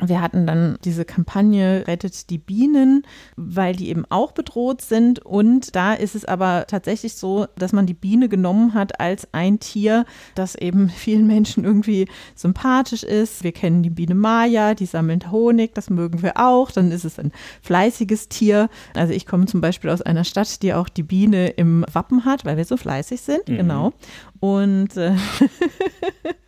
Wir 0.00 0.20
hatten 0.20 0.46
dann 0.46 0.76
diese 0.84 1.04
Kampagne 1.04 1.84
Rettet 1.86 2.28
die 2.28 2.38
Bienen, 2.38 3.06
weil 3.36 3.76
die 3.76 3.88
eben 3.88 4.04
auch 4.08 4.32
bedroht 4.32 4.82
sind. 4.82 5.20
Und 5.20 5.76
da 5.76 5.94
ist 5.94 6.16
es 6.16 6.24
aber 6.24 6.64
tatsächlich 6.66 7.14
so, 7.14 7.46
dass 7.56 7.72
man 7.72 7.86
die 7.86 7.94
Biene 7.94 8.28
genommen 8.28 8.74
hat 8.74 8.98
als 9.00 9.28
ein 9.32 9.60
Tier, 9.60 10.04
das 10.34 10.56
eben 10.56 10.88
vielen 10.90 11.26
Menschen 11.26 11.64
irgendwie 11.64 12.08
sympathisch 12.34 13.04
ist. 13.04 13.44
Wir 13.44 13.52
kennen 13.52 13.82
die 13.82 13.90
Biene 13.90 14.16
Maya, 14.16 14.74
die 14.74 14.86
sammelt 14.86 15.30
Honig, 15.30 15.74
das 15.74 15.90
mögen 15.90 16.22
wir 16.22 16.38
auch. 16.38 16.72
Dann 16.72 16.90
ist 16.90 17.04
es 17.04 17.18
ein 17.18 17.32
fleißiges 17.62 18.28
Tier. 18.28 18.68
Also 18.94 19.12
ich 19.12 19.26
komme 19.26 19.46
zum 19.46 19.60
Beispiel 19.60 19.90
aus 19.90 20.02
einer 20.02 20.24
Stadt, 20.24 20.62
die 20.62 20.74
auch 20.74 20.88
die 20.88 21.04
Biene 21.04 21.48
im 21.50 21.84
Wappen 21.92 22.24
hat, 22.24 22.44
weil 22.44 22.56
wir 22.56 22.64
so 22.64 22.76
fleißig 22.76 23.20
sind. 23.20 23.48
Mhm. 23.48 23.56
Genau. 23.56 23.92
Und 24.40 24.96
äh, 24.96 25.14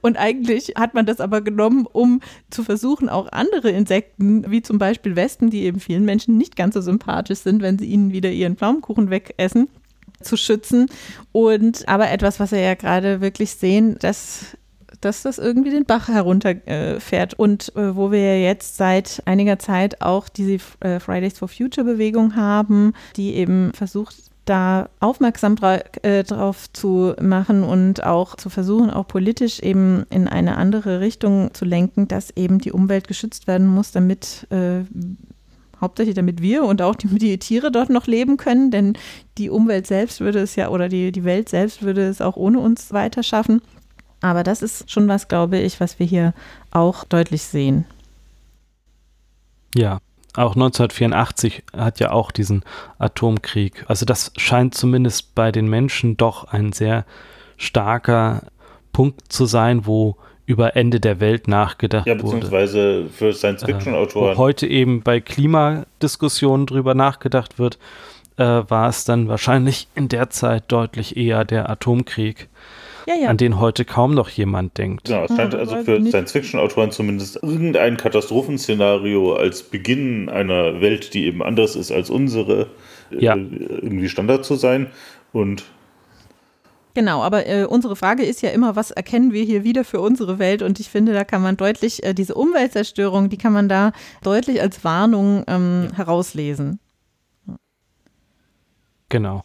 Und 0.00 0.16
eigentlich 0.16 0.74
hat 0.76 0.94
man 0.94 1.06
das 1.06 1.20
aber 1.20 1.40
genommen, 1.40 1.86
um 1.90 2.20
zu 2.50 2.62
versuchen, 2.62 3.08
auch 3.08 3.30
andere 3.32 3.70
Insekten, 3.70 4.50
wie 4.50 4.62
zum 4.62 4.78
Beispiel 4.78 5.16
Wespen, 5.16 5.50
die 5.50 5.64
eben 5.64 5.80
vielen 5.80 6.04
Menschen 6.04 6.36
nicht 6.36 6.56
ganz 6.56 6.74
so 6.74 6.80
sympathisch 6.80 7.40
sind, 7.40 7.62
wenn 7.62 7.78
sie 7.78 7.86
ihnen 7.86 8.12
wieder 8.12 8.30
ihren 8.30 8.56
Pflaumenkuchen 8.56 9.10
wegessen, 9.10 9.68
zu 10.20 10.36
schützen. 10.36 10.86
Und 11.32 11.88
aber 11.88 12.10
etwas, 12.10 12.40
was 12.40 12.52
wir 12.52 12.60
ja 12.60 12.74
gerade 12.74 13.20
wirklich 13.20 13.52
sehen, 13.52 13.96
dass 14.00 14.56
dass 15.00 15.22
das 15.22 15.38
irgendwie 15.38 15.70
den 15.70 15.84
Bach 15.84 16.08
herunterfährt 16.08 17.32
äh, 17.32 17.36
und 17.36 17.74
äh, 17.76 17.94
wo 17.96 18.10
wir 18.10 18.40
jetzt 18.40 18.76
seit 18.76 19.22
einiger 19.26 19.58
Zeit 19.58 20.00
auch 20.00 20.28
diese 20.28 20.58
äh, 20.80 21.00
Fridays 21.00 21.38
for 21.38 21.48
Future 21.48 21.84
Bewegung 21.84 22.34
haben, 22.34 22.92
die 23.16 23.34
eben 23.34 23.72
versucht, 23.74 24.16
da 24.46 24.88
aufmerksam 25.00 25.56
äh, 26.02 26.24
drauf 26.24 26.72
zu 26.72 27.14
machen 27.20 27.62
und 27.62 28.02
auch 28.04 28.36
zu 28.36 28.48
versuchen, 28.48 28.90
auch 28.90 29.06
politisch 29.06 29.60
eben 29.60 30.04
in 30.08 30.28
eine 30.28 30.56
andere 30.56 31.00
Richtung 31.00 31.52
zu 31.52 31.64
lenken, 31.64 32.08
dass 32.08 32.30
eben 32.36 32.58
die 32.58 32.72
Umwelt 32.72 33.08
geschützt 33.08 33.46
werden 33.46 33.66
muss, 33.66 33.92
damit 33.92 34.46
äh, 34.50 34.84
hauptsächlich 35.80 36.14
damit 36.14 36.40
wir 36.40 36.64
und 36.64 36.80
auch 36.80 36.94
die, 36.94 37.08
die, 37.08 37.38
Tiere 37.38 37.70
dort 37.70 37.90
noch 37.90 38.06
leben 38.06 38.36
können, 38.36 38.70
denn 38.70 38.96
die 39.36 39.50
Umwelt 39.50 39.86
selbst 39.86 40.20
würde 40.20 40.40
es 40.40 40.56
ja 40.56 40.68
oder 40.68 40.88
die, 40.88 41.12
die 41.12 41.24
Welt 41.24 41.48
selbst 41.48 41.82
würde 41.82 42.08
es 42.08 42.20
auch 42.20 42.36
ohne 42.36 42.60
uns 42.60 42.92
weiter 42.92 43.22
schaffen. 43.22 43.60
Aber 44.22 44.42
das 44.42 44.62
ist 44.62 44.90
schon 44.90 45.08
was, 45.08 45.28
glaube 45.28 45.58
ich, 45.58 45.78
was 45.80 45.98
wir 45.98 46.06
hier 46.06 46.32
auch 46.70 47.04
deutlich 47.04 47.42
sehen. 47.42 47.84
Ja, 49.74 49.98
auch 50.36 50.54
1984 50.54 51.64
hat 51.76 52.00
ja 52.00 52.12
auch 52.12 52.30
diesen 52.30 52.62
Atomkrieg. 52.98 53.84
Also 53.88 54.04
das 54.04 54.32
scheint 54.36 54.74
zumindest 54.74 55.34
bei 55.34 55.52
den 55.52 55.68
Menschen 55.68 56.16
doch 56.16 56.44
ein 56.44 56.72
sehr 56.72 57.04
starker 57.56 58.42
Punkt 58.92 59.32
zu 59.32 59.46
sein, 59.46 59.86
wo 59.86 60.16
über 60.46 60.76
Ende 60.76 61.00
der 61.00 61.20
Welt 61.20 61.48
nachgedacht 61.48 62.06
wurde. 62.06 62.18
Ja, 62.18 62.22
beziehungsweise 62.22 63.00
wurde. 63.00 63.08
für 63.10 63.32
Science-Fiction-Autoren. 63.32 64.34
Äh, 64.34 64.36
heute 64.36 64.66
eben 64.66 65.02
bei 65.02 65.20
Klimadiskussionen 65.20 66.66
drüber 66.66 66.94
nachgedacht 66.94 67.58
wird, 67.58 67.78
äh, 68.36 68.44
war 68.44 68.88
es 68.88 69.04
dann 69.04 69.28
wahrscheinlich 69.28 69.88
in 69.94 70.08
der 70.08 70.30
Zeit 70.30 70.64
deutlich 70.68 71.16
eher 71.16 71.44
der 71.44 71.68
Atomkrieg 71.68 72.48
ja, 73.06 73.14
ja. 73.14 73.28
an 73.28 73.36
den 73.36 73.60
heute 73.60 73.84
kaum 73.84 74.14
noch 74.14 74.28
jemand 74.28 74.78
denkt. 74.78 75.06
Genau, 75.06 75.24
es 75.24 75.36
scheint 75.36 75.54
also 75.54 75.76
für 75.82 76.04
Science-Fiction-Autoren 76.04 76.90
zumindest 76.90 77.42
irgendein 77.42 77.96
Katastrophenszenario 77.96 79.34
als 79.34 79.62
Beginn 79.62 80.28
einer 80.28 80.80
Welt, 80.80 81.14
die 81.14 81.26
eben 81.26 81.42
anders 81.42 81.76
ist 81.76 81.92
als 81.92 82.10
unsere, 82.10 82.68
äh, 83.12 83.24
ja. 83.24 83.36
irgendwie 83.36 84.08
Standard 84.08 84.44
zu 84.44 84.56
sein. 84.56 84.88
Und 85.32 85.64
Genau, 86.96 87.22
aber 87.22 87.46
äh, 87.46 87.64
unsere 87.64 87.94
Frage 87.94 88.24
ist 88.24 88.40
ja 88.40 88.48
immer, 88.48 88.74
was 88.74 88.90
erkennen 88.90 89.30
wir 89.34 89.44
hier 89.44 89.64
wieder 89.64 89.84
für 89.84 90.00
unsere 90.00 90.38
Welt? 90.38 90.62
Und 90.62 90.80
ich 90.80 90.88
finde, 90.88 91.12
da 91.12 91.24
kann 91.24 91.42
man 91.42 91.58
deutlich, 91.58 92.02
äh, 92.02 92.14
diese 92.14 92.34
Umweltzerstörung, 92.34 93.28
die 93.28 93.36
kann 93.36 93.52
man 93.52 93.68
da 93.68 93.92
deutlich 94.22 94.62
als 94.62 94.82
Warnung 94.82 95.44
ähm, 95.46 95.90
herauslesen. 95.94 96.80
Genau, 99.10 99.44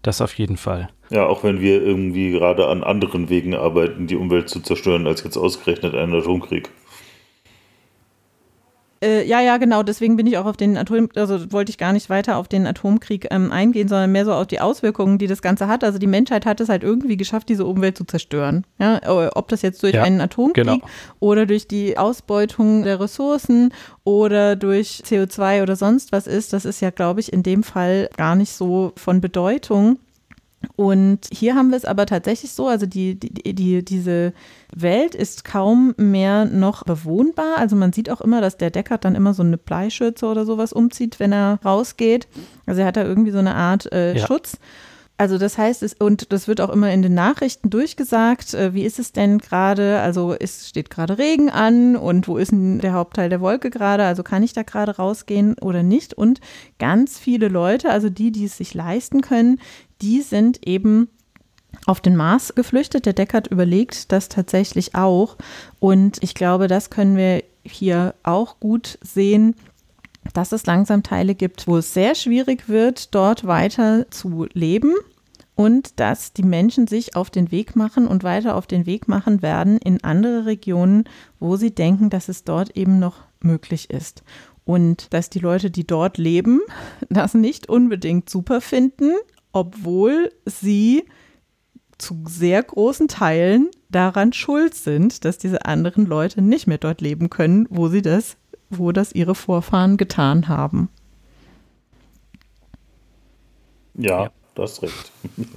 das 0.00 0.22
auf 0.22 0.32
jeden 0.38 0.56
Fall. 0.56 0.88
Ja, 1.12 1.26
auch 1.26 1.44
wenn 1.44 1.60
wir 1.60 1.82
irgendwie 1.82 2.30
gerade 2.30 2.68
an 2.68 2.82
anderen 2.82 3.28
Wegen 3.28 3.54
arbeiten, 3.54 4.06
die 4.06 4.16
Umwelt 4.16 4.48
zu 4.48 4.60
zerstören, 4.60 5.06
als 5.06 5.22
jetzt 5.22 5.36
ausgerechnet 5.36 5.94
einen 5.94 6.14
Atomkrieg. 6.14 6.70
Äh, 9.02 9.26
ja, 9.26 9.40
ja, 9.40 9.58
genau. 9.58 9.82
Deswegen 9.82 10.16
bin 10.16 10.26
ich 10.26 10.38
auch 10.38 10.46
auf 10.46 10.56
den 10.56 10.78
Atom, 10.78 11.10
also 11.14 11.52
wollte 11.52 11.68
ich 11.70 11.76
gar 11.76 11.92
nicht 11.92 12.08
weiter 12.08 12.38
auf 12.38 12.48
den 12.48 12.66
Atomkrieg 12.66 13.26
ähm, 13.30 13.52
eingehen, 13.52 13.88
sondern 13.88 14.12
mehr 14.12 14.24
so 14.24 14.32
auf 14.32 14.46
die 14.46 14.60
Auswirkungen, 14.60 15.18
die 15.18 15.26
das 15.26 15.42
Ganze 15.42 15.66
hat. 15.66 15.84
Also 15.84 15.98
die 15.98 16.06
Menschheit 16.06 16.46
hat 16.46 16.60
es 16.60 16.70
halt 16.70 16.82
irgendwie 16.82 17.18
geschafft, 17.18 17.50
diese 17.50 17.66
Umwelt 17.66 17.98
zu 17.98 18.04
zerstören. 18.04 18.64
Ja, 18.78 19.00
ob 19.34 19.48
das 19.48 19.60
jetzt 19.60 19.82
durch 19.82 19.94
ja, 19.94 20.04
einen 20.04 20.20
Atomkrieg 20.20 20.64
genau. 20.64 20.78
oder 21.20 21.44
durch 21.44 21.68
die 21.68 21.98
Ausbeutung 21.98 22.84
der 22.84 23.00
Ressourcen 23.00 23.74
oder 24.04 24.56
durch 24.56 25.02
CO2 25.04 25.62
oder 25.62 25.76
sonst 25.76 26.12
was 26.12 26.26
ist, 26.26 26.54
das 26.54 26.64
ist 26.64 26.80
ja, 26.80 26.90
glaube 26.90 27.20
ich, 27.20 27.32
in 27.32 27.42
dem 27.42 27.64
Fall 27.64 28.08
gar 28.16 28.34
nicht 28.34 28.52
so 28.52 28.92
von 28.96 29.20
Bedeutung. 29.20 29.98
Und 30.76 31.28
hier 31.32 31.54
haben 31.54 31.70
wir 31.70 31.76
es 31.76 31.84
aber 31.84 32.06
tatsächlich 32.06 32.52
so, 32.52 32.68
also 32.68 32.86
die, 32.86 33.18
die, 33.18 33.54
die, 33.54 33.84
diese 33.84 34.32
Welt 34.74 35.14
ist 35.14 35.44
kaum 35.44 35.94
mehr 35.96 36.44
noch 36.44 36.84
bewohnbar. 36.84 37.58
Also 37.58 37.76
man 37.76 37.92
sieht 37.92 38.10
auch 38.10 38.20
immer, 38.20 38.40
dass 38.40 38.56
der 38.56 38.70
Deckard 38.70 39.04
dann 39.04 39.14
immer 39.14 39.34
so 39.34 39.42
eine 39.42 39.58
Bleischürze 39.58 40.26
oder 40.26 40.44
sowas 40.44 40.72
umzieht, 40.72 41.20
wenn 41.20 41.32
er 41.32 41.58
rausgeht. 41.64 42.28
Also 42.66 42.80
er 42.80 42.86
hat 42.86 42.96
da 42.96 43.04
irgendwie 43.04 43.32
so 43.32 43.38
eine 43.38 43.54
Art 43.54 43.92
äh, 43.92 44.16
ja. 44.16 44.26
Schutz. 44.26 44.58
Also 45.22 45.38
das 45.38 45.56
heißt, 45.56 45.84
es, 45.84 45.94
und 45.94 46.32
das 46.32 46.48
wird 46.48 46.60
auch 46.60 46.70
immer 46.70 46.90
in 46.90 47.02
den 47.02 47.14
Nachrichten 47.14 47.70
durchgesagt, 47.70 48.54
äh, 48.54 48.74
wie 48.74 48.82
ist 48.82 48.98
es 48.98 49.12
denn 49.12 49.38
gerade? 49.38 50.00
Also 50.00 50.34
es 50.36 50.68
steht 50.68 50.90
gerade 50.90 51.16
Regen 51.16 51.48
an 51.48 51.94
und 51.94 52.26
wo 52.26 52.38
ist 52.38 52.50
denn 52.50 52.80
der 52.80 52.94
Hauptteil 52.94 53.28
der 53.28 53.40
Wolke 53.40 53.70
gerade? 53.70 54.04
Also 54.04 54.24
kann 54.24 54.42
ich 54.42 54.52
da 54.52 54.64
gerade 54.64 54.96
rausgehen 54.96 55.54
oder 55.60 55.84
nicht? 55.84 56.14
Und 56.14 56.40
ganz 56.80 57.20
viele 57.20 57.46
Leute, 57.46 57.90
also 57.90 58.10
die, 58.10 58.32
die 58.32 58.46
es 58.46 58.56
sich 58.56 58.74
leisten 58.74 59.20
können, 59.20 59.60
die 60.02 60.20
sind 60.20 60.66
eben 60.66 61.08
auf 61.86 62.00
den 62.00 62.16
Mars 62.16 62.54
geflüchtet. 62.54 63.06
Der 63.06 63.12
Deckard 63.12 63.46
überlegt 63.48 64.12
das 64.12 64.28
tatsächlich 64.28 64.94
auch. 64.94 65.36
Und 65.80 66.22
ich 66.22 66.34
glaube, 66.34 66.68
das 66.68 66.90
können 66.90 67.16
wir 67.16 67.42
hier 67.64 68.14
auch 68.22 68.60
gut 68.60 68.98
sehen, 69.02 69.54
dass 70.34 70.52
es 70.52 70.66
langsam 70.66 71.02
Teile 71.02 71.34
gibt, 71.34 71.66
wo 71.66 71.78
es 71.78 71.94
sehr 71.94 72.14
schwierig 72.14 72.68
wird, 72.68 73.14
dort 73.14 73.46
weiter 73.46 74.10
zu 74.10 74.46
leben 74.52 74.94
und 75.54 76.00
dass 76.00 76.32
die 76.32 76.44
Menschen 76.44 76.86
sich 76.86 77.16
auf 77.16 77.30
den 77.30 77.50
Weg 77.50 77.76
machen 77.76 78.06
und 78.06 78.24
weiter 78.24 78.56
auf 78.56 78.66
den 78.66 78.86
Weg 78.86 79.08
machen 79.08 79.42
werden 79.42 79.78
in 79.78 80.02
andere 80.02 80.46
Regionen, 80.46 81.04
wo 81.40 81.56
sie 81.56 81.74
denken, 81.74 82.10
dass 82.10 82.28
es 82.28 82.44
dort 82.44 82.76
eben 82.76 82.98
noch 82.98 83.16
möglich 83.40 83.90
ist. 83.90 84.22
Und 84.64 85.12
dass 85.12 85.28
die 85.28 85.40
Leute, 85.40 85.70
die 85.70 85.86
dort 85.86 86.18
leben, 86.18 86.60
das 87.10 87.34
nicht 87.34 87.68
unbedingt 87.68 88.30
super 88.30 88.60
finden, 88.60 89.12
obwohl 89.52 90.32
sie 90.44 91.04
zu 91.98 92.24
sehr 92.26 92.62
großen 92.62 93.08
Teilen 93.08 93.70
daran 93.90 94.32
schuld 94.32 94.74
sind, 94.74 95.24
dass 95.24 95.38
diese 95.38 95.64
anderen 95.64 96.06
Leute 96.06 96.42
nicht 96.42 96.66
mehr 96.66 96.78
dort 96.78 97.00
leben 97.00 97.30
können, 97.30 97.66
wo 97.70 97.88
sie 97.88 98.02
das, 98.02 98.36
wo 98.70 98.92
das 98.92 99.12
ihre 99.12 99.34
Vorfahren 99.34 99.96
getan 99.96 100.48
haben. 100.48 100.88
Ja, 103.94 104.24
ja. 104.24 104.30
du 104.54 104.62
hast 104.62 104.82
recht. 104.82 105.12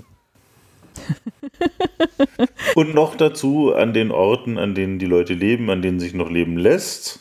Und 2.75 2.93
noch 2.93 3.15
dazu 3.15 3.73
an 3.73 3.93
den 3.93 4.11
Orten, 4.11 4.57
an 4.57 4.75
denen 4.75 4.99
die 4.99 5.05
Leute 5.05 5.33
leben, 5.33 5.69
an 5.69 5.81
denen 5.81 5.99
sich 5.99 6.13
noch 6.13 6.29
leben 6.29 6.57
lässt, 6.57 7.19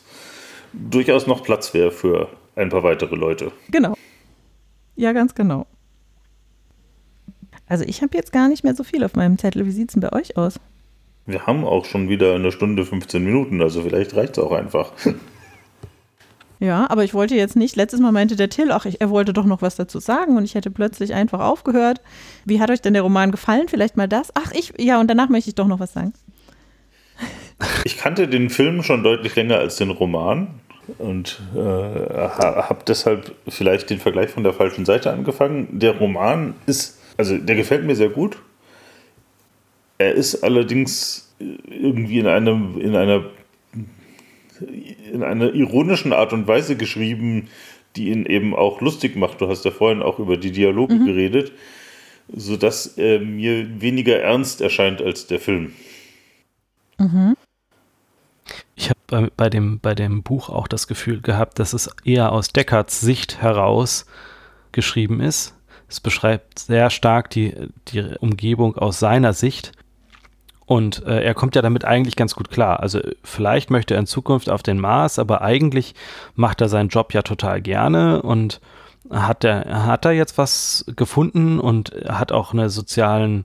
durchaus 0.72 1.26
noch 1.26 1.42
Platz 1.42 1.74
wäre 1.74 1.90
für 1.90 2.28
ein 2.56 2.68
paar 2.68 2.82
weitere 2.82 3.16
Leute. 3.16 3.52
Genau. 3.70 3.94
Ja, 4.96 5.12
ganz 5.12 5.34
genau. 5.34 5.66
Also 7.74 7.86
ich 7.88 8.02
habe 8.02 8.16
jetzt 8.16 8.30
gar 8.30 8.46
nicht 8.46 8.62
mehr 8.62 8.76
so 8.76 8.84
viel 8.84 9.02
auf 9.02 9.16
meinem 9.16 9.36
Zettel. 9.36 9.66
Wie 9.66 9.72
sieht 9.72 9.88
es 9.88 9.94
denn 9.94 10.00
bei 10.00 10.12
euch 10.12 10.36
aus? 10.36 10.60
Wir 11.26 11.44
haben 11.44 11.64
auch 11.64 11.86
schon 11.86 12.08
wieder 12.08 12.36
eine 12.36 12.52
Stunde 12.52 12.84
15 12.84 13.24
Minuten, 13.24 13.60
also 13.60 13.82
vielleicht 13.82 14.14
reicht 14.14 14.38
es 14.38 14.44
auch 14.44 14.52
einfach. 14.52 14.92
Ja, 16.60 16.88
aber 16.88 17.02
ich 17.04 17.12
wollte 17.12 17.34
jetzt 17.34 17.56
nicht, 17.56 17.76
letztes 17.76 18.00
Mal 18.00 18.12
meinte 18.12 18.36
der 18.36 18.48
Till, 18.48 18.70
ach, 18.70 18.86
ich, 18.86 19.00
er 19.00 19.10
wollte 19.10 19.32
doch 19.34 19.44
noch 19.44 19.60
was 19.60 19.74
dazu 19.74 19.98
sagen 19.98 20.36
und 20.36 20.44
ich 20.44 20.54
hätte 20.54 20.70
plötzlich 20.70 21.12
einfach 21.12 21.40
aufgehört. 21.40 22.00
Wie 22.44 22.60
hat 22.60 22.70
euch 22.70 22.80
denn 22.80 22.94
der 22.94 23.02
Roman 23.02 23.32
gefallen? 23.32 23.66
Vielleicht 23.68 23.98
mal 23.98 24.08
das? 24.08 24.30
Ach, 24.34 24.50
ich, 24.52 24.72
ja, 24.78 24.98
und 24.98 25.08
danach 25.08 25.28
möchte 25.28 25.50
ich 25.50 25.56
doch 25.56 25.66
noch 25.66 25.80
was 25.80 25.92
sagen. 25.92 26.14
Ich 27.84 27.98
kannte 27.98 28.28
den 28.28 28.50
Film 28.50 28.82
schon 28.82 29.02
deutlich 29.02 29.34
länger 29.34 29.58
als 29.58 29.76
den 29.76 29.90
Roman 29.90 30.60
und 30.98 31.42
äh, 31.54 31.58
habe 31.58 32.84
deshalb 32.86 33.32
vielleicht 33.48 33.90
den 33.90 33.98
Vergleich 33.98 34.30
von 34.30 34.44
der 34.44 34.54
falschen 34.54 34.86
Seite 34.86 35.12
angefangen. 35.12 35.68
Der 35.72 35.98
Roman 35.98 36.54
ist 36.66 36.98
also 37.16 37.38
der 37.38 37.56
gefällt 37.56 37.84
mir 37.84 37.96
sehr 37.96 38.08
gut. 38.08 38.38
Er 39.98 40.12
ist 40.12 40.42
allerdings 40.42 41.34
irgendwie 41.38 42.18
in 42.18 42.26
einem, 42.26 42.78
in 42.80 42.96
einer 42.96 43.24
in 45.12 45.22
einer 45.22 45.52
ironischen 45.52 46.12
Art 46.12 46.32
und 46.32 46.46
Weise 46.46 46.76
geschrieben, 46.76 47.48
die 47.96 48.10
ihn 48.10 48.24
eben 48.26 48.54
auch 48.54 48.80
lustig 48.80 49.16
macht. 49.16 49.40
Du 49.40 49.48
hast 49.48 49.64
ja 49.64 49.70
vorhin 49.70 50.02
auch 50.02 50.18
über 50.18 50.36
die 50.36 50.52
Dialoge 50.52 50.94
mhm. 50.94 51.06
geredet, 51.06 51.52
sodass 52.28 52.86
er 52.86 53.20
mir 53.20 53.80
weniger 53.80 54.20
ernst 54.20 54.60
erscheint 54.60 55.02
als 55.02 55.26
der 55.26 55.40
Film. 55.40 55.72
Mhm. 56.98 57.36
Ich 58.76 58.90
habe 58.90 59.00
bei, 59.06 59.30
bei, 59.36 59.50
dem, 59.50 59.80
bei 59.80 59.94
dem 59.94 60.22
Buch 60.22 60.48
auch 60.48 60.68
das 60.68 60.86
Gefühl 60.86 61.20
gehabt, 61.20 61.58
dass 61.58 61.72
es 61.72 61.90
eher 62.04 62.32
aus 62.32 62.48
Deckards 62.48 63.00
Sicht 63.00 63.40
heraus 63.42 64.06
geschrieben 64.72 65.20
ist 65.20 65.54
es 65.94 66.00
beschreibt 66.00 66.58
sehr 66.58 66.90
stark 66.90 67.30
die, 67.30 67.54
die 67.88 68.02
Umgebung 68.18 68.76
aus 68.76 68.98
seiner 68.98 69.32
Sicht. 69.32 69.70
Und 70.66 71.04
äh, 71.06 71.22
er 71.22 71.34
kommt 71.34 71.54
ja 71.54 71.62
damit 71.62 71.84
eigentlich 71.84 72.16
ganz 72.16 72.34
gut 72.34 72.50
klar. 72.50 72.80
Also 72.80 73.00
vielleicht 73.22 73.70
möchte 73.70 73.94
er 73.94 74.00
in 74.00 74.06
Zukunft 74.06 74.50
auf 74.50 74.62
den 74.62 74.80
Mars, 74.80 75.18
aber 75.20 75.42
eigentlich 75.42 75.94
macht 76.34 76.60
er 76.60 76.68
seinen 76.68 76.88
Job 76.88 77.14
ja 77.14 77.22
total 77.22 77.60
gerne 77.60 78.22
und 78.22 78.60
hat 79.10 79.44
er 79.44 79.84
hat 79.84 80.04
er 80.06 80.12
jetzt 80.12 80.38
was 80.38 80.84
gefunden 80.96 81.60
und 81.60 81.90
hat 82.08 82.32
auch 82.32 82.52
einen 82.52 82.70
sozialen 82.70 83.44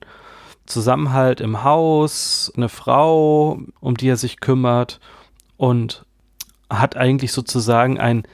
Zusammenhalt 0.66 1.40
im 1.40 1.62
Haus, 1.62 2.50
eine 2.56 2.70
Frau, 2.70 3.60
um 3.80 3.96
die 3.96 4.08
er 4.08 4.16
sich 4.16 4.40
kümmert 4.40 4.98
und 5.56 6.04
hat 6.70 6.96
eigentlich 6.96 7.32
sozusagen 7.32 8.00
ein 8.00 8.24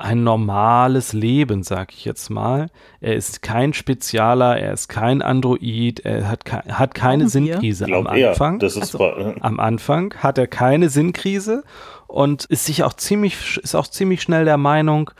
ein 0.00 0.24
normales 0.24 1.12
Leben, 1.12 1.62
sag 1.62 1.92
ich 1.92 2.04
jetzt 2.04 2.30
mal. 2.30 2.70
Er 3.00 3.14
ist 3.16 3.42
kein 3.42 3.74
Spezialer, 3.74 4.58
er 4.58 4.72
ist 4.72 4.88
kein 4.88 5.20
Android, 5.20 6.00
er 6.00 6.26
hat, 6.26 6.44
ke 6.44 6.62
hat 6.68 6.94
keine 6.94 7.28
Sinnkrise 7.28 7.84
am 7.84 8.06
Anfang. 8.06 8.58
Das 8.58 8.76
ist 8.76 8.94
also, 8.94 9.34
am 9.40 9.60
Anfang 9.60 10.14
hat 10.14 10.38
er 10.38 10.46
keine 10.46 10.88
Sinnkrise 10.88 11.64
und 12.06 12.46
ist 12.46 12.64
sich 12.64 12.82
auch 12.82 12.94
ziemlich, 12.94 13.58
ist 13.58 13.74
auch 13.74 13.86
ziemlich 13.86 14.22
schnell 14.22 14.46
der 14.46 14.56
Meinung, 14.56 15.10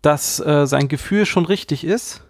dass 0.00 0.40
äh, 0.40 0.66
sein 0.66 0.88
Gefühl 0.88 1.26
schon 1.26 1.44
richtig 1.44 1.84
ist. 1.84 2.21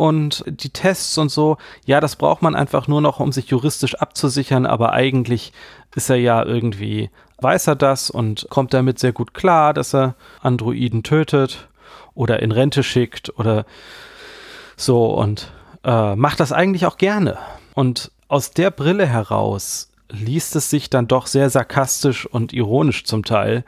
Und 0.00 0.44
die 0.46 0.70
Tests 0.70 1.18
und 1.18 1.30
so, 1.30 1.58
ja, 1.84 2.00
das 2.00 2.16
braucht 2.16 2.40
man 2.40 2.54
einfach 2.54 2.88
nur 2.88 3.02
noch, 3.02 3.20
um 3.20 3.32
sich 3.32 3.48
juristisch 3.48 3.96
abzusichern, 3.96 4.64
aber 4.64 4.92
eigentlich 4.92 5.52
ist 5.94 6.08
er 6.08 6.16
ja 6.16 6.42
irgendwie 6.42 7.10
weiß 7.42 7.68
er 7.68 7.76
das 7.76 8.10
und 8.10 8.46
kommt 8.50 8.74
damit 8.74 8.98
sehr 8.98 9.12
gut 9.12 9.34
klar, 9.34 9.74
dass 9.74 9.94
er 9.94 10.14
Androiden 10.40 11.02
tötet 11.02 11.68
oder 12.14 12.40
in 12.40 12.52
Rente 12.52 12.82
schickt 12.82 13.38
oder 13.38 13.64
so 14.76 15.06
und 15.06 15.52
äh, 15.84 16.14
macht 16.16 16.40
das 16.40 16.52
eigentlich 16.52 16.86
auch 16.86 16.96
gerne. 16.96 17.38
Und 17.74 18.10
aus 18.28 18.50
der 18.50 18.70
Brille 18.70 19.06
heraus 19.06 19.90
liest 20.08 20.56
es 20.56 20.70
sich 20.70 20.90
dann 20.90 21.08
doch 21.08 21.26
sehr 21.26 21.50
sarkastisch 21.50 22.26
und 22.26 22.52
ironisch 22.52 23.04
zum 23.04 23.24
Teil 23.24 23.64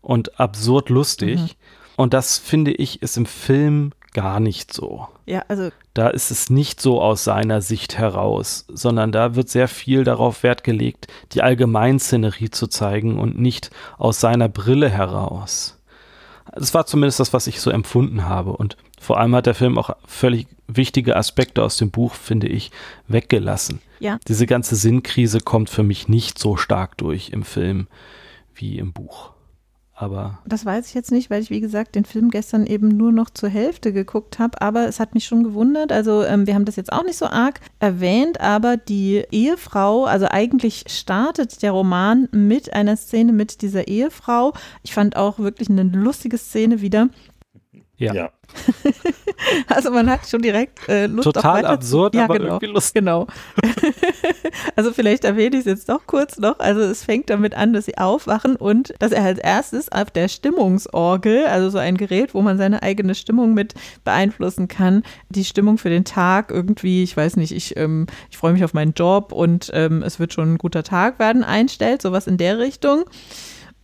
und 0.00 0.40
absurd 0.40 0.88
lustig. 0.88 1.40
Mhm. 1.40 1.50
Und 1.96 2.14
das 2.14 2.38
finde 2.38 2.72
ich 2.72 3.02
ist 3.02 3.16
im 3.16 3.26
Film 3.26 3.92
gar 4.16 4.40
nicht 4.40 4.72
so. 4.72 5.08
Ja, 5.26 5.44
also. 5.46 5.68
Da 5.92 6.08
ist 6.08 6.30
es 6.30 6.48
nicht 6.48 6.80
so 6.80 7.02
aus 7.02 7.22
seiner 7.22 7.60
Sicht 7.60 7.98
heraus, 7.98 8.64
sondern 8.68 9.12
da 9.12 9.34
wird 9.34 9.50
sehr 9.50 9.68
viel 9.68 10.04
darauf 10.04 10.42
Wert 10.42 10.64
gelegt, 10.64 11.06
die 11.32 11.42
Allgemeinszenerie 11.42 12.48
zu 12.48 12.66
zeigen 12.66 13.18
und 13.18 13.38
nicht 13.38 13.70
aus 13.98 14.18
seiner 14.18 14.48
Brille 14.48 14.88
heraus. 14.88 15.78
Das 16.54 16.72
war 16.72 16.86
zumindest 16.86 17.20
das, 17.20 17.34
was 17.34 17.46
ich 17.46 17.60
so 17.60 17.70
empfunden 17.70 18.24
habe. 18.24 18.52
Und 18.52 18.78
vor 18.98 19.20
allem 19.20 19.34
hat 19.34 19.44
der 19.44 19.54
Film 19.54 19.76
auch 19.76 19.90
völlig 20.06 20.46
wichtige 20.66 21.14
Aspekte 21.14 21.62
aus 21.62 21.76
dem 21.76 21.90
Buch, 21.90 22.14
finde 22.14 22.46
ich, 22.46 22.70
weggelassen. 23.08 23.80
Ja. 24.00 24.18
Diese 24.28 24.46
ganze 24.46 24.76
Sinnkrise 24.76 25.40
kommt 25.40 25.68
für 25.68 25.82
mich 25.82 26.08
nicht 26.08 26.38
so 26.38 26.56
stark 26.56 26.96
durch 26.96 27.28
im 27.30 27.42
Film 27.42 27.86
wie 28.54 28.78
im 28.78 28.94
Buch. 28.94 29.35
Aber 29.98 30.38
das 30.46 30.66
weiß 30.66 30.88
ich 30.88 30.94
jetzt 30.94 31.10
nicht, 31.10 31.30
weil 31.30 31.42
ich, 31.42 31.48
wie 31.48 31.60
gesagt, 31.60 31.94
den 31.94 32.04
Film 32.04 32.30
gestern 32.30 32.66
eben 32.66 32.88
nur 32.88 33.12
noch 33.12 33.30
zur 33.30 33.48
Hälfte 33.48 33.94
geguckt 33.94 34.38
habe. 34.38 34.60
Aber 34.60 34.86
es 34.86 35.00
hat 35.00 35.14
mich 35.14 35.24
schon 35.24 35.42
gewundert. 35.42 35.90
Also, 35.90 36.22
ähm, 36.22 36.46
wir 36.46 36.54
haben 36.54 36.66
das 36.66 36.76
jetzt 36.76 36.92
auch 36.92 37.02
nicht 37.02 37.16
so 37.16 37.26
arg 37.26 37.60
erwähnt, 37.80 38.38
aber 38.38 38.76
die 38.76 39.24
Ehefrau, 39.30 40.04
also 40.04 40.26
eigentlich 40.30 40.84
startet 40.88 41.62
der 41.62 41.72
Roman 41.72 42.28
mit 42.30 42.74
einer 42.74 42.96
Szene 42.96 43.32
mit 43.32 43.62
dieser 43.62 43.88
Ehefrau. 43.88 44.52
Ich 44.82 44.92
fand 44.92 45.16
auch 45.16 45.38
wirklich 45.38 45.70
eine 45.70 45.84
lustige 45.84 46.36
Szene 46.36 46.82
wieder. 46.82 47.08
Ja. 47.98 48.14
ja. 48.14 48.30
also 49.68 49.90
man 49.90 50.08
hat 50.10 50.28
schon 50.28 50.42
direkt 50.42 50.86
äh, 50.88 51.06
Lust 51.06 51.24
Total 51.24 51.64
auf 51.64 51.72
absurd, 51.72 52.14
ja, 52.14 52.24
aber 52.24 52.34
genau, 52.34 52.46
irgendwie 52.48 52.66
lustig. 52.66 52.94
Genau. 52.94 53.26
also 54.76 54.92
vielleicht 54.92 55.24
erwähne 55.24 55.56
ich 55.56 55.60
es 55.60 55.66
jetzt 55.66 55.88
doch 55.88 56.06
kurz 56.06 56.38
noch. 56.38 56.58
Also 56.58 56.80
es 56.82 57.04
fängt 57.04 57.30
damit 57.30 57.54
an, 57.54 57.72
dass 57.72 57.86
sie 57.86 57.96
aufwachen 57.96 58.56
und 58.56 58.94
dass 58.98 59.12
er 59.12 59.24
als 59.24 59.38
erstes 59.38 59.90
auf 59.90 60.10
der 60.10 60.28
Stimmungsorgel, 60.28 61.46
also 61.46 61.70
so 61.70 61.78
ein 61.78 61.96
Gerät, 61.96 62.34
wo 62.34 62.42
man 62.42 62.58
seine 62.58 62.82
eigene 62.82 63.14
Stimmung 63.14 63.54
mit 63.54 63.74
beeinflussen 64.04 64.68
kann, 64.68 65.02
die 65.30 65.44
Stimmung 65.44 65.78
für 65.78 65.90
den 65.90 66.04
Tag 66.04 66.50
irgendwie, 66.50 67.02
ich 67.02 67.16
weiß 67.16 67.36
nicht, 67.36 67.52
ich, 67.52 67.76
ähm, 67.76 68.06
ich 68.30 68.36
freue 68.36 68.52
mich 68.52 68.64
auf 68.64 68.74
meinen 68.74 68.92
Job 68.92 69.32
und 69.32 69.70
ähm, 69.74 70.02
es 70.02 70.20
wird 70.20 70.32
schon 70.32 70.54
ein 70.54 70.58
guter 70.58 70.82
Tag 70.82 71.18
werden, 71.18 71.44
einstellt, 71.44 72.02
sowas 72.02 72.26
in 72.26 72.36
der 72.36 72.58
Richtung. 72.58 73.04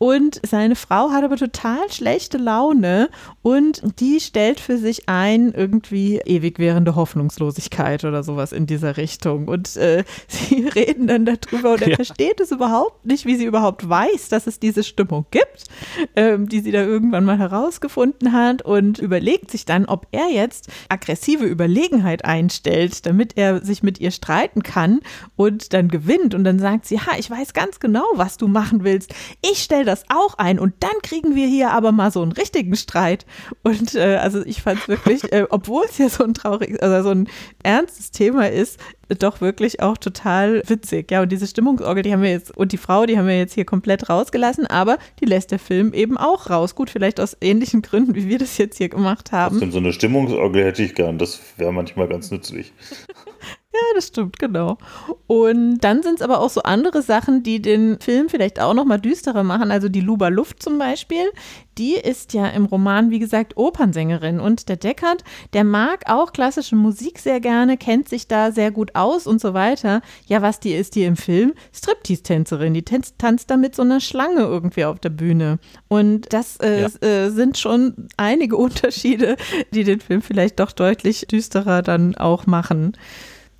Und 0.02 0.40
seine 0.44 0.74
Frau 0.74 1.10
hat 1.12 1.22
aber 1.22 1.36
total 1.36 1.88
schlechte 1.92 2.36
Laune 2.36 3.08
und 3.42 4.00
die 4.00 4.18
stellt 4.18 4.58
für 4.58 4.76
sich 4.76 5.08
ein, 5.08 5.52
irgendwie 5.52 6.20
ewig 6.24 6.58
währende 6.58 6.96
Hoffnungslosigkeit 6.96 8.04
oder 8.04 8.24
sowas 8.24 8.50
in 8.50 8.66
dieser 8.66 8.96
Richtung. 8.96 9.46
Und 9.46 9.76
äh, 9.76 10.02
sie 10.26 10.66
reden 10.66 11.06
dann 11.06 11.24
darüber 11.24 11.74
und 11.74 11.82
er 11.82 11.90
ja. 11.90 11.94
versteht 11.94 12.40
es 12.40 12.50
überhaupt 12.50 13.06
nicht, 13.06 13.26
wie 13.26 13.36
sie 13.36 13.44
überhaupt 13.44 13.88
weiß, 13.88 14.28
dass 14.28 14.48
es 14.48 14.58
diese 14.58 14.82
Stimmung 14.82 15.24
gibt, 15.30 15.66
ähm, 16.16 16.48
die 16.48 16.58
sie 16.58 16.72
da 16.72 16.82
irgendwann 16.82 17.24
mal 17.24 17.38
herausgefunden 17.38 18.32
hat 18.32 18.62
und 18.62 18.98
überlegt 18.98 19.52
sich 19.52 19.66
dann, 19.66 19.84
ob 19.84 20.08
er 20.10 20.28
jetzt 20.32 20.66
aggressive 20.88 21.44
Überlegenheit 21.44 22.24
einstellt, 22.24 23.06
damit 23.06 23.38
er 23.38 23.64
sich 23.64 23.84
mit 23.84 24.00
ihr 24.00 24.10
streiten 24.10 24.64
kann 24.64 24.98
und 25.36 25.72
dann 25.72 25.86
gewinnt. 25.86 26.34
Und 26.34 26.42
dann 26.42 26.58
sagt 26.58 26.86
sie, 26.86 26.98
ha, 26.98 27.12
ich 27.20 27.30
weiß 27.30 27.54
ganz 27.54 27.78
genau, 27.78 28.06
was 28.14 28.36
du 28.36 28.48
machen 28.48 28.82
willst. 28.82 29.14
Ich 29.42 29.62
stelle 29.62 29.91
das 29.91 29.91
auch 30.08 30.34
ein 30.38 30.58
und 30.58 30.74
dann 30.80 30.90
kriegen 31.02 31.34
wir 31.34 31.46
hier 31.46 31.70
aber 31.70 31.92
mal 31.92 32.10
so 32.10 32.22
einen 32.22 32.32
richtigen 32.32 32.76
Streit. 32.76 33.26
Und 33.62 33.94
äh, 33.94 34.16
also 34.16 34.44
ich 34.44 34.62
fand 34.62 34.80
es 34.80 34.88
wirklich, 34.88 35.22
äh, 35.32 35.46
obwohl 35.50 35.84
es 35.88 35.98
ja 35.98 36.08
so 36.08 36.24
ein 36.24 36.34
trauriges, 36.34 36.80
also 36.80 37.08
so 37.08 37.14
ein 37.14 37.28
ernstes 37.62 38.10
Thema 38.10 38.48
ist, 38.48 38.78
doch 39.18 39.40
wirklich 39.40 39.80
auch 39.80 39.98
total 39.98 40.62
witzig. 40.66 41.10
Ja, 41.10 41.22
und 41.22 41.32
diese 41.32 41.46
Stimmungsorgel, 41.46 42.02
die 42.02 42.12
haben 42.12 42.22
wir 42.22 42.30
jetzt, 42.30 42.56
und 42.56 42.72
die 42.72 42.78
Frau, 42.78 43.06
die 43.06 43.18
haben 43.18 43.26
wir 43.26 43.38
jetzt 43.38 43.54
hier 43.54 43.64
komplett 43.64 44.08
rausgelassen, 44.08 44.66
aber 44.66 44.98
die 45.20 45.26
lässt 45.26 45.50
der 45.50 45.58
Film 45.58 45.92
eben 45.92 46.16
auch 46.16 46.50
raus. 46.50 46.74
Gut, 46.74 46.90
vielleicht 46.90 47.20
aus 47.20 47.36
ähnlichen 47.40 47.82
Gründen, 47.82 48.14
wie 48.14 48.28
wir 48.28 48.38
das 48.38 48.58
jetzt 48.58 48.78
hier 48.78 48.88
gemacht 48.88 49.32
haben. 49.32 49.56
Trotzdem, 49.56 49.72
so 49.72 49.78
eine 49.78 49.92
Stimmungsorgel 49.92 50.64
hätte 50.64 50.82
ich 50.82 50.94
gern, 50.94 51.18
das 51.18 51.40
wäre 51.56 51.72
manchmal 51.72 52.08
ganz 52.08 52.30
nützlich. 52.30 52.72
Ja, 53.74 53.80
das 53.94 54.08
stimmt, 54.08 54.38
genau. 54.38 54.76
Und 55.26 55.78
dann 55.78 56.02
sind 56.02 56.16
es 56.16 56.22
aber 56.22 56.40
auch 56.40 56.50
so 56.50 56.62
andere 56.62 57.00
Sachen, 57.00 57.42
die 57.42 57.62
den 57.62 57.98
Film 58.00 58.28
vielleicht 58.28 58.60
auch 58.60 58.74
noch 58.74 58.84
mal 58.84 58.98
düsterer 58.98 59.44
machen. 59.44 59.70
Also 59.70 59.88
die 59.88 60.02
Luba 60.02 60.28
Luft 60.28 60.62
zum 60.62 60.78
Beispiel, 60.78 61.24
die 61.78 61.94
ist 61.94 62.34
ja 62.34 62.48
im 62.48 62.66
Roman, 62.66 63.10
wie 63.10 63.18
gesagt, 63.18 63.56
Opernsängerin. 63.56 64.40
Und 64.40 64.68
der 64.68 64.76
Deckard, 64.76 65.24
der 65.54 65.64
mag 65.64 66.02
auch 66.06 66.34
klassische 66.34 66.76
Musik 66.76 67.18
sehr 67.18 67.40
gerne, 67.40 67.78
kennt 67.78 68.10
sich 68.10 68.28
da 68.28 68.52
sehr 68.52 68.70
gut 68.72 68.94
aus 68.94 69.26
und 69.26 69.40
so 69.40 69.54
weiter. 69.54 70.02
Ja, 70.26 70.42
was 70.42 70.60
die 70.60 70.72
ist, 70.72 70.94
die 70.94 71.04
im 71.04 71.16
Film? 71.16 71.54
Striptease-Tänzerin. 71.72 72.74
Die 72.74 72.82
tanzt, 72.82 73.14
tanzt 73.16 73.50
da 73.50 73.56
mit 73.56 73.74
so 73.74 73.80
einer 73.80 74.00
Schlange 74.00 74.40
irgendwie 74.42 74.84
auf 74.84 75.00
der 75.00 75.10
Bühne. 75.10 75.58
Und 75.88 76.30
das 76.34 76.58
äh, 76.58 76.82
ja. 76.82 77.08
äh, 77.08 77.30
sind 77.30 77.56
schon 77.56 78.08
einige 78.18 78.56
Unterschiede, 78.58 79.36
die 79.72 79.84
den 79.84 80.00
Film 80.00 80.20
vielleicht 80.20 80.60
doch 80.60 80.72
deutlich 80.72 81.26
düsterer 81.26 81.80
dann 81.80 82.16
auch 82.16 82.46
machen. 82.46 82.92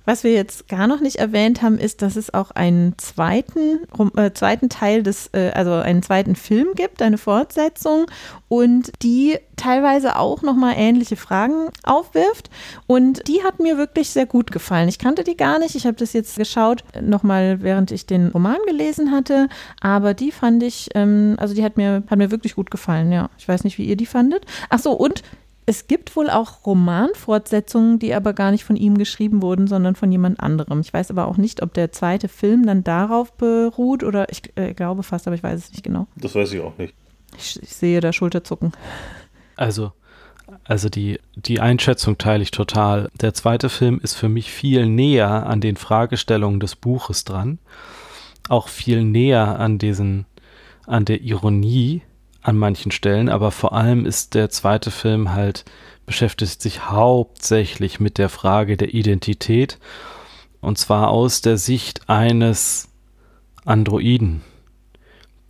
Was 0.05 0.23
wir 0.23 0.33
jetzt 0.33 0.67
gar 0.67 0.87
noch 0.87 0.99
nicht 0.99 1.17
erwähnt 1.17 1.61
haben, 1.61 1.77
ist, 1.77 2.01
dass 2.01 2.15
es 2.15 2.33
auch 2.33 2.51
einen 2.51 2.97
zweiten, 2.97 3.79
äh, 4.17 4.31
zweiten 4.33 4.69
Teil 4.69 5.01
des, 5.01 5.29
äh, 5.33 5.51
also 5.53 5.73
einen 5.73 6.03
zweiten 6.03 6.35
Film 6.35 6.73
gibt, 6.75 7.01
eine 7.01 7.17
Fortsetzung 7.17 8.07
und 8.49 8.91
die 9.01 9.37
teilweise 9.55 10.17
auch 10.17 10.41
nochmal 10.41 10.73
ähnliche 10.77 11.15
Fragen 11.15 11.69
aufwirft. 11.83 12.49
Und 12.85 13.27
die 13.27 13.43
hat 13.43 13.59
mir 13.59 13.77
wirklich 13.77 14.09
sehr 14.09 14.25
gut 14.25 14.51
gefallen. 14.51 14.89
Ich 14.89 14.99
kannte 14.99 15.23
die 15.23 15.37
gar 15.37 15.59
nicht. 15.59 15.75
Ich 15.75 15.85
habe 15.85 15.95
das 15.95 16.13
jetzt 16.13 16.37
geschaut, 16.37 16.83
nochmal 17.01 17.61
während 17.61 17.91
ich 17.91 18.05
den 18.05 18.27
Roman 18.27 18.57
gelesen 18.67 19.11
hatte. 19.11 19.47
Aber 19.79 20.13
die 20.13 20.31
fand 20.31 20.63
ich, 20.63 20.89
ähm, 20.95 21.35
also 21.39 21.53
die 21.53 21.63
hat 21.63 21.77
mir, 21.77 22.03
hat 22.09 22.17
mir 22.17 22.31
wirklich 22.31 22.55
gut 22.55 22.71
gefallen, 22.71 23.11
ja. 23.11 23.29
Ich 23.37 23.47
weiß 23.47 23.63
nicht, 23.63 23.77
wie 23.77 23.85
ihr 23.85 23.95
die 23.95 24.05
fandet. 24.05 24.45
Ach 24.69 24.79
so, 24.79 24.91
und 24.91 25.23
es 25.65 25.87
gibt 25.87 26.15
wohl 26.15 26.29
auch 26.29 26.65
Romanfortsetzungen, 26.65 27.99
die 27.99 28.13
aber 28.13 28.33
gar 28.33 28.51
nicht 28.51 28.63
von 28.63 28.75
ihm 28.75 28.97
geschrieben 28.97 29.41
wurden, 29.41 29.67
sondern 29.67 29.95
von 29.95 30.11
jemand 30.11 30.39
anderem. 30.39 30.81
Ich 30.81 30.93
weiß 30.93 31.09
aber 31.11 31.27
auch 31.27 31.37
nicht, 31.37 31.61
ob 31.61 31.73
der 31.73 31.91
zweite 31.91 32.27
Film 32.27 32.65
dann 32.65 32.83
darauf 32.83 33.33
beruht 33.33 34.03
oder 34.03 34.29
ich 34.29 34.41
äh, 34.55 34.73
glaube 34.73 35.03
fast, 35.03 35.27
aber 35.27 35.35
ich 35.35 35.43
weiß 35.43 35.59
es 35.59 35.71
nicht 35.71 35.83
genau. 35.83 36.07
Das 36.15 36.35
weiß 36.35 36.51
ich 36.53 36.61
auch 36.61 36.77
nicht. 36.77 36.93
Ich, 37.37 37.61
ich 37.61 37.73
sehe 37.75 38.01
da 38.01 38.11
Schulterzucken. 38.11 38.73
Also, 39.55 39.93
also 40.65 40.89
die, 40.89 41.19
die 41.35 41.59
Einschätzung 41.61 42.17
teile 42.17 42.43
ich 42.43 42.51
total. 42.51 43.09
Der 43.21 43.33
zweite 43.33 43.69
Film 43.69 43.99
ist 44.03 44.15
für 44.15 44.29
mich 44.29 44.51
viel 44.51 44.85
näher 44.85 45.47
an 45.47 45.61
den 45.61 45.77
Fragestellungen 45.77 46.59
des 46.59 46.75
Buches 46.75 47.23
dran. 47.23 47.59
Auch 48.49 48.67
viel 48.67 49.03
näher 49.03 49.59
an 49.59 49.77
diesen, 49.77 50.25
an 50.85 51.05
der 51.05 51.21
Ironie 51.21 52.01
an 52.43 52.57
manchen 52.57 52.91
Stellen, 52.91 53.29
aber 53.29 53.51
vor 53.51 53.73
allem 53.73 54.05
ist 54.05 54.35
der 54.35 54.49
zweite 54.49 54.91
Film 54.91 55.33
halt 55.33 55.65
beschäftigt 56.05 56.61
sich 56.61 56.89
hauptsächlich 56.89 57.99
mit 57.99 58.17
der 58.17 58.29
Frage 58.29 58.75
der 58.75 58.93
Identität 58.93 59.79
und 60.59 60.77
zwar 60.77 61.09
aus 61.09 61.41
der 61.41 61.57
Sicht 61.57 62.09
eines 62.09 62.89
Androiden, 63.65 64.41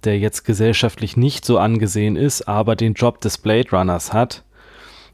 der 0.04 0.20
jetzt 0.20 0.44
gesellschaftlich 0.44 1.18
nicht 1.18 1.46
so 1.46 1.58
angesehen 1.58 2.16
ist, 2.16 2.48
aber 2.48 2.76
den 2.76 2.94
Job 2.94 3.22
des 3.22 3.40
Blade 3.40 3.70
Runners 3.72 4.14
hat, 4.14 4.44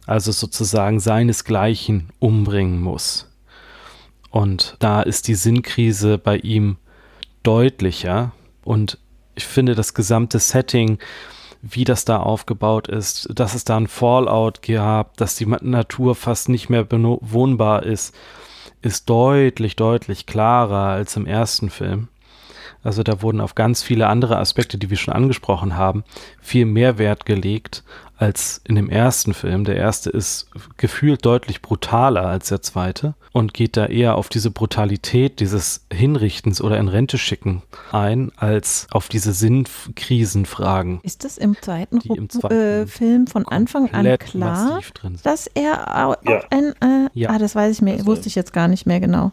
also 0.06 0.31
sozusagen 0.31 0.99
seinesgleichen 0.99 2.10
umbringen 2.19 2.81
muss. 2.81 3.30
Und 4.31 4.76
da 4.80 5.01
ist 5.01 5.27
die 5.27 5.35
Sinnkrise 5.35 6.18
bei 6.18 6.38
ihm 6.38 6.77
deutlicher 7.43 8.34
und 8.64 8.97
ich 9.35 9.45
finde 9.45 9.76
das 9.76 9.93
gesamte 9.93 10.39
Setting 10.39 10.99
wie 11.61 11.84
das 11.84 12.06
da 12.06 12.18
aufgebaut 12.18 12.88
ist, 12.88 13.30
dass 13.34 13.53
es 13.53 13.65
da 13.65 13.77
ein 13.77 13.88
Fallout 13.88 14.61
gab, 14.61 15.18
dass 15.18 15.36
die 15.36 15.45
Natur 15.45 16.15
fast 16.15 16.49
nicht 16.49 16.69
mehr 16.69 16.84
bewohnbar 16.84 17.84
ist, 17.84 18.15
ist 18.81 19.10
deutlich, 19.10 19.76
deutlich 19.76 20.26
klarer 20.26 20.88
als 20.88 21.15
im 21.15 21.26
ersten 21.26 21.69
Film. 21.69 22.07
Also 22.81 23.03
da 23.03 23.22
wurden 23.22 23.41
auf 23.41 23.56
ganz 23.56 23.84
viele 23.84 24.07
andere 24.07 24.38
Aspekte, 24.38 24.77
die 24.77 24.90
wir 24.90 24.95
schon 24.95 25.14
angesprochen 25.14 25.76
haben, 25.76 26.06
viel 26.40 26.65
mehr 26.65 26.98
Wert 26.98 27.26
gelegt 27.26 27.84
als 28.19 28.59
in 28.65 28.75
dem 28.75 28.89
ersten 28.89 29.33
Film. 29.33 29.63
Der 29.63 29.77
erste 29.77 30.09
ist 30.09 30.49
gefühlt 30.77 31.25
deutlich 31.25 31.61
brutaler 31.61 32.25
als 32.27 32.49
der 32.49 32.61
zweite 32.61 33.13
und 33.31 33.53
geht 33.53 33.77
da 33.77 33.85
eher 33.85 34.15
auf 34.15 34.27
diese 34.27 34.51
Brutalität 34.51 35.39
dieses 35.39 35.85
Hinrichtens 35.91 36.61
oder 36.61 36.77
in 36.79 36.89
Rente 36.89 37.17
schicken 37.17 37.61
ein, 37.93 38.31
als 38.35 38.87
auf 38.91 39.07
diese 39.07 39.31
Sinnkrisenfragen. 39.33 40.99
Ist 41.03 41.23
das 41.23 41.37
im 41.37 41.55
zweiten, 41.61 41.99
im 42.01 42.29
zweiten 42.29 42.53
äh, 42.55 42.87
Film 42.87 43.27
von 43.27 43.47
Anfang 43.47 43.89
an 43.93 44.17
klar, 44.17 44.81
dass 45.23 45.47
er 45.47 46.07
auch 46.07 46.15
Ja. 46.27 46.41
ein, 46.49 46.73
äh, 46.81 47.09
Ja. 47.13 47.29
ah, 47.29 47.37
das 47.37 47.55
weiß 47.55 47.73
ich 47.77 47.81
mir, 47.81 47.93
Also- 47.93 48.05
wusste 48.07 48.27
ich 48.27 48.35
jetzt 48.35 48.53
gar 48.53 48.67
nicht 48.67 48.85
mehr 48.85 48.99
genau. 48.99 49.31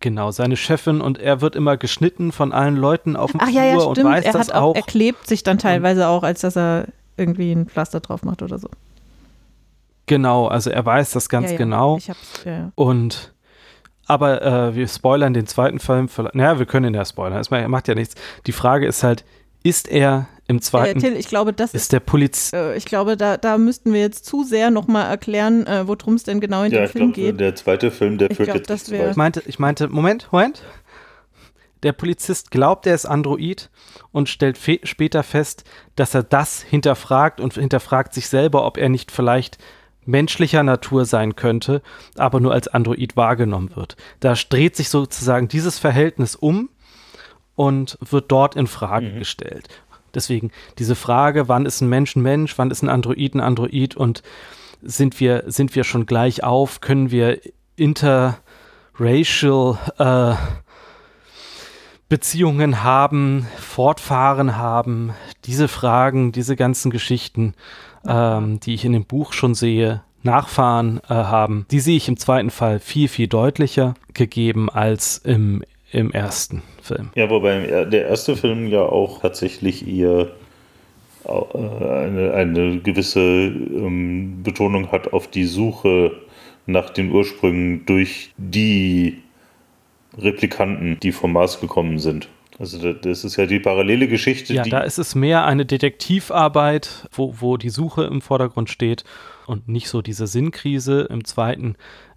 Genau, 0.00 0.30
seine 0.30 0.56
Chefin 0.56 1.00
und 1.00 1.18
er 1.18 1.40
wird 1.40 1.56
immer 1.56 1.76
geschnitten 1.78 2.30
von 2.30 2.52
allen 2.52 2.76
Leuten 2.76 3.16
auf 3.16 3.32
dem 3.32 3.40
Ach 3.40 3.46
Flur 3.48 3.56
ja, 3.56 3.64
ja, 3.64 3.76
und 3.78 3.96
stimmt. 3.96 4.10
weiß 4.10 4.24
Er 4.26 4.32
das 4.32 4.50
auch. 4.50 4.74
er 4.74 4.82
klebt 4.82 5.26
sich 5.26 5.42
dann 5.42 5.58
teilweise 5.58 6.06
auch, 6.08 6.22
als 6.22 6.42
dass 6.42 6.56
er 6.56 6.86
irgendwie 7.16 7.52
ein 7.52 7.66
Pflaster 7.66 8.00
drauf 8.00 8.22
macht 8.24 8.42
oder 8.42 8.58
so. 8.58 8.68
Genau, 10.06 10.46
also 10.46 10.70
er 10.70 10.84
weiß 10.84 11.10
das 11.10 11.28
ganz 11.28 11.46
ja, 11.46 11.52
ja. 11.52 11.58
genau. 11.58 11.96
Ich 11.98 12.08
hab's, 12.08 12.44
ja, 12.44 12.52
ja. 12.52 12.72
Und 12.74 13.32
aber 14.06 14.40
äh, 14.42 14.74
wir 14.76 14.86
spoilern 14.86 15.34
den 15.34 15.48
zweiten 15.48 15.80
Film. 15.80 16.08
Naja, 16.32 16.60
wir 16.60 16.66
können 16.66 16.86
ihn 16.86 16.94
ja 16.94 17.04
spoilern. 17.04 17.40
Es 17.40 17.50
ma- 17.50 17.66
macht 17.66 17.88
ja 17.88 17.96
nichts. 17.96 18.14
Die 18.46 18.52
Frage 18.52 18.86
ist 18.86 19.02
halt, 19.02 19.24
ist 19.64 19.88
er 19.88 20.28
im 20.46 20.58
Äh, 20.58 20.60
zweiten, 20.60 21.00
Till, 21.00 21.16
ich 21.16 21.26
glaube, 21.26 21.52
das 21.52 21.74
ist, 21.74 21.82
ist 21.82 21.92
der 21.92 21.98
Poliz 21.98 22.52
äh, 22.52 22.76
ich 22.76 22.84
glaube, 22.84 23.16
da, 23.16 23.36
da 23.36 23.58
müssten 23.58 23.92
wir 23.92 24.00
jetzt 24.00 24.24
zu 24.24 24.44
sehr 24.44 24.70
nochmal 24.70 25.10
erklären, 25.10 25.66
äh, 25.66 25.88
worum 25.88 26.14
es 26.14 26.22
denn 26.22 26.38
genau 26.38 26.62
in 26.62 26.70
Ja, 26.70 26.78
dem 26.82 26.84
ich 26.84 26.92
Film 26.92 27.12
glaube, 27.12 27.30
geht. 27.32 27.40
der 27.40 27.56
zweite 27.56 27.90
Film, 27.90 28.16
der 28.18 28.30
Ich 28.30 28.36
führt 28.36 28.50
glaub, 28.52 28.68
jetzt 28.68 28.90
wär-. 28.92 29.10
Ich 29.10 29.16
meinte, 29.16 29.42
ich 29.44 29.58
meinte, 29.58 29.88
Moment, 29.88 30.28
Moment. 30.30 30.62
Der 31.86 31.92
Polizist 31.92 32.50
glaubt, 32.50 32.84
er 32.88 32.96
ist 32.96 33.06
Android 33.06 33.70
und 34.10 34.28
stellt 34.28 34.58
fe 34.58 34.80
später 34.82 35.22
fest, 35.22 35.62
dass 35.94 36.16
er 36.16 36.24
das 36.24 36.60
hinterfragt 36.60 37.40
und 37.40 37.54
hinterfragt 37.54 38.12
sich 38.12 38.26
selber, 38.26 38.66
ob 38.66 38.76
er 38.76 38.88
nicht 38.88 39.12
vielleicht 39.12 39.58
menschlicher 40.04 40.64
Natur 40.64 41.04
sein 41.04 41.36
könnte, 41.36 41.82
aber 42.16 42.40
nur 42.40 42.52
als 42.52 42.66
Android 42.66 43.16
wahrgenommen 43.16 43.76
wird. 43.76 43.96
Da 44.18 44.34
dreht 44.34 44.74
sich 44.74 44.88
sozusagen 44.88 45.46
dieses 45.46 45.78
Verhältnis 45.78 46.34
um 46.34 46.70
und 47.54 47.98
wird 48.00 48.32
dort 48.32 48.56
in 48.56 48.66
Frage 48.66 49.10
Mhm. 49.10 49.20
gestellt. 49.20 49.68
Deswegen 50.12 50.50
diese 50.78 50.96
Frage, 50.96 51.46
wann 51.46 51.66
ist 51.66 51.82
ein 51.82 51.88
Mensch 51.88 52.16
ein 52.16 52.22
Mensch, 52.22 52.58
wann 52.58 52.72
ist 52.72 52.82
ein 52.82 52.88
Android 52.88 53.36
ein 53.36 53.40
Android 53.40 53.96
und 53.96 54.24
sind 54.82 55.20
wir, 55.20 55.44
sind 55.46 55.76
wir 55.76 55.84
schon 55.84 56.04
gleich 56.04 56.42
auf, 56.42 56.80
können 56.80 57.12
wir 57.12 57.40
interracial 57.76 59.78
äh, 59.98 60.34
Beziehungen 62.08 62.84
haben, 62.84 63.46
fortfahren 63.58 64.56
haben, 64.56 65.12
diese 65.44 65.68
Fragen, 65.68 66.32
diese 66.32 66.54
ganzen 66.56 66.90
Geschichten, 66.90 67.54
ähm, 68.06 68.60
die 68.60 68.74
ich 68.74 68.84
in 68.84 68.92
dem 68.92 69.04
Buch 69.04 69.32
schon 69.32 69.54
sehe, 69.54 70.02
Nachfahren 70.22 71.00
äh, 71.08 71.14
haben, 71.14 71.66
die 71.70 71.80
sehe 71.80 71.96
ich 71.96 72.08
im 72.08 72.16
zweiten 72.16 72.50
Fall 72.50 72.80
viel, 72.80 73.08
viel 73.08 73.28
deutlicher 73.28 73.94
gegeben 74.14 74.68
als 74.70 75.18
im, 75.18 75.62
im 75.92 76.10
ersten 76.10 76.62
Film. 76.82 77.10
Ja, 77.14 77.30
wobei 77.30 77.64
er- 77.66 77.86
der 77.86 78.06
erste 78.08 78.36
Film 78.36 78.66
ja 78.66 78.82
auch 78.82 79.20
tatsächlich 79.20 79.84
au- 81.24 81.48
äh, 81.54 82.06
eine, 82.06 82.32
eine 82.34 82.80
gewisse 82.80 83.20
ähm, 83.20 84.42
Betonung 84.42 84.90
hat 84.90 85.12
auf 85.12 85.28
die 85.28 85.44
Suche 85.44 86.12
nach 86.66 86.90
den 86.90 87.12
Ursprüngen 87.12 87.86
durch 87.86 88.32
die 88.36 89.18
Replikanten, 90.18 90.98
die 91.00 91.12
vom 91.12 91.32
Mars 91.32 91.60
gekommen 91.60 91.98
sind. 91.98 92.28
Also 92.58 92.78
da- 92.78 92.92
das 92.94 93.22
ist 93.24 93.36
ja 93.36 93.44
die 93.46 93.58
parallele 93.60 94.08
Geschichte, 94.08 94.54
Ja, 94.54 94.62
die 94.62 94.70
da 94.70 94.80
ist 94.80 94.98
es 94.98 95.14
mehr 95.14 95.44
eine 95.44 95.66
Detektivarbeit, 95.66 97.06
wo, 97.12 97.34
wo 97.40 97.56
die 97.56 97.68
Suche 97.68 98.04
im 98.04 98.20
Vordergrund 98.20 98.70
steht 98.70 99.04
und 99.46 99.68
nicht 99.68 99.88
so 99.88 100.02
diese 100.02 100.26
Sinnkrise. 100.26 101.06
Im 101.10 101.24
zweiten 101.24 101.76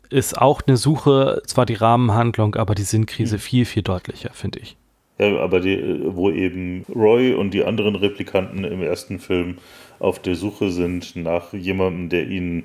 ist 0.09 0.37
auch 0.41 0.61
eine 0.65 0.77
Suche, 0.77 1.41
zwar 1.45 1.65
die 1.65 1.73
Rahmenhandlung, 1.75 2.55
aber 2.55 2.73
die 2.75 2.83
Sinnkrise 2.83 3.35
Mhm. 3.35 3.39
viel, 3.39 3.65
viel 3.65 3.83
deutlicher, 3.83 4.31
finde 4.33 4.59
ich. 4.59 4.77
Ja, 5.19 5.37
aber 5.39 5.59
die, 5.59 5.99
wo 6.05 6.31
eben 6.31 6.85
Roy 6.95 7.33
und 7.33 7.53
die 7.53 7.65
anderen 7.65 7.95
Replikanten 7.95 8.63
im 8.63 8.81
ersten 8.81 9.19
Film 9.19 9.57
auf 9.99 10.19
der 10.19 10.35
Suche 10.35 10.71
sind 10.71 11.17
nach 11.17 11.51
jemandem, 11.53 12.07
der 12.07 12.27
ihnen 12.29 12.63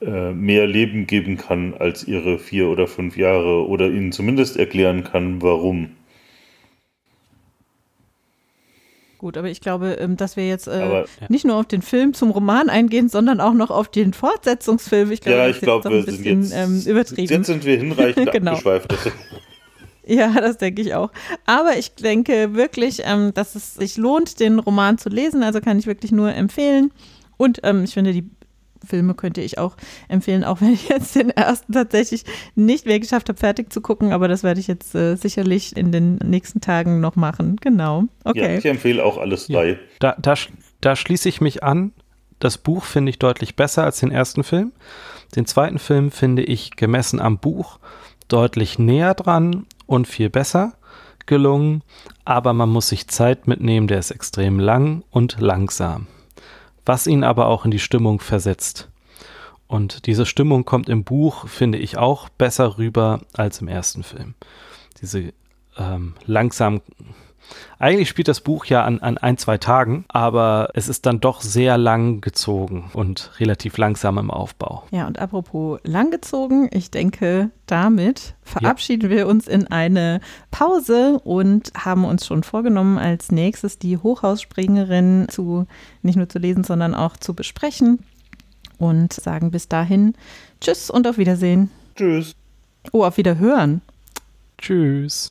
mehr 0.00 0.66
Leben 0.66 1.06
geben 1.06 1.38
kann 1.38 1.72
als 1.72 2.06
ihre 2.06 2.38
vier 2.38 2.68
oder 2.68 2.86
fünf 2.86 3.16
Jahre 3.16 3.66
oder 3.66 3.86
ihnen 3.88 4.12
zumindest 4.12 4.58
erklären 4.58 5.04
kann, 5.04 5.40
warum. 5.40 5.96
Gut, 9.18 9.38
aber 9.38 9.48
ich 9.48 9.60
glaube, 9.60 9.96
ähm, 9.98 10.16
dass 10.16 10.36
wir 10.36 10.46
jetzt 10.46 10.68
äh, 10.68 11.04
nicht 11.28 11.44
nur 11.44 11.56
auf 11.56 11.66
den 11.66 11.82
Film 11.82 12.12
zum 12.12 12.30
Roman 12.30 12.68
eingehen, 12.68 13.08
sondern 13.08 13.40
auch 13.40 13.54
noch 13.54 13.70
auf 13.70 13.88
den 13.88 14.12
Fortsetzungsfilm. 14.12 15.10
Ich 15.10 15.20
glaube, 15.22 15.38
ja, 15.38 15.46
das 15.48 15.56
ich 15.56 15.62
glaube, 15.62 15.90
wir 15.90 16.02
sind 16.02 16.24
jetzt, 16.24 16.52
ähm, 16.54 16.82
übertrieben. 16.86 17.32
jetzt 17.32 17.46
sind 17.46 17.64
wir 17.64 17.78
hinreichend 17.78 18.30
Genau. 18.32 18.52
abgeschweift. 18.52 18.94
Ja, 20.08 20.32
das 20.40 20.58
denke 20.58 20.82
ich 20.82 20.94
auch. 20.94 21.10
Aber 21.46 21.76
ich 21.76 21.96
denke 21.96 22.54
wirklich, 22.54 23.02
ähm, 23.04 23.34
dass 23.34 23.56
es 23.56 23.74
sich 23.74 23.96
lohnt, 23.96 24.38
den 24.38 24.60
Roman 24.60 24.98
zu 24.98 25.08
lesen. 25.08 25.42
Also 25.42 25.60
kann 25.60 25.80
ich 25.80 25.88
wirklich 25.88 26.12
nur 26.12 26.32
empfehlen. 26.32 26.92
Und 27.36 27.58
ähm, 27.64 27.82
ich 27.82 27.94
finde, 27.94 28.12
die 28.12 28.30
Filme 28.86 29.14
könnte 29.14 29.40
ich 29.40 29.58
auch 29.58 29.76
empfehlen, 30.08 30.44
auch 30.44 30.60
wenn 30.60 30.72
ich 30.72 30.88
jetzt 30.88 31.14
den 31.14 31.30
ersten 31.30 31.72
tatsächlich 31.72 32.24
nicht 32.54 32.86
mehr 32.86 32.98
geschafft 33.00 33.28
habe, 33.28 33.38
fertig 33.38 33.72
zu 33.72 33.80
gucken. 33.80 34.12
Aber 34.12 34.28
das 34.28 34.42
werde 34.42 34.60
ich 34.60 34.66
jetzt 34.66 34.94
äh, 34.94 35.16
sicherlich 35.16 35.76
in 35.76 35.92
den 35.92 36.16
nächsten 36.16 36.60
Tagen 36.60 37.00
noch 37.00 37.16
machen. 37.16 37.56
Genau. 37.60 38.04
Ja, 38.24 38.30
Okay. 38.30 38.58
ich 38.58 38.64
empfehle 38.66 39.04
auch 39.04 39.18
alles 39.18 39.48
Ja. 39.48 39.60
drei. 39.60 39.78
Da, 39.98 40.16
da, 40.18 40.32
sch- 40.34 40.48
da 40.80 40.96
schließe 40.96 41.28
ich 41.28 41.40
mich 41.40 41.62
an. 41.62 41.92
Das 42.38 42.58
Buch 42.58 42.84
finde 42.84 43.10
ich 43.10 43.18
deutlich 43.18 43.56
besser 43.56 43.84
als 43.84 44.00
den 44.00 44.10
ersten 44.10 44.44
Film. 44.44 44.72
Den 45.34 45.46
zweiten 45.46 45.78
Film 45.78 46.10
finde 46.10 46.42
ich 46.42 46.76
gemessen 46.76 47.18
am 47.20 47.38
Buch 47.38 47.78
deutlich 48.28 48.78
näher 48.78 49.14
dran 49.14 49.64
und 49.86 50.06
viel 50.06 50.28
besser 50.30 50.74
gelungen. 51.24 51.82
Aber 52.24 52.52
man 52.52 52.68
muss 52.68 52.88
sich 52.88 53.08
Zeit 53.08 53.46
mitnehmen, 53.48 53.86
der 53.88 53.98
ist 54.00 54.10
extrem 54.10 54.58
lang 54.60 55.02
und 55.10 55.36
langsam. 55.40 56.06
Was 56.86 57.06
ihn 57.06 57.24
aber 57.24 57.46
auch 57.48 57.64
in 57.64 57.70
die 57.70 57.78
Stimmung 57.78 58.20
versetzt. 58.20 58.88
Und 59.66 60.06
diese 60.06 60.24
Stimmung 60.24 60.64
kommt 60.64 60.88
im 60.88 61.02
Buch, 61.02 61.48
finde 61.48 61.78
ich, 61.78 61.98
auch 61.98 62.28
besser 62.28 62.78
rüber 62.78 63.20
als 63.34 63.60
im 63.60 63.66
ersten 63.66 64.04
Film. 64.04 64.34
Diese 65.02 65.32
ähm, 65.76 66.14
langsam 66.24 66.80
eigentlich 67.78 68.08
spielt 68.08 68.28
das 68.28 68.40
Buch 68.40 68.64
ja 68.64 68.84
an, 68.84 69.00
an 69.00 69.18
ein, 69.18 69.36
zwei 69.36 69.58
Tagen, 69.58 70.04
aber 70.08 70.70
es 70.74 70.88
ist 70.88 71.06
dann 71.06 71.20
doch 71.20 71.40
sehr 71.40 71.76
lang 71.76 72.20
gezogen 72.20 72.90
und 72.92 73.32
relativ 73.38 73.76
langsam 73.76 74.18
im 74.18 74.30
Aufbau. 74.30 74.84
Ja, 74.90 75.06
und 75.06 75.18
apropos 75.18 75.80
langgezogen, 75.84 76.68
ich 76.72 76.90
denke, 76.90 77.50
damit 77.66 78.34
verabschieden 78.42 79.10
wir 79.10 79.26
uns 79.26 79.46
in 79.46 79.66
eine 79.66 80.20
Pause 80.50 81.20
und 81.24 81.72
haben 81.76 82.04
uns 82.04 82.26
schon 82.26 82.42
vorgenommen, 82.42 82.98
als 82.98 83.30
nächstes 83.30 83.78
die 83.78 83.98
Hochhausspringerin 83.98 85.26
zu 85.28 85.66
nicht 86.02 86.16
nur 86.16 86.28
zu 86.28 86.38
lesen, 86.38 86.64
sondern 86.64 86.94
auch 86.94 87.16
zu 87.16 87.34
besprechen 87.34 87.98
und 88.78 89.12
sagen 89.12 89.50
bis 89.50 89.68
dahin 89.68 90.14
Tschüss 90.60 90.90
und 90.90 91.06
auf 91.06 91.18
Wiedersehen. 91.18 91.70
Tschüss. 91.94 92.34
Oh, 92.92 93.04
auf 93.04 93.16
Wiederhören. 93.16 93.82
Tschüss. 94.58 95.30